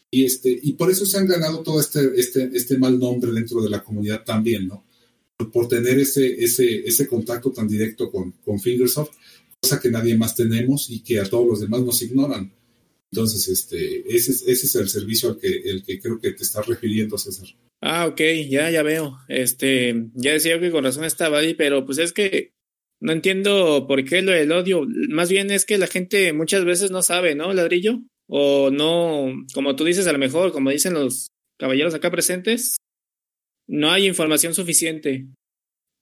Y, 0.09 0.23
este, 0.23 0.57
y 0.61 0.73
por 0.73 0.89
eso 0.89 1.05
se 1.05 1.17
han 1.17 1.27
ganado 1.27 1.59
todo 1.59 1.79
este, 1.79 2.17
este, 2.17 2.49
este 2.53 2.77
mal 2.77 2.97
nombre 2.97 3.31
dentro 3.31 3.61
de 3.61 3.69
la 3.69 3.83
comunidad 3.83 4.23
también, 4.23 4.67
¿no? 4.67 4.85
Por, 5.51 5.67
tener 5.67 5.99
ese, 5.99 6.43
ese, 6.43 6.87
ese 6.87 7.07
contacto 7.07 7.51
tan 7.51 7.67
directo 7.67 8.09
con, 8.09 8.31
con 8.43 8.59
Fingersoft, 8.59 9.11
cosa 9.61 9.79
que 9.81 9.89
nadie 9.89 10.17
más 10.17 10.35
tenemos 10.35 10.89
y 10.89 11.01
que 11.03 11.19
a 11.19 11.25
todos 11.25 11.45
los 11.47 11.59
demás 11.59 11.81
nos 11.81 12.01
ignoran. 12.01 12.53
Entonces, 13.11 13.47
este, 13.49 13.99
ese, 14.15 14.31
es- 14.31 14.43
ese 14.47 14.65
es 14.65 14.75
el 14.75 14.89
servicio 14.89 15.29
al 15.29 15.37
que, 15.39 15.47
el 15.47 15.83
que 15.83 15.99
creo 15.99 16.19
que 16.19 16.31
te 16.31 16.43
estás 16.43 16.65
refiriendo, 16.67 17.17
César. 17.17 17.47
Ah, 17.81 18.07
ok, 18.07 18.19
ya, 18.49 18.71
ya 18.71 18.81
veo. 18.83 19.17
Este, 19.27 20.07
ya 20.13 20.31
decía 20.33 20.59
que 20.59 20.71
con 20.71 20.83
razón 20.85 21.03
estaba 21.03 21.39
ahí, 21.39 21.53
pero 21.53 21.85
pues 21.85 21.97
es 21.97 22.13
que 22.13 22.51
no 23.01 23.11
entiendo 23.11 23.85
por 23.87 24.03
qué 24.05 24.21
lo 24.21 24.31
del 24.31 24.51
odio. 24.51 24.87
Más 25.09 25.29
bien 25.29 25.51
es 25.51 25.65
que 25.65 25.77
la 25.77 25.87
gente 25.87 26.31
muchas 26.33 26.63
veces 26.65 26.91
no 26.91 27.01
sabe, 27.01 27.35
¿no, 27.35 27.53
ladrillo? 27.53 28.01
O 28.27 28.71
no, 28.71 29.31
como 29.53 29.75
tú 29.75 29.83
dices, 29.83 30.07
a 30.07 30.13
lo 30.13 30.17
mejor, 30.17 30.51
como 30.51 30.71
dicen 30.71 30.93
los 30.93 31.27
caballeros 31.59 31.93
acá 31.93 32.09
presentes, 32.09 32.75
no 33.67 33.91
hay 33.91 34.07
información 34.07 34.53
suficiente. 34.53 35.27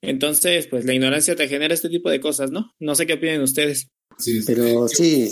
Entonces, 0.01 0.68
pues 0.68 0.86
la 0.86 0.93
ignorancia 0.93 1.36
te 1.36 1.47
genera 1.47 1.74
este 1.74 1.89
tipo 1.89 2.09
de 2.09 2.20
cosas, 2.20 2.51
¿no? 2.51 2.72
No 2.80 2.95
sé 2.95 3.07
qué 3.07 3.14
opinan 3.14 3.41
ustedes. 3.41 3.88
Sí, 4.18 4.41
Pero 4.45 4.88
sí, 4.88 5.32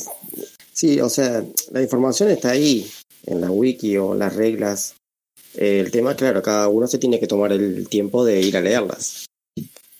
sí, 0.73 0.99
o 1.01 1.09
sea, 1.09 1.43
la 1.71 1.81
información 1.81 2.29
está 2.29 2.51
ahí, 2.51 2.89
en 3.25 3.41
la 3.41 3.51
wiki 3.51 3.97
o 3.97 4.15
las 4.15 4.35
reglas. 4.35 4.95
El 5.55 5.91
tema, 5.91 6.15
claro, 6.15 6.41
cada 6.41 6.67
uno 6.69 6.87
se 6.87 6.97
tiene 6.97 7.19
que 7.19 7.27
tomar 7.27 7.51
el 7.51 7.87
tiempo 7.89 8.23
de 8.23 8.41
ir 8.41 8.55
a 8.55 8.61
leerlas. 8.61 9.25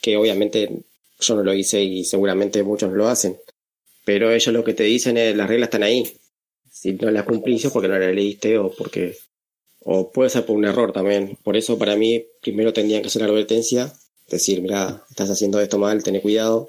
Que 0.02 0.18
obviamente 0.18 0.84
yo 1.20 1.36
no 1.36 1.44
lo 1.44 1.54
hice 1.54 1.84
y 1.84 2.04
seguramente 2.06 2.64
muchos 2.64 2.90
no 2.90 2.96
lo 2.96 3.08
hacen. 3.10 3.38
Pero 4.06 4.32
ellos 4.32 4.54
lo 4.54 4.64
que 4.64 4.74
te 4.74 4.84
dicen 4.84 5.18
es 5.18 5.36
las 5.36 5.50
reglas 5.50 5.68
están 5.68 5.84
ahí. 5.84 6.12
Si 6.72 6.94
no 6.94 7.12
las 7.12 7.26
cumplís 7.26 7.66
es 7.66 7.72
porque 7.72 7.88
no 7.88 8.00
las 8.00 8.16
leíste 8.16 8.58
o 8.58 8.72
porque... 8.72 9.18
O 9.84 10.12
puede 10.12 10.30
ser 10.30 10.46
por 10.46 10.56
un 10.56 10.66
error 10.66 10.94
también. 10.94 11.38
Por 11.44 11.58
eso 11.58 11.78
para 11.78 11.96
mí 11.96 12.24
primero 12.42 12.72
tendrían 12.74 13.02
que 13.02 13.08
hacer 13.08 13.24
la 13.24 13.28
advertencia, 13.30 13.94
decir, 14.30 14.62
mira, 14.62 15.04
estás 15.10 15.30
haciendo 15.30 15.60
esto 15.60 15.80
mal, 15.80 16.04
ten 16.04 16.20
cuidado. 16.22 16.68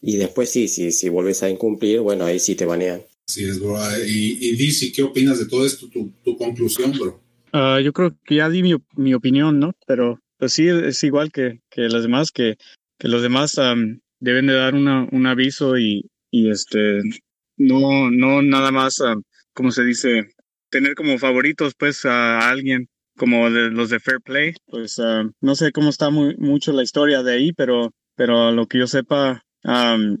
Y 0.00 0.16
después 0.16 0.50
sí, 0.50 0.68
sí, 0.68 0.92
si 0.92 1.08
vuelves 1.08 1.42
a 1.42 1.50
incumplir, 1.50 2.00
bueno, 2.00 2.24
ahí 2.24 2.38
sí 2.38 2.54
te 2.54 2.66
banean. 2.66 3.02
Sí, 3.26 3.44
es, 3.44 3.60
bro. 3.60 3.76
Y, 4.06 4.38
y 4.40 4.56
Dizzy, 4.56 4.92
¿qué 4.92 5.02
opinas 5.02 5.38
de 5.38 5.46
todo 5.46 5.64
esto? 5.64 5.88
Tu, 5.88 6.10
tu 6.24 6.36
conclusión, 6.36 6.92
bro. 6.92 7.20
Ah, 7.52 7.80
yo 7.82 7.92
creo 7.92 8.16
que 8.24 8.36
ya 8.36 8.48
di 8.48 8.62
mi, 8.62 8.74
mi 8.96 9.14
opinión, 9.14 9.58
¿no? 9.60 9.72
Pero 9.86 10.20
pues 10.38 10.54
sí, 10.54 10.66
es 10.68 11.04
igual 11.04 11.30
que, 11.30 11.60
que 11.70 11.82
los 11.82 12.02
demás, 12.02 12.32
que, 12.32 12.56
que 12.98 13.08
los 13.08 13.22
demás 13.22 13.58
am, 13.58 14.00
deben 14.18 14.46
de 14.46 14.54
dar 14.54 14.74
una, 14.74 15.06
un 15.12 15.26
aviso 15.26 15.78
y, 15.78 16.10
y 16.30 16.50
este, 16.50 17.00
no, 17.56 18.10
no 18.10 18.42
nada 18.42 18.72
más, 18.72 19.00
como 19.54 19.70
se 19.70 19.84
dice, 19.84 20.34
tener 20.72 20.96
como 20.96 21.18
favoritos 21.18 21.74
pues 21.78 22.04
a 22.04 22.50
alguien 22.50 22.88
como 23.16 23.48
de, 23.50 23.70
los 23.70 23.90
de 23.90 24.00
Fair 24.00 24.20
Play. 24.24 24.54
Pues 24.66 24.98
am, 24.98 25.32
no 25.40 25.54
sé 25.54 25.70
cómo 25.70 25.90
está 25.90 26.10
muy, 26.10 26.34
mucho 26.38 26.72
la 26.72 26.82
historia 26.82 27.22
de 27.22 27.34
ahí, 27.34 27.52
pero, 27.52 27.92
pero 28.16 28.50
lo 28.50 28.66
que 28.66 28.78
yo 28.78 28.86
sepa, 28.88 29.42
am, 29.62 30.18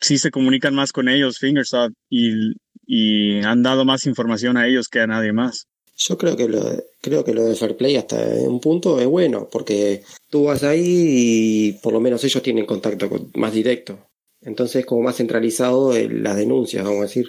sí 0.00 0.18
se 0.18 0.30
comunican 0.30 0.74
más 0.74 0.92
con 0.92 1.08
ellos, 1.08 1.38
Fingersoft, 1.38 1.94
y, 2.10 2.52
y 2.86 3.40
han 3.42 3.62
dado 3.62 3.84
más 3.84 4.06
información 4.06 4.56
a 4.56 4.68
ellos 4.68 4.88
que 4.88 5.00
a 5.00 5.06
nadie 5.06 5.32
más. 5.32 5.66
Yo 5.96 6.16
creo 6.18 6.36
que 6.36 6.48
lo 6.48 6.60
creo 7.00 7.22
que 7.24 7.34
lo 7.34 7.44
de 7.44 7.54
Fair 7.54 7.76
Play 7.76 7.96
hasta 7.96 8.16
un 8.18 8.60
punto 8.60 9.00
es 9.00 9.06
bueno, 9.06 9.48
porque 9.50 10.02
tú 10.30 10.44
vas 10.44 10.62
ahí 10.64 10.82
y 10.84 11.72
por 11.82 11.92
lo 11.92 12.00
menos 12.00 12.24
ellos 12.24 12.42
tienen 12.42 12.66
contacto 12.66 13.08
con- 13.08 13.30
más 13.34 13.52
directo. 13.52 13.98
Entonces 14.40 14.84
como 14.86 15.02
más 15.02 15.16
centralizado 15.16 15.94
en 15.94 16.22
las 16.22 16.36
denuncias, 16.36 16.84
vamos 16.84 17.00
a 17.00 17.02
decir. 17.02 17.26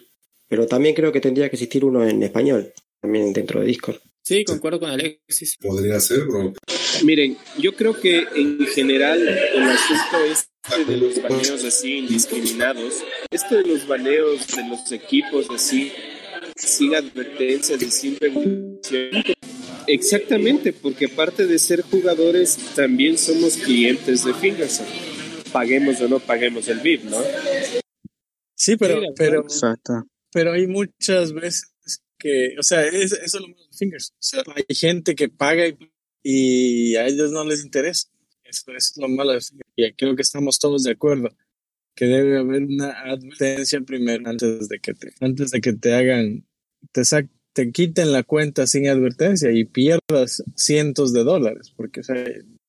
Pero 0.53 0.67
también 0.67 0.93
creo 0.93 1.11
que 1.11 1.19
tendría 1.19 1.49
que 1.49 1.55
existir 1.55 1.84
uno 1.84 2.07
en 2.07 2.21
español, 2.21 2.71
también 3.01 3.34
dentro 3.34 3.59
de 3.61 3.65
Discord. 3.65 3.97
Sí, 4.21 4.45
concuerdo 4.45 4.80
con 4.80 4.91
Alexis. 4.91 5.57
Podría 5.59 5.99
ser, 5.99 6.25
bro. 6.25 6.53
Miren, 7.03 7.35
yo 7.57 7.75
creo 7.75 7.99
que 7.99 8.27
en 8.35 8.59
general 8.67 9.19
el 9.27 9.63
asunto 9.63 10.17
este 10.31 10.85
de 10.85 10.97
los 10.97 11.19
baneos 11.23 11.63
así 11.63 11.97
indiscriminados, 11.97 13.03
esto 13.31 13.55
de 13.55 13.63
los 13.63 13.88
baneos 13.88 14.45
de 14.55 14.67
los 14.67 14.91
equipos 14.91 15.47
así, 15.49 15.91
sin 16.55 16.93
advertencias 16.93 17.81
y 17.81 17.89
sin 17.89 18.19
regulación. 18.19 19.23
Exactamente, 19.88 20.71
porque 20.71 21.05
aparte 21.05 21.47
de 21.47 21.57
ser 21.57 21.81
jugadores, 21.81 22.59
también 22.75 23.17
somos 23.17 23.57
clientes 23.57 24.23
de 24.23 24.35
Fingersoft. 24.35 25.51
Paguemos 25.51 25.99
o 25.99 26.07
no 26.07 26.19
paguemos 26.19 26.67
el 26.67 26.80
VIP, 26.80 27.05
¿no? 27.05 27.17
Sí, 28.55 28.77
pero, 28.77 29.01
Sí, 29.01 29.07
pero, 29.17 29.41
Exacto. 29.41 30.05
Pero 30.34 30.53
hay 30.53 30.68
muchas 30.68 31.34
veces 31.34 31.72
que, 32.18 32.55
o 32.60 32.64
sea, 32.64 32.85
es- 32.88 33.11
eso 33.14 33.38
es 33.38 33.41
lo 33.41 33.47
malo 33.49 33.64
de 33.72 33.77
Fingers. 33.77 34.11
O 34.14 34.15
sea, 34.19 34.43
hay 34.55 34.76
gente 34.76 35.15
que 35.15 35.30
paga 35.30 35.68
y, 35.68 35.77
y 36.23 36.95
a 36.95 37.07
ellos 37.07 37.31
no 37.31 37.43
les 37.45 37.64
interesa. 37.64 38.10
Eso, 38.43 38.72
es 38.76 38.93
lo 38.97 39.07
malo 39.10 39.31
de 39.34 39.41
Fingers. 39.41 39.69
Y 39.76 39.93
creo 39.93 40.15
que 40.15 40.22
estamos 40.22 40.60
todos 40.60 40.84
de 40.84 40.91
acuerdo 40.91 41.35
que 41.95 42.05
debe 42.05 42.38
haber 42.39 42.64
una 42.64 42.91
advertencia 43.03 43.80
primero 43.81 44.27
antes 44.30 44.68
de 44.68 44.80
que 44.80 44.93
te, 44.93 45.14
antes 45.19 45.51
de 45.51 45.61
que 45.61 45.73
te 45.73 45.93
hagan, 45.93 46.47
te, 46.91 47.01
te 47.53 47.72
quiten 47.72 48.11
la 48.11 48.23
cuenta 48.23 48.65
sin 48.65 48.88
advertencia 48.88 49.51
y 49.51 49.65
pierdas 49.65 50.43
cientos 50.55 51.14
de 51.14 51.23
dólares. 51.23 51.72
Porque, 51.76 51.99
o 51.99 52.03
sea, 52.03 52.15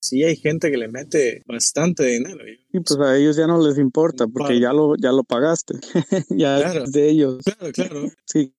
sí 0.04 0.22
hay 0.22 0.36
gente 0.36 0.70
que 0.70 0.76
le 0.76 0.88
mete 0.88 1.42
bastante 1.46 2.04
dinero. 2.04 2.44
Y- 2.48 2.80
pues 2.80 2.98
a 3.00 3.16
ellos 3.16 3.36
ya 3.36 3.46
no 3.46 3.64
les 3.64 3.78
importa 3.78 4.26
porque 4.26 4.58
ya 4.60 4.72
lo, 4.72 4.96
ya 4.96 5.12
lo 5.12 5.22
pagaste. 5.24 5.74
ya 6.30 6.58
Claro. 6.60 6.84
es 6.84 6.92
de 6.92 7.08
ellos. 7.10 7.42
Claro, 7.44 7.72
claro. 7.72 8.00
Sí, 8.26 8.54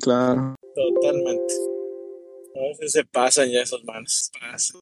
claro. 0.00 0.54
Totalmente. 0.74 1.54
A 2.56 2.60
veces 2.70 2.92
se 2.92 3.04
pasan 3.04 3.50
ya 3.50 3.62
esos 3.62 3.84
manos. 3.84 4.30
Pasan. 4.40 4.80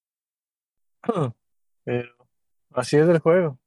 Pero 1.84 2.08
así 2.72 2.96
es 2.96 3.08
el 3.08 3.18
juego. 3.18 3.58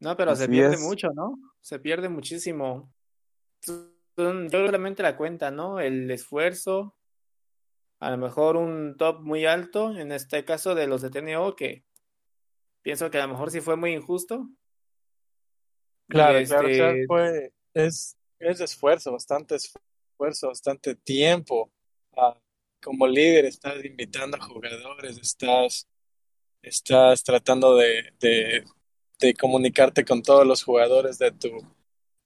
No, 0.00 0.16
pero 0.16 0.34
se 0.36 0.48
pierde 0.48 0.74
es. 0.74 0.80
mucho, 0.80 1.08
¿no? 1.14 1.38
Se 1.60 1.78
pierde 1.78 2.08
muchísimo. 2.08 2.92
Yo 3.66 3.90
solamente 4.50 5.02
la 5.02 5.16
cuenta, 5.16 5.50
¿no? 5.50 5.80
El 5.80 6.10
esfuerzo, 6.10 6.94
a 8.04 8.10
lo 8.10 8.18
mejor 8.18 8.58
un 8.58 8.98
top 8.98 9.22
muy 9.22 9.46
alto, 9.46 9.96
en 9.96 10.12
este 10.12 10.44
caso 10.44 10.74
de 10.74 10.86
los 10.86 11.00
de 11.00 11.08
TNO, 11.08 11.56
que 11.56 11.86
pienso 12.82 13.10
que 13.10 13.16
a 13.16 13.26
lo 13.26 13.32
mejor 13.32 13.50
sí 13.50 13.62
fue 13.62 13.76
muy 13.76 13.94
injusto. 13.94 14.46
Claro, 16.08 16.38
claro, 16.46 16.68
este, 16.68 17.06
fue, 17.06 17.54
es, 17.72 18.18
es 18.38 18.60
esfuerzo, 18.60 19.12
bastante 19.12 19.54
esfuerzo, 19.54 20.48
bastante 20.48 20.94
tiempo. 20.96 21.72
Ah, 22.14 22.38
como 22.82 23.06
líder 23.06 23.46
estás 23.46 23.82
invitando 23.82 24.36
a 24.36 24.44
jugadores, 24.44 25.16
estás, 25.16 25.88
estás 26.60 27.24
tratando 27.24 27.74
de, 27.78 28.12
de, 28.20 28.64
de 29.18 29.34
comunicarte 29.34 30.04
con 30.04 30.20
todos 30.20 30.46
los 30.46 30.62
jugadores 30.62 31.16
de 31.16 31.32
tu, 31.32 31.48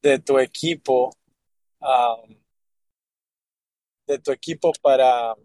de 0.02 0.18
tu 0.18 0.40
equipo, 0.40 1.16
ah, 1.80 2.20
de 4.08 4.18
tu 4.18 4.32
equipo 4.32 4.72
para, 4.82 5.36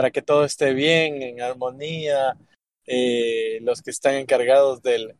para 0.00 0.10
que 0.10 0.22
todo 0.22 0.46
esté 0.46 0.72
bien, 0.72 1.20
en 1.20 1.42
armonía, 1.42 2.34
eh, 2.86 3.58
los 3.60 3.82
que 3.82 3.90
están 3.90 4.14
encargados 4.14 4.80
del, 4.80 5.14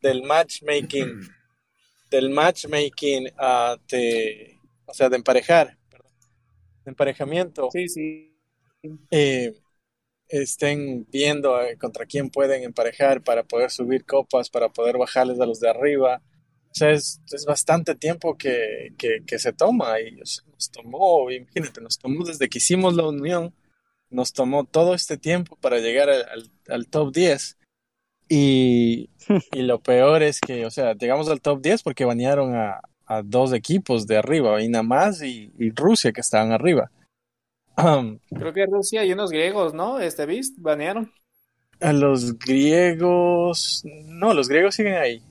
del 0.00 0.22
matchmaking 0.22 1.20
del 2.10 2.30
matchmaking 2.30 3.28
ah, 3.36 3.76
de, 3.90 4.58
o 4.86 4.94
sea, 4.94 5.10
de 5.10 5.16
emparejar, 5.16 5.76
perdón, 5.90 6.12
de 6.82 6.90
emparejamiento, 6.92 7.68
sí, 7.70 7.90
sí. 7.90 8.34
eh, 9.10 9.52
estén 10.28 11.06
viendo 11.10 11.60
eh, 11.60 11.76
contra 11.76 12.06
quién 12.06 12.30
pueden 12.30 12.62
emparejar 12.62 13.22
para 13.22 13.44
poder 13.44 13.70
subir 13.70 14.06
copas, 14.06 14.48
para 14.48 14.70
poder 14.70 14.96
bajarles 14.96 15.38
a 15.40 15.44
los 15.44 15.60
de 15.60 15.68
arriba. 15.68 16.22
O 16.70 16.74
sea, 16.74 16.90
es, 16.90 17.20
es 17.30 17.44
bastante 17.44 17.94
tiempo 17.96 18.34
que, 18.38 18.94
que, 18.96 19.18
que 19.26 19.38
se 19.38 19.52
toma 19.52 20.00
y 20.00 20.18
o 20.22 20.24
sea, 20.24 20.42
nos 20.50 20.70
tomó, 20.70 21.30
imagínate, 21.30 21.82
nos 21.82 21.98
tomó 21.98 22.24
desde 22.24 22.48
que 22.48 22.56
hicimos 22.56 22.94
la 22.94 23.06
unión, 23.06 23.54
nos 24.12 24.32
tomó 24.32 24.64
todo 24.64 24.94
este 24.94 25.16
tiempo 25.16 25.56
para 25.56 25.78
llegar 25.78 26.10
al, 26.10 26.28
al, 26.28 26.50
al 26.68 26.86
top 26.88 27.12
10. 27.12 27.58
Y, 28.28 29.10
y 29.52 29.62
lo 29.62 29.80
peor 29.80 30.22
es 30.22 30.40
que, 30.40 30.64
o 30.64 30.70
sea, 30.70 30.94
llegamos 30.94 31.28
al 31.28 31.40
top 31.40 31.60
10 31.60 31.82
porque 31.82 32.04
banearon 32.04 32.54
a, 32.54 32.80
a 33.06 33.22
dos 33.22 33.52
equipos 33.52 34.06
de 34.06 34.16
arriba, 34.16 34.62
Inamás 34.62 35.22
y, 35.22 35.52
y 35.58 35.70
Rusia 35.70 36.12
que 36.12 36.20
estaban 36.20 36.52
arriba. 36.52 36.90
Um, 37.76 38.18
Creo 38.28 38.52
que 38.52 38.66
Rusia 38.66 39.04
y 39.04 39.12
unos 39.12 39.30
griegos, 39.30 39.74
¿no? 39.74 39.98
Este 39.98 40.26
Beast 40.26 40.56
banearon. 40.58 41.12
a 41.80 41.92
los 41.92 42.38
griegos, 42.38 43.82
no, 43.84 44.34
los 44.34 44.48
griegos 44.48 44.74
siguen 44.74 44.94
ahí. 44.94 45.22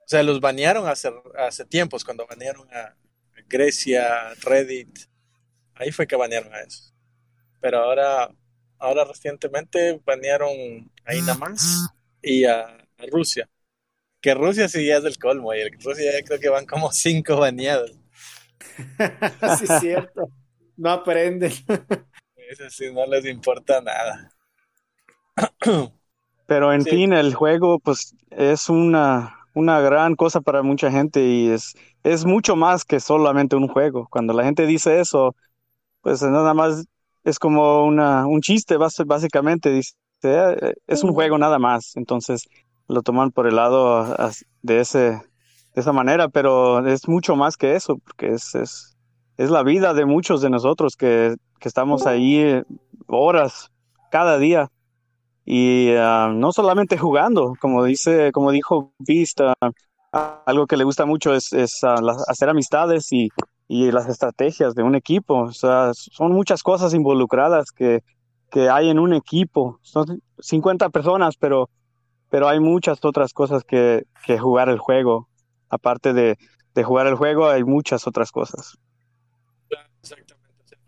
O 0.00 0.08
sea, 0.08 0.22
los 0.22 0.40
banearon 0.40 0.86
hace, 0.86 1.12
hace 1.36 1.64
tiempos, 1.64 2.04
cuando 2.04 2.26
banearon 2.26 2.68
a 2.72 2.94
Grecia, 3.48 4.34
Reddit. 4.42 4.98
Ahí 5.74 5.90
fue 5.90 6.06
que 6.06 6.16
banearon 6.16 6.52
a 6.54 6.60
eso. 6.60 6.92
Pero 7.66 7.78
ahora, 7.84 8.30
ahora 8.78 9.04
recientemente 9.04 10.00
banearon 10.04 10.92
a 11.04 11.14
Inamás 11.16 11.94
y 12.22 12.44
a, 12.44 12.60
a 12.66 13.06
Rusia. 13.10 13.48
Que 14.22 14.34
Rusia 14.34 14.68
sí 14.68 14.86
ya 14.86 14.98
es 14.98 15.04
del 15.04 15.18
colmo. 15.18 15.54
Y 15.54 15.68
Rusia 15.84 16.12
ya 16.12 16.24
creo 16.24 16.40
que 16.40 16.50
van 16.50 16.66
como 16.66 16.92
cinco 16.92 17.38
baneados. 17.38 17.92
sí, 19.44 19.64
es 19.64 19.78
cierto. 19.78 20.30
No 20.76 20.90
aprenden. 20.90 21.52
Eso 22.50 22.70
sí, 22.70 22.92
no 22.92 23.04
les 23.06 23.26
importa 23.26 23.80
nada. 23.82 24.30
Pero 26.46 26.72
en 26.72 26.86
Sí. 26.86 26.88
fin, 26.88 27.12
el 27.12 27.34
juego 27.34 27.80
pues 27.80 28.14
es 28.30 28.68
una, 28.68 29.48
una 29.54 29.80
gran 29.80 30.14
cosa 30.16 30.40
para 30.40 30.62
mucha 30.62 30.90
gente 30.90 31.22
y 31.24 31.50
es, 31.50 31.74
es 32.04 32.24
mucho 32.24 32.56
más 32.56 32.84
que 32.84 33.00
solamente 33.00 33.56
un 33.56 33.68
juego. 33.68 34.08
Cuando 34.10 34.32
la 34.34 34.44
gente 34.44 34.66
dice 34.66 35.00
eso, 35.00 35.34
pues 36.02 36.22
nada 36.22 36.54
más 36.54 36.86
es 37.26 37.38
como 37.40 37.84
una, 37.86 38.26
un 38.26 38.40
chiste 38.42 38.78
básicamente. 38.78 39.70
Dice, 39.70 39.94
"Eh, 40.24 40.74
es 40.88 41.04
un 41.04 41.12
juego 41.14 41.38
nada 41.38 41.58
más. 41.60 41.96
Entonces 41.96 42.44
lo 42.88 43.02
toman 43.02 43.32
por 43.32 43.48
el 43.48 43.56
lado 43.56 44.06
de 44.62 44.80
ese, 44.80 45.00
de 45.00 45.20
esa 45.74 45.92
manera, 45.92 46.28
pero 46.30 46.86
es 46.86 47.08
mucho 47.08 47.36
más 47.36 47.56
que 47.58 47.76
eso, 47.76 47.98
porque 47.98 48.28
es, 48.34 48.54
es, 48.56 48.96
es 49.38 49.50
la 49.50 49.62
vida 49.64 49.94
de 49.94 50.06
muchos 50.06 50.40
de 50.42 50.50
nosotros 50.50 50.96
que, 50.96 51.36
que 51.60 51.68
estamos 51.68 52.06
ahí 52.06 52.38
eh, 52.38 52.64
horas 53.08 53.70
cada 54.10 54.38
día. 54.38 54.68
Y 55.46 55.90
ah, 55.96 56.30
no 56.34 56.52
solamente 56.52 56.98
jugando, 56.98 57.54
como 57.60 57.84
dice, 57.84 58.32
como 58.32 58.52
dijo 58.52 58.92
ah, 60.12 60.42
algo 60.46 60.66
que 60.66 60.76
le 60.76 60.84
gusta 60.84 61.06
mucho 61.06 61.34
es, 61.34 61.52
es 61.52 61.82
ah, 61.84 61.96
la- 62.02 62.16
hacer 62.28 62.48
amistades 62.48 63.12
y, 63.12 63.28
y 63.68 63.90
las 63.90 64.08
estrategias 64.08 64.74
de 64.74 64.82
un 64.82 64.94
equipo. 64.94 65.42
O 65.42 65.52
sea, 65.52 65.92
son 65.94 66.32
muchas 66.32 66.62
cosas 66.62 66.94
involucradas 66.94 67.72
que, 67.72 68.02
que 68.50 68.68
hay 68.68 68.90
en 68.90 68.98
un 68.98 69.12
equipo. 69.12 69.78
Son 69.82 70.22
50 70.38 70.90
personas, 70.90 71.36
pero, 71.36 71.70
pero 72.30 72.48
hay 72.48 72.60
muchas 72.60 72.98
otras 73.04 73.32
cosas 73.32 73.64
que, 73.64 74.04
que 74.24 74.38
jugar 74.38 74.68
el 74.68 74.78
juego. 74.78 75.28
Aparte 75.68 76.12
de, 76.12 76.36
de 76.74 76.84
jugar 76.84 77.06
el 77.06 77.16
juego, 77.16 77.48
hay 77.48 77.64
muchas 77.64 78.06
otras 78.06 78.30
cosas. 78.30 78.78
Exactamente. 80.02 80.62
O 80.62 80.68
sea, 80.68 80.78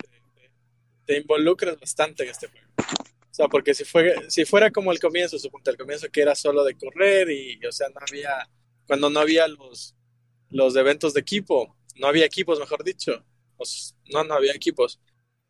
te, 1.06 1.18
involucras 1.18 1.80
bastante 1.80 2.22
en 2.22 2.30
este 2.30 2.46
juego. 2.46 2.66
O 2.78 3.34
sea, 3.38 3.48
porque 3.48 3.74
si, 3.74 3.84
fue, 3.84 4.14
si 4.28 4.44
fuera 4.44 4.70
como 4.70 4.92
el 4.92 5.00
comienzo, 5.00 5.38
suponte 5.38 5.70
el 5.70 5.76
comienzo 5.76 6.08
que 6.12 6.22
era 6.22 6.34
solo 6.34 6.62
de 6.64 6.76
correr 6.76 7.30
y, 7.30 7.58
o 7.64 7.72
sea, 7.72 7.88
no 7.88 8.00
había, 8.06 8.48
cuando 8.86 9.10
no 9.10 9.20
había 9.20 9.48
los, 9.48 9.96
los 10.50 10.76
eventos 10.76 11.14
de 11.14 11.20
equipo, 11.20 11.76
no 11.98 12.06
había 12.08 12.24
equipos, 12.24 12.58
mejor 12.58 12.84
dicho. 12.84 13.24
No, 14.12 14.24
no 14.24 14.34
había 14.34 14.52
equipos. 14.52 15.00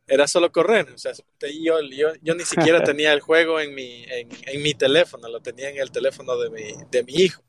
Era 0.06 0.26
solo 0.26 0.50
correr. 0.50 0.90
O 0.90 0.98
sea, 0.98 1.12
yo, 1.12 1.80
yo, 1.82 2.08
yo 2.22 2.34
ni 2.34 2.44
siquiera 2.44 2.82
tenía 2.84 3.12
el 3.12 3.20
juego 3.20 3.60
en 3.60 3.74
mi, 3.74 4.04
en, 4.04 4.28
en 4.46 4.62
mi 4.62 4.74
teléfono, 4.74 5.28
lo 5.28 5.40
tenía 5.40 5.68
en 5.70 5.78
el 5.78 5.90
teléfono 5.90 6.36
de 6.38 6.50
mi, 6.50 6.72
de 6.90 7.02
mi 7.04 7.14
hijo. 7.14 7.42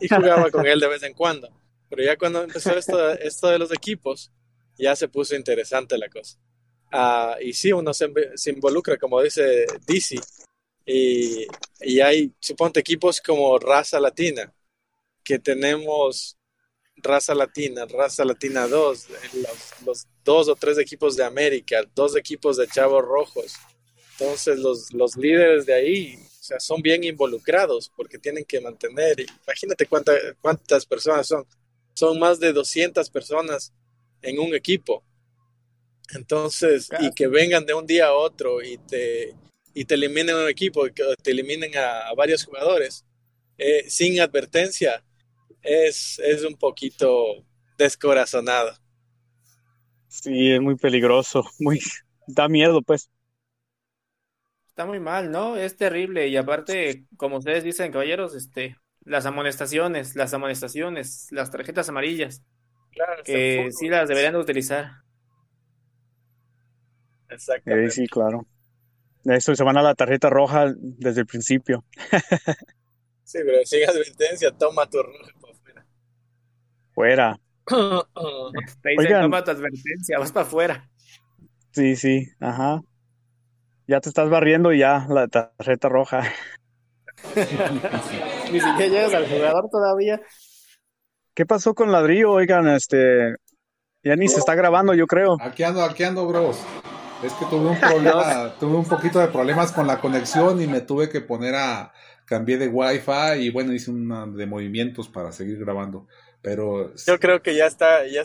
Y 0.00 0.08
jugaba 0.08 0.50
con 0.50 0.66
él 0.66 0.78
de 0.78 0.88
vez 0.88 1.02
en 1.02 1.14
cuando. 1.14 1.48
Pero 1.88 2.02
ya 2.02 2.16
cuando 2.16 2.42
empezó 2.42 2.76
esto, 2.76 3.12
esto 3.12 3.48
de 3.48 3.58
los 3.58 3.72
equipos, 3.72 4.30
ya 4.76 4.94
se 4.94 5.08
puso 5.08 5.34
interesante 5.34 5.96
la 5.96 6.08
cosa. 6.08 6.38
Ah, 6.92 7.36
y 7.40 7.52
sí, 7.52 7.72
uno 7.72 7.94
se, 7.94 8.12
se 8.34 8.50
involucra, 8.50 8.96
como 8.98 9.22
dice 9.22 9.66
DC, 9.86 10.16
y, 10.86 11.46
y 11.80 12.00
hay, 12.00 12.32
suponte, 12.38 12.80
equipos 12.80 13.20
como 13.20 13.58
Raza 13.58 13.98
Latina, 13.98 14.54
que 15.24 15.40
tenemos 15.40 16.38
Raza 16.96 17.34
Latina, 17.34 17.84
Raza 17.86 18.24
Latina 18.24 18.66
2, 18.66 19.08
los, 19.34 19.84
los 19.84 20.06
dos 20.24 20.48
o 20.48 20.56
tres 20.56 20.78
equipos 20.78 21.16
de 21.16 21.24
América, 21.24 21.82
dos 21.94 22.16
equipos 22.16 22.56
de 22.56 22.66
Chavos 22.66 23.04
Rojos. 23.04 23.54
Entonces, 24.12 24.58
los, 24.58 24.92
los 24.92 25.16
líderes 25.16 25.66
de 25.66 25.74
ahí, 25.74 26.18
o 26.40 26.42
sea, 26.42 26.58
son 26.58 26.80
bien 26.80 27.04
involucrados 27.04 27.90
porque 27.94 28.18
tienen 28.18 28.44
que 28.44 28.60
mantener, 28.60 29.26
imagínate 29.44 29.86
cuánta, 29.86 30.12
cuántas 30.40 30.86
personas 30.86 31.26
son, 31.26 31.46
son 31.92 32.18
más 32.18 32.40
de 32.40 32.52
200 32.52 33.10
personas 33.10 33.72
en 34.22 34.38
un 34.38 34.54
equipo. 34.54 35.04
Entonces, 36.14 36.88
y 37.00 37.10
que 37.12 37.26
vengan 37.26 37.66
de 37.66 37.74
un 37.74 37.86
día 37.86 38.06
a 38.06 38.14
otro 38.14 38.62
y 38.62 38.78
te, 38.78 39.34
y 39.74 39.84
te 39.84 39.94
eliminen 39.94 40.36
un 40.36 40.48
equipo, 40.48 40.86
te 40.90 41.30
eliminen 41.30 41.76
a, 41.76 42.08
a 42.08 42.14
varios 42.14 42.44
jugadores 42.44 43.04
eh, 43.58 43.84
sin 43.88 44.20
advertencia, 44.20 45.02
es, 45.62 46.18
es 46.18 46.44
un 46.44 46.56
poquito 46.56 47.44
descorazonado. 47.78 48.72
Sí, 50.08 50.52
es 50.52 50.60
muy 50.60 50.76
peligroso, 50.76 51.44
muy, 51.58 51.80
da 52.26 52.48
miedo, 52.48 52.82
pues. 52.82 53.10
Está 54.68 54.86
muy 54.86 55.00
mal, 55.00 55.30
¿no? 55.30 55.56
Es 55.56 55.76
terrible. 55.76 56.28
Y 56.28 56.36
aparte, 56.36 57.06
como 57.16 57.38
ustedes 57.38 57.64
dicen, 57.64 57.92
caballeros, 57.92 58.34
este, 58.34 58.76
las 59.00 59.24
amonestaciones, 59.24 60.16
las 60.16 60.34
amonestaciones, 60.34 61.28
las 61.30 61.50
tarjetas 61.50 61.88
amarillas, 61.88 62.42
Claro, 62.92 63.22
que 63.24 63.68
sí 63.72 63.88
las 63.88 64.08
deberían 64.08 64.32
de 64.32 64.38
utilizar. 64.38 64.90
Exactamente. 67.28 67.88
Eh, 67.88 67.90
sí, 67.90 68.06
claro. 68.06 68.46
Eso 69.24 69.54
se 69.54 69.64
van 69.64 69.76
a 69.76 69.82
la 69.82 69.94
tarjeta 69.94 70.30
roja 70.30 70.72
desde 70.78 71.20
el 71.20 71.26
principio. 71.26 71.84
Sí, 73.24 73.38
pero 73.44 73.58
sin 73.64 73.82
advertencia, 73.88 74.52
toma 74.52 74.88
tu 74.88 75.02
roja. 75.02 75.32
Fuera. 76.96 77.38
Te 77.66 77.74
dicen, 78.88 79.06
Oigan. 79.06 79.22
toma 79.24 79.44
tu 79.44 79.50
advertencia, 79.50 80.18
vas 80.18 80.32
para 80.32 80.46
afuera. 80.46 80.88
Sí, 81.72 81.94
sí, 81.94 82.26
ajá. 82.40 82.80
Ya 83.86 84.00
te 84.00 84.08
estás 84.08 84.30
barriendo 84.30 84.72
y 84.72 84.78
ya 84.78 85.06
la 85.10 85.28
tarjeta 85.28 85.90
roja. 85.90 86.22
Ni 88.50 88.60
siquiera 88.60 88.86
llegas 88.86 89.12
al 89.12 89.28
jugador 89.28 89.68
todavía. 89.70 90.22
¿Qué 91.34 91.44
pasó 91.44 91.74
con 91.74 91.92
ladrillo? 91.92 92.32
Oigan, 92.32 92.66
este, 92.68 93.34
ya 94.02 94.16
ni 94.16 94.28
se 94.28 94.38
está 94.38 94.54
grabando, 94.54 94.94
yo 94.94 95.06
creo. 95.06 95.36
Aquí 95.38 95.64
ando, 95.64 95.84
aquí 95.84 96.02
ando, 96.02 96.26
bros. 96.26 96.58
Es 97.22 97.34
que 97.34 97.44
tuve 97.44 97.68
un 97.68 97.78
problema, 97.78 98.54
tuve 98.58 98.74
un 98.74 98.86
poquito 98.86 99.18
de 99.18 99.28
problemas 99.28 99.70
con 99.72 99.86
la 99.86 100.00
conexión 100.00 100.62
y 100.62 100.66
me 100.66 100.80
tuve 100.80 101.10
que 101.10 101.20
poner 101.20 101.56
a 101.56 101.92
cambié 102.24 102.56
de 102.56 102.68
wifi 102.68 103.40
y 103.40 103.50
bueno, 103.50 103.74
hice 103.74 103.90
una 103.90 104.26
de 104.26 104.46
movimientos 104.46 105.08
para 105.10 105.30
seguir 105.30 105.58
grabando. 105.58 106.06
Pero 106.42 106.94
yo 106.94 107.18
creo 107.18 107.42
que 107.42 107.54
ya 107.54 107.66
está, 107.66 108.06
ya, 108.06 108.22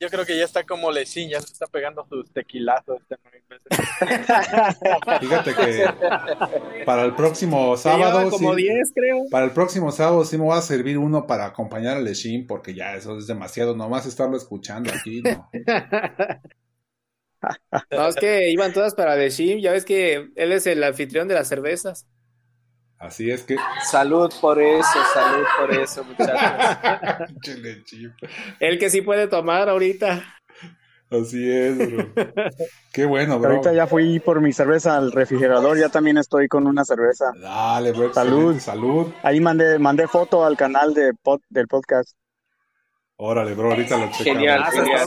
yo 0.00 0.08
creo 0.08 0.24
que 0.24 0.36
ya 0.36 0.44
está 0.44 0.64
como 0.64 0.90
Lechín, 0.90 1.28
ya 1.28 1.40
se 1.40 1.52
está 1.52 1.66
pegando 1.66 2.06
sus 2.08 2.30
tequilazos. 2.32 3.00
Este 3.00 3.16
Fíjate 5.20 5.54
que 5.54 5.84
para 6.84 7.04
el 7.04 7.14
próximo 7.14 7.76
sábado. 7.76 8.30
como 8.30 8.54
10, 8.54 8.92
creo. 8.94 9.24
Para 9.30 9.46
el 9.46 9.52
próximo 9.52 9.90
sábado 9.92 10.24
sí 10.24 10.36
me 10.36 10.44
voy 10.44 10.58
a 10.58 10.62
servir 10.62 10.98
uno 10.98 11.26
para 11.26 11.46
acompañar 11.46 11.96
a 11.96 12.00
Lechín, 12.00 12.46
porque 12.46 12.74
ya 12.74 12.94
eso 12.94 13.18
es 13.18 13.26
demasiado, 13.26 13.76
nomás 13.76 14.06
estarlo 14.06 14.36
escuchando 14.36 14.92
aquí, 14.92 15.22
¿no? 15.22 15.48
No, 17.90 18.08
es 18.08 18.16
que 18.16 18.50
iban 18.50 18.72
todas 18.72 18.94
para 18.94 19.14
Lechín, 19.14 19.60
ya 19.60 19.70
ves 19.70 19.84
que 19.84 20.30
él 20.34 20.52
es 20.52 20.66
el 20.66 20.82
anfitrión 20.82 21.28
de 21.28 21.34
las 21.34 21.46
cervezas. 21.46 22.06
Así 22.98 23.30
es 23.30 23.42
que. 23.42 23.56
Salud 23.84 24.32
por 24.40 24.60
eso, 24.60 24.98
salud 25.12 25.44
por 25.58 25.70
eso, 25.72 26.04
muchachos. 26.18 27.30
El 28.58 28.78
que 28.78 28.90
sí 28.90 29.02
puede 29.02 29.28
tomar 29.28 29.68
ahorita. 29.68 30.24
Así 31.10 31.48
es, 31.50 31.76
bro. 31.76 32.08
Qué 32.92 33.04
bueno, 33.04 33.38
bro. 33.38 33.50
Ahorita 33.50 33.72
ya 33.72 33.86
fui 33.86 34.18
por 34.18 34.40
mi 34.40 34.52
cerveza 34.52 34.96
al 34.96 35.12
refrigerador, 35.12 35.78
ya 35.78 35.88
también 35.88 36.18
estoy 36.18 36.48
con 36.48 36.66
una 36.66 36.84
cerveza. 36.84 37.26
Dale, 37.40 37.92
bro. 37.92 38.12
Salud. 38.12 38.58
Salud. 38.58 39.12
Ahí 39.22 39.40
mandé, 39.40 39.78
mandé 39.78 40.08
foto 40.08 40.44
al 40.44 40.56
canal 40.56 40.94
de 40.94 41.12
del 41.50 41.68
podcast. 41.68 42.16
Órale, 43.18 43.54
bro, 43.54 43.70
ahorita 43.70 43.96
lo 43.96 44.10
checamos. 44.10 44.24
Genial, 44.24 44.64
genial. 44.72 45.06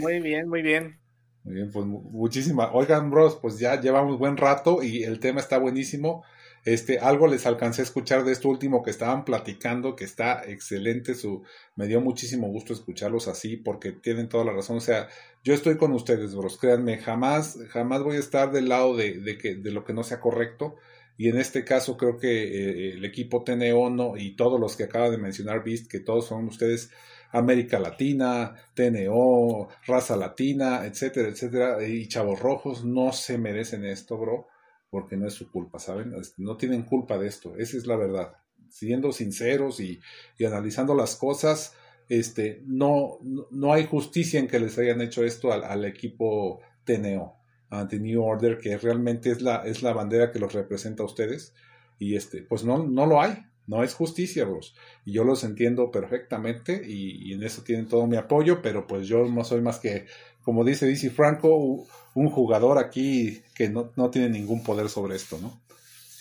Muy 0.00 0.20
bien, 0.20 0.48
muy 0.48 0.62
bien. 0.62 1.00
Muy 1.44 1.54
bien, 1.54 1.70
pues 1.70 1.86
muchísimas. 1.86 2.70
Oigan, 2.72 3.10
bros, 3.10 3.38
pues 3.40 3.58
ya 3.58 3.80
llevamos 3.80 4.18
buen 4.18 4.36
rato 4.36 4.82
y 4.82 5.04
el 5.04 5.20
tema 5.20 5.40
está 5.40 5.58
buenísimo. 5.58 6.24
Este, 6.66 6.98
algo 6.98 7.28
les 7.28 7.46
alcancé 7.46 7.80
a 7.80 7.84
escuchar 7.84 8.24
de 8.24 8.32
esto 8.32 8.48
último 8.48 8.82
que 8.82 8.90
estaban 8.90 9.24
platicando, 9.24 9.94
que 9.94 10.02
está 10.04 10.42
excelente. 10.44 11.14
Su, 11.14 11.44
me 11.76 11.86
dio 11.86 12.00
muchísimo 12.00 12.48
gusto 12.48 12.72
escucharlos 12.72 13.28
así, 13.28 13.56
porque 13.56 13.92
tienen 13.92 14.28
toda 14.28 14.44
la 14.44 14.52
razón. 14.52 14.78
O 14.78 14.80
sea, 14.80 15.08
yo 15.44 15.54
estoy 15.54 15.76
con 15.76 15.92
ustedes, 15.92 16.34
bros. 16.34 16.58
Créanme, 16.58 16.98
jamás, 16.98 17.56
jamás 17.68 18.02
voy 18.02 18.16
a 18.16 18.18
estar 18.18 18.50
del 18.50 18.68
lado 18.68 18.96
de, 18.96 19.20
de 19.20 19.38
que, 19.38 19.54
de 19.54 19.70
lo 19.70 19.84
que 19.84 19.92
no 19.92 20.02
sea 20.02 20.20
correcto. 20.20 20.74
Y 21.16 21.28
en 21.28 21.38
este 21.38 21.64
caso 21.64 21.96
creo 21.96 22.18
que 22.18 22.30
eh, 22.42 22.92
el 22.94 23.04
equipo 23.04 23.44
TNO 23.44 23.90
no, 23.90 24.16
y 24.16 24.34
todos 24.34 24.58
los 24.58 24.76
que 24.76 24.84
acaba 24.84 25.08
de 25.08 25.18
mencionar 25.18 25.62
Beast, 25.62 25.86
que 25.88 26.00
todos 26.00 26.26
son 26.26 26.48
ustedes 26.48 26.90
América 27.30 27.78
Latina, 27.78 28.56
TNO, 28.74 29.68
raza 29.86 30.16
latina, 30.16 30.84
etcétera, 30.84 31.28
etcétera, 31.28 31.86
y 31.86 32.08
chavos 32.08 32.40
rojos, 32.40 32.84
no 32.84 33.12
se 33.12 33.38
merecen 33.38 33.84
esto, 33.84 34.18
bro 34.18 34.48
porque 34.96 35.18
no 35.18 35.26
es 35.26 35.34
su 35.34 35.50
culpa, 35.50 35.78
¿saben? 35.78 36.14
No 36.38 36.56
tienen 36.56 36.84
culpa 36.84 37.18
de 37.18 37.28
esto, 37.28 37.54
esa 37.58 37.76
es 37.76 37.86
la 37.86 37.96
verdad. 37.96 38.32
Siendo 38.70 39.12
sinceros 39.12 39.78
y, 39.78 40.00
analizando 40.40 40.94
las 40.94 41.16
cosas, 41.16 41.74
este, 42.08 42.62
no, 42.64 43.18
no 43.50 43.74
hay 43.74 43.84
justicia 43.84 44.40
en 44.40 44.48
que 44.48 44.58
les 44.58 44.78
hayan 44.78 45.02
hecho 45.02 45.22
esto 45.22 45.52
al, 45.52 45.84
equipo 45.84 46.62
TNO, 46.84 47.36
ante 47.68 48.00
New 48.00 48.22
Order, 48.22 48.58
que 48.58 48.78
realmente 48.78 49.30
es 49.30 49.42
la, 49.42 49.66
es 49.66 49.82
la 49.82 49.92
bandera 49.92 50.32
que 50.32 50.38
los 50.38 50.54
representa 50.54 51.02
a 51.02 51.06
ustedes. 51.06 51.52
Y 51.98 52.16
este, 52.16 52.40
pues 52.40 52.64
no, 52.64 52.78
no 52.86 53.04
lo 53.04 53.20
hay, 53.20 53.36
no 53.66 53.82
es 53.82 53.94
justicia, 53.94 54.44
bros. 54.44 54.74
Y 55.04 55.12
yo 55.12 55.24
los 55.24 55.44
entiendo 55.44 55.90
perfectamente 55.90 56.82
y, 56.86 57.30
y, 57.30 57.34
en 57.34 57.42
eso 57.42 57.62
tienen 57.62 57.88
todo 57.88 58.06
mi 58.06 58.16
apoyo, 58.16 58.62
pero 58.62 58.86
pues 58.86 59.08
yo 59.08 59.26
no 59.26 59.44
soy 59.44 59.60
más 59.60 59.78
que, 59.78 60.06
como 60.42 60.64
dice 60.64 60.86
DC 60.86 61.10
Franco, 61.10 61.86
un 62.14 62.30
jugador 62.30 62.78
aquí 62.78 63.42
que 63.54 63.68
no, 63.68 63.92
no 63.96 64.10
tiene 64.10 64.30
ningún 64.30 64.62
poder 64.62 64.88
sobre 64.88 65.16
esto, 65.16 65.38
¿no? 65.38 65.60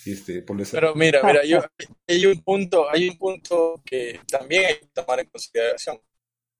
Este, 0.05 0.43
Pero 0.43 0.93
mira, 0.93 1.21
mira, 1.23 1.43
yo, 1.43 1.61
hay 2.07 2.25
un 2.27 2.43
punto, 2.43 2.87
hay 2.89 3.09
un 3.09 3.17
punto 3.17 3.81
que 3.83 4.19
también 4.27 4.65
hay 4.65 4.79
que 4.79 4.87
tomar 4.93 5.19
en 5.19 5.29
consideración. 5.29 5.99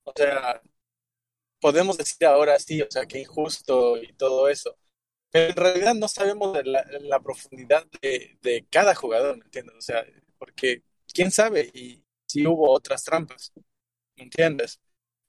O 0.04 0.12
sea, 0.16 0.62
podemos 1.60 1.96
decir 1.96 2.26
ahora 2.26 2.58
sí, 2.58 2.82
o 2.82 2.88
sea, 2.90 3.06
que 3.06 3.20
injusto 3.20 4.02
y 4.02 4.14
todo 4.14 4.50
eso, 4.50 4.76
pero 5.30 5.50
en 5.50 5.56
realidad 5.56 5.94
no 5.94 6.08
sabemos 6.08 6.54
de 6.54 6.64
la, 6.64 7.20
profundidad 7.20 7.86
de, 8.02 8.38
de, 8.42 8.66
cada 8.72 8.96
jugador, 8.96 9.38
¿me 9.38 9.46
entiendes? 9.46 9.76
O 9.78 9.82
sea, 9.82 10.04
porque 10.38 10.84
quién 11.14 11.32
sabe 11.32 11.70
y 11.74 12.04
si 12.28 12.46
hubo 12.48 12.72
otras 12.72 13.04
trampas, 13.04 13.52
¿me 14.18 14.24
entiendes? 14.26 14.80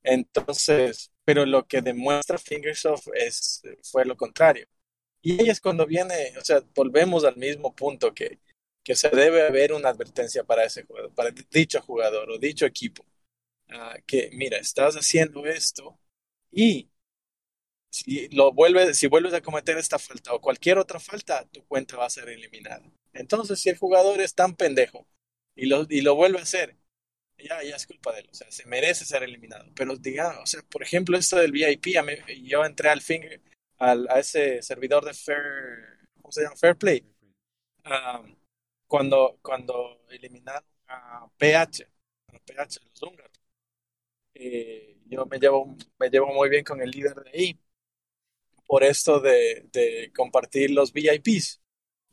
Entonces, 0.02 1.12
pero 1.24 1.46
lo 1.46 1.66
que 1.66 1.82
demuestra 1.82 2.38
Fingersoft 2.38 3.08
es, 3.14 3.62
fue 3.84 4.04
lo 4.04 4.16
contrario. 4.16 4.66
Y 5.22 5.40
ahí 5.42 5.50
es 5.50 5.60
cuando 5.60 5.86
viene, 5.86 6.34
o 6.38 6.44
sea, 6.44 6.62
volvemos 6.74 7.24
al 7.24 7.36
mismo 7.36 7.74
punto 7.74 8.14
que, 8.14 8.40
que 8.84 8.94
se 8.96 9.10
debe 9.10 9.46
haber 9.46 9.72
una 9.72 9.90
advertencia 9.90 10.44
para 10.44 10.64
ese 10.64 10.84
jugador, 10.84 11.14
para 11.14 11.30
dicho 11.50 11.80
jugador 11.82 12.30
o 12.30 12.38
dicho 12.38 12.66
equipo. 12.66 13.04
Ah, 13.70 13.96
que 14.06 14.30
mira, 14.32 14.58
estás 14.58 14.96
haciendo 14.96 15.46
esto 15.46 15.98
y 16.52 16.90
si 17.90 18.28
lo 18.28 18.52
vuelves, 18.52 18.96
si 18.98 19.08
vuelves 19.08 19.34
a 19.34 19.40
cometer 19.40 19.76
esta 19.78 19.98
falta 19.98 20.32
o 20.34 20.40
cualquier 20.40 20.78
otra 20.78 21.00
falta, 21.00 21.44
tu 21.50 21.64
cuenta 21.66 21.96
va 21.96 22.06
a 22.06 22.10
ser 22.10 22.28
eliminada. 22.28 22.84
Entonces, 23.18 23.60
si 23.60 23.68
el 23.70 23.78
jugador 23.78 24.20
es 24.20 24.34
tan 24.34 24.56
pendejo 24.56 25.06
y 25.54 25.66
lo, 25.66 25.86
y 25.88 26.02
lo 26.02 26.14
vuelve 26.16 26.38
a 26.38 26.42
hacer 26.42 26.76
ya, 27.38 27.62
ya 27.62 27.76
es 27.76 27.86
culpa 27.86 28.12
de 28.12 28.20
él, 28.20 28.28
o 28.30 28.34
sea, 28.34 28.50
se 28.50 28.66
merece 28.66 29.04
ser 29.04 29.22
eliminado. 29.22 29.66
Pero 29.74 29.96
diga, 29.96 30.40
o 30.40 30.46
sea, 30.46 30.62
por 30.62 30.82
ejemplo, 30.82 31.16
esto 31.18 31.36
del 31.36 31.52
VIP, 31.52 31.86
yo 32.42 32.64
entré 32.64 32.88
al 32.88 33.02
finger, 33.02 33.40
al, 33.78 34.08
a 34.08 34.20
ese 34.20 34.62
servidor 34.62 35.04
de 35.04 35.14
Fair, 35.14 35.98
¿cómo 36.22 36.32
se 36.32 36.42
llama? 36.42 36.56
Fair 36.56 36.76
Play. 36.76 37.04
Um, 37.84 38.36
cuando, 38.86 39.38
cuando 39.42 40.02
eliminaron 40.10 40.68
a 40.88 41.28
PH, 41.36 41.88
a 42.32 42.38
PH, 42.38 42.80
los 42.84 43.02
húngaros. 43.02 43.32
Eh, 44.34 44.98
yo 45.06 45.26
me 45.26 45.38
llevo, 45.38 45.76
me 45.98 46.10
llevo 46.10 46.26
muy 46.28 46.48
bien 46.48 46.64
con 46.64 46.80
el 46.80 46.90
líder 46.90 47.14
de 47.24 47.30
ahí 47.30 47.60
por 48.66 48.82
esto 48.82 49.20
de, 49.20 49.68
de 49.72 50.12
compartir 50.14 50.70
los 50.70 50.92
VIPs. 50.92 51.60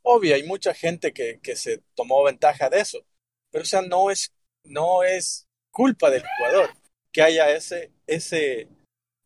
Obvio, 0.03 0.35
hay 0.35 0.43
mucha 0.43 0.73
gente 0.73 1.13
que, 1.13 1.39
que 1.41 1.55
se 1.55 1.79
tomó 1.95 2.23
ventaja 2.23 2.69
de 2.69 2.81
eso, 2.81 3.05
pero 3.51 3.63
o 3.63 3.65
sea, 3.65 3.81
no 3.81 4.11
es 4.11 4.33
no 4.63 5.03
es 5.03 5.47
culpa 5.71 6.09
del 6.09 6.23
jugador 6.37 6.69
que 7.11 7.21
haya 7.21 7.51
ese, 7.55 7.91
ese, 8.07 8.69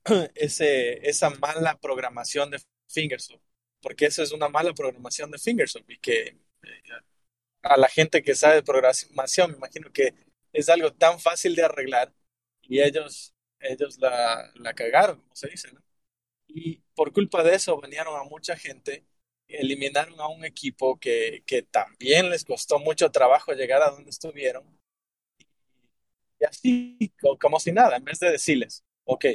ese, 0.35 1.07
esa 1.09 1.29
mala 1.31 1.77
programación 1.79 2.51
de 2.51 2.61
Fingersoft, 2.87 3.41
porque 3.81 4.07
eso 4.07 4.23
es 4.23 4.31
una 4.31 4.49
mala 4.49 4.73
programación 4.73 5.31
de 5.31 5.39
Fingersoft 5.39 5.89
y 5.89 5.99
que 5.99 6.21
eh, 6.63 6.83
a 7.61 7.77
la 7.77 7.87
gente 7.89 8.23
que 8.23 8.35
sabe 8.35 8.63
programación 8.63 9.51
me 9.51 9.57
imagino 9.57 9.91
que 9.91 10.13
es 10.53 10.69
algo 10.69 10.93
tan 10.93 11.19
fácil 11.19 11.55
de 11.55 11.63
arreglar 11.63 12.13
y 12.63 12.81
ellos, 12.81 13.33
ellos 13.59 13.97
la, 13.99 14.51
la 14.55 14.73
cagaron, 14.73 15.21
como 15.21 15.35
se 15.35 15.49
dice. 15.49 15.69
Y 16.47 16.77
por 16.95 17.13
culpa 17.13 17.43
de 17.43 17.55
eso 17.55 17.79
banearon 17.79 18.19
a 18.19 18.23
mucha 18.23 18.55
gente, 18.57 19.05
eliminaron 19.47 20.19
a 20.19 20.27
un 20.27 20.45
equipo 20.45 20.99
que, 20.99 21.43
que 21.45 21.61
también 21.63 22.29
les 22.29 22.43
costó 22.45 22.79
mucho 22.79 23.11
trabajo 23.11 23.53
llegar 23.53 23.81
a 23.81 23.91
donde 23.91 24.09
estuvieron 24.09 24.77
y 26.39 26.45
así, 26.45 27.13
como 27.39 27.59
si 27.59 27.71
nada, 27.71 27.97
en 27.97 28.03
vez 28.03 28.19
de 28.19 28.31
decirles, 28.31 28.83
ok, 29.05 29.25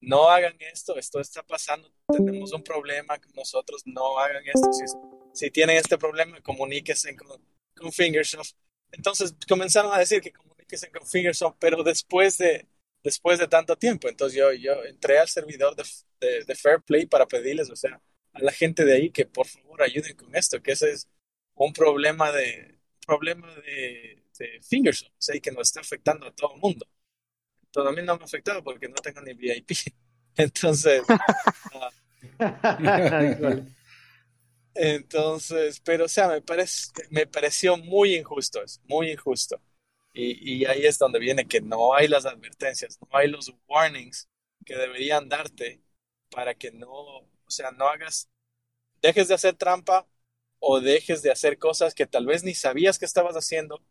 no 0.00 0.28
hagan 0.28 0.56
esto, 0.60 0.96
esto 0.96 1.20
está 1.20 1.42
pasando, 1.42 1.90
tenemos 2.08 2.52
un 2.52 2.62
problema 2.62 3.18
con 3.18 3.32
nosotros, 3.34 3.82
no 3.86 4.18
hagan 4.18 4.42
esto. 4.46 4.72
Si, 4.72 4.84
si 5.32 5.50
tienen 5.50 5.76
este 5.76 5.98
problema, 5.98 6.40
comuníquense 6.40 7.14
con, 7.16 7.42
con, 7.76 7.92
Fingersoft. 7.92 8.52
Entonces 8.92 9.34
comenzaron 9.48 9.92
a 9.92 9.98
decir 9.98 10.20
que 10.20 10.32
comuníquense 10.32 10.90
con 10.90 11.06
Fingersoft, 11.06 11.56
pero 11.58 11.82
después 11.82 12.38
de, 12.38 12.66
después 13.02 13.38
de 13.38 13.48
tanto 13.48 13.76
tiempo. 13.76 14.08
Entonces 14.08 14.38
yo, 14.38 14.52
yo 14.52 14.84
entré 14.84 15.18
al 15.18 15.28
servidor 15.28 15.76
de, 15.76 15.84
de, 16.20 16.44
de 16.44 16.54
Fair 16.54 16.80
Play 16.82 17.06
para 17.06 17.26
pedirles, 17.26 17.70
o 17.70 17.76
sea, 17.76 18.00
a 18.32 18.40
la 18.40 18.52
gente 18.52 18.84
de 18.84 18.94
ahí 18.94 19.10
que 19.10 19.26
por 19.26 19.46
favor 19.46 19.82
ayuden 19.82 20.16
con 20.16 20.34
esto, 20.34 20.62
que 20.62 20.72
ese 20.72 20.92
es 20.92 21.08
un 21.54 21.72
problema 21.72 22.32
de, 22.32 22.78
problema 23.06 23.52
de, 23.56 24.22
este, 24.40 24.60
Fingersoft, 24.62 25.12
o 25.12 25.40
que 25.40 25.50
nos 25.50 25.68
está 25.68 25.80
afectando 25.80 26.26
a 26.26 26.32
todo 26.32 26.54
el 26.54 26.60
mundo. 26.60 26.86
Entonces, 27.64 27.92
a 27.92 27.94
mí 27.94 28.06
no 28.06 28.16
me 28.16 28.22
ha 28.22 28.24
afectado 28.24 28.64
porque 28.64 28.88
no 28.88 28.94
tengo 28.96 29.20
ni 29.20 29.34
VIP. 29.34 29.70
Entonces, 30.36 31.02
ah, 31.08 31.90
entonces, 34.74 35.80
pero 35.80 36.04
o 36.04 36.08
sea, 36.08 36.28
me, 36.28 36.40
parece, 36.40 36.90
me 37.10 37.26
pareció 37.26 37.76
muy 37.76 38.14
injusto 38.14 38.62
eso, 38.62 38.80
muy 38.84 39.10
injusto. 39.10 39.60
Y, 40.12 40.62
y, 40.62 40.64
ahí 40.64 40.86
es 40.86 40.98
donde 40.98 41.18
viene 41.18 41.46
que 41.46 41.60
no 41.60 41.94
hay 41.94 42.08
las 42.08 42.26
advertencias, 42.26 42.98
no 43.00 43.08
hay 43.16 43.28
los 43.28 43.52
warnings 43.68 44.28
que 44.64 44.76
deberían 44.76 45.28
darte 45.28 45.82
para 46.30 46.54
que 46.54 46.70
no, 46.72 47.28
o 47.50 47.52
sea, 47.52 47.72
no 47.72 47.88
hagas, 47.88 48.30
dejes 49.02 49.26
de 49.26 49.34
hacer 49.34 49.56
trampa 49.56 50.06
o 50.60 50.80
dejes 50.80 51.20
de 51.22 51.32
hacer 51.32 51.58
cosas 51.58 51.94
que 51.94 52.06
tal 52.06 52.26
vez 52.26 52.44
ni 52.44 52.54
sabías 52.54 52.96
que 52.96 53.06
estabas 53.06 53.34
haciendo 53.34 53.82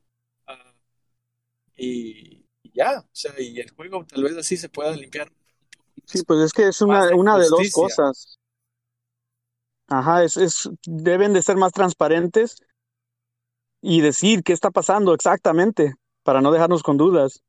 y, 1.76 2.46
ya, 2.74 3.00
o 3.00 3.10
sea, 3.12 3.34
y 3.38 3.60
el 3.60 3.70
juego 3.72 4.06
tal 4.06 4.24
vez 4.24 4.38
así 4.38 4.56
se 4.56 4.70
pueda 4.70 4.92
limpiar. 4.92 5.32
Sí, 6.06 6.24
pues 6.24 6.40
es 6.40 6.54
que 6.54 6.70
es 6.70 6.82
una, 6.82 7.14
una 7.16 7.38
de 7.38 7.50
dos 7.50 7.70
cosas. 7.72 8.40
Ajá, 9.88 10.24
es, 10.24 10.38
es, 10.38 10.70
deben 10.86 11.34
de 11.34 11.42
ser 11.42 11.58
más 11.58 11.74
transparentes 11.74 12.56
y 13.82 14.02
decir 14.02 14.44
qué 14.44 14.54
está 14.54 14.72
pasando 14.72 15.14
exactamente 15.14 15.96
para 16.24 16.42
no 16.42 16.52
dejarnos 16.52 16.84
con 16.84 16.98
dudas. 16.98 17.44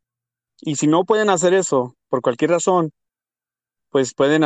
Y 0.61 0.77
si 0.77 0.87
no 0.89 1.05
pueden 1.05 1.31
hacer 1.31 1.55
eso 1.55 1.97
por 2.09 2.21
cualquier 2.21 2.51
razón, 2.51 2.93
pues 3.91 4.15
pueden 4.15 4.43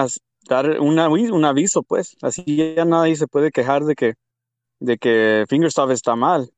dar 0.48 0.80
un 0.80 1.44
aviso, 1.44 1.82
pues. 1.82 2.16
Así 2.22 2.74
ya 2.74 2.84
nadie 2.84 3.16
se 3.16 3.26
puede 3.26 3.50
quejar 3.50 3.84
de 3.84 3.94
que, 3.94 4.14
de 4.80 4.98
que 4.98 5.44
Fingerstuff 5.48 5.90
está 5.90 6.16
mal. 6.16 6.50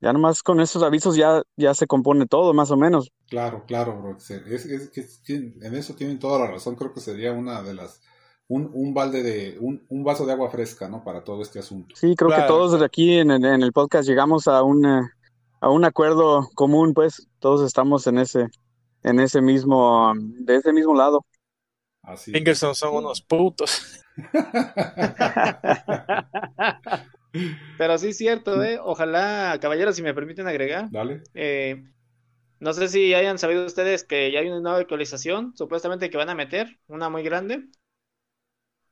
Ya 0.00 0.12
nomás 0.12 0.42
con 0.42 0.60
esos 0.60 0.82
avisos 0.82 1.16
ya, 1.16 1.42
ya 1.56 1.72
se 1.72 1.86
compone 1.86 2.26
todo, 2.26 2.52
más 2.52 2.70
o 2.70 2.76
menos. 2.76 3.10
Claro, 3.28 3.64
claro, 3.66 4.00
bro. 4.00 4.16
Es, 4.16 4.30
es, 4.30 5.22
en 5.28 5.74
eso 5.74 5.94
tienen 5.94 6.18
toda 6.18 6.38
la 6.38 6.48
razón. 6.48 6.76
Creo 6.76 6.92
que 6.92 7.00
sería 7.00 7.32
una 7.32 7.62
de 7.62 7.74
las 7.74 8.02
un, 8.48 8.70
un 8.72 8.94
balde 8.94 9.22
de, 9.22 9.58
un, 9.60 9.84
un, 9.88 10.04
vaso 10.04 10.24
de 10.24 10.32
agua 10.32 10.50
fresca, 10.50 10.88
¿no? 10.88 11.02
Para 11.02 11.24
todo 11.24 11.42
este 11.42 11.58
asunto. 11.58 11.94
Sí, 11.96 12.14
creo 12.14 12.30
que 12.30 12.42
todos 12.46 12.80
aquí 12.80 13.18
en, 13.18 13.30
en, 13.30 13.44
el 13.44 13.72
podcast 13.72 14.08
llegamos 14.08 14.46
a 14.46 14.62
un, 14.62 14.86
eh, 14.86 15.02
a 15.60 15.70
un 15.70 15.84
acuerdo 15.84 16.48
común, 16.54 16.94
pues 16.94 17.28
todos 17.40 17.66
estamos 17.66 18.06
en 18.06 18.18
ese, 18.18 18.46
en 19.02 19.18
ese 19.20 19.40
mismo, 19.40 20.12
de 20.16 20.56
ese 20.56 20.72
mismo 20.72 20.94
lado. 20.94 21.24
Así. 22.06 22.32
Fingerson 22.32 22.74
son 22.74 22.94
unos 22.94 23.20
putos. 23.20 24.02
Pero 27.76 27.98
sí 27.98 28.08
es 28.08 28.16
cierto, 28.16 28.62
¿eh? 28.62 28.78
Ojalá, 28.82 29.58
caballeros, 29.60 29.96
si 29.96 30.02
me 30.02 30.14
permiten 30.14 30.46
agregar. 30.46 30.88
Dale. 30.90 31.22
Eh, 31.34 31.84
no 32.60 32.72
sé 32.72 32.88
si 32.88 33.12
hayan 33.12 33.38
sabido 33.38 33.66
ustedes 33.66 34.04
que 34.04 34.30
ya 34.30 34.40
hay 34.40 34.46
una 34.46 34.60
nueva 34.60 34.78
actualización, 34.78 35.54
supuestamente 35.56 36.08
que 36.08 36.16
van 36.16 36.30
a 36.30 36.34
meter, 36.34 36.78
una 36.86 37.10
muy 37.10 37.22
grande, 37.22 37.66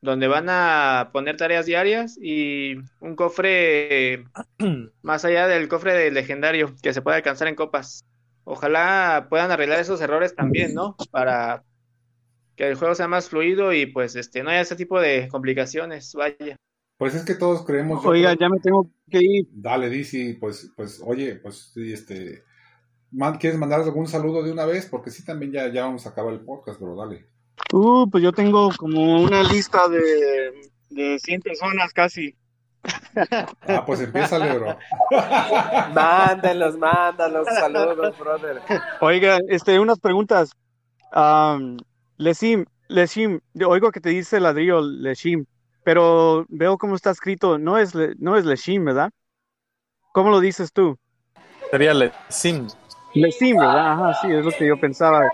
donde 0.02 0.28
van 0.28 0.48
a 0.50 1.10
poner 1.12 1.36
tareas 1.36 1.66
diarias 1.66 2.18
y 2.20 2.74
un 3.00 3.16
cofre 3.16 4.24
más 5.02 5.24
allá 5.24 5.46
del 5.46 5.68
cofre 5.68 5.94
del 5.94 6.14
legendario 6.14 6.74
que 6.82 6.92
se 6.92 7.00
puede 7.00 7.18
alcanzar 7.18 7.48
en 7.48 7.54
copas. 7.54 8.04
Ojalá 8.42 9.28
puedan 9.30 9.50
arreglar 9.50 9.78
esos 9.78 10.02
errores 10.02 10.34
también, 10.34 10.74
¿no? 10.74 10.96
Para 11.10 11.64
que 12.56 12.68
el 12.68 12.76
juego 12.76 12.94
sea 12.94 13.08
más 13.08 13.28
fluido 13.28 13.72
y 13.72 13.86
pues 13.86 14.16
este 14.16 14.42
no 14.42 14.50
haya 14.50 14.60
ese 14.60 14.76
tipo 14.76 15.00
de 15.00 15.28
complicaciones, 15.28 16.12
vaya. 16.14 16.56
Pues 16.96 17.14
es 17.14 17.24
que 17.24 17.34
todos 17.34 17.64
creemos. 17.64 18.04
Oiga, 18.06 18.34
ya 18.38 18.48
me 18.48 18.60
tengo 18.60 18.90
que 19.10 19.18
ir. 19.20 19.46
Dale, 19.50 19.90
Dizzy, 19.90 20.34
pues, 20.34 20.70
pues, 20.76 21.02
oye, 21.04 21.36
pues 21.36 21.72
sí, 21.74 21.92
este. 21.92 22.44
¿Quieres 23.38 23.58
mandar 23.58 23.80
algún 23.80 24.06
saludo 24.06 24.42
de 24.42 24.50
una 24.50 24.64
vez? 24.64 24.86
Porque 24.86 25.10
sí, 25.10 25.24
también 25.24 25.52
ya, 25.52 25.72
ya 25.72 25.82
vamos 25.82 26.06
a 26.06 26.10
acabar 26.10 26.32
el 26.32 26.40
podcast, 26.40 26.80
pero 26.80 26.96
dale. 26.96 27.26
Uh, 27.72 28.08
pues 28.10 28.22
yo 28.22 28.32
tengo 28.32 28.70
como 28.76 29.22
una 29.22 29.42
lista 29.42 29.88
de, 29.88 30.52
de 30.90 31.18
100 31.18 31.42
personas 31.42 31.92
casi. 31.92 32.36
Ah, 33.66 33.84
pues 33.86 34.00
empieza, 34.00 34.38
bro. 34.38 34.76
mándalos, 35.94 36.76
mándalos, 36.76 37.46
saludos, 37.46 38.18
brother. 38.18 38.60
Oiga, 39.00 39.38
este, 39.48 39.78
unas 39.78 40.00
preguntas. 40.00 40.50
Um, 41.14 41.76
Lesim, 42.16 42.64
Lesim, 42.88 43.40
oigo 43.66 43.90
que 43.90 44.00
te 44.00 44.10
dice 44.10 44.38
ladrillo 44.38 44.80
Leshim, 44.80 45.46
pero 45.82 46.46
veo 46.48 46.78
cómo 46.78 46.94
está 46.94 47.10
escrito, 47.10 47.58
no 47.58 47.78
es, 47.78 47.92
no 48.18 48.36
es 48.36 48.44
Leshim, 48.44 48.84
¿verdad? 48.84 49.10
¿Cómo 50.12 50.30
lo 50.30 50.40
dices 50.40 50.72
tú? 50.72 50.96
Sería 51.70 51.92
Lesim. 51.92 52.68
Lesim, 53.14 53.56
¿verdad? 53.56 53.92
Ajá, 53.92 54.14
sí, 54.20 54.32
es 54.32 54.44
lo 54.44 54.50
que 54.52 54.66
yo 54.66 54.78
pensaba. 54.78 55.28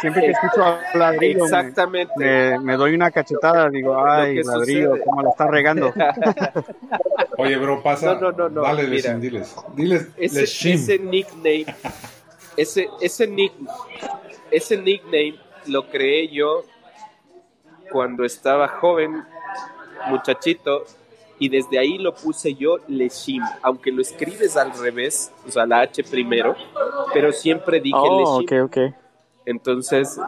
Siempre, 0.00 0.22
que 0.22 0.30
escucho 0.32 0.78
ladrillo, 0.94 1.44
Exactamente. 1.44 2.58
Me, 2.60 2.76
doy 2.76 2.94
una 2.94 3.10
cachetada, 3.10 3.70
digo, 3.70 3.96
ay, 4.06 4.42
ladrillo, 4.42 4.98
cómo 5.04 5.22
lo 5.22 5.30
está 5.30 5.46
regando. 5.46 5.92
Oye, 7.38 7.56
bro, 7.56 7.82
pasa. 7.82 8.14
No, 8.14 8.30
no, 8.30 8.48
no, 8.48 8.62
Dale, 8.62 8.86
Mira, 8.86 9.16
diles. 9.16 9.56
Diles, 9.74 10.08
ese, 10.16 10.42
ese 10.72 10.98
nickname, 10.98 11.66
ese, 12.56 12.88
ese, 13.00 13.26
nick, 13.26 13.52
ese 14.50 14.76
nickname 14.76 15.43
lo 15.66 15.88
creé 15.88 16.28
yo 16.28 16.64
cuando 17.90 18.24
estaba 18.24 18.68
joven, 18.68 19.24
muchachito, 20.08 20.84
y 21.38 21.48
desde 21.48 21.78
ahí 21.78 21.96
lo 21.98 22.14
puse 22.14 22.54
yo 22.54 22.78
Leshim, 22.88 23.42
aunque 23.62 23.92
lo 23.92 24.02
escribes 24.02 24.56
al 24.56 24.76
revés, 24.78 25.32
o 25.46 25.50
sea, 25.50 25.66
la 25.66 25.80
H 25.80 26.02
primero, 26.04 26.54
pero 27.12 27.32
siempre 27.32 27.80
dije 27.80 27.98
oh, 27.98 28.20
Leshim. 28.20 28.44
Okay, 28.44 28.60
okay. 28.60 28.94
Entonces, 29.46 30.18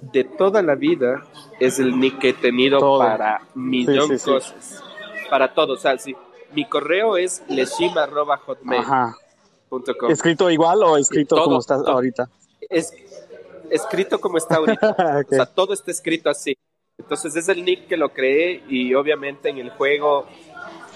de 0.00 0.24
toda 0.24 0.62
la 0.62 0.74
vida 0.74 1.22
es 1.58 1.78
el 1.78 1.98
nick 1.98 2.18
que 2.18 2.28
he 2.30 2.34
tenido 2.34 2.98
para 2.98 3.42
millón 3.54 4.08
de 4.08 4.18
cosas. 4.18 4.82
Para 5.28 5.52
todo, 5.54 5.74
o 5.74 5.76
sea, 5.76 5.98
sí. 5.98 6.16
Mi 6.52 6.68
correo 6.68 7.16
es 7.16 7.44
leshim.hotmail.com. 7.48 10.10
¿Escrito 10.10 10.50
igual 10.50 10.82
o 10.82 10.96
escrito 10.96 11.40
como 11.42 11.60
está 11.60 11.76
ahorita? 11.76 12.28
Es 12.68 12.92
escrito 13.70 14.20
como 14.20 14.38
está 14.38 14.56
ahorita. 14.56 14.96
O 15.30 15.34
sea, 15.34 15.46
todo 15.46 15.72
está 15.72 15.90
escrito 15.90 16.30
así. 16.30 16.56
Entonces 16.98 17.34
es 17.36 17.48
el 17.48 17.64
nick 17.64 17.86
que 17.86 17.96
lo 17.96 18.10
creé 18.10 18.62
y 18.68 18.94
obviamente 18.94 19.48
en 19.48 19.58
el 19.58 19.70
juego, 19.70 20.26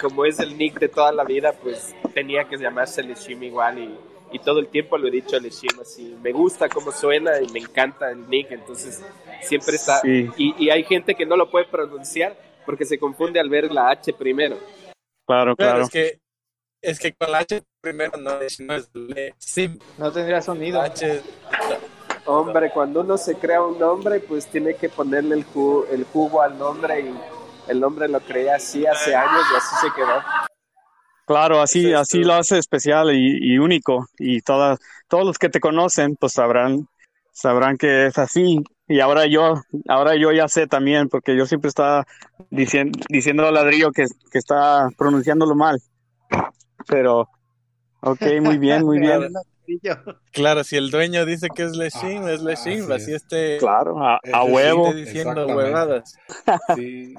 como 0.00 0.24
es 0.24 0.38
el 0.38 0.58
nick 0.58 0.78
de 0.78 0.88
toda 0.88 1.12
la 1.12 1.24
vida, 1.24 1.52
pues 1.52 1.94
tenía 2.12 2.44
que 2.44 2.58
llamarse 2.58 3.02
Leshim 3.02 3.42
igual 3.42 3.78
y 3.78 3.98
y 4.34 4.40
todo 4.40 4.58
el 4.58 4.66
tiempo 4.66 4.98
lo 4.98 5.06
he 5.06 5.12
dicho 5.12 5.36
a 5.36 5.38
Leshim 5.38 5.78
así, 5.80 6.16
me 6.20 6.32
gusta 6.32 6.68
cómo 6.68 6.90
suena 6.90 7.40
y 7.40 7.46
me 7.52 7.60
encanta 7.60 8.10
el 8.10 8.28
nick, 8.28 8.50
entonces 8.50 9.00
siempre 9.42 9.76
está, 9.76 10.00
y, 10.02 10.28
y, 10.36 10.70
hay 10.70 10.82
gente 10.82 11.14
que 11.14 11.24
no 11.24 11.36
lo 11.36 11.52
puede 11.52 11.66
pronunciar 11.66 12.36
porque 12.66 12.84
se 12.84 12.98
confunde 12.98 13.38
al 13.38 13.48
ver 13.48 13.70
la 13.70 13.90
H 13.90 14.12
primero. 14.14 14.58
Claro, 15.24 15.54
claro. 15.54 15.82
es 15.82 15.90
que, 15.90 16.18
es 16.82 16.98
que 16.98 17.12
con 17.12 17.30
la 17.30 17.38
H 17.38 17.62
primero 17.80 18.18
no, 18.18 18.40
es 18.40 18.58
Leshim. 18.58 19.78
No 19.98 20.10
tendría 20.10 20.42
sonido. 20.42 20.80
H... 20.80 21.22
Hombre, 22.26 22.70
cuando 22.72 23.02
uno 23.02 23.18
se 23.18 23.34
crea 23.36 23.62
un 23.62 23.78
nombre, 23.78 24.20
pues 24.20 24.46
tiene 24.46 24.74
que 24.74 24.88
ponerle 24.88 25.34
el, 25.34 25.44
jugo, 25.44 25.86
el 25.90 26.04
jugo 26.04 26.40
al 26.40 26.58
nombre 26.58 27.00
y 27.00 27.14
el 27.68 27.80
nombre 27.80 28.08
lo 28.08 28.20
creé 28.20 28.50
así 28.50 28.86
hace 28.86 29.14
años 29.14 29.42
y 29.52 29.56
así 29.56 29.86
se 29.86 29.94
quedó. 29.94 30.22
Claro, 31.26 31.60
así, 31.60 31.92
así 31.92 32.22
lo 32.22 32.34
hace 32.34 32.58
especial 32.58 33.10
y, 33.14 33.58
único. 33.58 34.06
Y 34.18 34.40
todas, 34.40 34.78
todos 35.08 35.24
los 35.24 35.38
que 35.38 35.48
te 35.48 35.60
conocen, 35.60 36.16
pues 36.16 36.32
sabrán, 36.32 36.86
sabrán 37.32 37.76
que 37.76 38.06
es 38.06 38.18
así. 38.18 38.62
Y 38.86 39.00
ahora 39.00 39.26
yo, 39.26 39.54
ahora 39.88 40.16
yo 40.16 40.32
ya 40.32 40.48
sé 40.48 40.66
también, 40.66 41.08
porque 41.08 41.36
yo 41.36 41.46
siempre 41.46 41.68
estaba 41.68 42.06
diciendo, 42.50 42.98
diciendo 43.08 43.46
a 43.46 43.52
ladrillo 43.52 43.90
que, 43.92 44.04
que 44.30 44.38
está 44.38 44.88
pronunciándolo 44.98 45.54
mal. 45.54 45.80
Pero, 46.86 47.28
ok, 48.02 48.22
muy 48.42 48.58
bien, 48.58 48.84
muy 48.84 48.98
bien. 49.00 49.32
Claro, 50.32 50.64
si 50.64 50.76
el 50.76 50.90
dueño 50.90 51.24
dice 51.24 51.48
que 51.54 51.64
es 51.64 51.76
Leshim, 51.76 52.28
es 52.28 52.42
Leshim, 52.42 52.90
así, 52.92 53.12
este. 53.12 53.58
Claro, 53.58 54.02
a, 54.02 54.20
a 54.32 54.44
huevo. 54.44 54.92
Diciendo 54.92 55.46
huevadas. 55.46 56.16
Sí. 56.76 57.14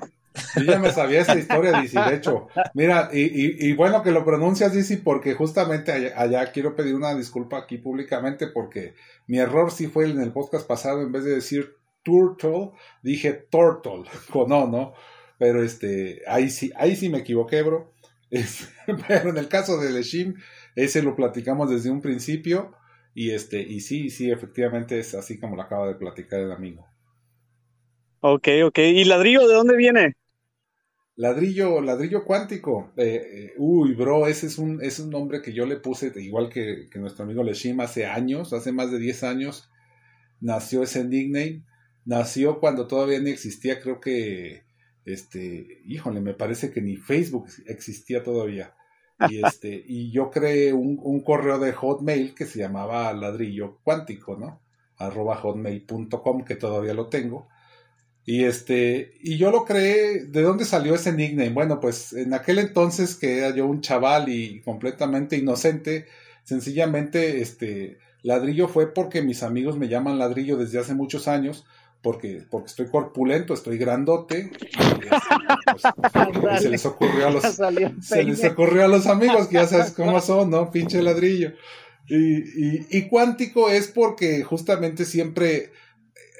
Yo 0.56 0.64
ya 0.64 0.80
me 0.80 0.92
sabía 0.92 1.22
esa 1.22 1.38
historia, 1.38 1.80
Dizzy, 1.80 1.98
de 1.98 2.16
hecho. 2.16 2.48
Mira, 2.74 3.10
y, 3.14 3.68
y, 3.68 3.74
bueno 3.74 4.04
que 4.04 4.12
lo 4.12 4.26
pronuncias, 4.26 4.74
Dizzy, 4.74 4.98
porque 4.98 5.34
justamente 5.34 5.92
allá, 5.92 6.52
quiero 6.52 6.76
pedir 6.76 6.96
una 6.96 7.16
disculpa 7.16 7.58
aquí 7.58 7.78
públicamente 7.78 8.48
porque 8.48 8.96
mi 9.28 9.40
error 9.40 9.72
sí 9.72 9.88
fue 9.88 10.10
en 10.10 10.20
el 10.22 10.32
podcast 10.32 10.68
pasado, 10.68 11.02
en 11.02 11.12
vez 11.12 11.24
de 11.24 11.36
decir 11.36 11.76
turtle, 12.04 12.72
dije 13.02 13.34
turtle, 13.34 14.04
con 14.32 14.50
no, 14.50 14.68
¿no? 14.68 14.94
Pero 15.38 15.64
este, 15.64 16.22
ahí 16.28 16.50
sí, 16.50 16.72
ahí 16.76 16.96
sí 16.96 17.10
me 17.10 17.20
equivoqué, 17.20 17.62
bro. 17.62 17.94
pero 19.08 19.30
en 19.30 19.38
el 19.38 19.48
caso 19.48 19.78
de 19.78 19.92
Leshim, 19.92 20.36
ese 20.76 21.02
lo 21.02 21.16
platicamos 21.16 21.70
desde 21.70 21.90
un 21.90 22.02
principio 22.02 22.76
y 23.14 23.32
este, 23.32 23.62
y 23.62 23.80
sí, 23.80 24.10
sí, 24.10 24.30
efectivamente 24.30 25.00
es 25.00 25.16
así 25.16 25.40
como 25.40 25.56
lo 25.56 25.62
acaba 25.62 25.88
de 25.88 25.96
platicar 25.96 26.42
el 26.42 26.52
amigo. 26.52 26.86
Ok, 28.20 28.48
ok. 28.66 28.80
¿Y 28.80 29.06
ladrillo 29.06 29.48
de 29.48 29.54
dónde 29.54 29.78
viene? 29.78 30.16
Ladrillo, 31.16 31.80
ladrillo 31.80 32.26
cuántico. 32.26 32.92
Eh, 32.98 33.06
eh, 33.06 33.54
uy, 33.58 33.94
bro, 33.94 34.28
ese 34.28 34.48
es 34.48 34.58
un, 34.58 34.84
es 34.84 35.00
un 35.00 35.12
nombre 35.12 35.42
que 35.42 35.54
yo 35.54 35.66
le 35.66 35.78
puse, 35.78 36.12
igual 36.16 36.50
que, 36.50 36.90
nuestro 36.96 37.24
amigo 37.24 37.42
Leshim, 37.42 37.80
hace 37.80 38.06
años, 38.06 38.52
hace 38.52 38.74
más 38.74 38.92
de 38.92 39.00
10 39.00 39.24
años, 39.24 39.70
nació 40.42 40.84
ese 40.84 41.06
nickname. 41.06 41.64
Nació 42.04 42.60
cuando 42.60 42.86
todavía 42.88 43.20
no 43.20 43.30
existía, 43.30 43.80
creo 43.80 44.02
que, 44.02 44.64
este, 45.06 45.82
híjole, 45.86 46.20
me 46.20 46.34
parece 46.34 46.72
que 46.72 46.82
ni 46.82 46.98
Facebook 46.98 47.48
existía 47.66 48.24
todavía. 48.24 48.76
Y 49.20 49.42
este, 49.42 49.84
y 49.88 50.12
yo 50.12 50.30
creé 50.32 50.74
un, 50.74 51.00
un 51.02 51.22
correo 51.22 51.60
de 51.60 51.74
Hotmail 51.74 52.36
que 52.36 52.46
se 52.46 52.60
llamaba 52.60 53.14
ladrillo 53.14 53.80
cuántico, 53.84 54.36
¿no? 54.38 54.62
arroba 54.98 55.36
hotmail.com, 55.36 56.44
que 56.46 56.56
todavía 56.56 56.94
lo 56.94 57.08
tengo. 57.10 57.48
Y 58.26 58.46
este, 58.46 59.14
y 59.22 59.38
yo 59.38 59.52
lo 59.52 59.66
creé, 59.66 60.26
¿de 60.26 60.42
dónde 60.42 60.66
salió 60.66 60.96
ese 60.96 61.14
nickname? 61.14 61.52
Bueno, 61.52 61.80
pues 61.80 62.14
en 62.14 62.34
aquel 62.34 62.60
entonces 62.60 63.16
que 63.16 63.38
era 63.40 63.56
yo 63.56 63.68
un 63.68 63.82
chaval 63.82 64.30
y 64.30 64.62
completamente 64.62 65.38
inocente, 65.38 66.08
sencillamente 66.44 67.42
este 67.42 68.00
ladrillo 68.24 68.68
fue 68.68 68.94
porque 68.94 69.22
mis 69.22 69.44
amigos 69.44 69.78
me 69.78 69.90
llaman 69.90 70.18
ladrillo 70.18 70.58
desde 70.58 70.80
hace 70.80 70.96
muchos 70.96 71.28
años, 71.28 71.66
porque, 72.06 72.46
porque 72.52 72.68
estoy 72.68 72.86
corpulento, 72.86 73.56
estoy 73.56 73.80
grandote. 73.80 74.52
Y, 74.62 76.40
pues, 76.40 76.62
se 76.62 76.70
les 76.70 76.86
ocurrió 76.86 77.26
a 77.26 77.32
los 77.32 77.44
se 78.00 78.24
les 78.24 78.44
ocurrió 78.44 78.86
a 78.86 78.88
los 78.88 79.08
amigos 79.08 79.48
que 79.48 79.56
ya 79.56 79.66
sabes 79.66 79.90
cómo 79.98 80.22
son, 80.22 80.52
¿no? 80.52 80.70
Pinche 80.70 81.02
ladrillo. 81.02 81.54
Y, 82.08 82.18
y, 82.18 82.88
y 82.92 83.08
cuántico 83.08 83.72
es 83.72 83.88
porque 83.88 84.44
justamente 84.44 85.04
siempre 85.04 85.72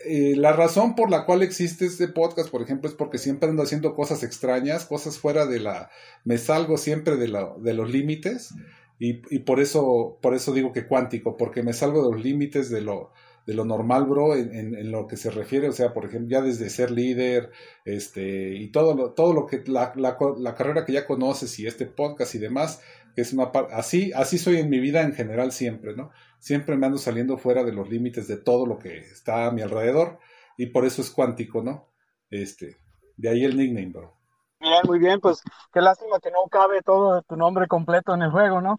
eh, 0.06 0.36
la 0.38 0.54
razón 0.54 0.94
por 0.94 1.10
la 1.10 1.26
cual 1.26 1.42
existe 1.42 1.88
este 1.88 2.10
podcast, 2.10 2.52
por 2.52 2.62
ejemplo, 2.62 2.88
es 2.88 2.96
porque 2.96 3.18
siempre 3.18 3.50
ando 3.50 3.64
haciendo 3.64 3.96
cosas 3.96 4.22
extrañas, 4.22 4.86
cosas 4.86 5.18
fuera 5.18 5.48
de 5.48 5.62
la, 5.62 5.90
me 6.26 6.38
salgo 6.38 6.78
siempre 6.78 7.16
de, 7.16 7.28
la, 7.28 7.56
de 7.58 7.74
los 7.74 7.90
límites 7.90 8.54
y, 9.00 9.24
y, 9.36 9.40
por 9.40 9.60
eso, 9.60 10.20
por 10.22 10.36
eso 10.36 10.54
digo 10.54 10.72
que 10.72 10.86
cuántico, 10.86 11.38
porque 11.38 11.64
me 11.64 11.74
salgo 11.74 12.06
de 12.06 12.12
los 12.16 12.24
límites 12.24 12.70
de 12.70 12.82
lo, 12.82 13.14
de 13.46 13.54
lo 13.54 13.64
normal, 13.64 14.06
bro, 14.06 14.36
en, 14.36 14.54
en, 14.56 14.76
en, 14.76 14.92
lo 14.92 15.08
que 15.08 15.18
se 15.18 15.30
refiere, 15.30 15.70
o 15.70 15.72
sea, 15.72 15.94
por 15.94 16.06
ejemplo, 16.06 16.30
ya 16.30 16.42
desde 16.42 16.70
ser 16.70 16.90
líder, 16.90 17.52
este, 17.86 18.56
y 18.56 18.72
todo 18.72 18.96
lo, 18.96 19.14
todo 19.14 19.34
lo 19.34 19.46
que, 19.46 19.64
la, 19.68 19.94
la, 19.96 20.18
la 20.38 20.56
carrera 20.56 20.84
que 20.84 20.94
ya 20.94 21.06
conoces 21.06 21.60
y 21.60 21.68
este 21.68 21.86
podcast 21.86 22.34
y 22.34 22.40
demás, 22.40 22.82
es 23.16 23.34
una 23.34 23.52
así, 23.72 24.12
así 24.14 24.38
soy 24.38 24.58
en 24.58 24.70
mi 24.70 24.80
vida 24.80 25.02
en 25.02 25.14
general 25.14 25.52
siempre, 25.52 25.96
¿no? 25.96 26.12
Siempre 26.40 26.76
me 26.76 26.86
ando 26.86 26.98
saliendo 26.98 27.38
fuera 27.38 27.64
de 27.64 27.72
los 27.72 27.90
límites 27.90 28.28
de 28.28 28.38
todo 28.38 28.66
lo 28.66 28.78
que 28.78 28.98
está 28.98 29.46
a 29.46 29.52
mi 29.52 29.62
alrededor 29.62 30.20
y 30.58 30.68
por 30.68 30.86
eso 30.86 31.02
es 31.02 31.12
cuántico, 31.12 31.62
¿no? 31.62 31.90
Este, 32.30 32.78
de 33.16 33.30
ahí 33.30 33.46
el 33.46 33.58
nickname, 33.58 33.92
bro. 33.92 34.18
Bien, 34.60 34.82
muy 34.86 35.00
bien, 35.00 35.20
pues 35.20 35.42
qué 35.72 35.82
lástima 35.82 36.20
que 36.20 36.32
no 36.32 36.40
cabe 36.50 36.82
todo 36.82 37.22
tu 37.22 37.36
nombre 37.36 37.68
completo 37.68 38.14
en 38.16 38.24
el 38.24 38.32
juego, 38.32 38.60
¿no? 38.62 38.76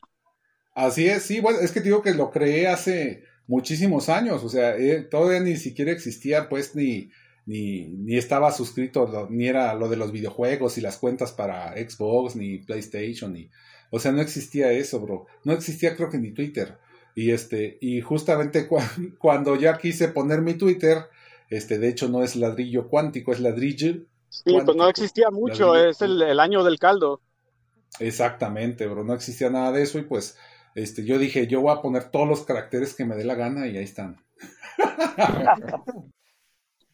Así 0.75 1.07
es, 1.07 1.23
sí, 1.23 1.41
bueno, 1.41 1.61
es 1.61 1.73
que 1.73 1.81
digo 1.81 2.03
que 2.03 2.13
lo 2.13 2.31
creé 2.31 2.69
hace 2.69 3.25
muchísimos 3.47 4.09
años, 4.09 4.43
o 4.45 4.49
sea, 4.49 4.77
eh, 4.77 5.03
todavía 5.03 5.41
ni 5.41 5.57
siquiera 5.57 5.93
existía 5.93 6.49
pues 6.49 6.75
ni, 6.75 7.11
ni, 7.47 7.87
ni 7.89 8.17
estaba 8.17 8.53
suscrito, 8.53 9.29
ni 9.31 9.49
era 9.49 9.75
lo 9.75 9.89
de 9.89 9.97
los 9.97 10.13
videojuegos 10.13 10.79
y 10.79 10.81
las 10.81 10.99
cuentas 10.99 11.33
para 11.33 11.73
Xbox, 11.73 12.37
ni 12.37 12.59
PlayStation, 12.59 13.33
ni, 13.33 13.51
o 13.91 13.99
sea, 13.99 14.13
no 14.13 14.21
existía 14.21 14.73
eso, 14.73 15.01
bro. 15.01 15.27
No 15.45 15.53
existía 15.53 15.97
creo 15.97 16.11
que 16.11 16.19
ni 16.19 16.33
Twitter. 16.33 16.79
Y 17.15 17.31
este, 17.31 17.79
y 17.81 18.01
justamente 18.01 18.69
cuando 19.19 19.57
ya 19.57 19.79
quise 19.79 20.09
poner 20.09 20.43
mi 20.43 20.55
Twitter, 20.55 20.99
este, 21.49 21.79
de 21.79 21.89
hecho 21.89 22.09
no 22.09 22.23
es 22.23 22.37
ladrillo 22.37 22.89
cuántico, 22.89 23.33
es 23.33 23.41
ladrillo. 23.41 24.05
Sí, 24.29 24.59
pues 24.65 24.77
no 24.77 24.89
existía 24.89 25.31
mucho, 25.31 25.75
es 25.77 26.03
el, 26.03 26.21
el, 26.21 26.41
año 26.41 26.63
del 26.63 26.79
caldo. 26.79 27.23
Exactamente, 28.01 28.87
bro, 28.87 29.05
no 29.05 29.15
existía 29.15 29.49
nada 29.49 29.73
de 29.73 29.83
eso 29.83 29.99
y 29.99 30.03
pues, 30.03 30.37
este, 30.77 31.05
yo 31.05 31.19
dije, 31.19 31.47
yo 31.47 31.63
voy 31.63 31.75
a 31.75 31.81
poner 31.81 32.11
todos 32.11 32.29
los 32.29 32.45
caracteres 32.45 32.95
que 32.95 33.07
me 33.07 33.17
dé 33.17 33.25
la 33.25 33.35
gana 33.35 33.67
y 33.67 33.79
ahí 33.79 33.85
están. 33.85 34.23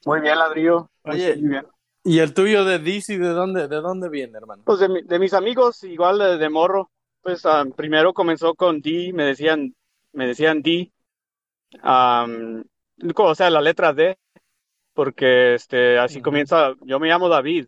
Muy 0.06 0.20
bien, 0.20 0.38
ladrillo. 0.38 0.88
Oye, 1.02 1.36
muy 1.36 1.48
bien. 1.48 1.66
¿Y 2.04 2.18
el 2.18 2.34
tuyo 2.34 2.64
de 2.64 2.80
DC, 2.80 3.18
de 3.18 3.28
dónde, 3.28 3.68
de 3.68 3.76
dónde 3.76 4.08
viene, 4.08 4.36
hermano? 4.36 4.62
Pues 4.64 4.80
de, 4.80 5.02
de 5.04 5.18
mis 5.20 5.32
amigos, 5.32 5.84
igual 5.84 6.18
de, 6.18 6.38
de 6.38 6.48
morro. 6.48 6.90
Pues 7.22 7.44
um, 7.44 7.70
primero 7.70 8.12
comenzó 8.12 8.54
con 8.54 8.80
D, 8.80 9.12
me 9.14 9.24
decían, 9.24 9.74
me 10.12 10.26
decían 10.26 10.62
D. 10.62 10.90
Um, 11.84 12.64
o 13.16 13.34
sea, 13.34 13.50
la 13.50 13.60
letra 13.60 13.92
D, 13.92 14.18
porque 14.92 15.54
este, 15.54 15.98
así 15.98 16.18
uh 16.18 16.20
-huh. 16.20 16.24
comienza, 16.24 16.74
yo 16.82 16.98
me 16.98 17.08
llamo 17.08 17.28
David, 17.28 17.66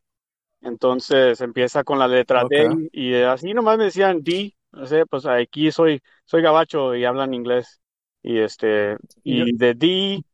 entonces 0.61 1.41
empieza 1.41 1.85
con 1.85 1.99
la 1.99 2.09
letra 2.09 2.45
okay. 2.45 2.69
D 2.69 2.89
y 2.93 3.15
así 3.15 3.55
nomás 3.55 3.79
me 3.79 3.85
decían 3.85 4.23
D, 4.23 4.55
o 4.77 4.87
sea, 4.87 5.07
pues 5.07 5.27
aquí 5.27 5.71
soy, 5.73 6.01
soy 6.25 6.43
gabacho 6.43 6.95
y 6.95 7.05
hablan 7.05 7.35
inglés. 7.35 7.81
Y 8.23 8.39
este, 8.39 8.97
y 9.23 9.57
de 9.57 9.75
D, 9.75 10.25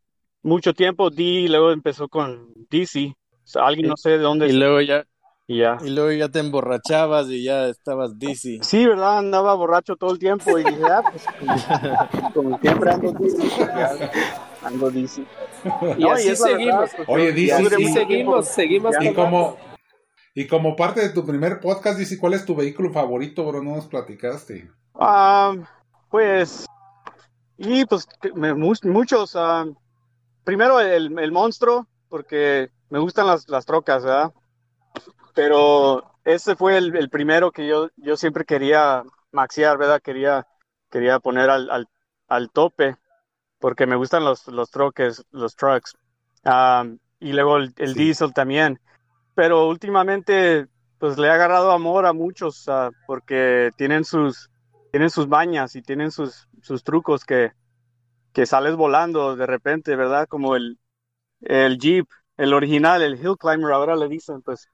mucho 0.42 0.74
tiempo 0.74 1.10
D, 1.10 1.46
luego 1.48 1.72
empezó 1.72 2.08
con 2.08 2.52
DC 2.70 3.14
alguien 3.58 3.88
no 3.88 3.96
sé 3.96 4.10
de 4.10 4.18
dónde. 4.18 4.48
Y 4.48 4.52
luego 4.52 4.80
ya. 4.80 5.04
Y 5.46 5.58
ya. 5.58 5.78
Y 5.84 5.90
luego 5.90 6.12
ya 6.12 6.28
te 6.28 6.38
emborrachabas 6.38 7.28
y 7.28 7.42
ya 7.42 7.66
estabas 7.66 8.16
dizzy. 8.18 8.60
Sí, 8.62 8.86
¿verdad? 8.86 9.18
Andaba 9.18 9.54
borracho 9.54 9.96
todo 9.96 10.12
el 10.12 10.18
tiempo 10.20 10.56
y 10.56 10.62
dije, 10.62 10.82
ah, 10.84 11.02
pues, 11.10 11.26
como 12.34 12.56
siempre 12.60 12.90
ando 12.92 13.12
dizzy. 13.12 13.48
Ando 14.62 14.90
dizzy. 14.90 15.26
Y 15.98 16.02
no, 16.02 16.12
así 16.12 16.30
y 16.30 16.36
seguimos. 16.36 16.92
Verdad, 16.92 17.04
Oye, 17.08 17.32
dizzy. 17.32 17.62
Y 17.62 17.86
sí. 17.86 17.92
seguimos, 17.92 18.46
seguimos. 18.46 18.94
Y 19.00 19.12
como, 19.12 19.56
y 20.34 20.46
como 20.46 20.76
parte 20.76 21.00
de 21.00 21.10
tu 21.10 21.26
primer 21.26 21.60
podcast, 21.60 21.98
Dizzy, 21.98 22.16
¿cuál 22.16 22.34
es 22.34 22.44
tu 22.44 22.54
vehículo 22.54 22.92
favorito, 22.92 23.44
bro? 23.44 23.62
No 23.62 23.76
nos 23.76 23.86
platicaste. 23.86 24.70
Um, 24.94 25.64
pues, 26.08 26.66
y 27.56 27.84
pues, 27.86 28.06
me, 28.34 28.54
muchos. 28.54 29.34
Um, 29.34 29.74
primero 30.44 30.80
el, 30.80 31.18
el 31.18 31.32
monstruo, 31.32 31.86
porque 32.08 32.70
me 32.90 32.98
gustan 32.98 33.26
las, 33.26 33.48
las 33.48 33.66
trocas, 33.66 34.04
¿verdad? 34.04 34.32
Pero 35.34 36.04
ese 36.24 36.56
fue 36.56 36.76
el, 36.76 36.94
el, 36.96 37.10
primero 37.10 37.50
que 37.50 37.66
yo, 37.66 37.88
yo 37.96 38.16
siempre 38.16 38.44
quería 38.44 39.02
maxear, 39.32 39.78
¿verdad? 39.78 40.00
Quería, 40.02 40.46
quería 40.90 41.18
poner 41.18 41.50
al, 41.50 41.70
al, 41.70 41.88
al 42.28 42.50
tope, 42.50 42.96
porque 43.58 43.86
me 43.86 43.96
gustan 43.96 44.24
los, 44.24 44.46
los 44.48 44.70
troques, 44.70 45.24
los 45.30 45.56
trucks. 45.56 45.96
Um, 46.44 46.98
y 47.18 47.32
luego 47.32 47.58
el, 47.58 47.74
el 47.76 47.94
sí. 47.94 47.98
diesel 47.98 48.32
también. 48.32 48.80
Pero 49.40 49.68
últimamente, 49.68 50.66
pues 50.98 51.16
le 51.16 51.26
he 51.26 51.30
agarrado 51.30 51.70
amor 51.72 52.04
a 52.04 52.12
muchos, 52.12 52.66
porque 53.06 53.70
tienen 53.74 54.04
sus, 54.04 54.50
tienen 54.90 55.08
sus 55.08 55.28
bañas 55.28 55.74
y 55.76 55.80
tienen 55.80 56.10
sus, 56.10 56.46
sus 56.60 56.84
trucos 56.84 57.24
que, 57.24 57.52
que 58.34 58.46
sales 58.46 58.76
volando 58.76 59.36
de 59.36 59.46
repente, 59.46 59.96
¿verdad? 59.96 60.28
Como 60.28 60.56
el, 60.56 60.78
el 61.42 61.78
Jeep, 61.78 62.06
el 62.36 62.54
original, 62.54 63.02
el 63.02 63.14
Hill 63.16 63.38
Climber, 63.38 63.72
ahora 63.72 63.96
le 63.96 64.08
dicen, 64.08 64.42
pues 64.42 64.68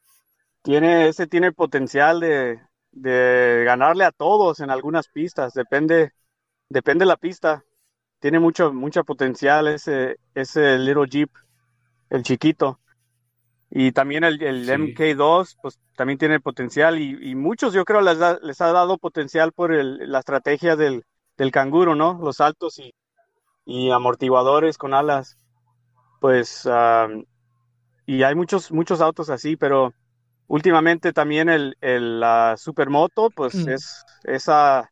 tiene, 0.62 1.08
ese 1.08 1.26
tiene 1.28 1.52
potencial 1.52 2.20
de, 2.20 2.60
de 2.92 3.62
ganarle 3.66 4.04
a 4.04 4.12
todos 4.12 4.60
en 4.60 4.70
algunas 4.70 5.08
pistas, 5.08 5.54
depende, 5.54 6.12
depende 6.68 7.04
de 7.04 7.10
la 7.10 7.18
pista, 7.18 7.64
tiene 8.20 8.40
mucho, 8.40 8.72
mucho 8.72 9.04
potencial 9.04 9.68
ese, 9.68 10.18
ese 10.34 10.78
Little 10.78 11.06
Jeep, 11.08 11.30
el 12.10 12.22
chiquito. 12.24 12.80
Y 13.78 13.92
también 13.92 14.24
el, 14.24 14.42
el 14.42 14.64
sí. 14.64 14.72
MK2, 14.72 15.58
pues 15.60 15.78
también 15.96 16.18
tiene 16.18 16.40
potencial 16.40 16.98
y, 16.98 17.18
y 17.20 17.34
muchos 17.34 17.74
yo 17.74 17.84
creo 17.84 18.00
les, 18.00 18.18
da, 18.18 18.38
les 18.40 18.58
ha 18.62 18.72
dado 18.72 18.96
potencial 18.96 19.52
por 19.52 19.70
el, 19.70 20.10
la 20.10 20.20
estrategia 20.20 20.76
del, 20.76 21.04
del 21.36 21.50
canguro, 21.50 21.94
¿no? 21.94 22.18
Los 22.22 22.36
saltos 22.36 22.78
y, 22.78 22.94
y 23.66 23.90
amortiguadores 23.90 24.78
con 24.78 24.94
alas. 24.94 25.36
Pues 26.20 26.64
um, 26.64 27.26
y 28.06 28.22
hay 28.22 28.34
muchos, 28.34 28.72
muchos 28.72 29.02
autos 29.02 29.28
así, 29.28 29.56
pero 29.56 29.92
últimamente 30.46 31.12
también 31.12 31.50
el, 31.50 31.76
el 31.82 32.18
la 32.18 32.54
supermoto, 32.56 33.28
pues 33.28 33.66
mm. 33.66 33.68
es 33.68 34.04
esa 34.24 34.90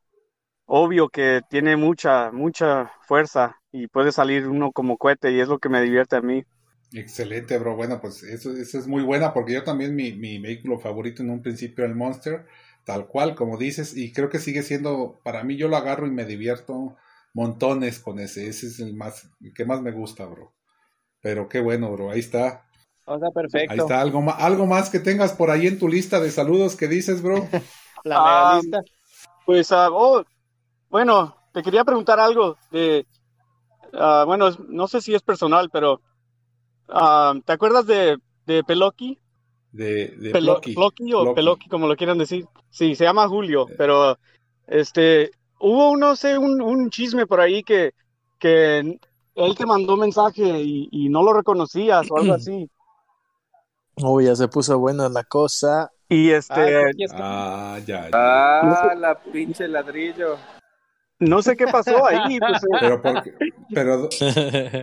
obvio 0.66 1.08
que 1.08 1.40
tiene 1.48 1.78
mucha, 1.78 2.32
mucha 2.32 2.92
fuerza 3.06 3.56
y 3.72 3.86
puede 3.88 4.12
salir 4.12 4.46
uno 4.46 4.72
como 4.72 4.98
cohete 4.98 5.32
y 5.32 5.40
es 5.40 5.48
lo 5.48 5.58
que 5.58 5.70
me 5.70 5.80
divierte 5.80 6.16
a 6.16 6.20
mí. 6.20 6.44
Excelente, 6.94 7.58
bro. 7.58 7.74
Bueno, 7.74 8.00
pues 8.00 8.22
eso, 8.22 8.52
eso 8.52 8.78
es 8.78 8.86
muy 8.86 9.02
buena 9.02 9.34
porque 9.34 9.52
yo 9.52 9.64
también 9.64 9.96
mi, 9.96 10.12
mi 10.12 10.38
vehículo 10.38 10.78
favorito 10.78 11.22
en 11.22 11.30
un 11.30 11.42
principio 11.42 11.84
el 11.84 11.96
Monster, 11.96 12.46
tal 12.84 13.08
cual 13.08 13.34
como 13.34 13.58
dices, 13.58 13.96
y 13.96 14.12
creo 14.12 14.30
que 14.30 14.38
sigue 14.38 14.62
siendo, 14.62 15.20
para 15.24 15.42
mí 15.42 15.56
yo 15.56 15.66
lo 15.68 15.76
agarro 15.76 16.06
y 16.06 16.12
me 16.12 16.24
divierto 16.24 16.96
montones 17.32 17.98
con 17.98 18.20
ese, 18.20 18.48
ese 18.48 18.68
es 18.68 18.78
el 18.78 18.94
más, 18.94 19.28
el 19.40 19.52
que 19.52 19.64
más 19.64 19.82
me 19.82 19.90
gusta, 19.90 20.24
bro. 20.24 20.54
Pero 21.20 21.48
qué 21.48 21.60
bueno, 21.60 21.90
bro, 21.90 22.12
ahí 22.12 22.20
está. 22.20 22.64
O 23.06 23.18
sea, 23.18 23.30
perfecto. 23.30 23.72
Ahí 23.72 23.78
está, 23.78 24.00
algo 24.00 24.22
más, 24.22 24.36
algo 24.38 24.66
más 24.66 24.88
que 24.88 25.00
tengas 25.00 25.32
por 25.32 25.50
ahí 25.50 25.66
en 25.66 25.78
tu 25.78 25.88
lista 25.88 26.20
de 26.20 26.30
saludos 26.30 26.76
que 26.76 26.86
dices, 26.86 27.22
bro. 27.22 27.36
La 28.04 28.22
mega 28.22 28.60
lista. 28.60 28.82
Pues, 29.44 29.70
uh, 29.72 29.88
oh, 29.90 30.24
bueno, 30.90 31.36
te 31.52 31.62
quería 31.62 31.82
preguntar 31.82 32.20
algo 32.20 32.56
de, 32.70 33.04
uh, 33.92 34.24
bueno, 34.26 34.50
no 34.68 34.86
sé 34.86 35.00
si 35.00 35.12
es 35.12 35.22
personal, 35.22 35.70
pero 35.70 36.00
uh, 36.88 37.40
¿te 37.40 37.52
acuerdas 37.52 37.86
de, 37.86 38.18
de 38.46 38.64
Peloqui? 38.64 39.18
De, 39.72 40.08
de 40.18 40.30
Pelo, 40.30 40.52
o 40.54 40.60
Peloqui. 40.60 41.34
Peloqui, 41.34 41.68
como 41.68 41.88
lo 41.88 41.96
quieran 41.96 42.18
decir. 42.18 42.46
Sí, 42.70 42.94
se 42.94 43.04
llama 43.04 43.28
Julio, 43.28 43.68
Eh. 43.68 43.74
pero 43.76 44.18
este, 44.66 45.30
hubo, 45.58 45.96
no 45.96 46.14
sé, 46.16 46.38
un, 46.38 46.60
un 46.62 46.90
chisme 46.90 47.26
por 47.26 47.40
ahí 47.40 47.62
que, 47.62 47.92
que 48.38 48.78
él 48.78 49.54
te 49.56 49.66
mandó 49.66 49.96
mensaje 49.96 50.60
y, 50.62 50.88
y 50.92 51.08
no 51.08 51.22
lo 51.22 51.32
reconocías 51.32 52.08
o 52.10 52.18
algo 52.18 52.34
así. 52.34 52.70
Oh, 54.02 54.20
ya 54.20 54.34
se 54.34 54.48
puso 54.48 54.78
buena 54.78 55.08
la 55.08 55.24
cosa. 55.24 55.90
Y 56.08 56.30
este. 56.30 56.54
Ah, 57.14 57.78
ya, 57.86 58.04
ya. 58.04 58.10
Ah, 58.12 58.94
la 58.96 59.18
pinche 59.18 59.66
ladrillo. 59.68 60.36
No 61.28 61.42
sé 61.42 61.56
qué 61.56 61.66
pasó 61.66 62.06
ahí. 62.06 62.38
Pues, 62.38 62.60
pero, 62.80 63.02
porque, 63.02 63.34
pero, 63.72 64.08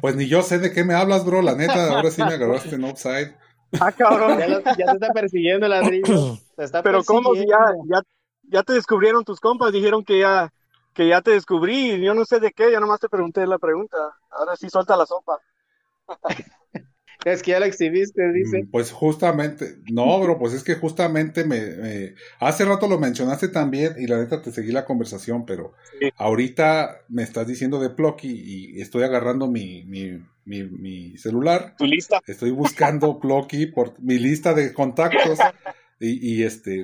pues 0.02 0.16
ni 0.16 0.28
yo 0.28 0.42
sé 0.42 0.60
de 0.60 0.72
qué 0.72 0.84
me 0.84 0.94
hablas, 0.94 1.26
bro. 1.26 1.42
La 1.42 1.56
neta, 1.56 1.96
ahora 1.96 2.10
sí 2.12 2.24
me 2.24 2.34
agarraste 2.34 2.76
en 2.76 2.84
offside. 2.84 3.36
Ah, 3.80 3.92
cabrón. 3.92 4.40
Ya, 4.40 4.48
lo, 4.48 4.60
ya 4.62 4.86
te 4.86 4.92
está 4.92 5.14
persiguiendo 5.14 5.66
el 5.66 5.72
ladrillo. 5.72 6.38
Te 6.56 6.64
está 6.64 6.84
pero 6.84 7.04
cómo 7.04 7.34
si 7.34 7.48
ya, 7.48 7.60
ya, 7.86 8.02
ya 8.44 8.64
te 8.64 8.74
descubrieron 8.74 9.24
tus 9.24 9.40
compas, 9.40 9.72
dijeron 9.72 10.04
que 10.04 10.20
ya, 10.20 10.52
que 10.94 11.08
ya 11.08 11.22
te 11.22 11.32
descubrí. 11.32 12.02
Yo 12.02 12.14
no 12.14 12.26
sé 12.26 12.40
de 12.40 12.52
qué, 12.52 12.72
ya 12.72 12.80
nomás 12.80 13.00
te 13.00 13.10
pregunté 13.10 13.46
la 13.48 13.60
pregunta. 13.60 13.98
Ahora 14.30 14.56
sí 14.56 14.70
suelta 14.70 14.98
la 14.98 15.06
sopa. 15.06 15.40
Es 17.26 17.44
que 17.44 17.52
ya 17.52 17.60
la 17.60 17.68
exhibiste, 17.68 18.32
dice. 18.34 18.64
Mm, 18.64 18.72
Pues 18.72 18.92
justamente, 18.92 19.78
no, 19.92 20.20
bro, 20.20 20.40
pues 20.40 20.54
es 20.54 20.64
que 20.64 20.76
justamente 20.76 21.44
me, 21.44 21.62
me- 21.76 22.16
hace 22.40 22.66
rato 22.66 22.88
lo 22.88 23.00
mencionaste 23.00 23.50
también 23.50 23.96
y 24.00 24.08
la 24.08 24.18
neta 24.18 24.42
te 24.42 24.52
seguí 24.52 24.72
la 24.72 24.86
conversación, 24.86 25.46
pero 25.46 25.74
Sí. 26.00 26.10
ahorita 26.18 27.02
me 27.10 27.24
estás 27.24 27.48
diciendo 27.48 27.80
de 27.80 27.90
Plucky 27.92 28.30
y 28.76 28.82
estoy 28.82 29.04
agarrando 29.04 29.48
mi, 29.48 29.86
mi, 29.86 30.20
mi, 30.46 30.64
mi 30.64 31.18
celular, 31.18 31.76
Tu 31.78 31.86
lista. 31.86 32.22
estoy 32.26 32.52
buscando 32.52 33.20
Plucky 33.22 33.68
por 33.68 34.00
mi 34.02 34.18
lista 34.18 34.54
de 34.54 34.74
contactos 34.74 35.40
y, 36.00 36.38
y 36.40 36.44
este 36.44 36.84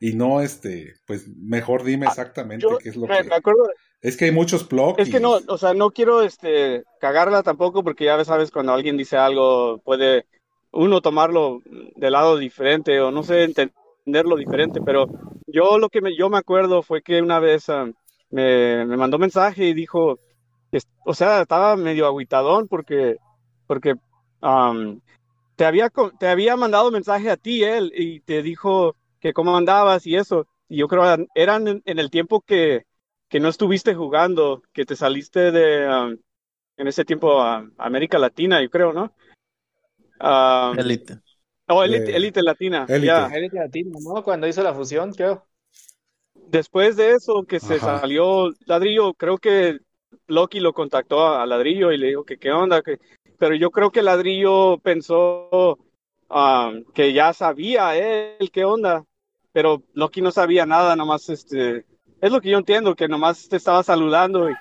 y 0.00 0.14
no 0.14 0.40
este, 0.40 0.94
pues 1.06 1.28
mejor 1.28 1.84
dime 1.84 2.06
exactamente 2.06 2.66
Ah, 2.66 2.70
Yo 2.72 2.78
qué 2.78 2.88
es 2.90 2.96
lo 2.96 3.06
me, 3.08 3.16
que 3.18 3.24
me 3.24 3.34
acuerdo, 3.36 3.68
es 4.02 4.16
que 4.16 4.26
hay 4.26 4.32
muchos 4.32 4.64
Plucky. 4.64 5.02
es 5.02 5.08
que 5.10 5.20
no, 5.20 5.38
o 5.48 5.58
sea, 5.58 5.74
no 5.74 5.90
quiero 5.90 6.22
este 6.22 6.84
cagarla 7.00 7.42
tampoco 7.42 7.82
porque 7.82 8.04
ya 8.04 8.22
sabes 8.24 8.50
cuando 8.50 8.72
alguien 8.72 8.96
dice 8.96 9.16
algo 9.16 9.78
puede 9.84 10.26
uno 10.72 11.00
tomarlo 11.00 11.60
de 11.64 12.10
lado 12.10 12.36
diferente 12.36 13.00
o 13.00 13.10
no 13.10 13.22
sé 13.22 13.44
entenderlo 13.44 14.36
diferente, 14.36 14.80
pero 14.84 15.06
yo 15.46 15.78
lo 15.78 15.88
que 15.88 16.00
me, 16.00 16.16
yo 16.16 16.28
me 16.30 16.38
acuerdo 16.38 16.82
fue 16.82 17.02
que 17.02 17.20
una 17.22 17.40
vez 17.40 17.68
ah, 17.68 17.90
me, 18.30 18.84
me 18.86 18.96
mandó 18.96 19.18
mensaje 19.18 19.64
y 19.66 19.74
dijo, 19.74 20.18
que, 20.70 20.78
o 21.04 21.14
sea, 21.14 21.42
estaba 21.42 21.76
medio 21.76 22.06
agüitadón 22.06 22.68
porque 22.68 23.16
porque 23.66 23.94
te 25.56 25.64
había 25.64 25.90
te 26.18 26.28
había 26.28 26.56
mandado 26.56 26.90
mensaje 26.90 27.30
a 27.30 27.36
ti 27.36 27.62
él 27.62 27.92
y 27.94 28.20
te 28.20 28.42
dijo 28.42 28.96
que 29.20 29.32
cómo 29.32 29.56
andabas 29.56 30.06
y 30.06 30.16
eso. 30.16 30.46
Y 30.68 30.78
yo 30.78 30.88
creo 30.88 31.04
eran- 31.04 31.26
eran 31.34 31.68
en, 31.68 31.82
en 31.84 31.98
el 31.98 32.10
tiempo 32.10 32.40
que 32.42 32.84
que 33.30 33.40
no 33.40 33.48
estuviste 33.48 33.94
jugando, 33.94 34.62
que 34.72 34.84
te 34.84 34.96
saliste 34.96 35.52
de 35.52 35.88
um, 35.88 36.18
en 36.76 36.88
ese 36.88 37.04
tiempo 37.04 37.40
a 37.40 37.64
América 37.78 38.18
Latina, 38.18 38.60
yo 38.60 38.68
creo, 38.68 38.92
¿no? 38.92 39.14
Um, 40.20 40.78
Elite. 40.78 41.20
oh, 41.68 41.84
Elite, 41.84 42.10
De- 42.10 42.16
Elite 42.16 42.42
Latina. 42.42 42.86
¿no? 44.02 44.22
Cuando 44.24 44.48
hizo 44.48 44.62
la 44.64 44.74
fusión, 44.74 45.12
creo. 45.12 45.46
Después 46.34 46.96
de 46.96 47.12
eso, 47.12 47.44
que 47.44 47.60
se 47.60 47.76
Ajá. 47.76 48.00
salió 48.00 48.50
Ladrillo, 48.66 49.14
creo 49.14 49.38
que 49.38 49.78
Loki 50.26 50.58
lo 50.58 50.72
contactó 50.72 51.20
a, 51.24 51.42
a 51.42 51.46
Ladrillo 51.46 51.92
y 51.92 51.98
le 51.98 52.08
dijo 52.08 52.24
que 52.24 52.36
qué 52.38 52.50
onda, 52.50 52.82
que, 52.82 52.98
pero 53.38 53.54
yo 53.54 53.70
creo 53.70 53.92
que 53.92 54.02
Ladrillo 54.02 54.78
pensó 54.78 55.78
um, 56.28 56.84
que 56.92 57.12
ya 57.12 57.32
sabía 57.32 57.96
él 57.96 58.50
qué 58.50 58.64
onda, 58.64 59.04
pero 59.52 59.84
Loki 59.92 60.20
no 60.20 60.32
sabía 60.32 60.66
nada, 60.66 60.96
nomás 60.96 61.28
este, 61.28 61.84
es 62.20 62.32
lo 62.32 62.40
que 62.40 62.50
yo 62.50 62.58
entiendo, 62.58 62.94
que 62.94 63.08
nomás 63.08 63.48
te 63.48 63.56
estaba 63.56 63.82
saludando 63.82 64.50
y, 64.50 64.58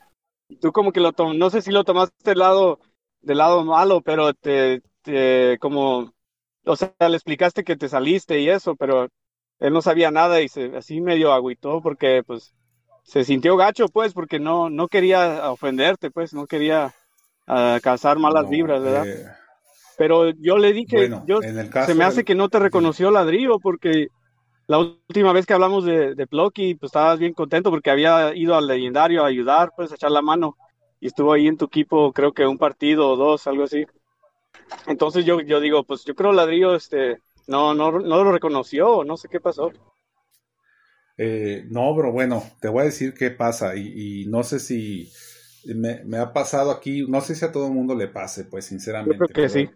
y 0.49 0.57
tú 0.57 0.71
como 0.71 0.91
que 0.91 0.99
lo 1.01 1.13
tom 1.13 1.37
no 1.37 1.49
sé 1.49 1.61
si 1.61 1.71
lo 1.71 1.83
tomaste 1.83 2.15
del 2.31 2.39
lado, 2.39 2.79
del 3.21 3.37
lado 3.39 3.63
malo, 3.65 4.01
pero 4.01 4.33
te, 4.33 4.81
te 5.01 5.57
como, 5.59 6.13
o 6.65 6.75
sea, 6.75 6.93
le 6.99 7.15
explicaste 7.15 7.63
que 7.63 7.77
te 7.77 7.89
saliste 7.89 8.39
y 8.39 8.49
eso, 8.49 8.75
pero 8.75 9.07
él 9.59 9.73
no 9.73 9.81
sabía 9.81 10.11
nada 10.11 10.41
y 10.41 10.49
se, 10.49 10.75
así 10.77 11.01
medio 11.01 11.33
agüitó 11.33 11.81
porque 11.81 12.23
pues 12.25 12.53
se 13.03 13.23
sintió 13.23 13.57
gacho 13.57 13.87
pues 13.89 14.13
porque 14.13 14.39
no, 14.39 14.69
no 14.69 14.87
quería 14.87 15.51
ofenderte 15.51 16.11
pues, 16.11 16.33
no 16.33 16.47
quería 16.47 16.93
ah, 17.47 17.79
causar 17.83 18.19
malas 18.19 18.47
No, 18.47 18.49
vibras, 18.49 18.81
¿verdad? 18.83 19.07
eh, 19.07 19.25
Pero 19.95 20.31
yo 20.31 20.57
le 20.57 20.73
dije, 20.73 21.09
bueno, 21.09 21.25
yo, 21.25 21.41
se 21.77 21.93
me 21.95 22.03
hace 22.05 22.23
que 22.23 22.35
no 22.35 22.49
te 22.49 22.59
reconoció 22.59 23.11
ladrillo 23.11 23.59
porque 23.59 24.07
la 24.69 24.79
última 24.79 25.33
vez 25.33 25.45
que 25.45 25.53
hablamos 25.53 25.83
de, 25.85 26.15
de 26.15 26.27
Plucky, 26.27 26.75
pues 26.75 26.91
estabas 26.91 27.19
bien 27.19 27.33
contento 27.33 27.71
porque 27.71 27.91
había 27.91 28.33
ido 28.35 28.55
al 28.55 28.67
legendario 28.67 29.23
a 29.25 29.27
ayudar, 29.27 29.71
pues 29.75 29.91
a 29.91 29.95
echar 29.95 30.11
la 30.11 30.21
mano 30.21 30.57
y 31.01 31.07
estuvo 31.07 31.33
ahí 31.33 31.47
en 31.47 31.57
tu 31.57 31.65
equipo 31.65 32.13
creo 32.13 32.33
que 32.33 32.47
un 32.47 32.57
partido 32.59 33.09
o 33.09 33.17
dos, 33.17 33.47
algo 33.47 33.65
así. 33.65 33.85
Entonces 34.87 35.25
yo, 35.25 35.41
yo 35.41 35.59
digo, 35.61 35.83
pues 35.85 36.03
yo 36.05 36.15
creo 36.15 36.33
ladrillo 36.33 36.75
este 36.75 37.19
no, 37.47 37.73
no, 37.73 37.91
no 37.91 38.23
lo 38.23 38.31
reconoció, 38.31 39.03
no 39.05 39.17
sé 39.17 39.29
qué 39.29 39.39
pasó. 39.39 39.71
Eh, 41.17 41.65
no, 41.69 41.93
bro, 41.95 42.11
bueno, 42.13 42.43
te 42.61 42.69
voy 42.69 42.83
a 42.83 42.85
decir 42.85 43.13
qué 43.13 43.29
pasa 43.31 43.75
y, 43.75 44.23
y 44.23 44.25
no 44.27 44.43
sé 44.43 44.59
si 44.59 45.11
me, 45.75 46.03
me 46.05 46.17
ha 46.17 46.31
pasado 46.33 46.71
aquí, 46.71 47.05
no 47.07 47.19
sé 47.21 47.35
si 47.35 47.43
a 47.45 47.51
todo 47.51 47.67
el 47.67 47.73
mundo 47.73 47.93
le 47.95 48.07
pase, 48.07 48.45
pues 48.45 48.65
sinceramente. 48.65 49.17
Yo 49.19 49.27
creo 49.27 49.29
que 49.29 49.49
pero 49.49 49.49
sí. 49.49 49.69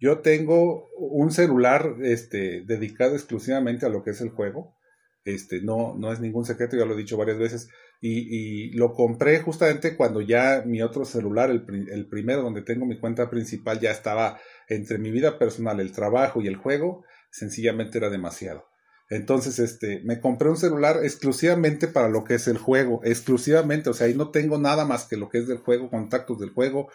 Yo 0.00 0.20
tengo 0.20 0.88
un 0.96 1.30
celular 1.30 1.96
este, 2.02 2.62
dedicado 2.64 3.14
exclusivamente 3.14 3.86
a 3.86 3.88
lo 3.88 4.02
que 4.04 4.10
es 4.10 4.20
el 4.20 4.30
juego. 4.30 4.76
Este, 5.24 5.60
no, 5.60 5.94
no 5.98 6.12
es 6.12 6.20
ningún 6.20 6.44
secreto, 6.44 6.76
ya 6.76 6.84
lo 6.84 6.94
he 6.94 6.98
dicho 6.98 7.16
varias 7.16 7.38
veces. 7.38 7.68
Y, 8.00 8.70
lo 8.76 8.94
compré 8.94 9.40
justamente 9.40 9.96
cuando 9.96 10.20
ya 10.20 10.62
mi 10.64 10.82
otro 10.82 11.04
celular, 11.04 11.50
el, 11.50 11.64
el 11.90 12.08
primero 12.08 12.42
donde 12.42 12.62
tengo 12.62 12.86
mi 12.86 12.98
cuenta 12.98 13.28
principal, 13.28 13.80
ya 13.80 13.90
estaba 13.90 14.38
entre 14.68 14.98
mi 14.98 15.10
vida 15.10 15.38
personal, 15.38 15.80
el 15.80 15.92
trabajo 15.92 16.40
y 16.40 16.46
el 16.46 16.56
juego, 16.56 17.04
sencillamente 17.30 17.98
era 17.98 18.08
demasiado. 18.08 18.66
Entonces, 19.10 19.58
este, 19.58 20.02
me 20.04 20.20
compré 20.20 20.50
un 20.50 20.56
celular 20.56 21.00
exclusivamente 21.02 21.88
para 21.88 22.08
lo 22.08 22.24
que 22.24 22.34
es 22.34 22.46
el 22.46 22.58
juego, 22.58 23.00
exclusivamente, 23.04 23.88
o 23.88 23.94
sea, 23.94 24.06
ahí 24.06 24.14
no 24.14 24.30
tengo 24.30 24.58
nada 24.58 24.84
más 24.84 25.06
que 25.06 25.16
lo 25.16 25.30
que 25.30 25.38
es 25.38 25.48
del 25.48 25.58
juego, 25.58 25.88
contactos 25.88 26.38
del 26.38 26.50
juego, 26.50 26.90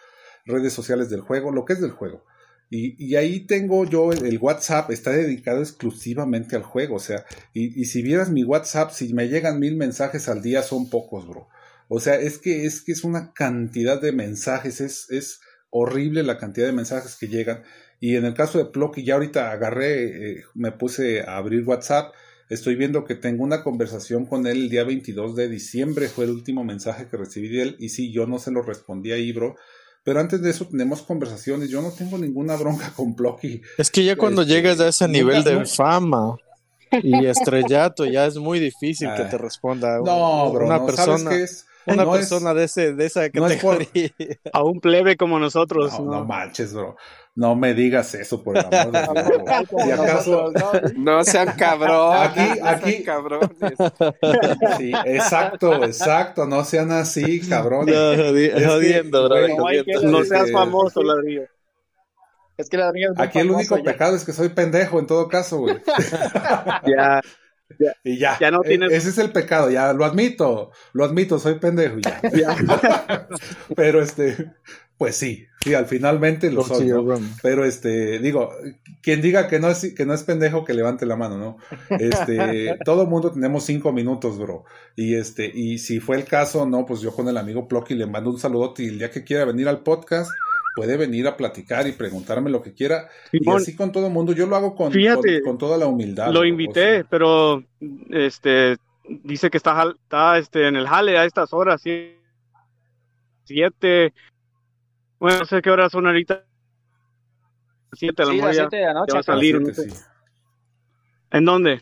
redes 0.46 0.72
sociales 0.72 1.10
del 1.10 1.22
juego, 1.22 1.50
lo 1.50 1.64
que 1.64 1.72
es 1.72 1.80
del 1.80 1.90
juego. 1.90 2.24
Y, 2.70 3.14
ahí 3.14 3.40
tengo 3.40 3.84
yo 3.84 4.12
el, 4.12 4.38
WhatsApp, 4.38 4.90
está 4.90 5.12
dedicado 5.12 5.60
exclusivamente 5.60 6.56
al 6.56 6.62
juego, 6.62 6.96
o 6.96 7.00
sea, 7.00 7.24
y, 7.52 7.84
si 7.84 8.02
vieras 8.02 8.30
mi 8.30 8.42
WhatsApp, 8.42 8.90
si 8.90 9.12
me 9.14 9.28
llegan 9.28 9.60
mil 9.60 9.76
mensajes 9.76 10.28
al 10.28 10.42
día, 10.42 10.62
son 10.62 10.90
pocos, 10.90 11.28
bro. 11.28 11.48
O 11.88 12.00
sea, 12.00 12.16
es 12.16 12.38
que 12.38 12.64
es 12.64 12.82
que 12.82 12.92
es 12.92 13.04
una 13.04 13.32
cantidad 13.32 14.00
de 14.00 14.12
mensajes, 14.12 14.80
es, 14.80 15.10
es 15.10 15.40
horrible 15.70 16.22
la 16.22 16.38
cantidad 16.38 16.66
de 16.66 16.72
mensajes 16.72 17.16
que 17.16 17.28
llegan. 17.28 17.62
Y 18.00 18.16
en 18.16 18.24
el 18.24 18.34
caso 18.34 18.58
de 18.58 18.66
Plucky, 18.66 19.04
ya 19.04 19.14
ahorita 19.14 19.50
agarré, 19.50 20.32
eh, 20.32 20.44
me 20.54 20.72
puse 20.72 21.22
a 21.22 21.36
abrir 21.36 21.64
WhatsApp. 21.64 22.14
Estoy 22.48 22.74
viendo 22.76 23.04
que 23.04 23.14
tengo 23.14 23.42
una 23.42 23.62
conversación 23.62 24.26
con 24.26 24.46
él 24.46 24.64
el 24.64 24.68
día 24.70 24.84
22 24.84 25.34
de 25.34 25.48
diciembre, 25.48 26.08
fue 26.08 26.26
el 26.26 26.30
último 26.32 26.64
mensaje 26.64 27.08
que 27.08 27.16
recibí 27.16 27.48
de 27.48 27.62
él. 27.62 27.76
Y 27.78 27.88
sí, 27.88 28.12
yo 28.12 28.26
no 28.26 28.38
se 28.38 28.50
lo 28.50 28.62
respondí 28.62 29.12
ahí, 29.12 29.32
bro. 29.32 29.56
Pero 30.04 30.20
antes 30.20 30.40
de 30.42 30.50
eso 30.50 30.66
tenemos 30.66 31.02
conversaciones. 31.02 31.70
Yo 31.70 31.80
no 31.82 31.90
tengo 31.90 32.18
ninguna 32.18 32.56
bronca 32.56 32.92
con 32.94 33.16
Plucky. 33.16 33.62
Es 33.78 33.90
que 33.90 34.04
ya 34.04 34.16
cuando 34.16 34.42
Este, 34.42 34.54
llegas 34.54 34.78
a 34.80 34.88
ese 34.88 35.08
nivel 35.08 35.42
de 35.42 35.54
nunca- 35.54 35.66
fama 35.66 36.36
y 37.02 37.24
estrellato, 37.26 38.04
ya 38.04 38.26
es 38.26 38.36
muy 38.36 38.60
difícil 38.60 39.08
que 39.16 39.22
Ah. 39.22 39.28
te 39.30 39.38
responda 39.38 39.96
No, 39.98 40.52
bro, 40.52 40.66
una 40.66 40.78
no, 40.78 40.86
persona, 40.86 41.18
¿sabes 41.18 41.28
qué 41.38 41.42
es? 41.44 41.66
Una 41.86 42.04
No 42.04 42.14
es- 42.14 42.20
persona 42.20 42.54
de 42.54 42.64
ese, 42.64 42.94
de 42.94 43.06
esa 43.06 43.28
no 43.34 43.46
es 43.46 43.62
por-. 43.62 43.86
A 44.52 44.62
un 44.62 44.80
plebe 44.80 45.16
como 45.16 45.38
nosotros. 45.38 45.92
No, 45.98 46.04
¿no? 46.04 46.10
no 46.20 46.24
manches, 46.24 46.72
bro. 46.74 46.96
No 47.36 47.56
me 47.56 47.74
digas 47.74 48.14
eso, 48.14 48.42
por 48.44 48.56
el 48.56 48.64
amor 48.64 48.92
de 48.92 49.00
Dios, 49.00 49.68
bro. 49.68 49.86
¿Y 49.86 49.90
acaso? 49.90 50.52
No 50.96 51.24
sean 51.24 51.52
cabrones. 51.56 52.20
Aquí- 52.30 52.60
no 52.60 52.68
aquí- 52.68 52.90
sean 52.92 53.02
cabrones. 53.02 53.50
Sí, 54.78 54.92
exacto, 55.04 55.84
exacto. 55.84 56.46
No 56.46 56.64
sean 56.64 56.92
así, 56.92 57.40
cabrones. 57.48 57.94
Que, 57.94 58.64
jodiendo, 58.66 59.28
bro, 59.28 59.48
No, 59.48 59.66
que- 59.66 59.84
no 60.04 60.24
seas 60.24 60.52
famoso, 60.52 61.02
ladrillo. 61.02 61.42
Es 62.56 62.68
que 62.70 62.76
la 62.76 62.90
es 62.94 63.18
Aquí 63.18 63.40
el 63.40 63.50
único 63.50 63.76
ya. 63.78 63.82
pecado 63.82 64.14
es 64.14 64.24
que 64.24 64.32
soy 64.32 64.48
pendejo 64.50 65.00
en 65.00 65.08
todo 65.08 65.26
caso, 65.26 65.58
güey. 65.58 65.76
Ya, 66.86 67.20
Y 68.04 68.18
ya. 68.18 68.38
Ya 68.40 68.50
no 68.50 68.60
E- 68.64 68.68
tienes- 68.68 68.92
Ese 68.92 69.08
es 69.10 69.18
el 69.18 69.30
pecado, 69.32 69.70
ya 69.70 69.92
lo 69.92 70.04
admito. 70.04 70.70
Lo 70.92 71.04
admito, 71.04 71.38
soy 71.38 71.58
pendejo 71.58 71.96
ya. 71.98 72.20
Pero 73.76 74.02
este, 74.02 74.52
pues 74.96 75.16
sí, 75.16 75.46
sí, 75.62 75.74
al 75.74 75.86
finalmente 75.86 76.50
lo 76.50 76.62
soy. 76.62 76.92
Pero 77.42 77.64
este, 77.64 78.18
digo, 78.20 78.50
quien 79.02 79.20
diga 79.22 79.48
que 79.48 79.58
no 79.58 79.68
es, 79.68 79.94
que 79.94 80.06
no 80.06 80.14
es 80.14 80.22
pendejo, 80.22 80.64
que 80.64 80.74
levante 80.74 81.06
la 81.06 81.16
mano, 81.16 81.36
¿no? 81.38 81.56
Este, 81.98 82.76
todo 82.84 83.06
mundo 83.06 83.32
tenemos 83.32 83.64
cinco 83.64 83.92
minutos, 83.92 84.38
bro. 84.38 84.64
Y 84.94 85.16
este, 85.16 85.50
y 85.52 85.78
si 85.78 86.00
fue 86.00 86.16
el 86.16 86.24
caso, 86.24 86.66
no, 86.66 86.86
pues 86.86 87.00
yo 87.00 87.12
con 87.12 87.28
el 87.28 87.36
amigo 87.36 87.66
Plocky 87.66 87.94
le 87.94 88.06
mando 88.06 88.30
un 88.30 88.38
saludote 88.38 88.84
y 88.84 88.88
el 88.88 88.98
día 88.98 89.10
que 89.10 89.24
quiera 89.24 89.44
venir 89.44 89.68
al 89.68 89.82
podcast, 89.82 90.30
puede 90.74 90.96
venir 90.96 91.26
a 91.28 91.36
platicar 91.36 91.86
y 91.86 91.92
preguntarme 91.92 92.50
lo 92.50 92.62
que 92.62 92.72
quiera. 92.72 93.08
Y 93.32 93.48
así 93.50 93.76
con 93.76 93.92
todo 93.92 94.06
el 94.08 94.12
mundo, 94.12 94.32
yo 94.32 94.46
lo 94.46 94.56
hago 94.56 94.74
con, 94.74 94.92
Fíjate, 94.92 95.40
con, 95.42 95.52
con 95.52 95.58
toda 95.58 95.78
la 95.78 95.86
humildad. 95.86 96.32
lo 96.32 96.44
invité, 96.44 96.98
o 96.98 97.00
sea. 97.00 97.06
pero 97.10 97.62
este 98.10 98.76
dice 99.22 99.50
que 99.50 99.56
está, 99.58 99.94
está 100.02 100.38
este, 100.38 100.66
en 100.66 100.76
el 100.76 100.88
jale 100.88 101.18
a 101.18 101.24
estas 101.24 101.52
horas, 101.52 101.84
sie- 101.84 102.18
siete, 103.44 104.12
bueno, 105.18 105.40
no 105.40 105.44
sé 105.44 105.60
qué 105.62 105.70
horas 105.70 105.92
son 105.92 106.06
ahorita, 106.06 106.44
siete, 107.92 108.22
a 108.22 108.26
lo 108.26 108.30
Sí, 108.32 108.36
mejor 108.36 108.48
las 108.48 108.56
7 108.56 108.76
de 108.76 108.84
la 108.86 108.94
noche. 108.94 109.12
va 109.14 109.20
a 109.20 109.22
salir, 109.22 109.60
siete, 109.64 109.90
sí. 109.90 109.98
¿En 111.30 111.44
dónde? 111.44 111.80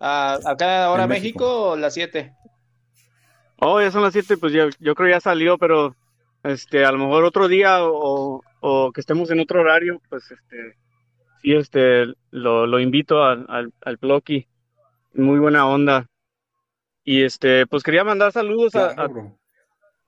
Ah, 0.00 0.38
acá 0.44 0.84
ahora 0.86 1.04
En 1.04 1.08
México, 1.10 1.72
México. 1.72 1.76
las 1.76 1.94
7. 1.94 2.32
Oh, 3.60 3.80
ya 3.80 3.90
son 3.90 4.02
las 4.02 4.12
siete, 4.12 4.36
pues 4.36 4.52
yo, 4.52 4.68
yo 4.78 4.94
creo 4.94 5.08
ya 5.10 5.20
salió, 5.20 5.56
pero 5.58 5.96
este, 6.44 6.84
a 6.84 6.92
lo 6.92 6.98
mejor 6.98 7.24
otro 7.24 7.48
día 7.48 7.84
o, 7.84 8.42
o 8.60 8.92
que 8.92 9.00
estemos 9.00 9.30
en 9.30 9.40
otro 9.40 9.60
horario, 9.60 10.00
pues 10.08 10.30
este, 10.30 10.76
sí, 11.42 11.54
este, 11.54 12.06
lo, 12.30 12.66
lo 12.66 12.78
invito 12.78 13.24
al, 13.24 13.72
Plocky, 13.98 14.46
muy 15.14 15.38
buena 15.38 15.66
onda. 15.66 16.06
Y 17.02 17.22
este, 17.22 17.66
pues 17.66 17.82
quería 17.82 18.04
mandar 18.04 18.32
saludos 18.32 18.74
a, 18.76 18.94
Claro, 18.94 19.38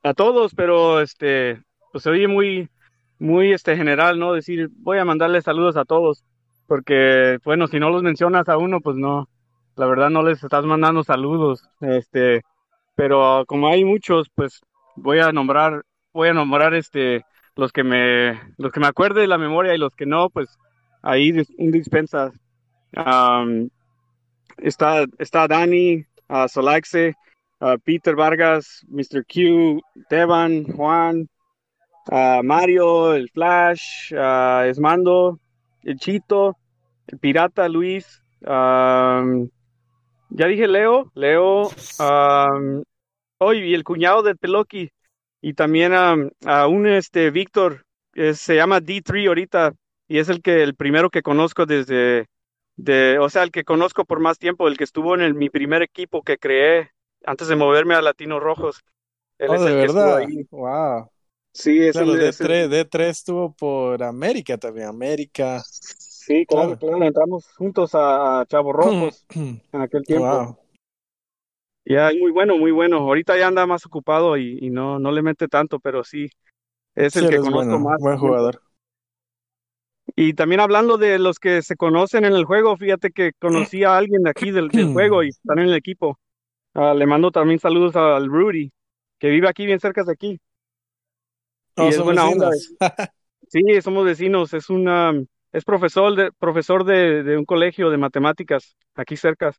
a, 0.02 0.10
a 0.10 0.14
todos, 0.14 0.54
pero 0.54 1.00
este, 1.00 1.62
pues 1.92 2.04
se 2.04 2.10
oye 2.10 2.28
muy, 2.28 2.68
muy 3.18 3.52
este 3.52 3.76
general, 3.76 4.18
¿no? 4.18 4.32
Decir, 4.32 4.68
voy 4.72 4.98
a 4.98 5.04
mandarle 5.04 5.42
saludos 5.42 5.76
a 5.76 5.84
todos, 5.84 6.24
porque, 6.66 7.38
bueno, 7.44 7.66
si 7.66 7.78
no 7.78 7.90
los 7.90 8.02
mencionas 8.02 8.48
a 8.48 8.58
uno, 8.58 8.80
pues 8.80 8.96
no, 8.96 9.28
la 9.76 9.86
verdad 9.86 10.10
no 10.10 10.22
les 10.22 10.42
estás 10.42 10.64
mandando 10.64 11.04
saludos, 11.04 11.68
este, 11.80 12.42
pero 12.94 13.44
como 13.46 13.68
hay 13.68 13.84
muchos, 13.84 14.28
pues 14.34 14.60
voy 14.96 15.18
a 15.18 15.32
nombrar, 15.32 15.84
voy 16.16 16.28
a 16.28 16.34
nombrar 16.34 16.74
este, 16.74 17.24
los 17.54 17.72
que 17.72 17.84
me, 17.84 18.40
los 18.56 18.72
que 18.72 18.80
me 18.80 18.86
acuerde 18.88 19.20
de 19.20 19.26
la 19.26 19.38
memoria 19.38 19.74
y 19.74 19.78
los 19.78 19.94
que 19.94 20.06
no, 20.06 20.30
pues 20.30 20.58
ahí 21.02 21.30
dis- 21.30 21.54
dispensa. 21.58 22.32
Está, 24.56 25.04
está 25.18 25.46
Dani, 25.46 26.04
uh, 26.28 26.48
Solaxe, 26.48 27.14
uh, 27.60 27.76
Peter 27.84 28.16
Vargas, 28.16 28.84
Mr. 28.88 29.24
Q, 29.26 29.82
Devan, 30.08 30.64
Juan, 30.64 31.28
Mario, 32.42 33.14
el 33.14 33.28
Flash, 33.28 34.14
Esmando, 34.64 35.38
el 35.82 35.98
Chito, 35.98 36.56
el 37.08 37.18
Pirata 37.18 37.68
Luis, 37.68 38.22
ya 38.40 40.46
dije 40.46 40.68
Leo, 40.68 41.10
Leo, 41.14 41.68
oh, 43.38 43.52
y 43.52 43.74
el 43.74 43.84
cuñado 43.84 44.22
de 44.22 44.36
Peloki, 44.36 44.90
y 45.48 45.54
también 45.54 45.92
um, 45.92 46.30
a 46.44 46.66
un 46.66 46.86
este 46.88 47.30
Víctor, 47.30 47.84
eh, 48.14 48.34
se 48.34 48.56
llama 48.56 48.80
D3 48.80 49.28
ahorita, 49.28 49.72
y 50.08 50.18
es 50.18 50.28
el 50.28 50.42
que 50.42 50.62
el 50.62 50.74
primero 50.74 51.08
que 51.10 51.22
conozco 51.22 51.66
desde, 51.66 52.26
de, 52.76 53.18
o 53.20 53.28
sea, 53.28 53.44
el 53.44 53.52
que 53.52 53.62
conozco 53.62 54.04
por 54.04 54.18
más 54.20 54.38
tiempo, 54.38 54.66
el 54.66 54.76
que 54.76 54.84
estuvo 54.84 55.14
en 55.14 55.20
el- 55.20 55.34
mi 55.34 55.48
primer 55.48 55.82
equipo 55.82 56.22
que 56.22 56.36
creé 56.38 56.90
antes 57.24 57.46
de 57.48 57.54
moverme 57.56 57.94
a 57.94 58.02
Latinos 58.02 58.42
Rojos. 58.42 58.80
Él 59.38 59.50
Oh, 59.50 59.54
es 59.54 59.60
de 59.60 59.66
el 59.70 59.74
que 59.74 59.92
verdad. 59.92 60.16
ahí. 60.16 60.46
Wow. 60.50 61.10
Sí, 61.52 61.80
es 61.80 61.92
Claro, 61.92 62.14
el, 62.14 62.22
es 62.22 62.40
el- 62.40 62.46
D3, 62.48 62.70
D3 62.70 63.10
estuvo 63.18 63.54
por 63.54 64.02
América 64.02 64.58
también. 64.58 64.88
América. 64.88 65.62
Sí, 65.64 66.44
claro, 66.44 66.76
Claro. 66.76 66.78
claro, 66.78 67.04
entramos 67.04 67.46
juntos 67.56 67.94
a, 67.94 68.40
a 68.40 68.46
Chavos 68.46 68.74
Rojos 68.74 69.24
en 69.36 69.80
aquel 69.80 70.04
tiempo. 70.04 70.26
Wow. 70.26 70.58
Ya, 71.86 72.10
muy 72.20 72.32
bueno, 72.32 72.58
muy 72.58 72.72
bueno. 72.72 72.98
Ahorita 72.98 73.38
ya 73.38 73.46
anda 73.48 73.66
más 73.66 73.86
ocupado 73.86 74.36
y, 74.36 74.58
y 74.60 74.70
no, 74.70 74.98
no 74.98 75.12
le 75.12 75.22
mete 75.22 75.48
tanto, 75.48 75.78
pero 75.80 76.02
sí, 76.04 76.28
es 76.96 77.16
el 77.16 77.28
que 77.28 77.38
es 77.38 77.40
conozco 77.40 77.78
bueno, 77.78 77.80
más. 77.80 77.98
buen 77.98 78.18
jugador. 78.18 78.62
Y 80.16 80.34
también 80.34 80.60
hablando 80.60 80.98
de 80.98 81.18
los 81.18 81.38
que 81.38 81.62
se 81.62 81.76
conocen 81.76 82.24
en 82.24 82.32
el 82.34 82.44
juego, 82.44 82.76
fíjate 82.76 83.10
que 83.10 83.32
conocí 83.38 83.84
a 83.84 83.96
alguien 83.96 84.22
de 84.22 84.30
aquí 84.30 84.50
del, 84.50 84.70
del 84.72 84.88
juego 84.88 85.22
y 85.22 85.28
están 85.30 85.58
en 85.58 85.66
el 85.68 85.74
equipo. 85.74 86.18
Ah, 86.74 86.94
le 86.94 87.06
mando 87.06 87.30
también 87.32 87.60
saludos 87.60 87.96
al 87.96 88.26
Rudy, 88.28 88.72
que 89.20 89.30
vive 89.30 89.48
aquí 89.48 89.66
bien 89.66 89.80
cerca 89.80 90.04
de 90.04 90.12
aquí. 90.12 90.40
Y 91.76 91.86
Oh, 91.86 91.92
es 91.92 92.02
buena 92.02 92.28
onda. 92.28 92.50
vecinos. 92.50 92.74
Sí, 93.48 93.62
somos 93.82 94.04
vecinos. 94.04 94.54
Es 94.54 94.70
una, 94.70 95.12
es 95.52 95.64
profesor 95.64 96.16
de, 96.16 96.32
profesor 96.32 96.84
de, 96.84 97.22
de 97.22 97.38
un 97.38 97.44
colegio 97.44 97.90
de 97.90 97.98
matemáticas 97.98 98.76
aquí 98.94 99.16
cerca. 99.16 99.52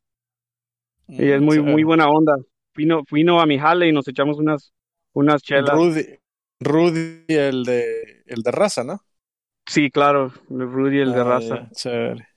Y 1.16 1.30
es 1.30 1.40
muy, 1.40 1.60
muy 1.60 1.82
buena 1.84 2.08
onda. 2.08 2.36
Vino, 2.74 3.02
vino 3.10 3.40
a 3.40 3.46
mi 3.46 3.58
jale 3.58 3.88
y 3.88 3.92
nos 3.92 4.08
echamos 4.08 4.38
unas, 4.38 4.72
unas 5.12 5.42
chelas. 5.42 5.82
Rudy, 5.82 6.18
Rudy, 6.60 7.24
el 7.28 7.64
de, 7.64 8.22
el 8.26 8.42
de 8.42 8.50
raza, 8.50 8.82
¿no? 8.84 9.04
Sí, 9.66 9.88
claro, 9.90 10.32
Rudy, 10.48 10.98
el 11.00 11.12
de 11.12 11.22
Ah, 11.22 11.24
raza. 11.24 11.60
ya, 11.60 11.68
chévere. 11.74 12.28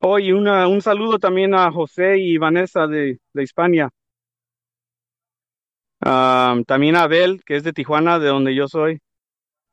Oh, 0.00 0.18
y 0.18 0.32
una, 0.32 0.66
un 0.68 0.82
saludo 0.82 1.18
también 1.18 1.54
a 1.54 1.70
José 1.72 2.18
y 2.18 2.36
Vanessa 2.38 2.86
de, 2.86 3.18
de 3.32 3.42
Hispania. 3.42 3.88
También 6.66 6.96
a 6.96 7.02
Abel, 7.04 7.42
que 7.44 7.56
es 7.56 7.64
de 7.64 7.72
Tijuana, 7.72 8.18
de 8.18 8.28
donde 8.28 8.54
yo 8.54 8.68
soy. 8.68 8.98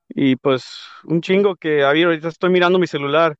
Y 0.09 0.35
pues 0.37 0.65
un 1.05 1.21
chingo 1.21 1.55
que 1.57 1.83
había, 1.83 2.07
ahorita 2.07 2.29
estoy 2.29 2.49
mirando 2.51 2.79
mi 2.79 2.87
celular. 2.87 3.35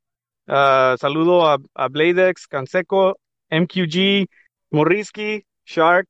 Ah, 0.48 0.96
saludo 1.00 1.48
a, 1.50 1.58
a 1.76 1.88
Bladex, 1.90 2.48
Canseco, 2.48 3.20
MQG, 3.50 4.28
Morrisky, 4.72 5.46
Shark, 5.66 6.08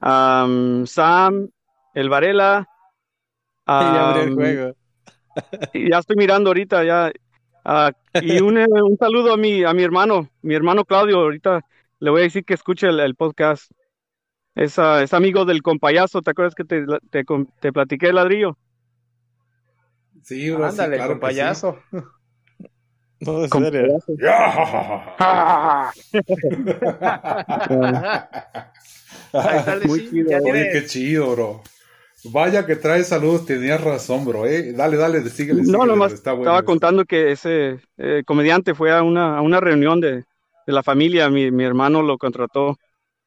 am, 0.00 0.86
Sam, 0.86 1.48
El 1.94 2.08
Varela. 2.08 2.66
Ya 3.66 4.10
abrí 4.10 4.20
el 4.22 4.34
juego. 4.34 4.74
y 5.74 5.90
ya 5.90 5.98
estoy 5.98 6.16
mirando 6.16 6.48
ahorita 6.50 6.84
ya. 6.84 7.12
Ah, 7.64 7.92
y 8.14 8.40
un, 8.40 8.56
eh, 8.56 8.66
un 8.66 8.96
saludo 8.96 9.34
a 9.34 9.36
mi, 9.36 9.62
a 9.62 9.74
mi 9.74 9.82
hermano, 9.82 10.30
mi 10.40 10.54
hermano 10.54 10.86
Claudio. 10.86 11.18
Ahorita 11.18 11.60
le 11.98 12.10
voy 12.10 12.20
a 12.20 12.24
decir 12.24 12.44
que 12.44 12.54
escuche 12.54 12.88
el, 12.88 12.98
el 13.00 13.14
podcast. 13.14 13.70
Es, 14.54 14.78
ah, 14.78 15.02
es 15.02 15.12
amigo 15.12 15.44
del 15.44 15.62
compayazo. 15.62 16.22
¿Te 16.22 16.30
acuerdas 16.30 16.54
que 16.54 16.64
te, 16.64 16.86
te, 17.10 17.24
te 17.60 17.72
platiqué 17.72 18.06
el 18.08 18.14
ladrillo? 18.14 18.56
Sí, 20.22 20.50
bro, 20.50 20.70
sí, 20.70 20.80
Ándale, 20.80 20.96
claro 20.96 21.20
con 21.20 21.28
que 21.28 21.34
sí. 21.34 21.40
No, 23.20 23.44
en 23.44 23.50
serio. 23.50 23.98
Ah, 29.32 29.80
Muy 29.84 30.08
chido. 30.08 30.30
Oye, 30.42 30.70
qué 30.72 30.86
chido, 30.86 31.32
bro. 31.32 31.62
Vaya 32.24 32.66
que 32.66 32.76
trae 32.76 33.04
saludos, 33.04 33.46
tenías 33.46 33.82
razón, 33.82 34.24
bro, 34.24 34.46
eh. 34.46 34.72
Dale, 34.72 34.96
dale, 34.96 35.20
síguele, 35.28 35.62
No, 35.62 35.66
síguele, 35.66 35.86
nomás 35.86 36.12
está 36.12 36.32
bueno 36.32 36.44
estaba 36.44 36.58
eso. 36.58 36.66
contando 36.66 37.04
que 37.04 37.30
ese 37.32 37.78
eh, 37.96 38.22
comediante 38.26 38.74
fue 38.74 38.90
a 38.92 39.02
una, 39.02 39.38
a 39.38 39.40
una 39.42 39.60
reunión 39.60 40.00
de, 40.00 40.24
de 40.66 40.72
la 40.72 40.82
familia. 40.82 41.30
Mi, 41.30 41.50
mi 41.50 41.64
hermano 41.64 42.02
lo 42.02 42.18
contrató 42.18 42.76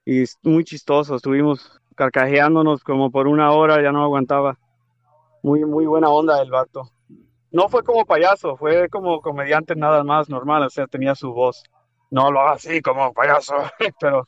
y 0.06 0.24
es 0.24 0.38
muy 0.44 0.64
chistoso. 0.64 1.16
Estuvimos 1.16 1.80
carcajeándonos 1.96 2.84
como 2.84 3.12
por 3.12 3.28
una 3.28 3.52
hora, 3.52 3.82
ya 3.82 3.92
no 3.92 4.04
aguantaba. 4.04 4.58
Muy, 5.44 5.64
muy 5.66 5.86
buena 5.86 6.10
onda 6.10 6.42
el 6.42 6.52
vato. 6.52 6.92
No 7.52 7.70
fue 7.70 7.84
como 7.84 8.06
payaso, 8.06 8.56
fue 8.58 8.90
como 8.90 9.22
comediante 9.22 9.76
nada 9.76 10.04
más 10.04 10.30
normal, 10.30 10.64
o 10.64 10.70
sea, 10.70 10.88
tenía 10.88 11.16
su 11.16 11.34
voz. 11.34 11.64
No 12.10 12.32
lo 12.32 12.40
haga 12.42 12.54
así 12.54 12.82
como 12.82 13.14
payaso, 13.14 13.54
pero 14.00 14.28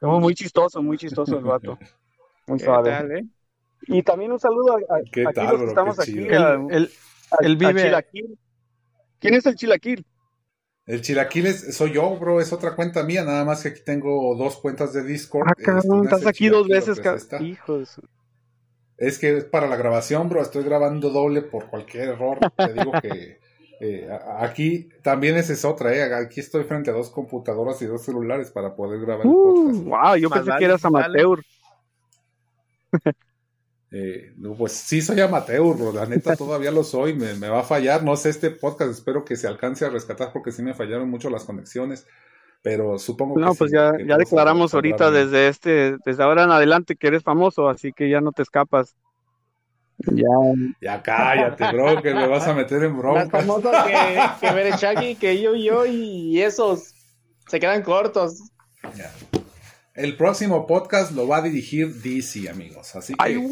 como 0.00 0.20
muy 0.20 0.34
chistoso, 0.34 0.82
muy 0.82 0.98
chistoso 0.98 1.38
el 1.38 1.44
vato. 1.44 1.80
Muy 2.48 2.58
¿Qué 2.58 2.64
suave. 2.64 2.90
tal, 2.90 3.12
eh? 3.12 3.24
Y 3.88 4.02
también 4.02 4.32
un 4.32 4.40
saludo 4.40 4.74
a, 4.74 4.96
a- 4.96 5.02
¿Qué 5.12 5.28
aquí 5.28 5.34
tal, 5.34 5.46
los 5.46 5.62
que 5.62 5.66
bro? 5.66 5.68
estamos 5.68 6.00
aquí. 6.00 6.18
él 7.40 7.56
a 7.62 7.72
vive. 7.72 7.82
Chilaquil. 7.82 8.38
¿Quién 9.20 9.34
es 9.34 9.46
el 9.46 9.56
Chilaquil? 9.56 10.06
El 10.86 11.00
Chilaquiles 11.02 11.76
soy 11.76 11.92
yo, 11.92 12.16
bro, 12.18 12.40
es 12.40 12.52
otra 12.52 12.74
cuenta 12.74 13.04
mía, 13.04 13.22
nada 13.24 13.44
más 13.44 13.62
que 13.62 13.68
aquí 13.68 13.82
tengo 13.84 14.34
dos 14.36 14.56
cuentas 14.56 14.92
de 14.92 15.04
Discord. 15.04 15.46
Ah, 15.46 15.54
Este, 15.58 15.64
cabrón, 15.64 16.04
estás 16.04 16.22
el 16.22 16.26
aquí 16.26 16.48
dos 16.50 16.68
veces, 16.68 17.00
pues, 17.00 17.00
ca- 17.00 17.14
esta. 17.16 17.38
hijo 17.42 17.78
de 17.78 17.86
su- 17.86 18.02
Es 18.98 19.18
que 19.18 19.36
es 19.38 19.44
para 19.44 19.68
la 19.68 19.76
grabación, 19.76 20.28
bro, 20.28 20.40
estoy 20.42 20.64
grabando 20.64 21.10
doble 21.10 21.42
por 21.42 21.68
cualquier 21.68 22.10
error. 22.10 22.46
Te 22.56 22.72
digo 22.72 22.98
que 23.00 23.40
eh, 23.80 24.08
aquí 24.38 24.88
también 25.02 25.36
esa 25.36 25.52
es 25.52 25.64
otra, 25.64 25.94
eh. 25.94 26.14
Aquí 26.14 26.40
estoy 26.40 26.64
frente 26.64 26.90
a 26.90 26.94
dos 26.94 27.10
computadoras 27.10 27.80
y 27.82 27.86
dos 27.86 28.04
celulares 28.04 28.50
para 28.50 28.74
poder 28.74 29.00
grabar 29.00 29.28
el 29.28 29.32
Uh, 29.32 29.42
podcast. 29.42 29.84
wow, 29.84 30.16
yo 30.16 30.30
Más 30.30 30.38
pensé 30.38 30.50
vale, 30.50 30.58
que 30.58 30.64
eras 30.64 30.82
vale. 30.88 31.22
amateur. 31.22 31.40
Eh, 33.90 34.32
no, 34.36 34.54
pues 34.56 34.72
sí 34.72 35.00
soy 35.00 35.20
amateur, 35.20 35.62
bro, 35.76 35.92
la 35.92 36.06
neta 36.06 36.34
todavía 36.34 36.72
lo 36.72 36.82
soy, 36.82 37.14
me, 37.14 37.34
me 37.34 37.48
va 37.48 37.60
a 37.60 37.64
fallar, 37.64 38.02
no 38.02 38.16
sé 38.16 38.30
este 38.30 38.50
podcast, 38.50 38.90
espero 38.90 39.24
que 39.24 39.36
se 39.36 39.46
alcance 39.46 39.84
a 39.84 39.90
rescatar 39.90 40.32
porque 40.32 40.50
sí 40.50 40.60
me 40.62 40.74
fallaron 40.74 41.08
mucho 41.08 41.30
las 41.30 41.44
conexiones, 41.44 42.04
pero 42.66 42.98
supongo 42.98 43.38
No, 43.38 43.52
que 43.52 43.58
pues 43.58 43.70
sí, 43.70 43.76
ya, 43.76 43.92
que 43.92 44.06
ya 44.08 44.16
declaramos 44.16 44.74
ahorita 44.74 45.10
bien. 45.10 45.24
desde 45.24 45.46
este, 45.46 45.96
desde 46.04 46.20
ahora 46.24 46.42
en 46.42 46.50
adelante 46.50 46.96
que 46.96 47.06
eres 47.06 47.22
famoso, 47.22 47.68
así 47.68 47.92
que 47.92 48.10
ya 48.10 48.20
no 48.20 48.32
te 48.32 48.42
escapas. 48.42 48.96
Ya. 49.98 50.24
Ya 50.80 51.00
cállate, 51.00 51.70
bro, 51.72 52.02
que 52.02 52.12
me 52.12 52.26
vas 52.26 52.48
a 52.48 52.54
meter 52.54 52.82
en 52.82 52.90
Más 52.94 52.98
broncas. 52.98 53.30
famoso 53.30 53.70
que, 53.86 54.20
que 54.40 54.52
Berechaki, 54.52 55.14
que 55.14 55.40
yo 55.40 55.54
y 55.54 55.62
yo, 55.62 55.86
y 55.86 56.42
esos 56.42 56.92
se 57.46 57.60
quedan 57.60 57.82
cortos. 57.84 58.40
Ya. 58.96 59.12
El 59.96 60.14
próximo 60.14 60.66
podcast 60.66 61.12
lo 61.12 61.26
va 61.26 61.38
a 61.38 61.42
dirigir 61.42 61.88
DC, 61.88 62.50
amigos. 62.50 62.94
Así 62.96 63.14
que 63.14 63.24
Ay, 63.24 63.48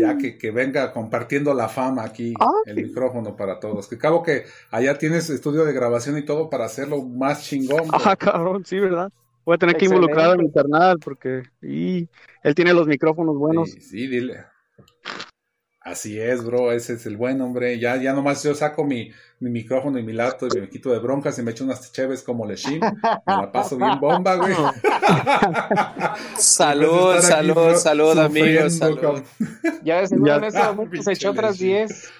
ya 0.00 0.16
que, 0.16 0.38
que 0.38 0.52
venga 0.52 0.92
compartiendo 0.92 1.52
la 1.54 1.68
fama 1.68 2.04
aquí, 2.04 2.34
el 2.66 2.76
micrófono 2.76 3.34
para 3.34 3.58
todos. 3.58 3.88
Que 3.88 3.98
cabo 3.98 4.22
que 4.22 4.44
allá 4.70 4.96
tienes 4.96 5.28
estudio 5.28 5.64
de 5.64 5.72
grabación 5.72 6.16
y 6.16 6.24
todo 6.24 6.48
para 6.48 6.66
hacerlo 6.66 7.02
más 7.02 7.42
chingón. 7.42 7.88
bro. 7.88 7.98
Ah, 8.04 8.14
cabrón, 8.14 8.64
sí, 8.64 8.78
¿verdad? 8.78 9.10
Voy 9.44 9.56
a 9.56 9.58
tener 9.58 9.76
que 9.76 9.86
involucrar 9.86 10.30
a 10.30 10.36
mi 10.36 10.48
carnal 10.52 11.00
porque 11.00 11.42
y 11.60 12.08
él 12.44 12.54
tiene 12.54 12.72
los 12.74 12.86
micrófonos 12.86 13.36
buenos. 13.36 13.70
Sí, 13.70 13.80
sí, 13.80 14.06
dile. 14.06 14.44
Así 15.88 16.20
es, 16.20 16.44
bro, 16.44 16.70
ese 16.70 16.92
es 16.94 17.06
el 17.06 17.16
buen 17.16 17.40
hombre. 17.40 17.78
Ya, 17.78 17.96
ya 17.96 18.12
nomás 18.12 18.42
yo 18.42 18.54
saco 18.54 18.84
mi, 18.84 19.10
mi 19.40 19.48
micrófono 19.48 19.98
y 19.98 20.02
mi 20.02 20.12
laptop 20.12 20.50
y 20.54 20.60
me 20.60 20.68
quito 20.68 20.90
de 20.92 20.98
broncas 20.98 21.38
y 21.38 21.42
me 21.42 21.52
echo 21.52 21.64
unas 21.64 21.90
cheves 21.92 22.22
como 22.22 22.44
Leshim. 22.44 22.78
Me 22.80 22.92
la 23.26 23.50
paso 23.50 23.78
bien 23.78 23.98
bomba, 23.98 24.34
güey. 24.34 24.54
Salud, 26.36 27.12
aquí, 27.12 27.22
salud, 27.22 27.54
bro, 27.54 27.78
salud, 27.78 28.18
amigos, 28.18 28.74
salud. 28.76 29.00
cabrón. 29.00 29.24
Ya 29.82 30.00
de 30.02 30.08
seguro 30.08 30.26
Ya 30.26 30.36
en 30.36 30.44
ese 30.44 30.62
momento 30.62 31.02
se 31.02 31.12
echó 31.12 31.30
otras 31.30 31.58
Lechín. 31.58 31.86
10. 31.86 32.12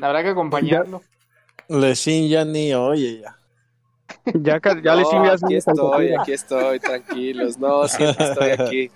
Habrá 0.00 0.22
que 0.22 0.30
acompañarlo. 0.30 1.02
Leshin 1.68 2.30
ya 2.30 2.46
ni 2.46 2.72
oye 2.72 3.20
ya. 3.20 3.36
Ya, 4.34 4.58
ya 4.82 4.94
No, 4.94 5.04
sirve 5.04 5.30
aquí 5.30 5.56
estoy, 5.56 6.14
aquí 6.14 6.32
estoy, 6.32 6.80
tranquilos. 6.80 7.58
No, 7.58 7.86
siempre 7.88 8.26
estoy 8.26 8.50
aquí. 8.50 8.90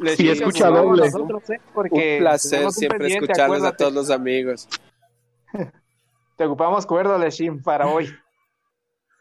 Les 0.00 0.18
escucha 0.18 0.68
doble. 0.68 1.04
nosotros, 1.04 1.50
¿eh? 1.50 1.60
Porque 1.74 2.14
Un 2.14 2.20
placer 2.20 2.64
un 2.64 2.72
siempre 2.72 3.12
escucharles 3.12 3.62
a 3.62 3.76
todos 3.76 3.92
los 3.92 4.10
amigos. 4.10 4.66
Te 6.36 6.44
ocupamos 6.44 6.86
cuerdo, 6.86 7.18
Leshim, 7.18 7.62
para 7.62 7.86
hoy. 7.86 8.08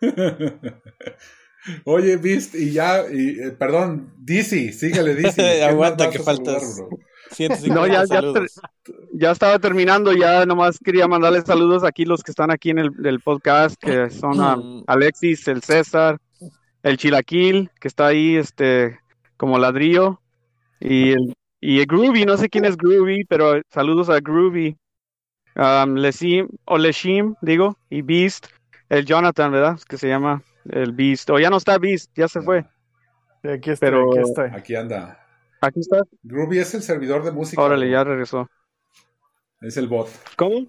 Oye, 1.84 2.16
Beast, 2.16 2.56
y 2.56 2.72
ya, 2.72 3.04
y, 3.12 3.42
eh, 3.42 3.52
perdón, 3.52 4.14
DC, 4.20 4.72
sígale, 4.72 5.16
DC. 5.16 5.64
Aguanta 5.64 6.10
que 6.10 6.20
faltas. 6.20 6.82
No, 7.68 7.86
ya, 7.86 8.06
ya, 8.06 8.22
ya, 9.14 9.30
estaba 9.30 9.60
terminando, 9.60 10.14
ya 10.14 10.48
nomás 10.48 10.80
quería 10.84 11.08
mandarles 11.08 11.44
saludos 11.44 11.84
aquí 11.84 12.04
los 12.04 12.24
que 12.24 12.32
están 12.32 12.50
aquí 12.50 12.72
en 12.72 12.80
el, 12.80 12.90
el 13.06 13.20
podcast, 13.20 13.76
que 13.80 14.10
son 14.10 14.42
a 14.42 14.58
Alexis, 14.88 15.48
el 15.48 15.62
César, 15.62 16.18
el 16.82 16.98
Chilaquil, 16.98 17.70
que 17.80 17.88
está 17.88 18.08
ahí 18.08 18.36
este 18.36 19.00
como 19.38 19.60
ladrillo, 19.60 20.20
y 20.80 21.12
el, 21.12 21.36
y 21.60 21.80
el 21.80 21.86
Groovy, 21.86 22.26
no 22.26 22.38
sé 22.38 22.50
quién 22.50 22.66
es 22.66 22.78
Groovy, 22.78 23.26
pero 23.26 23.62
saludos 23.70 24.10
a 24.10 24.20
Groovy, 24.20 24.78
um, 25.56 25.96
Lesim, 25.96 26.48
o 26.66 26.78
Leshim, 26.78 27.36
digo, 27.42 27.78
y 27.90 28.02
Beast, 28.02 28.48
el 28.90 29.06
Jonathan, 29.06 29.52
¿verdad? 29.52 29.80
Que 29.88 29.98
se 29.98 30.08
llama 30.08 30.42
el 30.70 30.92
Beast, 30.94 31.30
o 31.30 31.40
ya 31.40 31.50
no 31.50 31.58
está 31.58 31.78
Beast, 31.78 32.12
ya 32.16 32.28
se 32.28 32.42
fue. 32.42 32.66
Aquí 33.44 33.72
estoy, 33.72 33.90
Pero- 33.90 34.10
aquí 34.12 34.20
estoy. 34.20 34.50
Aquí 34.54 34.76
anda. 34.76 35.16
Aquí 35.62 35.80
está. 35.82 36.00
Groovy 36.24 36.60
es 36.60 36.74
el 36.74 36.82
servidor 36.82 37.24
de 37.24 37.32
música. 37.32 37.62
Órale, 37.62 37.90
ya 37.90 38.04
regresó. 38.04 38.50
Es 39.62 39.76
el 39.78 39.88
bot. 39.90 40.08
¿Cómo? 40.38 40.66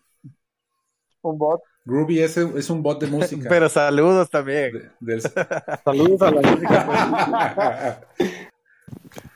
Un 1.22 1.38
bot. 1.38 1.60
Groovy 1.84 2.20
es, 2.20 2.36
es 2.36 2.70
un 2.70 2.82
bot 2.82 3.00
de 3.00 3.06
música. 3.10 3.48
Pero 3.48 3.68
saludos 3.68 4.28
también. 4.30 4.72
De- 4.72 4.90
del- 5.00 5.20
Saludos 5.84 6.22
a 6.22 6.30
la 6.32 6.40
música. 6.42 8.00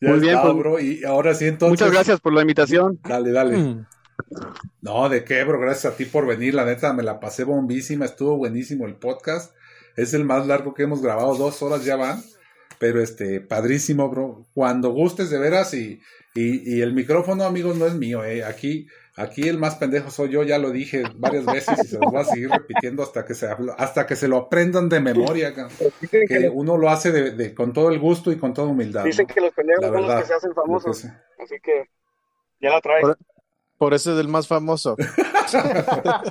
Ya 0.00 0.10
Muy 0.10 0.20
bien, 0.20 0.34
está, 0.34 0.44
pues, 0.44 0.56
bro. 0.56 0.80
Y 0.80 1.04
ahora 1.04 1.34
sí, 1.34 1.46
entonces. 1.46 1.80
Muchas 1.80 1.92
gracias 1.92 2.20
por 2.20 2.32
la 2.32 2.42
invitación. 2.42 3.00
Dale, 3.02 3.32
dale. 3.32 3.56
Mm. 3.56 3.86
No, 4.82 5.08
de 5.08 5.24
qué, 5.24 5.42
bro. 5.44 5.58
Gracias 5.58 5.92
a 5.92 5.96
ti 5.96 6.04
por 6.04 6.26
venir. 6.26 6.54
La 6.54 6.64
neta, 6.64 6.92
me 6.92 7.02
la 7.02 7.18
pasé 7.18 7.44
bombísima. 7.44 8.04
Estuvo 8.04 8.36
buenísimo 8.36 8.86
el 8.86 8.94
podcast. 8.96 9.54
Es 9.96 10.14
el 10.14 10.24
más 10.24 10.46
largo 10.46 10.74
que 10.74 10.84
hemos 10.84 11.02
grabado. 11.02 11.34
Dos 11.34 11.62
horas 11.62 11.84
ya 11.84 11.96
van. 11.96 12.22
Pero 12.78 13.02
este, 13.02 13.40
padrísimo, 13.40 14.08
bro. 14.08 14.46
Cuando 14.54 14.90
gustes 14.90 15.30
de 15.30 15.38
veras 15.38 15.74
y, 15.74 16.00
y, 16.34 16.76
y 16.76 16.80
el 16.80 16.92
micrófono, 16.92 17.42
amigos, 17.42 17.76
no 17.76 17.86
es 17.86 17.94
mío, 17.94 18.24
eh. 18.24 18.44
Aquí, 18.44 18.86
aquí 19.18 19.48
el 19.48 19.58
más 19.58 19.76
pendejo 19.76 20.10
soy 20.10 20.30
yo, 20.30 20.42
ya 20.42 20.58
lo 20.58 20.70
dije 20.70 21.04
varias 21.16 21.44
veces 21.44 21.82
y 21.84 21.86
se 21.88 21.98
los 21.98 22.10
voy 22.10 22.20
a 22.20 22.24
seguir 22.24 22.50
repitiendo 22.50 23.02
hasta 23.02 23.24
que 23.24 23.34
se, 23.34 23.48
hasta 23.76 24.06
que 24.06 24.16
se 24.16 24.28
lo 24.28 24.36
aprendan 24.36 24.88
de 24.88 25.00
memoria, 25.00 25.54
que 26.10 26.50
uno 26.52 26.76
lo 26.76 26.88
hace 26.88 27.12
de, 27.12 27.32
de- 27.32 27.54
con 27.54 27.72
todo 27.72 27.90
el 27.90 27.98
gusto 27.98 28.32
y 28.32 28.38
con 28.38 28.54
toda 28.54 28.68
humildad. 28.68 29.04
Dicen 29.04 29.26
¿no? 29.28 29.34
que 29.34 29.40
los 29.40 29.52
pendejos 29.52 29.84
son 29.84 30.02
los 30.02 30.20
que 30.20 30.26
se 30.26 30.34
hacen 30.34 30.50
que 30.50 30.54
famosos. 30.54 31.04
Así 31.38 31.56
que 31.62 31.84
ya 32.60 32.70
la 32.70 32.80
trae. 32.80 33.02
Por, 33.02 33.18
por 33.76 33.94
eso 33.94 34.12
es 34.14 34.20
el 34.20 34.28
más 34.28 34.46
famoso. 34.46 34.96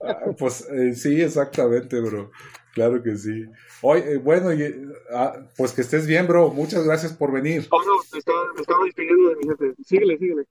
Ah, 0.00 0.24
Pues 0.38 0.68
eh, 0.70 0.94
sí, 0.94 1.22
exactamente, 1.22 2.00
bro. 2.00 2.30
Claro 2.74 3.02
que 3.02 3.16
sí. 3.16 3.44
Hoy, 3.82 4.00
eh, 4.00 4.16
bueno, 4.16 4.52
y, 4.52 4.62
eh, 4.62 4.74
ah, 5.12 5.34
pues 5.56 5.72
que 5.72 5.82
estés 5.82 6.06
bien, 6.06 6.26
bro. 6.26 6.50
Muchas 6.50 6.84
gracias 6.84 7.12
por 7.12 7.32
venir. 7.32 7.66
Oh, 7.70 7.82
no, 7.82 7.92
me 8.12 8.18
estaba, 8.18 8.40
estaba 8.58 8.84
despidiendo 8.84 9.30
de 9.30 9.36
mi 9.36 9.48
jefe. 9.48 9.74
Síguele, 9.84 10.18
síguele. 10.18 10.44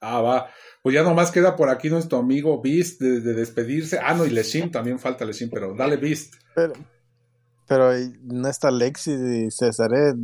Ah, 0.00 0.20
va. 0.20 0.50
Pues 0.82 0.94
ya 0.94 1.02
nomás 1.02 1.30
queda 1.30 1.56
por 1.56 1.68
aquí 1.70 1.90
nuestro 1.90 2.18
amigo 2.18 2.60
Beast 2.62 3.00
de, 3.00 3.20
de 3.20 3.34
despedirse. 3.34 3.98
Ah, 4.02 4.14
no, 4.14 4.24
y 4.24 4.30
Leshim, 4.30 4.70
también 4.70 4.98
falta 4.98 5.24
Leshim, 5.24 5.50
pero 5.50 5.74
dale 5.74 5.96
Beast. 5.96 6.34
Pero, 6.54 6.74
pero 7.66 7.90
no 8.22 8.48
está 8.48 8.70
Lexi 8.70 9.12
y 9.12 9.50
Cesaré 9.50 10.14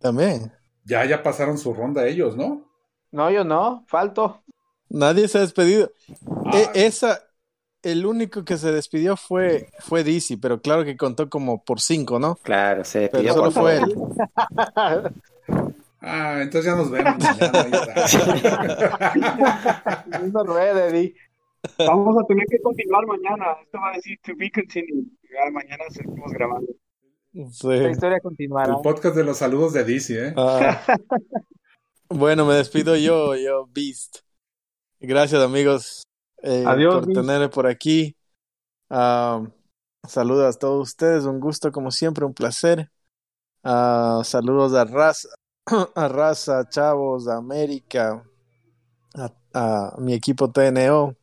también. 0.00 0.52
Ya, 0.84 1.04
ya 1.04 1.22
pasaron 1.22 1.58
su 1.58 1.74
ronda 1.74 2.06
ellos, 2.06 2.36
¿no? 2.36 2.64
No, 3.12 3.30
yo 3.30 3.44
no, 3.44 3.84
falto. 3.88 4.42
Nadie 4.88 5.28
se 5.28 5.38
ha 5.38 5.40
despedido. 5.42 5.90
Ah, 6.44 6.72
E- 6.74 6.86
esa, 6.86 7.22
el 7.82 8.06
único 8.06 8.44
que 8.44 8.56
se 8.56 8.72
despidió 8.72 9.16
fue, 9.16 9.68
fue 9.80 10.04
Dizzy, 10.04 10.36
pero 10.36 10.60
claro 10.60 10.84
que 10.84 10.96
contó 10.96 11.28
como 11.28 11.64
por 11.64 11.80
cinco, 11.80 12.18
¿no? 12.18 12.38
Claro, 12.42 12.84
se 12.84 13.00
Pero 13.00 13.22
despidió 13.22 13.34
solo 13.34 13.50
por 13.50 13.62
fue 13.62 13.76
él. 13.78 13.94
ah, 16.00 16.40
entonces 16.42 16.70
ya 16.70 16.76
nos 16.76 16.90
vemos. 16.90 17.16
No. 21.78 21.86
Vamos 21.86 22.22
a 22.22 22.26
tener 22.26 22.44
que 22.48 22.60
continuar 22.60 23.06
mañana. 23.06 23.56
Esto 23.62 23.78
va 23.78 23.90
a 23.90 23.96
decir 23.96 24.18
to 24.22 24.32
be 24.36 24.50
continued. 24.50 25.04
Ya 25.22 25.50
mañana 25.50 25.84
seguimos 25.90 26.32
grabando. 26.32 26.72
Sí. 27.50 27.68
La 27.68 27.90
historia 27.90 28.20
continuará. 28.20 28.74
El 28.74 28.82
podcast 28.82 29.16
de 29.16 29.24
los 29.24 29.38
saludos 29.38 29.72
de 29.72 29.84
DC, 29.84 30.28
¿eh? 30.28 30.34
Ah. 30.36 30.80
bueno, 32.08 32.46
me 32.46 32.54
despido 32.54 32.96
yo, 32.96 33.34
yo, 33.36 33.66
Beast. 33.66 34.18
Gracias, 35.00 35.42
amigos, 35.42 36.02
eh, 36.42 36.64
Adiós, 36.66 36.94
por 36.94 37.06
Beast. 37.06 37.20
tenerme 37.20 37.48
por 37.48 37.66
aquí. 37.66 38.16
Ah, 38.88 39.42
saludos 40.08 40.56
a 40.56 40.58
todos 40.58 40.88
ustedes, 40.88 41.24
un 41.24 41.40
gusto 41.40 41.70
como 41.70 41.90
siempre, 41.90 42.24
un 42.24 42.32
placer. 42.32 42.90
Ah, 43.62 44.22
saludos 44.24 44.72
a 44.74 44.84
Raza, 44.84 45.28
a 45.94 46.08
Raza, 46.08 46.68
Chavos, 46.68 47.28
a 47.28 47.36
América, 47.36 48.24
a, 49.14 49.32
a 49.54 49.96
mi 49.98 50.14
equipo 50.14 50.50
TNO. 50.50 51.16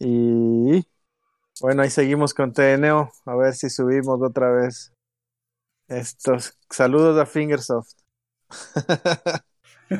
Y 0.00 0.84
bueno, 1.60 1.82
ahí 1.82 1.90
seguimos 1.90 2.34
con 2.34 2.52
TNO, 2.52 3.10
a 3.26 3.36
ver 3.36 3.54
si 3.54 3.70
subimos 3.70 4.20
otra 4.22 4.50
vez. 4.50 4.92
Estos 5.88 6.54
saludos 6.70 7.18
a 7.18 7.26
Fingersoft. 7.26 7.92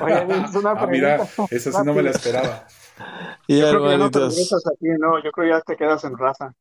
Oye, 0.00 0.14
es 0.44 0.54
una 0.54 0.72
Ah, 0.78 0.86
mira, 0.86 1.20
eso 1.50 1.72
sí 1.72 1.82
no 1.82 1.94
me 1.94 2.02
la 2.02 2.10
esperaba. 2.10 2.66
Y 3.46 3.58
Yo 3.60 3.68
creo 3.68 3.82
que 3.82 3.90
ya 3.90 3.98
no 3.98 4.10
te 4.10 4.18
regresas 4.20 4.62
aquí, 4.66 4.86
no. 4.98 5.22
Yo 5.22 5.30
creo 5.32 5.46
que 5.46 5.50
ya 5.50 5.60
te 5.62 5.76
quedas 5.76 6.04
en 6.04 6.16
raza. 6.16 6.54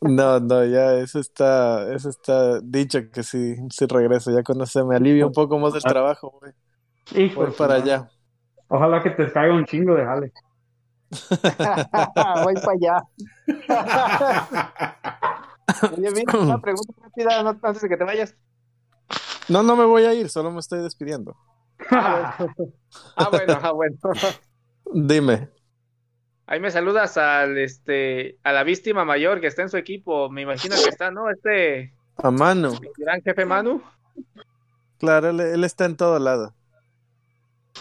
No, 0.00 0.40
no, 0.40 0.64
ya 0.64 0.94
eso 0.98 1.18
está, 1.20 1.92
eso 1.94 2.08
está 2.08 2.60
dicho 2.62 3.10
que 3.10 3.22
sí, 3.22 3.56
sí 3.70 3.86
regreso, 3.86 4.30
ya 4.30 4.42
cuando 4.42 4.64
se 4.66 4.82
me 4.84 4.96
alivia 4.96 5.26
un 5.26 5.32
poco 5.32 5.58
más 5.58 5.74
el 5.74 5.84
trabajo, 5.84 6.38
voy, 6.40 6.52
Hijo 7.14 7.36
voy 7.36 7.50
para 7.52 7.74
madre. 7.74 7.76
allá. 7.76 8.10
Ojalá 8.68 9.02
que 9.02 9.10
te 9.10 9.32
caiga 9.32 9.54
un 9.54 9.66
chingo 9.66 9.96
de 9.96 10.04
jale. 10.04 10.32
Voy 12.42 12.58
para 12.58 12.76
allá. 12.76 13.02
Oye, 15.90 16.10
mira, 16.10 16.32
una 16.42 16.60
pregunta 16.60 16.92
rápida 17.02 17.42
no- 17.42 17.58
antes 17.62 17.82
de 17.82 17.88
que 17.88 17.96
te 17.96 18.04
vayas. 18.04 18.36
No, 19.48 19.62
no 19.62 19.76
me 19.76 19.84
voy 19.84 20.04
a 20.04 20.14
ir, 20.14 20.28
solo 20.30 20.50
me 20.50 20.60
estoy 20.60 20.80
despidiendo. 20.82 21.36
Ah, 23.16 23.28
bueno, 23.30 23.58
ah, 23.62 23.72
bueno. 23.72 23.96
Dime. 25.08 25.48
Ahí 26.46 26.60
me 26.60 26.70
saludas 26.70 27.16
al 27.16 27.56
este 27.58 28.38
a 28.42 28.52
la 28.52 28.64
víctima 28.64 29.04
mayor 29.04 29.40
que 29.40 29.46
está 29.46 29.62
en 29.62 29.70
su 29.70 29.76
equipo. 29.76 30.28
Me 30.30 30.42
imagino 30.42 30.76
que 30.82 30.88
está, 30.90 31.10
¿no? 31.10 31.30
Este 31.30 31.94
A 32.16 32.30
Manu, 32.30 32.80
mi 32.80 32.88
gran 32.96 33.22
jefe 33.22 33.44
Manu. 33.44 33.82
claro, 34.98 35.30
él, 35.30 35.40
él 35.40 35.64
está 35.64 35.84
en 35.86 35.96
todo 35.96 36.18
lado. 36.18 36.54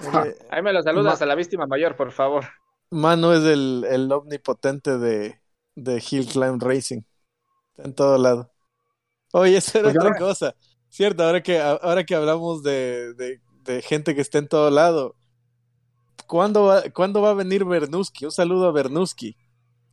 Él- 0.01 0.35
Ahí 0.49 0.61
me 0.61 0.73
lo 0.73 0.81
saludas 0.81 1.19
Ma- 1.19 1.23
a 1.23 1.25
la 1.27 1.35
víctima 1.35 1.67
mayor, 1.67 1.95
por 1.95 2.11
favor. 2.11 2.45
Manu 2.91 3.31
es 3.31 3.43
el, 3.43 3.85
el 3.89 4.11
omnipotente 4.11 4.97
de, 4.97 5.39
de 5.75 6.03
Hill 6.09 6.27
Climb 6.27 6.61
Racing. 6.61 7.01
Está 7.71 7.83
en 7.87 7.95
todo 7.95 8.17
lado. 8.17 8.51
Oye, 9.33 9.57
esa 9.57 9.79
era 9.79 9.91
Pues 9.91 9.97
otra 9.97 10.15
cosa. 10.17 10.55
Cierto, 10.89 11.23
ahora 11.23 11.41
que, 11.41 11.59
ahora 11.59 12.03
que 12.03 12.15
hablamos 12.15 12.61
de, 12.63 13.13
de, 13.15 13.41
de 13.63 13.81
gente 13.81 14.13
que 14.15 14.21
está 14.21 14.37
en 14.37 14.47
todo 14.47 14.69
lado. 14.69 15.15
¿Cuándo 16.27 16.63
va, 16.63 16.83
¿Cuándo 16.93 17.21
va 17.21 17.31
a 17.31 17.33
venir 17.33 17.65
Bernuski? 17.65 18.25
Un 18.25 18.31
saludo 18.31 18.67
a 18.67 18.71
Bernuski. 18.71 19.35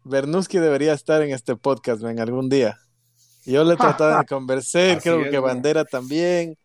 Bernuski 0.04 0.58
debería 0.58 0.92
estar 0.94 1.22
en 1.22 1.30
este 1.32 1.56
podcast 1.56 2.02
en 2.02 2.20
algún 2.20 2.48
día. 2.48 2.78
Yo 3.44 3.64
le 3.64 3.74
he 3.74 3.76
tratado 3.76 4.18
de 4.18 4.24
convencer, 4.28 4.98
Así 4.98 5.08
creo 5.08 5.24
es, 5.24 5.30
que. 5.30 5.38
Bandera 5.38 5.84
también, 5.84 6.56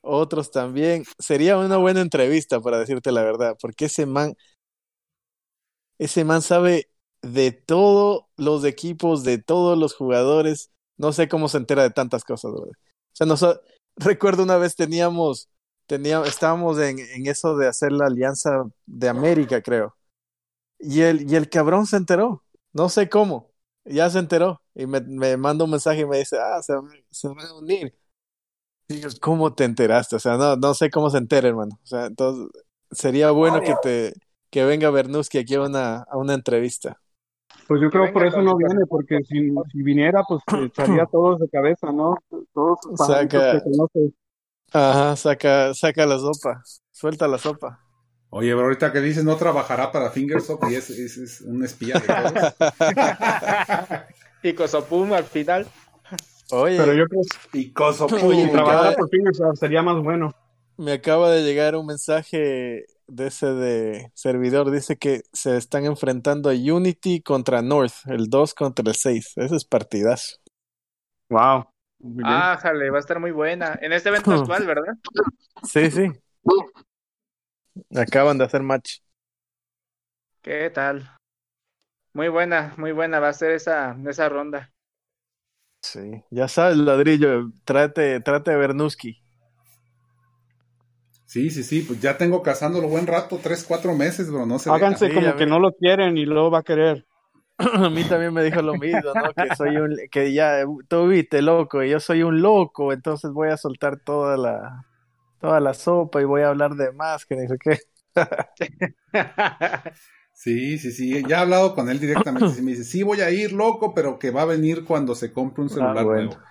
otros 0.00 0.50
también. 0.50 1.04
Sería 1.18 1.56
una 1.58 1.76
buena 1.76 2.00
entrevista, 2.00 2.60
para 2.60 2.78
decirte 2.78 3.12
la 3.12 3.22
verdad, 3.22 3.56
porque 3.60 3.86
ese 3.86 4.06
man, 4.06 4.34
ese 5.98 6.24
man 6.24 6.42
sabe 6.42 6.88
de 7.22 7.52
todos 7.52 8.24
los 8.36 8.64
equipos, 8.64 9.24
de 9.24 9.38
todos 9.38 9.78
los 9.78 9.94
jugadores. 9.94 10.70
No 10.96 11.12
sé 11.12 11.28
cómo 11.28 11.48
se 11.48 11.58
entera 11.58 11.82
de 11.82 11.90
tantas 11.90 12.24
cosas, 12.24 12.52
bro. 12.52 12.62
O 12.64 12.72
sea, 13.12 13.26
noso- 13.26 13.60
recuerdo 13.96 14.42
una 14.42 14.56
vez 14.56 14.76
teníamos, 14.76 15.48
teníamos, 15.86 16.28
estábamos 16.28 16.78
en, 16.80 16.98
en 16.98 17.26
eso 17.26 17.56
de 17.56 17.68
hacer 17.68 17.92
la 17.92 18.06
alianza 18.06 18.64
de 18.86 19.08
América, 19.08 19.62
creo. 19.62 19.96
Y 20.78 21.02
el, 21.02 21.30
y 21.30 21.36
el 21.36 21.48
cabrón 21.50 21.86
se 21.86 21.96
enteró. 21.96 22.44
No 22.72 22.88
sé 22.88 23.08
cómo. 23.08 23.52
Ya 23.84 24.10
se 24.10 24.18
enteró. 24.20 24.62
Y 24.74 24.86
me, 24.86 25.00
me 25.02 25.36
manda 25.36 25.64
un 25.64 25.70
mensaje 25.72 26.00
y 26.02 26.06
me 26.06 26.18
dice, 26.18 26.38
ah, 26.40 26.62
se, 26.62 26.74
se 27.10 27.28
van 27.28 27.40
a 27.46 27.54
unir. 27.54 27.96
Y 28.88 29.00
yo, 29.00 29.08
¿cómo 29.20 29.54
te 29.54 29.64
enteraste? 29.64 30.16
O 30.16 30.18
sea, 30.18 30.36
no, 30.36 30.56
no 30.56 30.74
sé 30.74 30.90
cómo 30.90 31.10
se 31.10 31.18
entera, 31.18 31.48
hermano. 31.48 31.78
O 31.82 31.86
sea, 31.86 32.06
entonces 32.06 32.48
sería 32.90 33.30
bueno 33.30 33.60
que 33.62 33.74
te 33.76 34.14
que 34.50 34.64
venga 34.64 34.90
Bernuski 34.90 35.38
aquí 35.38 35.54
a 35.56 35.62
una, 35.62 35.98
a 36.02 36.16
una 36.16 36.34
entrevista. 36.34 37.00
Pues 37.66 37.80
yo 37.80 37.90
creo 37.90 38.12
por 38.12 38.26
eso 38.26 38.42
no 38.42 38.56
viene, 38.56 38.84
porque 38.86 39.18
si, 39.24 39.50
si 39.72 39.82
viniera, 39.82 40.22
pues 40.28 40.42
echaría 40.54 41.06
todos 41.06 41.40
de 41.40 41.48
cabeza, 41.48 41.92
¿no? 41.92 42.16
Todos 42.52 42.78
sus 42.82 42.94
pajaritos 42.96 43.46
Saca- 43.46 43.50
que 43.50 43.60
conoce. 43.62 44.12
Ajá, 44.74 45.16
saca, 45.16 45.72
saca 45.74 46.04
la 46.06 46.18
sopa, 46.18 46.62
suelta 46.90 47.28
la 47.28 47.38
sopa. 47.38 47.80
Oye, 48.30 48.48
pero 48.50 48.62
ahorita 48.62 48.92
que 48.92 49.00
dices 49.00 49.22
no 49.24 49.36
trabajará 49.36 49.92
para 49.92 50.10
Fingersoft 50.10 50.68
y 50.68 50.74
es, 50.74 50.90
es, 50.90 51.16
es 51.16 51.40
un 51.42 51.64
espía 51.64 51.94
de 52.00 52.52
y 54.42 54.52
Cosopum 54.54 55.12
al 55.12 55.24
final. 55.24 55.66
Oye, 56.50 56.76
Pero 56.76 56.92
yo 56.92 57.04
creo 57.06 57.22
Y 57.52 57.72
que 57.72 58.24
me 58.46 58.48
trabajar 58.52 58.92
acaba- 58.92 58.96
por 58.96 59.08
Fingersoft 59.10 59.58
sería 59.58 59.82
más 59.82 60.02
bueno. 60.02 60.32
me 60.76 60.92
acaba 60.92 61.30
de 61.30 61.42
llegar 61.44 61.76
un 61.76 61.86
mensaje 61.86 62.84
de 63.06 63.26
ese 63.28 63.46
de 63.54 64.10
servidor. 64.14 64.70
Dice 64.72 64.96
que 64.96 65.22
se 65.32 65.56
están 65.56 65.84
enfrentando 65.84 66.50
a 66.50 66.52
Unity 66.54 67.22
contra 67.22 67.62
North, 67.62 67.94
el 68.06 68.28
2 68.28 68.54
contra 68.54 68.84
el 68.88 68.96
6. 68.96 69.32
Ese 69.36 69.54
es 69.56 69.64
partidazo. 69.64 70.38
Wow. 71.30 71.66
Bien. 72.06 72.28
Ah, 72.28 72.58
jale, 72.60 72.90
va 72.90 72.98
a 72.98 73.00
estar 73.00 73.18
muy 73.18 73.30
buena. 73.30 73.78
En 73.80 73.92
este 73.92 74.10
evento 74.10 74.30
actual, 74.34 74.66
¿verdad? 74.66 74.94
Sí, 75.64 75.90
sí. 75.90 76.12
Acaban 77.96 78.36
de 78.36 78.44
hacer 78.44 78.62
match. 78.62 78.98
¿Qué 80.42 80.68
tal? 80.70 81.08
Muy 82.12 82.28
buena, 82.28 82.74
muy 82.76 82.92
buena 82.92 83.20
va 83.20 83.28
a 83.28 83.32
ser 83.32 83.52
esa, 83.52 83.96
esa 84.06 84.28
ronda. 84.28 84.70
Sí. 85.80 86.22
Ya 86.30 86.48
sabes, 86.48 86.76
ladrillo, 86.76 87.50
trate, 87.64 88.20
trate 88.20 88.52
a 88.52 88.56
Bernuski. 88.56 89.20
Sí, 91.26 91.50
sí, 91.50 91.64
sí, 91.64 91.82
pues 91.82 92.00
ya 92.00 92.16
tengo 92.16 92.42
cazándolo 92.42 92.88
buen 92.88 93.06
rato, 93.06 93.40
tres, 93.42 93.64
cuatro 93.66 93.94
meses, 93.94 94.30
bro, 94.30 94.46
no 94.46 94.58
se. 94.58 94.70
Háganse 94.70 95.12
como 95.12 95.34
que 95.34 95.46
no 95.46 95.58
lo 95.58 95.72
quieren 95.72 96.16
y 96.16 96.26
luego 96.26 96.50
va 96.50 96.60
a 96.60 96.62
querer. 96.62 97.06
A 97.58 97.88
mí 97.90 98.02
también 98.04 98.32
me 98.32 98.42
dijo 98.42 98.62
lo 98.62 98.74
mismo, 98.74 99.12
¿no? 99.14 99.32
Que 99.32 99.54
soy 99.54 99.76
un, 99.76 99.96
que 100.10 100.32
ya, 100.32 100.64
tú 100.88 101.08
viste, 101.08 101.40
loco, 101.40 101.82
y 101.82 101.90
yo 101.90 102.00
soy 102.00 102.22
un 102.22 102.42
loco, 102.42 102.92
entonces 102.92 103.30
voy 103.30 103.48
a 103.50 103.56
soltar 103.56 103.98
toda 104.00 104.36
la, 104.36 104.84
toda 105.40 105.60
la 105.60 105.72
sopa 105.74 106.20
y 106.20 106.24
voy 106.24 106.42
a 106.42 106.48
hablar 106.48 106.74
de 106.74 106.92
más, 106.92 107.24
que 107.26 107.36
ni 107.36 107.46
sé 107.46 107.56
qué. 107.58 107.78
Sí, 110.36 110.78
sí, 110.78 110.90
sí, 110.90 111.22
ya 111.28 111.38
he 111.38 111.40
hablado 111.42 111.76
con 111.76 111.88
él 111.88 112.00
directamente, 112.00 112.48
sí 112.50 112.60
me 112.60 112.72
dice, 112.72 112.82
sí 112.82 113.04
voy 113.04 113.20
a 113.20 113.30
ir, 113.30 113.52
loco, 113.52 113.94
pero 113.94 114.18
que 114.18 114.32
va 114.32 114.42
a 114.42 114.46
venir 114.46 114.84
cuando 114.84 115.14
se 115.14 115.32
compre 115.32 115.62
un 115.62 115.70
celular 115.70 115.98
Ah, 115.98 116.02
bueno. 116.02 116.24
nuevo. 116.24 116.42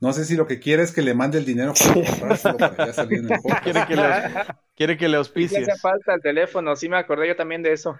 No 0.00 0.12
sé 0.12 0.24
si 0.24 0.36
lo 0.36 0.46
que 0.46 0.60
quiere 0.60 0.84
es 0.84 0.92
que 0.92 1.02
le 1.02 1.12
mande 1.12 1.38
el 1.38 1.44
dinero 1.44 1.74
para 1.74 1.94
comprárselo 1.94 2.56
para 2.56 2.86
ya 2.86 2.92
salir 2.92 3.18
en 3.18 3.32
el 3.32 3.40
podcast. 3.40 3.62
Quiere 3.64 3.86
que 3.86 3.96
le, 3.96 4.02
quiere 4.76 4.96
que 4.96 5.08
le 5.08 5.18
hace 5.18 5.76
falta 5.80 6.14
el 6.14 6.20
teléfono, 6.22 6.76
sí 6.76 6.88
me 6.88 6.96
acordé 6.96 7.28
yo 7.28 7.36
también 7.36 7.62
de 7.62 7.72
eso. 7.72 7.98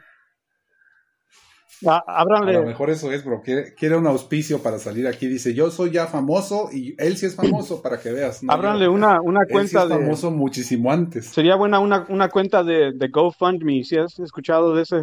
Ah, 1.86 2.03
A 2.07 2.24
lo 2.24 2.62
mejor 2.65 2.90
eso 2.90 3.11
es, 3.11 3.24
bro. 3.24 3.43
Quiere, 3.43 3.74
quiere 3.74 3.97
un 3.97 4.07
auspicio 4.07 4.62
para 4.62 4.78
salir 4.78 5.07
aquí. 5.09 5.27
Dice, 5.27 5.53
yo 5.55 5.70
soy 5.70 5.90
ya 5.90 6.07
famoso 6.07 6.69
y 6.73 6.94
él 6.99 7.16
sí 7.16 7.27
es 7.27 7.35
famoso 7.35 7.82
para 7.82 7.99
que 8.01 8.12
veas. 8.12 8.43
¿no? 8.43 8.53
ábranle 8.53 8.85
Yo- 8.85 8.93
una, 8.93 9.20
una 9.20 9.40
él 9.40 9.47
sí 9.49 9.53
cuenta 9.53 9.82
es 9.82 9.89
de. 9.89 9.94
famoso 9.97 10.31
muchísimo 10.31 10.93
antes. 10.93 11.27
Sería 11.27 11.57
buena 11.57 11.81
una, 11.81 12.07
una 12.09 12.28
cuenta 12.28 12.62
de, 12.62 12.93
de 12.93 13.09
GoFundMe, 13.09 13.82
si 13.85 13.97
has 13.99 14.19
escuchado 14.20 14.74
de 14.74 14.82
ese, 14.82 14.97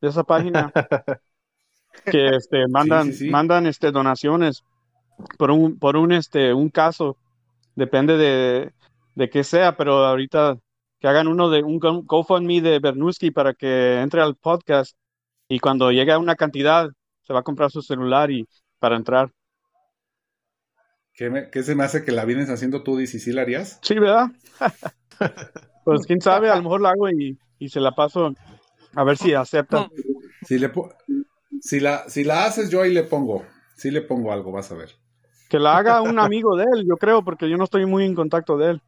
de 0.00 0.08
esa 0.08 0.24
página. 0.24 0.72
que 2.04 2.36
este 2.36 2.68
mandan, 2.68 3.06
Sí, 3.06 3.12
sí, 3.12 3.18
sí. 3.26 3.30
mandan 3.30 3.66
este 3.66 3.90
donaciones 3.90 4.62
por 5.38 5.50
un, 5.50 5.78
por 5.78 5.96
un 5.96 6.12
este 6.12 6.52
un 6.52 6.68
caso. 6.68 7.16
Depende 7.74 8.16
de, 8.16 8.72
de 9.14 9.30
qué 9.30 9.42
sea, 9.44 9.76
pero 9.76 10.04
ahorita 10.04 10.58
que 11.00 11.08
hagan 11.08 11.28
uno 11.28 11.48
de 11.50 11.62
un 11.62 11.78
Go- 11.78 12.02
GoFundMe 12.04 12.60
de 12.60 12.78
Bernuski 12.78 13.30
para 13.30 13.54
que 13.54 14.00
entre 14.00 14.20
al 14.22 14.34
podcast 14.36 14.96
y 15.48 15.58
cuando 15.60 15.90
llegue 15.92 16.12
a 16.12 16.18
una 16.18 16.36
cantidad 16.36 16.88
se 17.22 17.32
va 17.32 17.40
a 17.40 17.42
comprar 17.42 17.70
su 17.70 17.82
celular 17.82 18.30
y 18.30 18.46
para 18.78 18.96
entrar. 18.96 19.30
¿Qué, 21.14 21.30
me- 21.30 21.50
qué 21.50 21.64
se 21.64 21.74
me 21.74 21.82
hace 21.82 22.04
que 22.04 22.12
la 22.12 22.24
vienes 22.24 22.48
haciendo 22.48 22.84
tú, 22.84 23.00
y 23.00 23.08
si 23.08 23.32
la 23.32 23.42
harías? 23.42 23.82
Sí, 23.82 23.94
¿verdad? 23.98 24.28
Pues 25.84 26.04
quién 26.06 26.20
sabe, 26.20 26.50
a 26.50 26.56
lo 26.56 26.62
mejor 26.62 26.80
la 26.82 26.90
hago 26.90 27.08
y, 27.10 27.38
y 27.58 27.68
se 27.68 27.80
la 27.80 27.92
paso 27.92 28.32
a 28.94 29.04
ver 29.04 29.16
si 29.18 29.34
acepta. 29.34 29.90
Si, 30.42 30.58
le 30.58 30.70
si, 31.60 31.80
la, 31.80 32.08
si 32.08 32.24
la 32.24 32.44
haces, 32.46 32.70
yo 32.70 32.82
ahí 32.82 32.92
le 32.92 33.02
pongo. 33.04 33.44
Sí 33.76 33.90
le 33.90 34.02
pongo 34.02 34.32
algo, 34.32 34.52
vas 34.52 34.70
a 34.72 34.76
ver. 34.76 34.90
Que 35.48 35.58
la 35.58 35.76
haga 35.76 36.02
un 36.02 36.20
amigo 36.20 36.56
de 36.56 36.64
él, 36.72 36.86
yo 36.88 36.96
creo, 36.98 37.24
porque 37.24 37.48
yo 37.50 37.56
no 37.56 37.64
estoy 37.64 37.84
muy 37.86 38.04
en 38.04 38.14
contacto 38.14 38.56
de 38.58 38.70
él. 38.70 38.82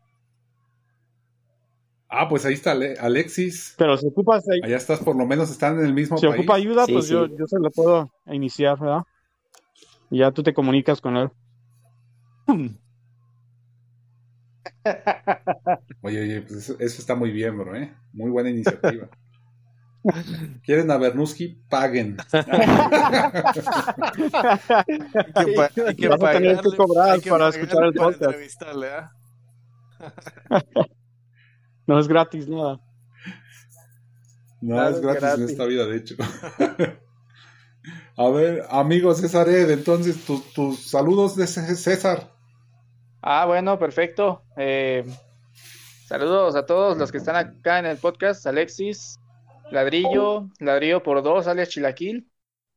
Ah, 2.09 2.27
pues 2.29 2.45
ahí 2.47 2.55
está 2.55 2.73
Ale- 2.73 2.97
Alexis. 2.99 3.75
Pero 3.77 3.97
si 3.99 4.07
ocupas, 4.07 4.45
Allá 4.49 4.77
estás, 4.77 5.01
por 5.01 5.15
lo 5.17 5.27
menos 5.27 5.51
están 5.51 5.79
en 5.79 5.85
el 5.87 5.93
mismo 5.95 6.17
si 6.17 6.27
país. 6.27 6.39
ocupa 6.41 6.55
ayuda, 6.55 6.87
Sí, 6.87 6.93
pues 6.93 7.07
sí. 7.07 7.13
yo, 7.13 7.27
yo 7.27 7.47
se 7.47 7.59
lo 7.59 7.71
puedo 7.71 8.11
iniciar, 8.27 8.79
¿verdad? 8.79 9.03
Y 10.11 10.21
ya 10.21 10.31
tú 10.31 10.43
te 10.43 10.55
comunicas 10.55 11.01
con 11.03 11.17
él. 11.19 11.31
Oye, 16.03 16.23
oye, 16.23 16.41
pues 16.43 16.53
eso, 16.61 16.77
eso 16.79 17.01
está 17.01 17.15
muy 17.15 17.31
bien, 17.31 17.59
bro, 17.59 17.77
¿eh? 17.77 17.95
Muy 18.13 18.31
buena 18.31 18.49
iniciativa. 18.51 19.09
¿Quieren 20.65 20.91
a 20.91 20.97
Bernuski? 20.97 21.61
Paguen. 21.69 22.17
Hay 25.35 25.55
que, 25.75 25.83
hay 25.83 25.95
que 25.97 26.09
Vas 26.09 26.23
a 26.23 26.33
tener 26.33 26.61
que 26.61 26.77
cobrar 26.77 27.11
hay 27.11 27.21
que 27.21 27.31
para 27.31 27.49
escuchar 27.49 27.85
el 27.85 27.93
para 27.93 28.11
podcast. 28.13 28.39
No 31.89 31.99
es 31.99 32.07
gratis 32.07 32.49
nada. 32.49 32.81
No, 34.61 34.75
Claro, 34.75 34.91
es 34.97 35.01
gratis, 35.01 35.21
gratis. 35.23 35.45
en 35.45 35.51
esta 35.51 35.65
vida, 35.67 35.87
de 35.87 35.97
hecho. 35.97 36.15
a 38.17 38.29
ver, 38.31 38.65
amigo 38.71 39.15
César 39.15 39.49
Ed, 39.49 39.71
entonces 39.71 40.25
tu- 40.25 40.43
tus 40.55 40.91
saludos 40.91 41.37
de 41.37 41.47
César. 41.47 42.31
Ah, 43.23 43.47
bueno, 43.47 43.79
perfecto. 43.79 44.43
Eh, 44.57 45.05
saludos 46.07 46.55
a 46.57 46.67
todos 46.67 46.97
los 46.99 47.11
que 47.11 47.19
están 47.19 47.37
acá 47.37 47.79
en 47.79 47.87
el 47.87 47.99
podcast. 47.99 48.47
Alexis, 48.47 49.19
Ladrillo, 49.71 50.49
Ladrillo 50.61 51.03
por 51.03 51.23
dos, 51.23 51.47
alias 51.47 51.69
Chilaquil. 51.71 52.31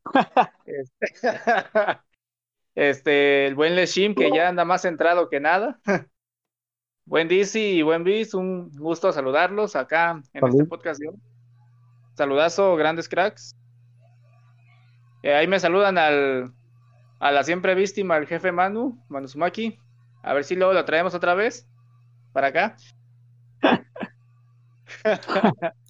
Este, 0.65 1.07
este, 2.75 3.47
el 3.47 3.55
buen 3.55 3.75
Leshim, 3.75 4.15
que 4.15 4.31
ya 4.33 4.47
anda 4.47 4.65
más 4.65 4.83
centrado 4.83 5.29
que 5.29 5.39
nada. 5.39 5.79
Buen 7.05 7.27
DC 7.27 7.59
y 7.59 7.81
buen 7.81 8.03
Bis, 8.03 8.33
un 8.33 8.69
gusto 8.71 9.11
saludarlos 9.11 9.75
acá 9.75 10.21
en 10.33 10.39
Salud. 10.39 10.55
este 10.55 10.65
podcast. 10.65 11.01
Saludazo, 12.15 12.75
grandes 12.75 13.09
cracks. 13.09 13.55
Eh, 15.23 15.33
ahí 15.33 15.47
me 15.47 15.59
saludan 15.59 15.97
al, 15.97 16.53
a 17.19 17.31
la 17.31 17.43
siempre 17.43 17.75
víctima, 17.75 18.17
el 18.17 18.27
jefe 18.27 18.51
Manu, 18.51 19.03
Manu 19.09 19.27
Sumaki. 19.27 19.77
A 20.23 20.33
ver 20.33 20.43
si 20.43 20.55
luego 20.55 20.73
lo 20.73 20.85
traemos 20.85 21.13
otra 21.13 21.33
vez 21.35 21.67
para 22.33 22.47
acá. 22.47 22.75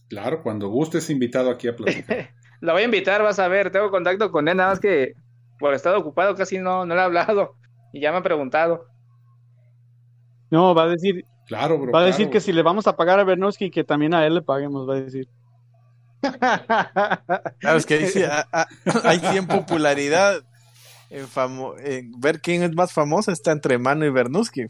Claro, 0.09 0.43
cuando 0.43 0.67
gustes 0.67 1.09
invitado 1.09 1.49
aquí 1.49 1.69
a 1.69 1.75
platicar. 1.75 2.29
Lo 2.61 2.73
voy 2.73 2.81
a 2.81 2.85
invitar, 2.85 3.23
vas 3.23 3.39
a 3.39 3.47
ver, 3.47 3.71
tengo 3.71 3.89
contacto 3.89 4.29
con 4.29 4.47
él, 4.47 4.57
nada 4.57 4.71
más 4.71 4.79
que 4.79 5.13
por 5.57 5.73
estar 5.73 5.95
ocupado 5.95 6.35
casi 6.35 6.59
no, 6.59 6.85
no 6.85 6.93
le 6.93 6.99
he 7.01 7.03
hablado 7.03 7.55
y 7.93 8.01
ya 8.01 8.11
me 8.11 8.17
ha 8.17 8.21
preguntado. 8.21 8.90
No, 10.51 10.75
va 10.75 10.83
a 10.83 10.87
decir, 10.89 11.25
Claro, 11.47 11.79
bro. 11.79 11.91
va 11.91 11.99
a 11.99 12.03
claro. 12.03 12.05
decir 12.05 12.29
que 12.29 12.39
si 12.39 12.53
le 12.53 12.61
vamos 12.61 12.85
a 12.87 12.95
pagar 12.95 13.19
a 13.19 13.23
Bernoski, 13.23 13.71
que 13.71 13.83
también 13.83 14.13
a 14.13 14.25
él 14.27 14.35
le 14.35 14.41
paguemos, 14.41 14.87
va 14.87 14.95
a 14.95 15.01
decir. 15.01 15.27
Claro, 17.59 17.77
es 17.77 17.85
que 17.87 18.27
ah, 18.29 18.67
hay 19.03 19.17
100 19.19 19.47
popularidad 19.47 20.41
en, 21.09 21.25
famo- 21.27 21.75
en 21.79 22.11
ver 22.19 22.39
quién 22.41 22.61
es 22.63 22.75
más 22.75 22.93
famoso 22.93 23.31
está 23.31 23.51
entre 23.51 23.77
Mano 23.79 24.05
y 24.05 24.11
Bernuski. 24.11 24.65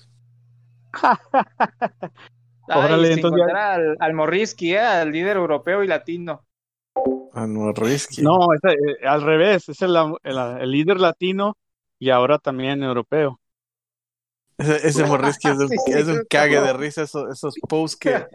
Órale, 2.67 3.13
entonces 3.13 3.41
ya- 3.51 3.73
al, 3.73 3.97
al 3.99 4.13
Morrisky, 4.13 4.73
eh, 4.73 4.79
al 4.79 5.11
líder 5.11 5.35
europeo 5.37 5.83
y 5.83 5.87
latino. 5.87 6.45
Ah, 7.33 7.47
no, 7.47 7.71
Risky. 7.73 8.21
No, 8.21 8.37
es, 8.53 8.61
eh, 8.71 9.05
al 9.07 9.21
revés, 9.23 9.67
es 9.69 9.81
el, 9.81 9.95
el- 10.23 10.37
el 10.37 10.71
líder 10.71 10.99
latino 10.99 11.57
y 11.99 12.09
ahora 12.11 12.37
también 12.37 12.81
europeo. 12.83 13.40
Ese, 14.61 14.87
ese 14.87 15.05
Morrisky 15.05 15.49
es 15.49 15.57
un, 15.57 15.69
Sí, 15.85 15.93
es 15.93 16.07
un 16.07 16.25
cague 16.29 16.55
no. 16.55 16.61
de 16.61 16.73
risa 16.73 17.03
esos, 17.03 17.31
esos 17.31 17.55
posts 17.67 17.97
que 17.97 18.27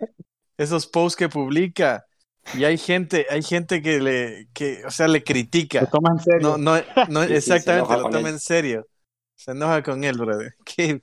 esos 0.59 0.87
posts 0.87 1.17
que 1.17 1.29
publica 1.29 2.07
y 2.55 2.65
hay 2.65 2.79
gente 2.79 3.27
hay 3.31 3.43
gente 3.43 3.83
que 3.83 4.01
le 4.01 4.49
que 4.55 4.85
o 4.87 4.91
sea 4.91 5.09
le 5.09 5.23
Lo 5.23 5.25
critica 5.25 5.87
toma 5.89 6.11
en 6.13 6.19
serio. 6.21 6.57
no 6.57 6.59
no 6.59 6.77
no 7.09 7.23
exactamente 7.23 7.73
enoja 7.73 7.97
lo 7.97 8.03
con 8.05 8.13
toma 8.13 8.29
él. 8.29 8.31
en 8.31 8.41
serio 8.41 8.87
se 9.37 9.53
enoja 9.53 9.83
con 9.83 10.05
él 10.05 10.19
brother 10.19 10.55
qué, 10.65 11.03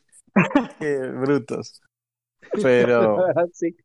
qué 0.80 0.98
brutos 1.00 1.82
pero 2.62 3.18
sí. 3.54 3.76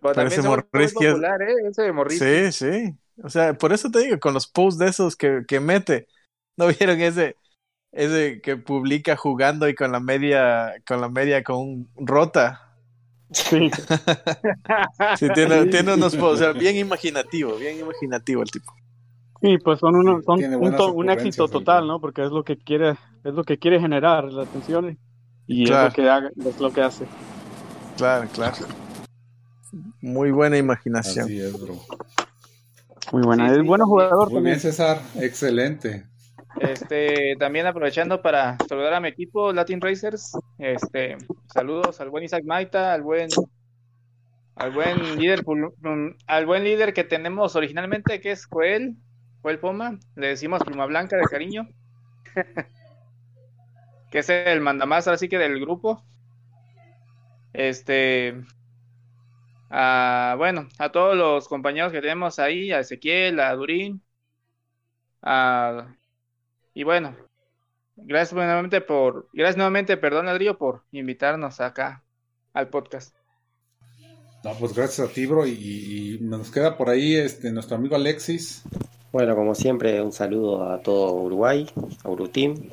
Pero 0.00 0.14
Pero 0.14 0.28
ese 0.28 0.42
Morrisky 0.42 1.06
es- 1.06 1.12
popular, 1.12 1.42
¿eh? 1.42 1.54
Ese 1.68 1.82
de 1.82 1.92
Morrisky. 1.92 2.52
sí 2.52 2.52
sí 2.52 2.98
o 3.22 3.28
sea 3.30 3.54
por 3.54 3.72
eso 3.72 3.90
te 3.90 4.00
digo 4.00 4.18
con 4.20 4.34
los 4.34 4.46
posts 4.48 4.78
de 4.78 4.88
esos 4.88 5.16
que, 5.16 5.42
que 5.46 5.60
mete 5.60 6.06
no 6.56 6.66
vieron 6.68 7.00
ese 7.00 7.36
ese 7.92 8.40
que 8.40 8.56
publica 8.56 9.16
jugando 9.16 9.68
y 9.68 9.74
con 9.74 9.92
la 9.92 10.00
media 10.00 10.74
con 10.86 11.00
la 11.00 11.08
media 11.08 11.42
con 11.42 11.88
rota 11.96 12.70
Sí. 13.32 13.70
Sí, 15.16 15.28
tiene, 15.34 15.66
tiene 15.66 15.94
unos 15.94 16.14
o 16.14 16.36
sea, 16.36 16.52
bien 16.52 16.76
imaginativo, 16.76 17.56
bien 17.56 17.78
imaginativo 17.78 18.42
el 18.42 18.50
tipo. 18.50 18.72
Sí, 19.40 19.56
pues 19.58 19.78
son, 19.78 19.96
unos, 19.96 20.24
son 20.24 20.42
un, 20.54 20.74
un 20.96 21.10
éxito 21.10 21.48
total. 21.48 21.86
¿no? 21.86 22.00
Porque 22.00 22.24
es 22.24 22.30
lo 22.30 22.44
que 22.44 22.58
quiere, 22.58 22.90
es 23.24 23.34
lo 23.34 23.44
que 23.44 23.58
quiere 23.58 23.80
generar 23.80 24.24
la 24.24 24.42
atención 24.42 24.98
y 25.46 25.64
Claro. 25.64 25.88
es 25.88 25.96
lo 25.96 26.02
que 26.02 26.10
haga, 26.10 26.30
es 26.44 26.60
lo 26.60 26.72
que 26.72 26.82
hace. 26.82 27.06
Claro, 27.96 28.28
claro. 28.32 28.56
Muy 30.00 30.30
buena 30.30 30.58
imaginación. 30.58 31.24
Así 31.26 31.40
es, 31.40 31.52
bro. 31.60 31.76
Muy 33.12 33.22
buena. 33.22 33.46
Sí, 33.48 33.54
es 33.54 33.60
sí, 33.60 33.66
bueno 33.66 33.84
sí. 33.84 33.88
jugador 33.90 34.26
Muy 34.26 34.34
también. 34.34 34.44
bien, 34.44 34.60
César. 34.60 35.00
Excelente. 35.16 36.09
Este, 36.60 37.36
también 37.38 37.66
aprovechando 37.66 38.20
para 38.20 38.58
saludar 38.68 38.92
a 38.92 39.00
mi 39.00 39.08
equipo 39.08 39.50
Latin 39.50 39.80
Racers. 39.80 40.32
Este, 40.58 41.16
saludos 41.46 42.02
al 42.02 42.10
buen 42.10 42.24
Isaac 42.24 42.44
Maita, 42.44 42.92
al 42.92 43.02
buen 43.02 43.30
al 44.56 44.70
buen 44.70 45.18
líder 45.18 45.42
mm, 45.42 46.16
al 46.26 46.44
buen 46.44 46.62
líder 46.64 46.92
que 46.92 47.02
tenemos 47.02 47.56
originalmente 47.56 48.20
que 48.20 48.32
es 48.32 48.44
Joel, 48.44 48.96
Joel 49.40 49.58
Poma, 49.58 49.98
le 50.16 50.26
decimos 50.26 50.62
Pluma 50.62 50.84
Blanca 50.84 51.16
de 51.16 51.22
cariño. 51.22 51.66
que 54.10 54.18
es 54.18 54.28
el 54.28 54.60
mandamás 54.60 55.08
así 55.08 55.30
que 55.30 55.38
del 55.38 55.60
grupo. 55.60 56.04
Este 57.54 58.34
a, 59.70 60.34
bueno, 60.36 60.68
a 60.78 60.92
todos 60.92 61.16
los 61.16 61.48
compañeros 61.48 61.90
que 61.90 62.02
tenemos 62.02 62.38
ahí, 62.38 62.70
a 62.70 62.80
Ezequiel, 62.80 63.40
a 63.40 63.54
Durín, 63.54 64.02
a 65.22 65.94
y 66.80 66.82
bueno, 66.82 67.14
gracias 67.94 68.32
nuevamente 68.32 68.80
por, 68.80 69.28
gracias 69.34 69.58
nuevamente, 69.58 69.98
perdón 69.98 70.28
Adrio, 70.28 70.56
por 70.56 70.82
invitarnos 70.92 71.60
acá 71.60 72.02
al 72.54 72.70
podcast. 72.70 73.14
No, 74.42 74.54
pues 74.58 74.72
gracias 74.72 75.06
a 75.06 75.12
ti, 75.12 75.26
bro. 75.26 75.46
Y, 75.46 75.52
y 75.52 76.18
nos 76.22 76.50
queda 76.50 76.78
por 76.78 76.88
ahí 76.88 77.16
este 77.16 77.52
nuestro 77.52 77.76
amigo 77.76 77.96
Alexis. 77.96 78.62
Bueno, 79.12 79.36
como 79.36 79.54
siempre, 79.54 80.00
un 80.00 80.10
saludo 80.10 80.70
a 80.70 80.80
todo 80.80 81.12
Uruguay, 81.16 81.68
a 82.02 82.08
Uruteam. 82.08 82.70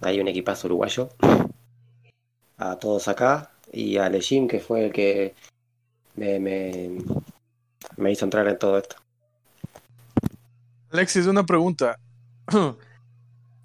Hay 0.00 0.20
un 0.20 0.28
equipazo 0.28 0.68
uruguayo. 0.68 1.08
A 2.56 2.78
todos 2.78 3.08
acá. 3.08 3.50
Y 3.72 3.96
a 3.96 4.08
Lejim, 4.08 4.46
que 4.46 4.60
fue 4.60 4.86
el 4.86 4.92
que 4.92 5.34
me, 6.14 6.38
me, 6.38 6.98
me 7.96 8.12
hizo 8.12 8.24
entrar 8.24 8.46
en 8.46 8.60
todo 8.60 8.78
esto. 8.78 8.94
Alexis, 10.92 11.26
una 11.26 11.44
pregunta. 11.44 11.98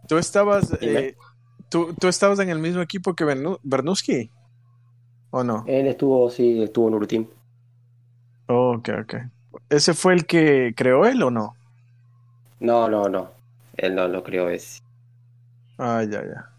¿Tú 0.08 0.18
estabas, 0.18 0.72
eh, 0.82 1.16
¿tú, 1.70 1.94
¿tú 2.00 2.08
estabas 2.08 2.40
en 2.40 2.50
el 2.50 2.60
mismo 2.60 2.82
equipo 2.82 3.16
que 3.16 3.26
Bernu- 3.26 3.60
Bernuski? 3.64 4.32
¿O 5.32 5.44
no? 5.44 5.66
Él 5.68 5.88
estuvo, 5.88 6.30
sí, 6.30 6.64
estuvo 6.64 6.88
en 6.88 6.94
Uruteam. 6.96 7.28
Oh, 8.48 8.74
ok, 8.78 8.90
ok. 9.02 9.16
¿Ese 9.70 9.94
fue 9.94 10.14
el 10.14 10.26
que 10.26 10.74
creó 10.76 11.06
él 11.06 11.22
o 11.24 11.32
no? 11.32 11.56
No, 12.60 12.90
no, 12.90 13.08
no. 13.08 13.30
Él 13.78 13.96
no 13.96 14.08
lo 14.10 14.22
creó 14.24 14.50
ese. 14.50 14.82
Ah, 15.78 16.02
ya, 16.04 16.22
ya. 16.24 16.56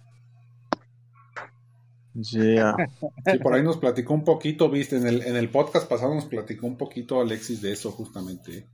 Ya. 2.15 2.77
Sí, 3.25 3.39
por 3.39 3.55
ahí 3.55 3.63
nos 3.63 3.77
platicó 3.79 4.15
un 4.15 4.25
poquito, 4.25 4.71
viste, 4.71 4.97
en 4.97 5.07
el, 5.07 5.23
en 5.23 5.37
el 5.37 5.51
podcast 5.51 5.89
pasado 5.89 6.15
nos 6.15 6.27
platicó 6.27 6.67
un 6.67 6.77
poquito 6.77 7.21
Alexis 7.21 7.61
de 7.61 7.73
eso 7.73 7.91
justamente. 7.91 8.67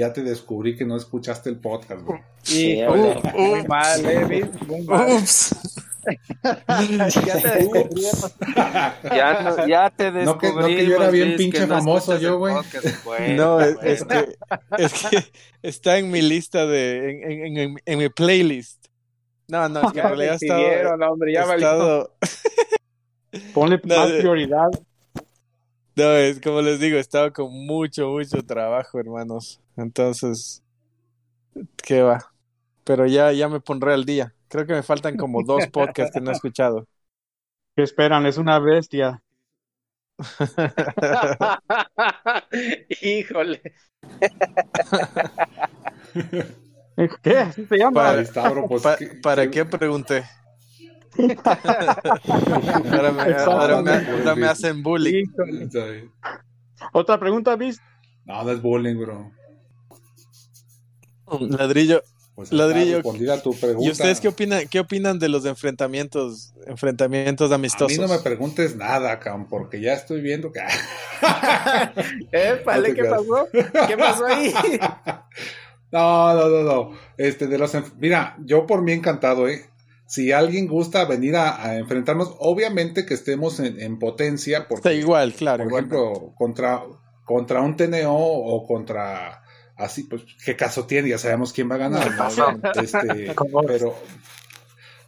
Ya 0.00 0.14
te 0.14 0.22
descubrí 0.22 0.74
que 0.76 0.86
no 0.86 0.96
escuchaste 0.96 1.50
el 1.50 1.56
podcast, 1.56 2.02
bro. 2.02 2.18
Sí, 2.42 2.82
uh, 2.82 3.38
muy 3.38 3.62
mal, 3.64 4.02
eh, 4.06 4.24
¿ves? 4.24 4.62
Muy 4.66 4.80
mal. 4.80 5.12
Ups. 5.12 5.54
Ya 7.26 7.36
te 7.42 7.48
descubrimos. 7.58 8.34
Ya, 9.14 9.42
no- 9.42 9.66
ya 9.68 9.90
te 9.90 10.10
No 10.10 10.38
que- 10.38 10.50
no 10.54 10.66
que 10.66 10.86
yo 10.86 10.96
era 10.96 11.10
bien 11.10 11.28
Luis, 11.28 11.36
pinche 11.38 11.66
no 11.66 11.74
famoso 11.76 12.18
yo, 12.18 12.38
güey. 12.38 12.54
No, 13.36 13.60
es, 13.82 14.04
que, 14.04 14.34
es 14.78 14.92
que 15.10 15.18
está 15.62 15.98
en 15.98 16.10
mi 16.10 16.22
lista 16.22 16.64
de, 16.64 17.10
en, 17.10 17.22
en, 17.42 17.56
en, 17.58 17.76
en 17.84 17.98
mi 17.98 18.08
playlist. 18.08 18.86
No, 19.48 19.68
no, 19.68 19.80
es 19.82 19.92
que 19.92 19.98
en 19.98 20.04
Ya 20.04 20.08
realidad 20.08 20.38
he 20.40 20.46
estado, 20.46 21.12
hombre, 21.12 21.32
ya 21.34 21.42
estado- 21.54 22.14
Ponle 23.52 23.78
más 23.84 24.10
prioridad. 24.12 24.70
No, 26.00 26.12
es 26.16 26.40
como 26.40 26.60
les 26.62 26.80
digo, 26.80 26.96
he 26.96 27.00
estado 27.00 27.32
con 27.32 27.52
mucho, 27.66 28.08
mucho 28.10 28.44
trabajo, 28.44 28.98
hermanos. 28.98 29.60
Entonces, 29.76 30.62
¿qué 31.82 32.02
va? 32.02 32.32
Pero 32.84 33.06
ya, 33.06 33.32
ya 33.32 33.48
me 33.48 33.60
pondré 33.60 33.92
al 33.94 34.04
día. 34.04 34.34
Creo 34.48 34.66
que 34.66 34.74
me 34.74 34.82
faltan 34.82 35.16
como 35.16 35.42
dos 35.42 35.68
podcasts 35.68 36.12
que 36.12 36.20
no 36.20 36.30
he 36.30 36.34
escuchado. 36.34 36.86
¿Qué 37.76 37.82
esperan? 37.84 38.26
Es 38.26 38.38
una 38.38 38.58
bestia. 38.60 39.22
Híjole. 43.02 43.62
¿Qué? 47.22 47.38
¿Así 47.38 47.66
se 47.66 47.76
llama? 47.78 48.02
Para, 48.02 48.66
pues, 48.68 48.82
pa- 48.82 48.96
¿qué- 48.96 49.06
¿para 49.22 49.44
qué- 49.50 49.50
qué 49.50 49.64
pregunté? 49.64 50.24
Ahora 51.18 53.12
me, 53.12 53.22
ahora 53.34 53.82
me- 53.82 53.92
ahora 54.10 54.34
me 54.36 54.46
hacen 54.46 54.82
bullying. 54.82 55.26
Otra 56.92 57.18
pregunta, 57.18 57.56
¿viste? 57.56 57.82
No, 58.24 58.44
no 58.44 58.50
es 58.50 58.62
bullying, 58.62 58.96
bro. 58.96 59.30
Ladrillo, 61.40 62.02
Pues 62.34 62.52
Ladrillo. 62.52 63.02
tu 63.02 63.54
pregunta. 63.54 63.86
¿y 63.86 63.90
ustedes 63.90 64.20
qué 64.20 64.28
opinan, 64.28 64.66
qué 64.68 64.80
opinan 64.80 65.18
de 65.18 65.28
los 65.28 65.44
enfrentamientos, 65.44 66.52
enfrentamientos 66.66 67.52
A 67.52 67.54
amistosos? 67.56 67.98
mí 67.98 68.02
no 68.02 68.08
me 68.08 68.18
preguntes 68.18 68.76
nada, 68.76 69.18
Cam, 69.20 69.48
porque 69.48 69.80
ya 69.80 69.92
estoy 69.94 70.20
viendo 70.22 70.50
que... 70.50 70.60
Épale, 72.32 72.88
No 72.88 72.94
te 72.94 72.94
¿qué 72.94 73.00
creas. 73.00 73.14
pasó? 73.18 73.48
¿Qué 73.88 73.96
pasó 73.96 74.26
ahí? 74.26 74.52
No, 75.92 76.32
no, 76.34 76.48
no, 76.48 76.62
no. 76.62 76.98
Este, 77.16 77.48
de 77.48 77.58
los, 77.58 77.76
mira, 77.98 78.36
yo 78.44 78.64
por 78.64 78.80
mí 78.80 78.92
encantado, 78.92 79.48
¿eh? 79.48 79.64
Si 80.10 80.32
alguien 80.32 80.66
gusta 80.66 81.04
venir 81.04 81.36
a, 81.36 81.64
a 81.64 81.76
enfrentarnos, 81.76 82.34
obviamente 82.40 83.06
que 83.06 83.14
estemos 83.14 83.60
en, 83.60 83.80
en 83.80 84.00
potencia, 84.00 84.66
porque, 84.66 84.88
Está 84.88 84.92
igual, 84.92 85.32
claro, 85.32 85.62
por 85.62 85.72
ejemplo, 85.72 86.34
contra, 86.36 86.82
contra 87.24 87.60
un 87.60 87.76
TNO 87.76 88.12
o 88.12 88.66
contra, 88.66 89.44
así, 89.76 90.02
pues, 90.02 90.22
¿qué 90.44 90.56
caso 90.56 90.84
tiene? 90.84 91.10
Ya 91.10 91.18
sabemos 91.18 91.52
quién 91.52 91.70
va 91.70 91.76
a 91.76 91.78
ganar, 91.78 92.10
¿no? 92.16 92.82
Este, 92.82 93.32
pero, 93.68 93.94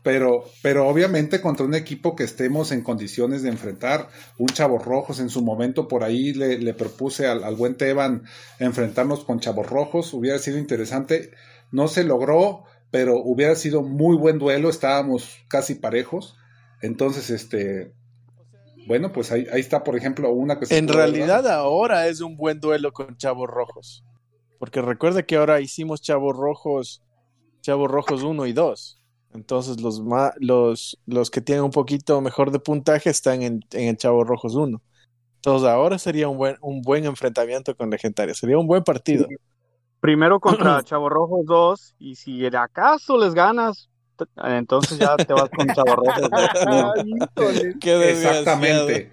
pero, 0.05 0.45
pero 0.63 0.87
obviamente 0.87 1.41
contra 1.41 1.67
un 1.67 1.75
equipo 1.75 2.15
que 2.15 2.23
estemos 2.23 2.71
en 2.71 2.83
condiciones 2.83 3.43
de 3.43 3.49
enfrentar, 3.49 4.09
un 4.39 4.51
Chavos 4.51 4.85
Rojos 4.85 5.19
en 5.19 5.31
su 5.31 5.43
momento 5.43 5.89
por 5.89 6.05
ahí 6.05 6.33
le, 6.33 6.59
le 6.59 6.75
propuse 6.75 7.27
al, 7.27 7.43
al 7.43 7.57
buen 7.57 7.75
Teban 7.75 8.23
enfrentarnos 8.61 9.25
con 9.25 9.41
Chavos 9.41 9.69
Rojos, 9.69 10.15
hubiera 10.15 10.39
sido 10.39 10.59
interesante, 10.59 11.33
no 11.73 11.89
se 11.89 12.05
logró, 12.05 12.67
pero 12.93 13.17
hubiera 13.17 13.57
sido 13.57 13.83
muy 13.83 14.17
buen 14.17 14.39
duelo, 14.39 14.71
estábamos 14.71 15.39
casi 15.49 15.75
parejos, 15.75 16.37
entonces 16.83 17.31
este, 17.31 17.93
bueno, 18.87 19.13
pues 19.13 19.33
ahí, 19.33 19.47
ahí 19.53 19.61
está 19.61 19.83
por 19.83 19.97
ejemplo 19.97 20.31
una 20.31 20.61
que 20.61 20.67
En 20.77 20.89
realidad 20.89 21.47
ahora 21.49 22.07
es 22.09 22.21
un 22.21 22.37
buen 22.37 22.61
duelo 22.61 22.93
con 22.93 23.17
Chavos 23.17 23.49
Rojos. 23.49 24.05
Porque 24.59 24.81
recuerde 24.81 25.27
que 25.27 25.37
ahora 25.37 25.61
hicimos 25.61 26.03
Chavos 26.03 26.37
Rojos, 26.37 27.03
Chavos 27.63 27.91
Rojos 27.91 28.23
1 28.23 28.47
y 28.47 28.53
2. 28.53 28.99
Entonces 29.35 29.81
los, 29.81 30.03
ma- 30.03 30.35
los, 30.39 30.99
los 31.07 31.31
que 31.31 31.41
tienen 31.41 31.65
un 31.65 31.71
poquito 31.71 32.21
mejor 32.21 32.51
de 32.53 32.59
puntaje 32.61 33.11
están 33.11 33.43
en, 33.43 33.61
en 33.73 33.89
el 33.89 33.97
Chavos 33.97 34.27
Rojos 34.27 34.55
1. 34.55 34.81
Entonces 35.37 35.69
ahora 35.69 35.99
sería 35.99 36.29
un 36.29 36.37
buen, 36.37 36.57
un 36.61 36.83
buen 36.83 37.05
enfrentamiento 37.07 37.75
con 37.77 37.91
Legendaria. 37.91 38.35
Sería 38.35 38.59
un 38.59 38.67
buen 38.67 38.85
partido. 38.85 39.33
Primero 40.03 40.41
contra 40.41 40.83
Chavo 40.85 41.09
Rojos 41.09 41.47
2 41.47 41.95
y 42.01 42.17
si 42.17 42.45
acaso 42.45 43.17
les 43.17 43.35
ganas, 43.35 43.89
entonces 44.43 44.99
ya 44.99 45.17
te 45.17 45.33
vas 45.33 45.49
con 45.49 45.69
Chavo 45.69 45.95
Rojos 45.95 46.21
2. 46.21 46.31
Ay, 46.67 47.05
híjole. 47.07 47.75
Qué 47.81 47.91
desgraciado. 47.93 48.39
Exactamente. 48.41 49.11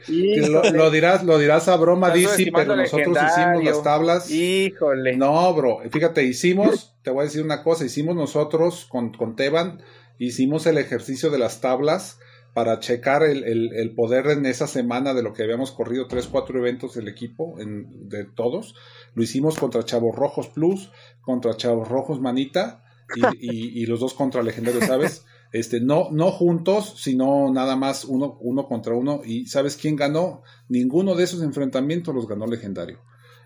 Lo, 0.49 0.64
lo 0.64 0.90
dirás, 0.90 1.24
lo 1.24 1.38
dirás 1.38 1.68
a 1.68 1.78
broma, 1.78 2.10
subestimando 2.10 2.74
pero 2.74 2.82
nosotros 2.82 3.18
hicimos 3.24 3.64
las 3.64 3.84
tablas. 3.84 4.32
Híjole. 4.32 5.16
No, 5.16 5.53
bro, 5.53 5.78
fíjate, 5.91 6.24
hicimos, 6.24 6.98
te 7.03 7.11
voy 7.11 7.22
a 7.22 7.26
decir 7.26 7.44
una 7.44 7.61
cosa, 7.61 7.86
hicimos 7.86 8.16
nosotros 8.16 8.88
con, 8.90 9.14
con 9.14 9.36
Teban, 9.36 9.84
hicimos 10.18 10.66
el 10.66 10.80
ejercicio 10.80 11.30
de 11.30 11.38
las 11.38 11.61
tablas 11.61 12.20
para 12.60 12.80
checar 12.81 13.23
el, 13.23 13.45
el- 13.45 13.72
el 13.73 13.95
poder 13.95 14.27
en 14.27 14.45
esa 14.45 14.68
semana 14.68 15.14
de 15.14 15.23
lo 15.23 15.31
que 15.31 15.44
habíamos 15.44 15.72
corrido, 15.72 16.07
tres, 16.07 16.27
cuatro 16.27 16.60
eventos 16.60 16.94
del 16.95 17.07
equipo, 17.07 17.57
en- 17.61 18.10
de 18.10 18.26
todos. 18.26 18.76
Lo 19.15 19.23
hicimos 19.23 19.57
contra 19.57 19.86
Chavos 19.86 20.14
Rojos 20.14 20.49
Plus, 20.49 20.91
contra 21.22 21.56
Chavos 21.56 21.88
Rojos 21.88 22.19
Manita 22.19 22.84
y, 23.15 23.22
y- 23.40 23.81
y 23.81 23.86
los 23.86 24.02
dos 24.02 24.14
contra 24.14 24.44
Legendario, 24.44 24.81
¿sabes? 24.86 25.23
Este, 25.53 25.80
no, 25.80 26.10
no 26.11 26.31
juntos, 26.31 26.95
sino 27.02 27.49
nada 27.49 27.77
más 27.77 28.03
uno, 28.03 28.38
uno 28.41 28.68
contra 28.68 28.94
uno. 28.94 29.22
¿Y 29.23 29.45
sabes 29.45 29.77
quién 29.77 29.95
ganó? 29.95 30.44
Ninguno 30.68 31.15
de 31.15 31.23
esos 31.23 31.41
enfrentamientos 31.41 32.14
los 32.14 32.27
ganó 32.27 32.45
Legendario. 32.45 32.99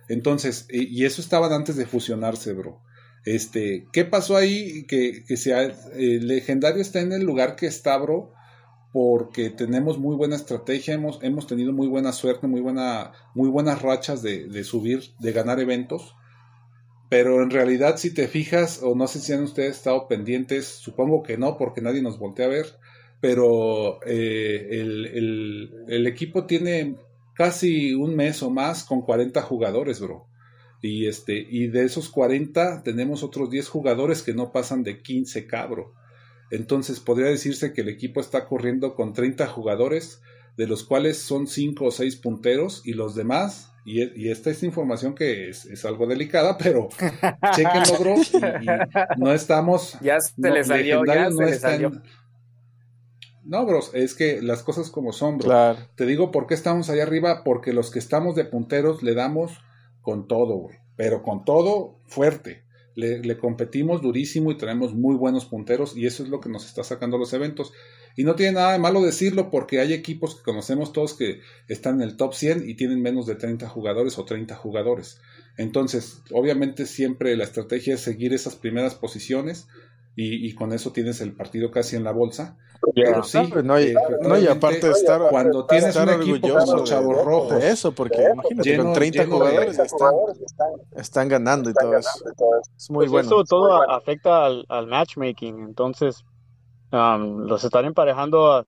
Entonces, 0.09 0.65
y 0.71 0.85
y 0.87 1.05
eso 1.05 1.21
estaban 1.21 1.53
antes 1.53 1.75
de 1.75 1.85
fusionarse, 1.85 2.53
bro. 2.53 2.81
Este, 3.25 3.85
¿qué 3.93 4.05
pasó 4.05 4.35
ahí? 4.37 4.85
Que, 4.87 5.23
que 5.27 5.37
sea, 5.37 5.63
eh, 5.63 6.19
Legendario 6.19 6.81
está 6.81 6.99
en 6.99 7.11
el 7.13 7.23
lugar 7.23 7.55
que 7.55 7.67
está, 7.67 7.95
bro, 7.97 8.33
porque 8.93 9.51
tenemos 9.51 9.99
muy 9.99 10.15
buena 10.15 10.37
estrategia, 10.37 10.95
hemos, 10.95 11.19
hemos 11.23 11.47
tenido 11.47 11.73
muy 11.73 11.87
buena 11.89 12.13
suerte, 12.13 12.47
muy, 12.47 12.61
buena, 12.61 13.13
muy 13.35 13.49
buenas 13.49 13.81
rachas 13.83 14.23
de, 14.23 14.47
de 14.47 14.63
subir, 14.65 15.03
de 15.19 15.33
ganar 15.33 15.59
eventos. 15.59 16.15
Pero 17.09 17.43
en 17.43 17.51
realidad, 17.51 17.97
si 17.97 18.13
te 18.13 18.27
fijas, 18.27 18.81
o 18.81 18.95
no 18.95 19.07
sé 19.07 19.19
si 19.19 19.33
han 19.33 19.43
ustedes 19.43 19.77
estado 19.77 20.07
pendientes, 20.07 20.67
supongo 20.67 21.21
que 21.23 21.37
no, 21.37 21.57
porque 21.57 21.81
nadie 21.81 22.01
nos 22.01 22.17
voltea 22.17 22.47
a 22.47 22.49
ver, 22.49 22.65
pero 23.21 23.99
eh, 24.05 24.67
el, 24.71 25.05
el- 25.07 25.85
el 25.87 26.07
equipo 26.07 26.45
tiene 26.45 26.95
casi 27.35 27.93
un 27.93 28.15
mes 28.15 28.41
o 28.43 28.49
más 28.49 28.83
con 28.83 29.01
40 29.01 29.41
jugadores, 29.43 29.99
bro. 30.01 30.27
Y, 30.81 31.07
este, 31.07 31.37
y 31.49 31.67
de 31.67 31.85
esos 31.85 32.09
40 32.09 32.83
tenemos 32.83 33.23
otros 33.23 33.49
10 33.49 33.69
jugadores 33.69 34.21
que 34.23 34.33
no 34.33 34.51
pasan 34.51 34.83
de 34.83 35.01
15 35.01 35.47
cabro. 35.47 35.93
Entonces 36.53 36.99
podría 36.99 37.27
decirse 37.27 37.73
que 37.73 37.81
el 37.81 37.89
equipo 37.89 38.21
está 38.21 38.45
corriendo 38.47 38.95
con 38.95 39.13
30 39.13 39.47
jugadores, 39.47 40.21
de 40.55 40.67
los 40.67 40.83
cuales 40.83 41.17
son 41.17 41.47
5 41.47 41.85
o 41.85 41.91
6 41.91 42.15
punteros 42.17 42.81
y 42.85 42.93
los 42.93 43.15
demás, 43.15 43.71
y, 43.85 44.03
y 44.21 44.29
esta 44.29 44.49
es 44.51 44.61
información 44.63 45.15
que 45.15 45.49
es, 45.49 45.65
es 45.65 45.83
algo 45.83 46.05
delicada, 46.05 46.57
pero 46.57 46.89
chequenlo, 47.55 47.99
bro, 47.99 48.15
y, 48.61 48.67
y 48.67 49.19
no 49.19 49.33
estamos... 49.33 49.97
Ya 50.01 50.19
se 50.19 50.33
no, 50.37 50.53
le 50.53 50.63
salió, 50.63 51.03
ya 51.05 51.29
se 51.29 51.35
no 51.35 51.41
le 51.41 51.51
está 51.51 51.75
en- 51.75 51.81
salió. 51.81 52.01
no, 53.43 53.65
bros, 53.65 53.91
es 53.93 54.13
que 54.13 54.41
las 54.41 54.63
cosas 54.63 54.89
como 54.89 55.11
son, 55.11 55.37
bro. 55.39 55.47
Claro. 55.47 55.79
Te 55.95 56.05
digo 56.05 56.31
por 56.31 56.45
qué 56.47 56.53
estamos 56.53 56.89
allá 56.89 57.03
arriba, 57.03 57.43
porque 57.43 57.73
los 57.73 57.89
que 57.91 57.99
estamos 57.99 58.35
de 58.35 58.45
punteros 58.45 59.03
le 59.03 59.15
damos 59.15 59.51
con 60.01 60.27
todo, 60.27 60.55
güey. 60.57 60.77
Pero 60.95 61.23
con 61.23 61.43
todo 61.43 61.99
fuerte. 62.05 62.63
Le, 62.95 63.37
competimos 63.37 64.01
durísimo 64.01 64.51
y 64.51 64.57
tenemos 64.57 64.93
muy 64.93 65.15
buenos 65.15 65.45
punteros 65.45 65.97
y 65.97 66.05
eso 66.05 66.23
es 66.23 66.29
lo 66.29 66.39
que 66.39 66.49
nos 66.49 66.65
está 66.65 66.83
sacando 66.83 67.17
los 67.17 67.33
eventos. 67.33 67.73
Y 68.15 68.23
no 68.23 68.35
tiene 68.35 68.53
nada 68.53 68.73
de 68.73 68.79
malo 68.79 69.01
decirlo 69.01 69.49
porque 69.49 69.79
hay 69.79 69.93
equipos 69.93 70.35
que 70.35 70.43
conocemos 70.43 70.93
todos 70.93 71.15
que 71.15 71.41
están 71.67 71.95
en 71.95 72.09
el 72.09 72.17
top 72.17 72.33
100 72.33 72.69
y 72.69 72.75
tienen 72.75 73.01
menos 73.01 73.25
de 73.25 73.35
30 73.35 73.67
jugadores 73.67 74.17
o 74.19 74.25
30 74.25 74.55
jugadores. 74.55 75.19
Entonces, 75.57 76.21
obviamente 76.31 76.85
siempre 76.85 77.35
la 77.35 77.43
estrategia 77.43 77.95
es 77.95 78.01
seguir 78.01 78.33
esas 78.33 78.55
primeras 78.55 78.95
posiciones 78.95 79.67
y, 80.15 80.47
y 80.47 80.53
con 80.55 80.73
eso 80.73 80.91
tienes 80.91 81.21
el 81.21 81.33
partido 81.33 81.71
casi 81.71 81.95
en 81.95 82.03
la 82.03 82.11
bolsa. 82.11 82.57
Pero 82.95 83.23
sí, 83.23 83.49
No, 83.49 83.61
no, 83.63 83.79
y, 83.79 83.83
eh, 83.83 83.95
no, 84.21 84.37
y 84.37 84.45
aparte 84.47 84.87
de 84.87 84.91
estar, 84.93 85.29
cuando 85.29 85.65
tienes 85.65 85.89
estar 85.89 86.07
un 86.07 86.21
equipo 86.21 86.47
orgulloso 86.47 86.65
como 86.65 86.77
de- 86.83 86.89
Chavos 86.89 87.23
Rojos, 87.25 87.61
de 87.61 87.69
eso, 87.71 87.91
porque 87.93 88.23
imagínate, 88.23 88.69
lleno- 88.69 88.83
con 88.83 88.93
30 88.93 89.23
lleno 89.23 89.39
de- 89.39 89.41
jugadores 89.41 90.39
están, 90.39 90.71
están 90.95 91.29
ganando 91.29 91.69
y 91.69 91.73
todo 91.73 91.97
eso. 91.97 92.09
Es 92.77 92.89
muy 92.89 93.07
Pues 93.07 93.11
bueno. 93.11 93.27
Eso 93.29 93.43
todo 93.45 93.89
afecta 93.89 94.45
al, 94.45 94.65
al 94.67 94.87
matchmaking. 94.87 95.59
Entonces, 95.59 96.23
um, 96.91 97.39
los 97.47 97.63
están 97.63 97.85
emparejando 97.85 98.51
a, 98.51 98.65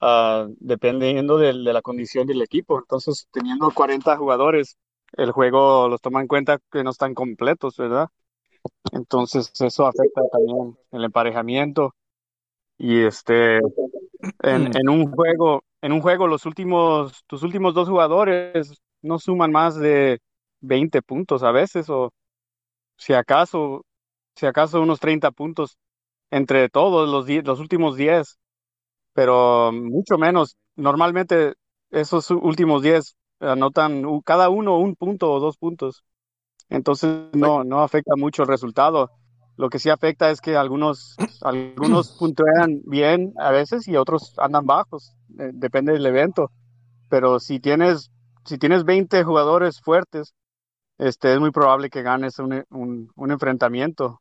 a- 0.00 0.46
dependiendo 0.60 1.38
de, 1.38 1.52
la 1.52 1.82
condición 1.82 2.26
del 2.26 2.42
equipo. 2.42 2.78
Entonces, 2.78 3.28
teniendo 3.32 3.70
40 3.72 4.16
jugadores, 4.16 4.76
el 5.12 5.32
juego 5.32 5.88
los 5.88 6.00
toma 6.00 6.20
en 6.20 6.26
cuenta 6.28 6.58
que 6.70 6.84
no 6.84 6.90
están 6.90 7.14
completos, 7.14 7.76
¿verdad? 7.76 8.08
Entonces, 8.92 9.52
eso 9.60 9.86
afecta 9.86 10.22
también 10.32 10.76
el 10.92 11.04
emparejamiento. 11.04 11.94
Y 12.78 13.02
este, 13.04 13.58
en, 14.42 14.70
en 14.76 14.88
un 14.90 15.10
juego, 15.12 15.64
en 15.82 15.92
un 15.92 16.00
juego, 16.02 16.26
los 16.28 16.46
últimos, 16.46 17.24
tus 17.26 17.42
últimos 17.42 17.74
dos 17.74 17.88
jugadores 17.88 18.72
no 19.02 19.18
suman 19.18 19.52
más 19.52 19.76
de 19.76 20.20
20 20.60 21.02
puntos 21.02 21.42
a 21.42 21.52
veces, 21.52 21.90
o 21.90 22.12
si 22.96 23.14
acaso, 23.14 23.84
si 24.36 24.46
acaso 24.46 24.80
unos 24.82 25.00
30 25.00 25.30
puntos 25.30 25.78
entre 26.30 26.68
todos 26.70 27.08
los, 27.10 27.28
los 27.44 27.60
últimos 27.60 27.96
10, 27.96 28.38
pero 29.14 29.72
mucho 29.72 30.18
menos. 30.18 30.56
Normalmente 30.76 31.54
esos 31.90 32.30
últimos 32.30 32.82
10 32.82 33.16
anotan 33.40 34.04
cada 34.24 34.50
uno 34.50 34.78
un 34.78 34.96
punto 34.96 35.32
o 35.32 35.40
dos 35.40 35.56
puntos. 35.58 36.04
Entonces 36.68 37.28
no, 37.32 37.64
no 37.64 37.82
afecta 37.82 38.14
mucho 38.16 38.42
el 38.42 38.48
resultado. 38.48 39.10
Lo 39.56 39.70
que 39.70 39.78
sí 39.78 39.90
afecta 39.90 40.30
es 40.30 40.40
que 40.40 40.56
algunos, 40.56 41.16
algunos 41.42 42.16
puntean 42.18 42.80
bien 42.84 43.32
a 43.38 43.50
veces 43.50 43.88
y 43.88 43.96
otros 43.96 44.34
andan 44.38 44.66
bajos. 44.66 45.14
eh, 45.38 45.50
depende 45.52 45.92
del 45.92 46.06
evento. 46.06 46.50
Pero 47.08 47.40
si 47.40 47.58
tienes, 47.58 48.10
si 48.44 48.58
tienes 48.58 48.84
20 48.84 49.24
jugadores 49.24 49.80
fuertes, 49.80 50.34
este, 50.98 51.32
es 51.32 51.40
muy 51.40 51.50
probable 51.50 51.90
que 51.90 52.02
ganes 52.02 52.38
un, 52.38 52.64
un, 52.70 53.10
un 53.14 53.30
enfrentamiento. 53.30 54.20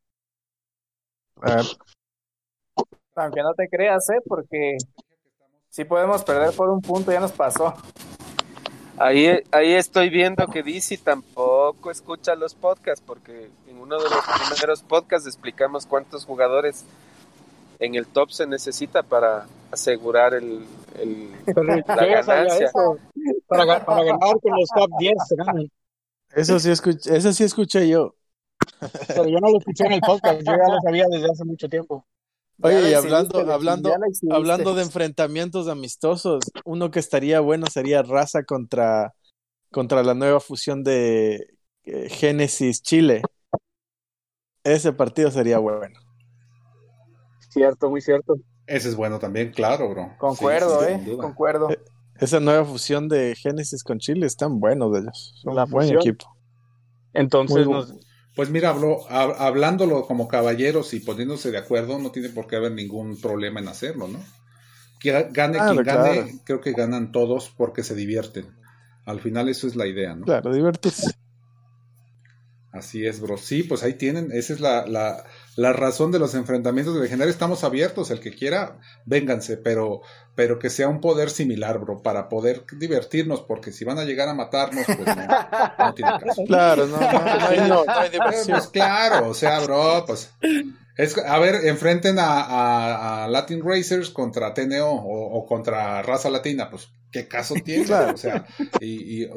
Aunque 3.16 3.42
no 3.42 3.54
te 3.56 3.68
creas, 3.68 4.10
¿eh? 4.10 4.22
Porque 4.26 4.78
si 5.70 5.86
podemos 5.86 6.24
perder 6.24 6.56
por 6.56 6.70
un 6.70 6.82
punto, 6.82 7.12
ya 7.12 7.20
nos 7.20 7.32
pasó. 7.32 7.74
Ahí, 8.98 9.28
ahí 9.52 9.74
estoy 9.74 10.10
viendo 10.10 10.48
que 10.48 10.64
DC 10.64 10.98
tampoco 10.98 11.47
escucha 11.92 12.36
los 12.36 12.56
podcasts, 12.56 13.04
porque 13.06 13.50
en 13.68 13.78
uno 13.78 13.98
de 13.98 14.10
los 14.10 14.20
primeros 14.50 14.82
podcasts 14.84 15.28
explicamos 15.28 15.86
cuántos 15.86 16.26
jugadores 16.26 16.86
en 17.80 17.96
el 17.96 18.06
top 18.08 18.32
se 18.32 18.48
necesita 18.48 19.04
para 19.04 19.48
asegurar 19.72 20.34
el, 20.34 20.66
el- 21.00 21.32
la 21.56 21.76
¿qué 21.76 21.84
sabía 21.94 22.22
ganancia. 22.24 22.72
Para, 23.48 23.66
ga- 23.66 23.86
para 23.86 24.04
ganar 24.04 24.40
con 24.42 24.60
los 24.60 24.70
top 24.70 24.90
10 25.00 25.16
se 25.28 25.36
ganan. 25.36 25.70
Eso 26.36 26.60
sí 26.60 26.70
escuché, 26.70 27.16
eso 27.18 27.32
sí 27.34 27.44
escuché 27.44 27.88
yo. 27.88 28.16
Pero 29.08 29.28
yo 29.28 29.40
no 29.40 29.50
lo 29.52 29.58
escuché 29.60 29.86
en 29.86 29.94
el 29.94 30.02
podcast, 30.02 30.40
yo 30.40 30.52
ya 30.54 30.74
lo 30.74 30.82
sabía 30.82 31.06
desde 31.10 31.32
hace 31.32 31.46
mucho 31.46 31.70
tiempo. 31.70 32.06
Oye, 32.62 32.90
y 32.90 32.94
hablando, 32.94 33.40
hablando, 33.52 33.94
hablando 34.32 34.74
de 34.74 34.82
enfrentamientos 34.84 35.68
amistosos, 35.68 36.44
uno 36.66 36.90
que 36.90 37.00
estaría 37.00 37.40
bueno 37.40 37.68
sería 37.68 38.02
Raza 38.02 38.44
contra, 38.44 39.14
contra 39.72 40.04
la 40.04 40.14
nueva 40.14 40.40
fusión 40.40 40.84
de 40.84 41.48
eh, 41.84 42.10
Génesis 42.10 42.82
Chile. 42.82 43.22
Ese 44.64 44.94
partido 44.94 45.32
sería 45.32 45.58
bueno. 45.58 46.00
Cierto, 47.50 47.90
muy 47.90 48.02
cierto. 48.02 48.36
ese 48.66 48.90
es 48.90 48.96
bueno 48.96 49.20
también, 49.20 49.52
claro, 49.52 49.90
bro. 49.90 50.12
Concuerdo, 50.18 50.80
Sí, 50.80 50.86
sí, 50.86 50.92
¿eh? 50.92 50.96
sin 50.98 51.06
duda. 51.06 51.24
Concuerdo. 51.24 51.70
Esa 52.20 52.40
nueva 52.40 52.66
fusión 52.66 53.08
de 53.08 53.36
Génesis 53.36 53.84
con 53.84 54.00
Chile 54.00 54.26
están 54.26 54.60
buenos 54.60 54.92
de 54.94 55.00
ellos. 55.00 55.34
Son 55.42 55.58
un 55.58 55.70
buen 55.70 55.90
equipo. 55.96 56.26
Entonces, 57.14 57.68
nos, 57.68 57.94
Pues 58.36 58.50
mira, 58.50 58.72
bro, 58.74 59.00
hab- 59.10 59.36
hablándolo 59.38 60.06
como 60.06 60.28
caballeros 60.28 60.94
y 60.94 61.00
poniéndose 61.00 61.52
de 61.52 61.58
acuerdo, 61.58 61.98
no 62.00 62.12
tiene 62.12 62.30
por 62.30 62.48
qué 62.48 62.58
haber 62.58 62.72
ningún 62.74 63.20
problema 63.22 63.60
en 63.60 63.68
hacerlo, 63.68 64.08
¿no? 64.08 64.20
Que 65.00 65.12
gane 65.32 65.58
Claro, 65.58 65.74
quien 65.74 65.84
gane, 65.86 66.14
claro. 66.16 66.28
creo 66.44 66.62
que 66.62 66.74
ganan 66.74 67.12
todos 67.12 67.50
porque 67.56 67.84
se 67.84 67.96
divierten. 67.96 68.48
Al 69.08 69.22
final 69.22 69.48
eso 69.48 69.68
es 69.68 69.78
la 69.78 69.88
idea, 69.88 70.14
¿no? 70.16 70.26
Claro, 70.26 70.54
divertirse. 70.54 71.16
Así 72.74 73.08
es, 73.08 73.22
bro. 73.22 73.38
Sí, 73.38 73.64
pues 73.64 73.82
ahí 73.82 73.94
tienen, 73.94 74.34
esa 74.34 74.52
es 74.52 74.60
la, 74.60 74.86
la, 74.86 75.24
la 75.56 75.72
razón 75.72 76.12
de 76.12 76.20
los 76.20 76.36
enfrentamientos 76.36 76.94
de 76.94 77.00
legendarios. 77.00 77.34
Estamos 77.34 77.64
abiertos, 77.64 78.12
el 78.12 78.20
que 78.20 78.36
quiera, 78.36 78.80
vénganse, 79.06 79.56
pero, 79.56 80.02
pero 80.36 80.60
que 80.60 80.70
sea 80.70 80.90
un 80.90 81.00
poder 81.00 81.30
similar, 81.30 81.80
bro, 81.80 82.04
para 82.04 82.28
poder 82.28 82.66
divertirnos, 82.78 83.42
porque 83.44 83.72
si 83.72 83.86
van 83.86 83.98
a 83.98 84.04
llegar 84.04 84.28
a 84.28 84.34
matarnos, 84.34 84.86
pues 84.86 85.16
no, 85.16 85.26
no 85.80 85.94
tiene 85.94 86.12
caso. 86.20 86.44
Claro, 86.46 86.86
no, 86.88 87.00
no, 87.00 87.12
no 87.12 87.48
hay, 87.48 87.60
no 87.70 87.84
hay 87.88 88.10
diversión. 88.10 88.58
Pues 88.58 88.68
claro, 88.68 89.30
o 89.30 89.34
sea, 89.34 89.62
bro, 89.62 90.04
pues. 90.06 90.32
Es, 90.98 91.18
a 91.18 91.40
ver, 91.40 91.66
enfrenten 91.68 92.20
a, 92.20 92.42
a- 92.42 93.24
a 93.26 93.28
Latin 93.28 93.62
Racers 93.64 94.10
contra 94.10 94.54
TNO 94.54 94.90
o, 94.92 95.38
o 95.40 95.46
contra 95.46 96.02
Raza 96.02 96.30
Latina, 96.30 96.70
pues, 96.70 96.90
¿qué 97.12 97.28
caso 97.28 97.56
tiene? 97.64 97.86
Claro. 97.86 98.14
O 98.14 98.18
sea, 98.18 98.46
y, 98.82 99.24
y, 99.24 99.30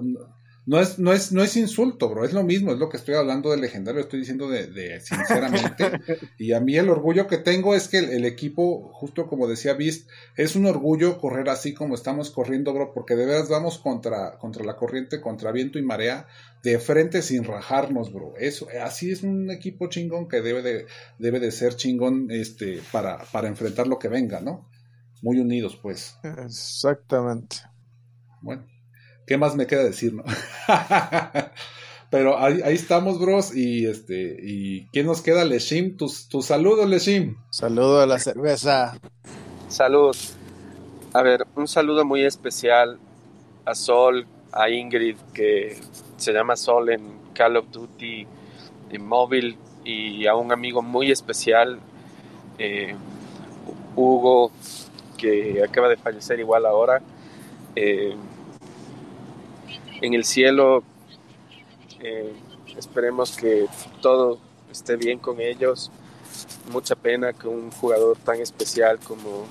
no 0.70 0.78
es, 0.78 1.00
no 1.00 1.12
es, 1.12 1.32
no 1.32 1.42
es 1.42 1.56
insulto, 1.56 2.08
bro, 2.08 2.24
es 2.24 2.32
lo 2.32 2.44
mismo, 2.44 2.70
es 2.70 2.78
lo 2.78 2.88
que 2.88 2.96
estoy 2.96 3.16
hablando 3.16 3.50
de 3.50 3.56
legendario, 3.56 4.00
estoy 4.00 4.20
diciendo 4.20 4.48
de, 4.48 4.68
de 4.68 5.00
sinceramente. 5.00 5.90
y 6.38 6.52
a 6.52 6.60
mí 6.60 6.76
el 6.76 6.88
orgullo 6.88 7.26
que 7.26 7.38
tengo 7.38 7.74
es 7.74 7.88
que 7.88 7.98
el, 7.98 8.10
el 8.10 8.24
equipo, 8.24 8.88
justo 8.92 9.26
como 9.26 9.48
decía 9.48 9.74
Beast, 9.74 10.08
es 10.36 10.54
un 10.54 10.66
orgullo 10.66 11.18
correr 11.18 11.48
así 11.48 11.74
como 11.74 11.96
estamos 11.96 12.30
corriendo, 12.30 12.72
bro, 12.72 12.92
porque 12.92 13.16
de 13.16 13.26
veras 13.26 13.48
vamos 13.48 13.78
contra, 13.78 14.38
contra 14.38 14.64
la 14.64 14.76
corriente, 14.76 15.20
contra 15.20 15.50
viento 15.50 15.76
y 15.80 15.82
marea, 15.82 16.28
de 16.62 16.78
frente 16.78 17.22
sin 17.22 17.42
rajarnos, 17.42 18.12
bro. 18.12 18.34
Eso, 18.38 18.68
así 18.80 19.10
es 19.10 19.24
un 19.24 19.50
equipo 19.50 19.88
chingón 19.88 20.28
que 20.28 20.40
debe 20.40 20.62
de, 20.62 20.86
debe 21.18 21.40
de 21.40 21.50
ser 21.50 21.74
chingón 21.74 22.28
este, 22.30 22.80
para, 22.92 23.18
para 23.32 23.48
enfrentar 23.48 23.88
lo 23.88 23.98
que 23.98 24.06
venga, 24.06 24.40
¿no? 24.40 24.70
Muy 25.20 25.40
unidos, 25.40 25.76
pues. 25.82 26.16
Exactamente. 26.22 27.56
Bueno, 28.40 28.69
¿qué 29.30 29.38
más 29.38 29.54
me 29.54 29.68
queda 29.68 29.84
decir, 29.84 30.12
no? 30.12 30.24
Pero 32.10 32.36
ahí, 32.36 32.62
ahí 32.64 32.74
estamos, 32.74 33.20
bros, 33.20 33.56
y 33.56 33.86
este, 33.86 34.36
y 34.42 34.88
¿quién 34.88 35.06
nos 35.06 35.22
queda? 35.22 35.44
Leshim, 35.44 35.96
tus, 35.96 36.28
tus 36.28 36.46
saludos, 36.46 36.88
Leshim. 36.88 37.36
Saludo 37.48 38.00
a 38.00 38.06
la 38.06 38.18
cerveza. 38.18 38.98
Salud. 39.68 40.16
A 41.12 41.22
ver, 41.22 41.46
un 41.54 41.68
saludo 41.68 42.04
muy 42.04 42.24
especial 42.24 42.98
a 43.64 43.76
Sol, 43.76 44.26
a 44.50 44.68
Ingrid, 44.68 45.16
que 45.32 45.78
se 46.16 46.32
llama 46.32 46.56
Sol 46.56 46.90
en 46.90 47.20
Call 47.32 47.56
of 47.56 47.70
Duty 47.70 48.26
en 48.90 49.06
móvil, 49.06 49.56
y 49.84 50.26
a 50.26 50.34
un 50.34 50.50
amigo 50.50 50.82
muy 50.82 51.12
especial, 51.12 51.78
eh, 52.58 52.96
Hugo, 53.94 54.50
que 55.16 55.62
acaba 55.62 55.88
de 55.88 55.96
fallecer 55.96 56.40
igual 56.40 56.66
ahora. 56.66 57.00
Eh, 57.76 58.16
en 60.00 60.14
el 60.14 60.24
cielo, 60.24 60.82
eh, 62.00 62.32
esperemos 62.76 63.36
que 63.36 63.66
todo 64.00 64.38
esté 64.70 64.96
bien 64.96 65.18
con 65.18 65.40
ellos. 65.40 65.90
Mucha 66.70 66.94
pena 66.94 67.32
que 67.32 67.48
un 67.48 67.70
jugador 67.70 68.16
tan 68.18 68.40
especial 68.40 68.98
como 69.00 69.46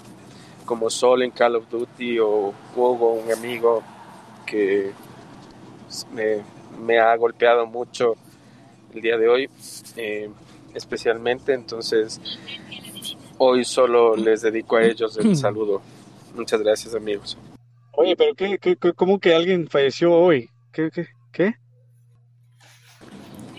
como 0.69 0.91
Sol 0.91 1.23
en 1.23 1.31
Call 1.31 1.55
of 1.55 1.67
Duty 1.67 2.19
o 2.19 2.53
Hugo, 2.75 3.13
un 3.13 3.31
amigo, 3.31 3.81
que 4.45 4.91
me, 6.79 6.99
ha 6.99 7.15
golpeado 7.15 7.65
mucho 7.65 8.15
el 8.93 9.01
día 9.01 9.17
de 9.17 9.27
hoy, 9.27 9.49
eh, 9.95 10.29
especialmente. 10.75 11.55
Entonces, 11.55 12.21
hoy 13.39 13.65
solo 13.65 14.15
les 14.15 14.43
dedico 14.43 14.75
a 14.75 14.83
ellos 14.83 15.17
el 15.17 15.35
saludo. 15.35 15.81
Muchas 16.35 16.61
gracias, 16.61 16.93
amigos. 16.93 17.35
Oye, 17.93 18.15
pero 18.15 18.33
¿qué, 18.35 18.77
cómo 18.95 19.19
que 19.19 19.33
alguien 19.33 19.67
falleció 19.67 20.13
hoy? 20.13 20.49
¿Qué, 20.71 20.89
qué, 20.91 21.07
qué? 21.31 21.55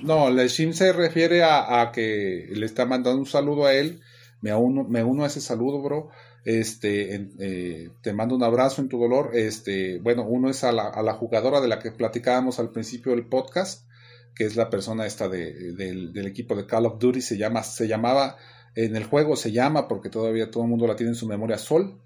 No, 0.02 0.28
se 0.48 0.93
refiere 0.93 1.43
a, 1.44 1.90
que 1.93 2.48
le 2.51 2.66
está 2.66 2.86
mandando 2.86 3.19
un 3.19 3.27
saludo 3.27 3.66
a 3.66 3.74
él. 3.74 4.01
Me 4.40 4.55
uno, 4.55 4.85
me 4.85 5.05
uno 5.05 5.24
a 5.24 5.27
ese 5.27 5.40
saludo, 5.40 5.82
bro. 5.82 6.09
Este, 6.44 7.28
eh, 7.39 7.90
te 8.01 8.12
mando 8.15 8.35
un 8.35 8.43
abrazo 8.43 8.81
en 8.81 8.89
tu 8.89 8.98
dolor. 8.98 9.32
Este, 9.35 9.98
bueno, 9.98 10.24
uno 10.27 10.48
es 10.48 10.65
a 10.65 10.73
la, 10.73 10.89
a 10.89 11.02
la 11.02 11.12
jugadora 11.12 11.61
de 11.61 11.69
la 11.69 11.78
que 11.78 11.90
platicábamos 11.90 12.59
al 12.59 12.70
principio 12.70 13.12
del 13.12 13.27
podcast, 13.27 13.86
que 14.35 14.44
es 14.44 14.57
la 14.57 14.70
persona 14.70 15.05
esta 15.05 15.28
de, 15.28 15.74
del, 15.74 16.12
del 16.15 16.27
equipo 16.27 16.57
de 16.57 16.66
Call 16.66 16.86
of 16.86 16.98
Duty. 16.98 17.20
Se 17.20 17.36
llama, 17.36 17.62
se 17.62 17.86
llamaba, 17.86 18.39
en 18.74 18.97
el 18.97 19.05
juego 19.05 19.36
se 19.36 19.52
llama, 19.52 19.86
porque 19.86 20.09
todavía 20.09 20.51
todo 20.51 20.62
el 20.62 20.70
mundo 20.70 20.86
la 20.86 20.97
tiene 20.97 21.11
en 21.11 21.16
su 21.16 21.27
memoria, 21.27 21.59
Sol. 21.59 22.01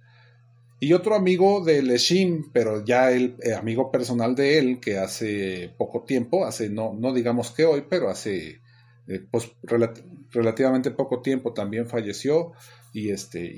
Y 0.80 0.92
otro 0.92 1.14
amigo 1.14 1.64
de 1.64 1.82
Leshim, 1.82 2.51
pero 2.52 2.84
ya 2.84 3.10
el 3.10 3.36
eh, 3.42 3.55
amigo 3.55 3.90
personal 3.90 4.34
de 4.34 4.59
él, 4.59 4.80
que 4.80 4.98
hace 4.98 5.72
poco 5.78 6.02
tiempo, 6.02 6.44
hace 6.44 6.68
no, 6.68 6.92
no 6.92 7.12
digamos 7.14 7.51
que 7.52 7.64
hoy, 7.64 7.84
pero 7.88 8.10
hace 8.10 8.60
eh, 9.06 9.20
pues, 9.30 9.51
relat- 9.62 10.02
relativamente 10.30 10.90
poco 10.90 11.22
tiempo 11.22 11.52
también 11.55 11.86
falleció. 11.88 12.52
Y 12.92 13.10
este, 13.10 13.40
y, 13.44 13.55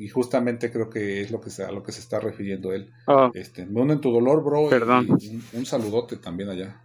y- 0.00 0.04
y 0.04 0.08
justamente 0.08 0.72
creo 0.72 0.90
que 0.90 1.20
es 1.20 1.30
lo 1.30 1.40
que 1.40 1.50
se, 1.50 1.62
a 1.64 1.70
lo 1.70 1.82
que 1.82 1.92
se 1.92 2.00
está 2.00 2.18
refiriendo 2.18 2.72
él. 2.72 2.90
Ah, 3.06 3.30
Este, 3.34 3.64
me 3.66 3.80
uno 3.82 3.92
en 3.92 4.00
tu 4.00 4.10
dolor, 4.10 4.42
bro. 4.42 4.66
y- 4.66 4.70
Perdón. 4.70 5.06
y 5.20 5.28
un, 5.36 5.44
un 5.52 5.66
saludote 5.66 6.16
también 6.16 6.48
allá. 6.48 6.82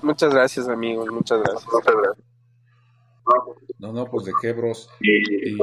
Muchas 0.00 0.32
gracias, 0.32 0.68
amigos. 0.68 1.08
Muchas 1.10 1.40
gracias. 1.42 1.64
No, 3.78 3.92
no, 3.92 4.06
pues 4.06 4.24
de 4.26 4.32
qué, 4.40 4.52
bros. 4.52 4.88
Y 5.00 5.56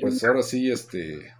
pues 0.00 0.22
ahora 0.24 0.42
sí, 0.42 0.70
este, 0.70 1.32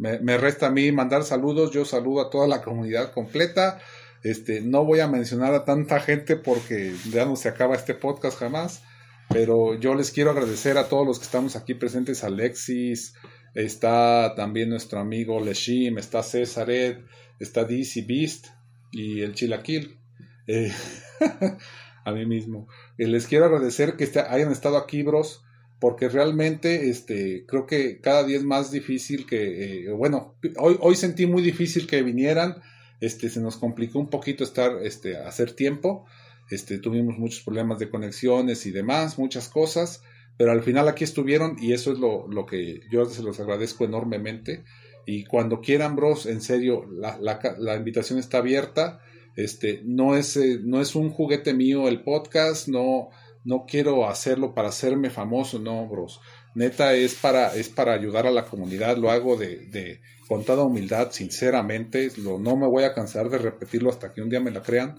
me, 0.00 0.38
resta 0.38 0.68
a 0.68 0.70
mí 0.70 0.90
mandar 0.92 1.24
saludos. 1.24 1.72
Yo 1.72 1.84
saludo 1.84 2.22
a 2.22 2.30
toda 2.30 2.48
la 2.48 2.62
comunidad 2.62 3.12
completa. 3.12 3.78
Este, 4.22 4.60
no 4.62 4.84
voy 4.84 5.00
a 5.00 5.08
mencionar 5.08 5.54
a 5.54 5.64
tanta 5.64 6.00
gente 6.00 6.36
porque 6.36 6.94
ya 7.10 7.26
no 7.26 7.36
se 7.36 7.48
acaba 7.48 7.76
este 7.76 7.94
podcast 7.94 8.38
jamás. 8.38 8.82
Pero 9.28 9.78
yo 9.78 9.94
les 9.94 10.10
quiero 10.10 10.30
agradecer 10.30 10.78
a 10.78 10.88
todos 10.88 11.06
los 11.06 11.18
que 11.18 11.26
estamos 11.26 11.54
aquí 11.54 11.74
presentes. 11.74 12.24
Alexis, 12.24 13.14
está 13.54 14.34
también 14.34 14.70
nuestro 14.70 15.00
amigo 15.00 15.38
Leshim, 15.38 15.98
está 15.98 16.22
César 16.22 16.70
Ed, 16.70 16.98
está 17.38 17.64
DC 17.64 18.04
Beast 18.08 18.46
y 18.90 19.20
el 19.20 19.34
Chilaquil. 19.34 19.98
Eh, 20.46 20.72
a 22.04 22.12
mí 22.12 22.24
mismo. 22.24 22.68
Eh, 22.96 23.06
les 23.06 23.26
quiero 23.26 23.44
agradecer 23.44 23.96
que 23.96 24.04
este- 24.04 24.20
hayan 24.20 24.50
estado 24.50 24.78
aquí, 24.78 25.02
bros 25.02 25.44
porque 25.80 26.08
realmente 26.08 26.88
este 26.90 27.44
creo 27.46 27.66
que 27.66 28.00
cada 28.00 28.22
día 28.24 28.36
es 28.36 28.44
más 28.44 28.70
difícil 28.70 29.26
que 29.26 29.86
eh, 29.86 29.90
bueno 29.90 30.36
hoy 30.58 30.76
hoy 30.80 30.94
sentí 30.94 31.26
muy 31.26 31.42
difícil 31.42 31.86
que 31.86 32.02
vinieran 32.02 32.62
este 33.00 33.28
se 33.28 33.40
nos 33.40 33.56
complicó 33.56 33.98
un 33.98 34.10
poquito 34.10 34.44
estar 34.44 34.72
este 34.84 35.16
hacer 35.16 35.52
tiempo 35.52 36.06
este 36.50 36.78
tuvimos 36.78 37.18
muchos 37.18 37.40
problemas 37.40 37.78
de 37.78 37.90
conexiones 37.90 38.66
y 38.66 38.70
demás 38.70 39.18
muchas 39.18 39.48
cosas 39.48 40.02
pero 40.40 40.52
al 40.52 40.62
final 40.62 40.88
aquí 40.88 41.04
estuvieron 41.04 41.58
y 41.60 41.74
eso 41.74 41.92
es 41.92 41.98
lo, 41.98 42.26
lo 42.26 42.46
que 42.46 42.80
yo 42.90 43.04
se 43.04 43.22
los 43.22 43.38
agradezco 43.40 43.84
enormemente. 43.84 44.64
Y 45.04 45.24
cuando 45.24 45.60
quieran 45.60 45.96
bros 45.96 46.24
en 46.24 46.40
serio 46.40 46.86
la, 46.90 47.18
la, 47.20 47.38
la 47.58 47.76
invitación 47.76 48.18
está 48.18 48.38
abierta. 48.38 49.02
Este 49.36 49.82
no 49.84 50.16
es 50.16 50.38
eh, 50.38 50.58
no 50.62 50.80
es 50.80 50.94
un 50.94 51.10
juguete 51.10 51.52
mío 51.52 51.88
el 51.88 52.02
podcast 52.02 52.68
no 52.68 53.10
no 53.44 53.64
quiero 53.66 54.08
hacerlo 54.08 54.54
para 54.54 54.68
hacerme 54.68 55.10
famoso, 55.10 55.58
no, 55.58 55.86
bros. 55.86 56.20
Neta 56.54 56.94
es 56.94 57.14
para, 57.14 57.54
es 57.54 57.68
para 57.68 57.94
ayudar 57.94 58.26
a 58.26 58.30
la 58.30 58.44
comunidad, 58.44 58.96
lo 58.96 59.10
hago 59.10 59.36
de, 59.36 59.66
de 59.66 60.00
con 60.28 60.44
toda 60.44 60.64
humildad, 60.64 61.10
sinceramente, 61.12 62.10
lo, 62.18 62.38
no 62.38 62.56
me 62.56 62.66
voy 62.66 62.84
a 62.84 62.94
cansar 62.94 63.30
de 63.30 63.38
repetirlo 63.38 63.90
hasta 63.90 64.12
que 64.12 64.22
un 64.22 64.28
día 64.28 64.40
me 64.40 64.50
la 64.50 64.62
crean. 64.62 64.96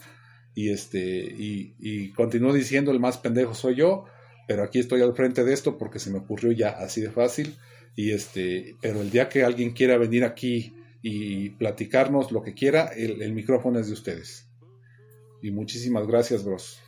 Y 0.54 0.70
este, 0.70 1.00
y, 1.00 1.76
y 1.80 2.12
continúo 2.12 2.52
diciendo 2.52 2.92
el 2.92 3.00
más 3.00 3.18
pendejo 3.18 3.54
soy 3.54 3.76
yo, 3.76 4.06
pero 4.48 4.64
aquí 4.64 4.80
estoy 4.80 5.02
al 5.02 5.16
frente 5.16 5.46
de 5.46 5.54
esto 5.54 5.78
porque 5.78 6.00
se 6.00 6.10
me 6.10 6.18
ocurrió 6.18 6.52
ya 6.52 6.72
así 6.72 7.00
de 7.00 7.12
fácil. 7.12 7.56
Y 7.96 8.12
este, 8.12 8.76
pero 8.82 9.02
el 9.02 9.12
día 9.12 9.30
que 9.30 9.44
alguien 9.44 9.72
quiera 9.72 9.98
venir 9.98 10.26
aquí 10.26 10.74
y 11.02 11.50
platicarnos 11.52 12.32
lo 12.32 12.42
que 12.42 12.54
quiera, 12.54 12.88
el, 12.88 13.22
el 13.22 13.34
micrófono 13.34 13.80
es 13.80 13.88
de 13.88 13.94
ustedes. 13.94 14.50
Y 15.42 15.52
muchísimas 15.52 16.08
gracias, 16.08 16.44
bros. 16.44 16.80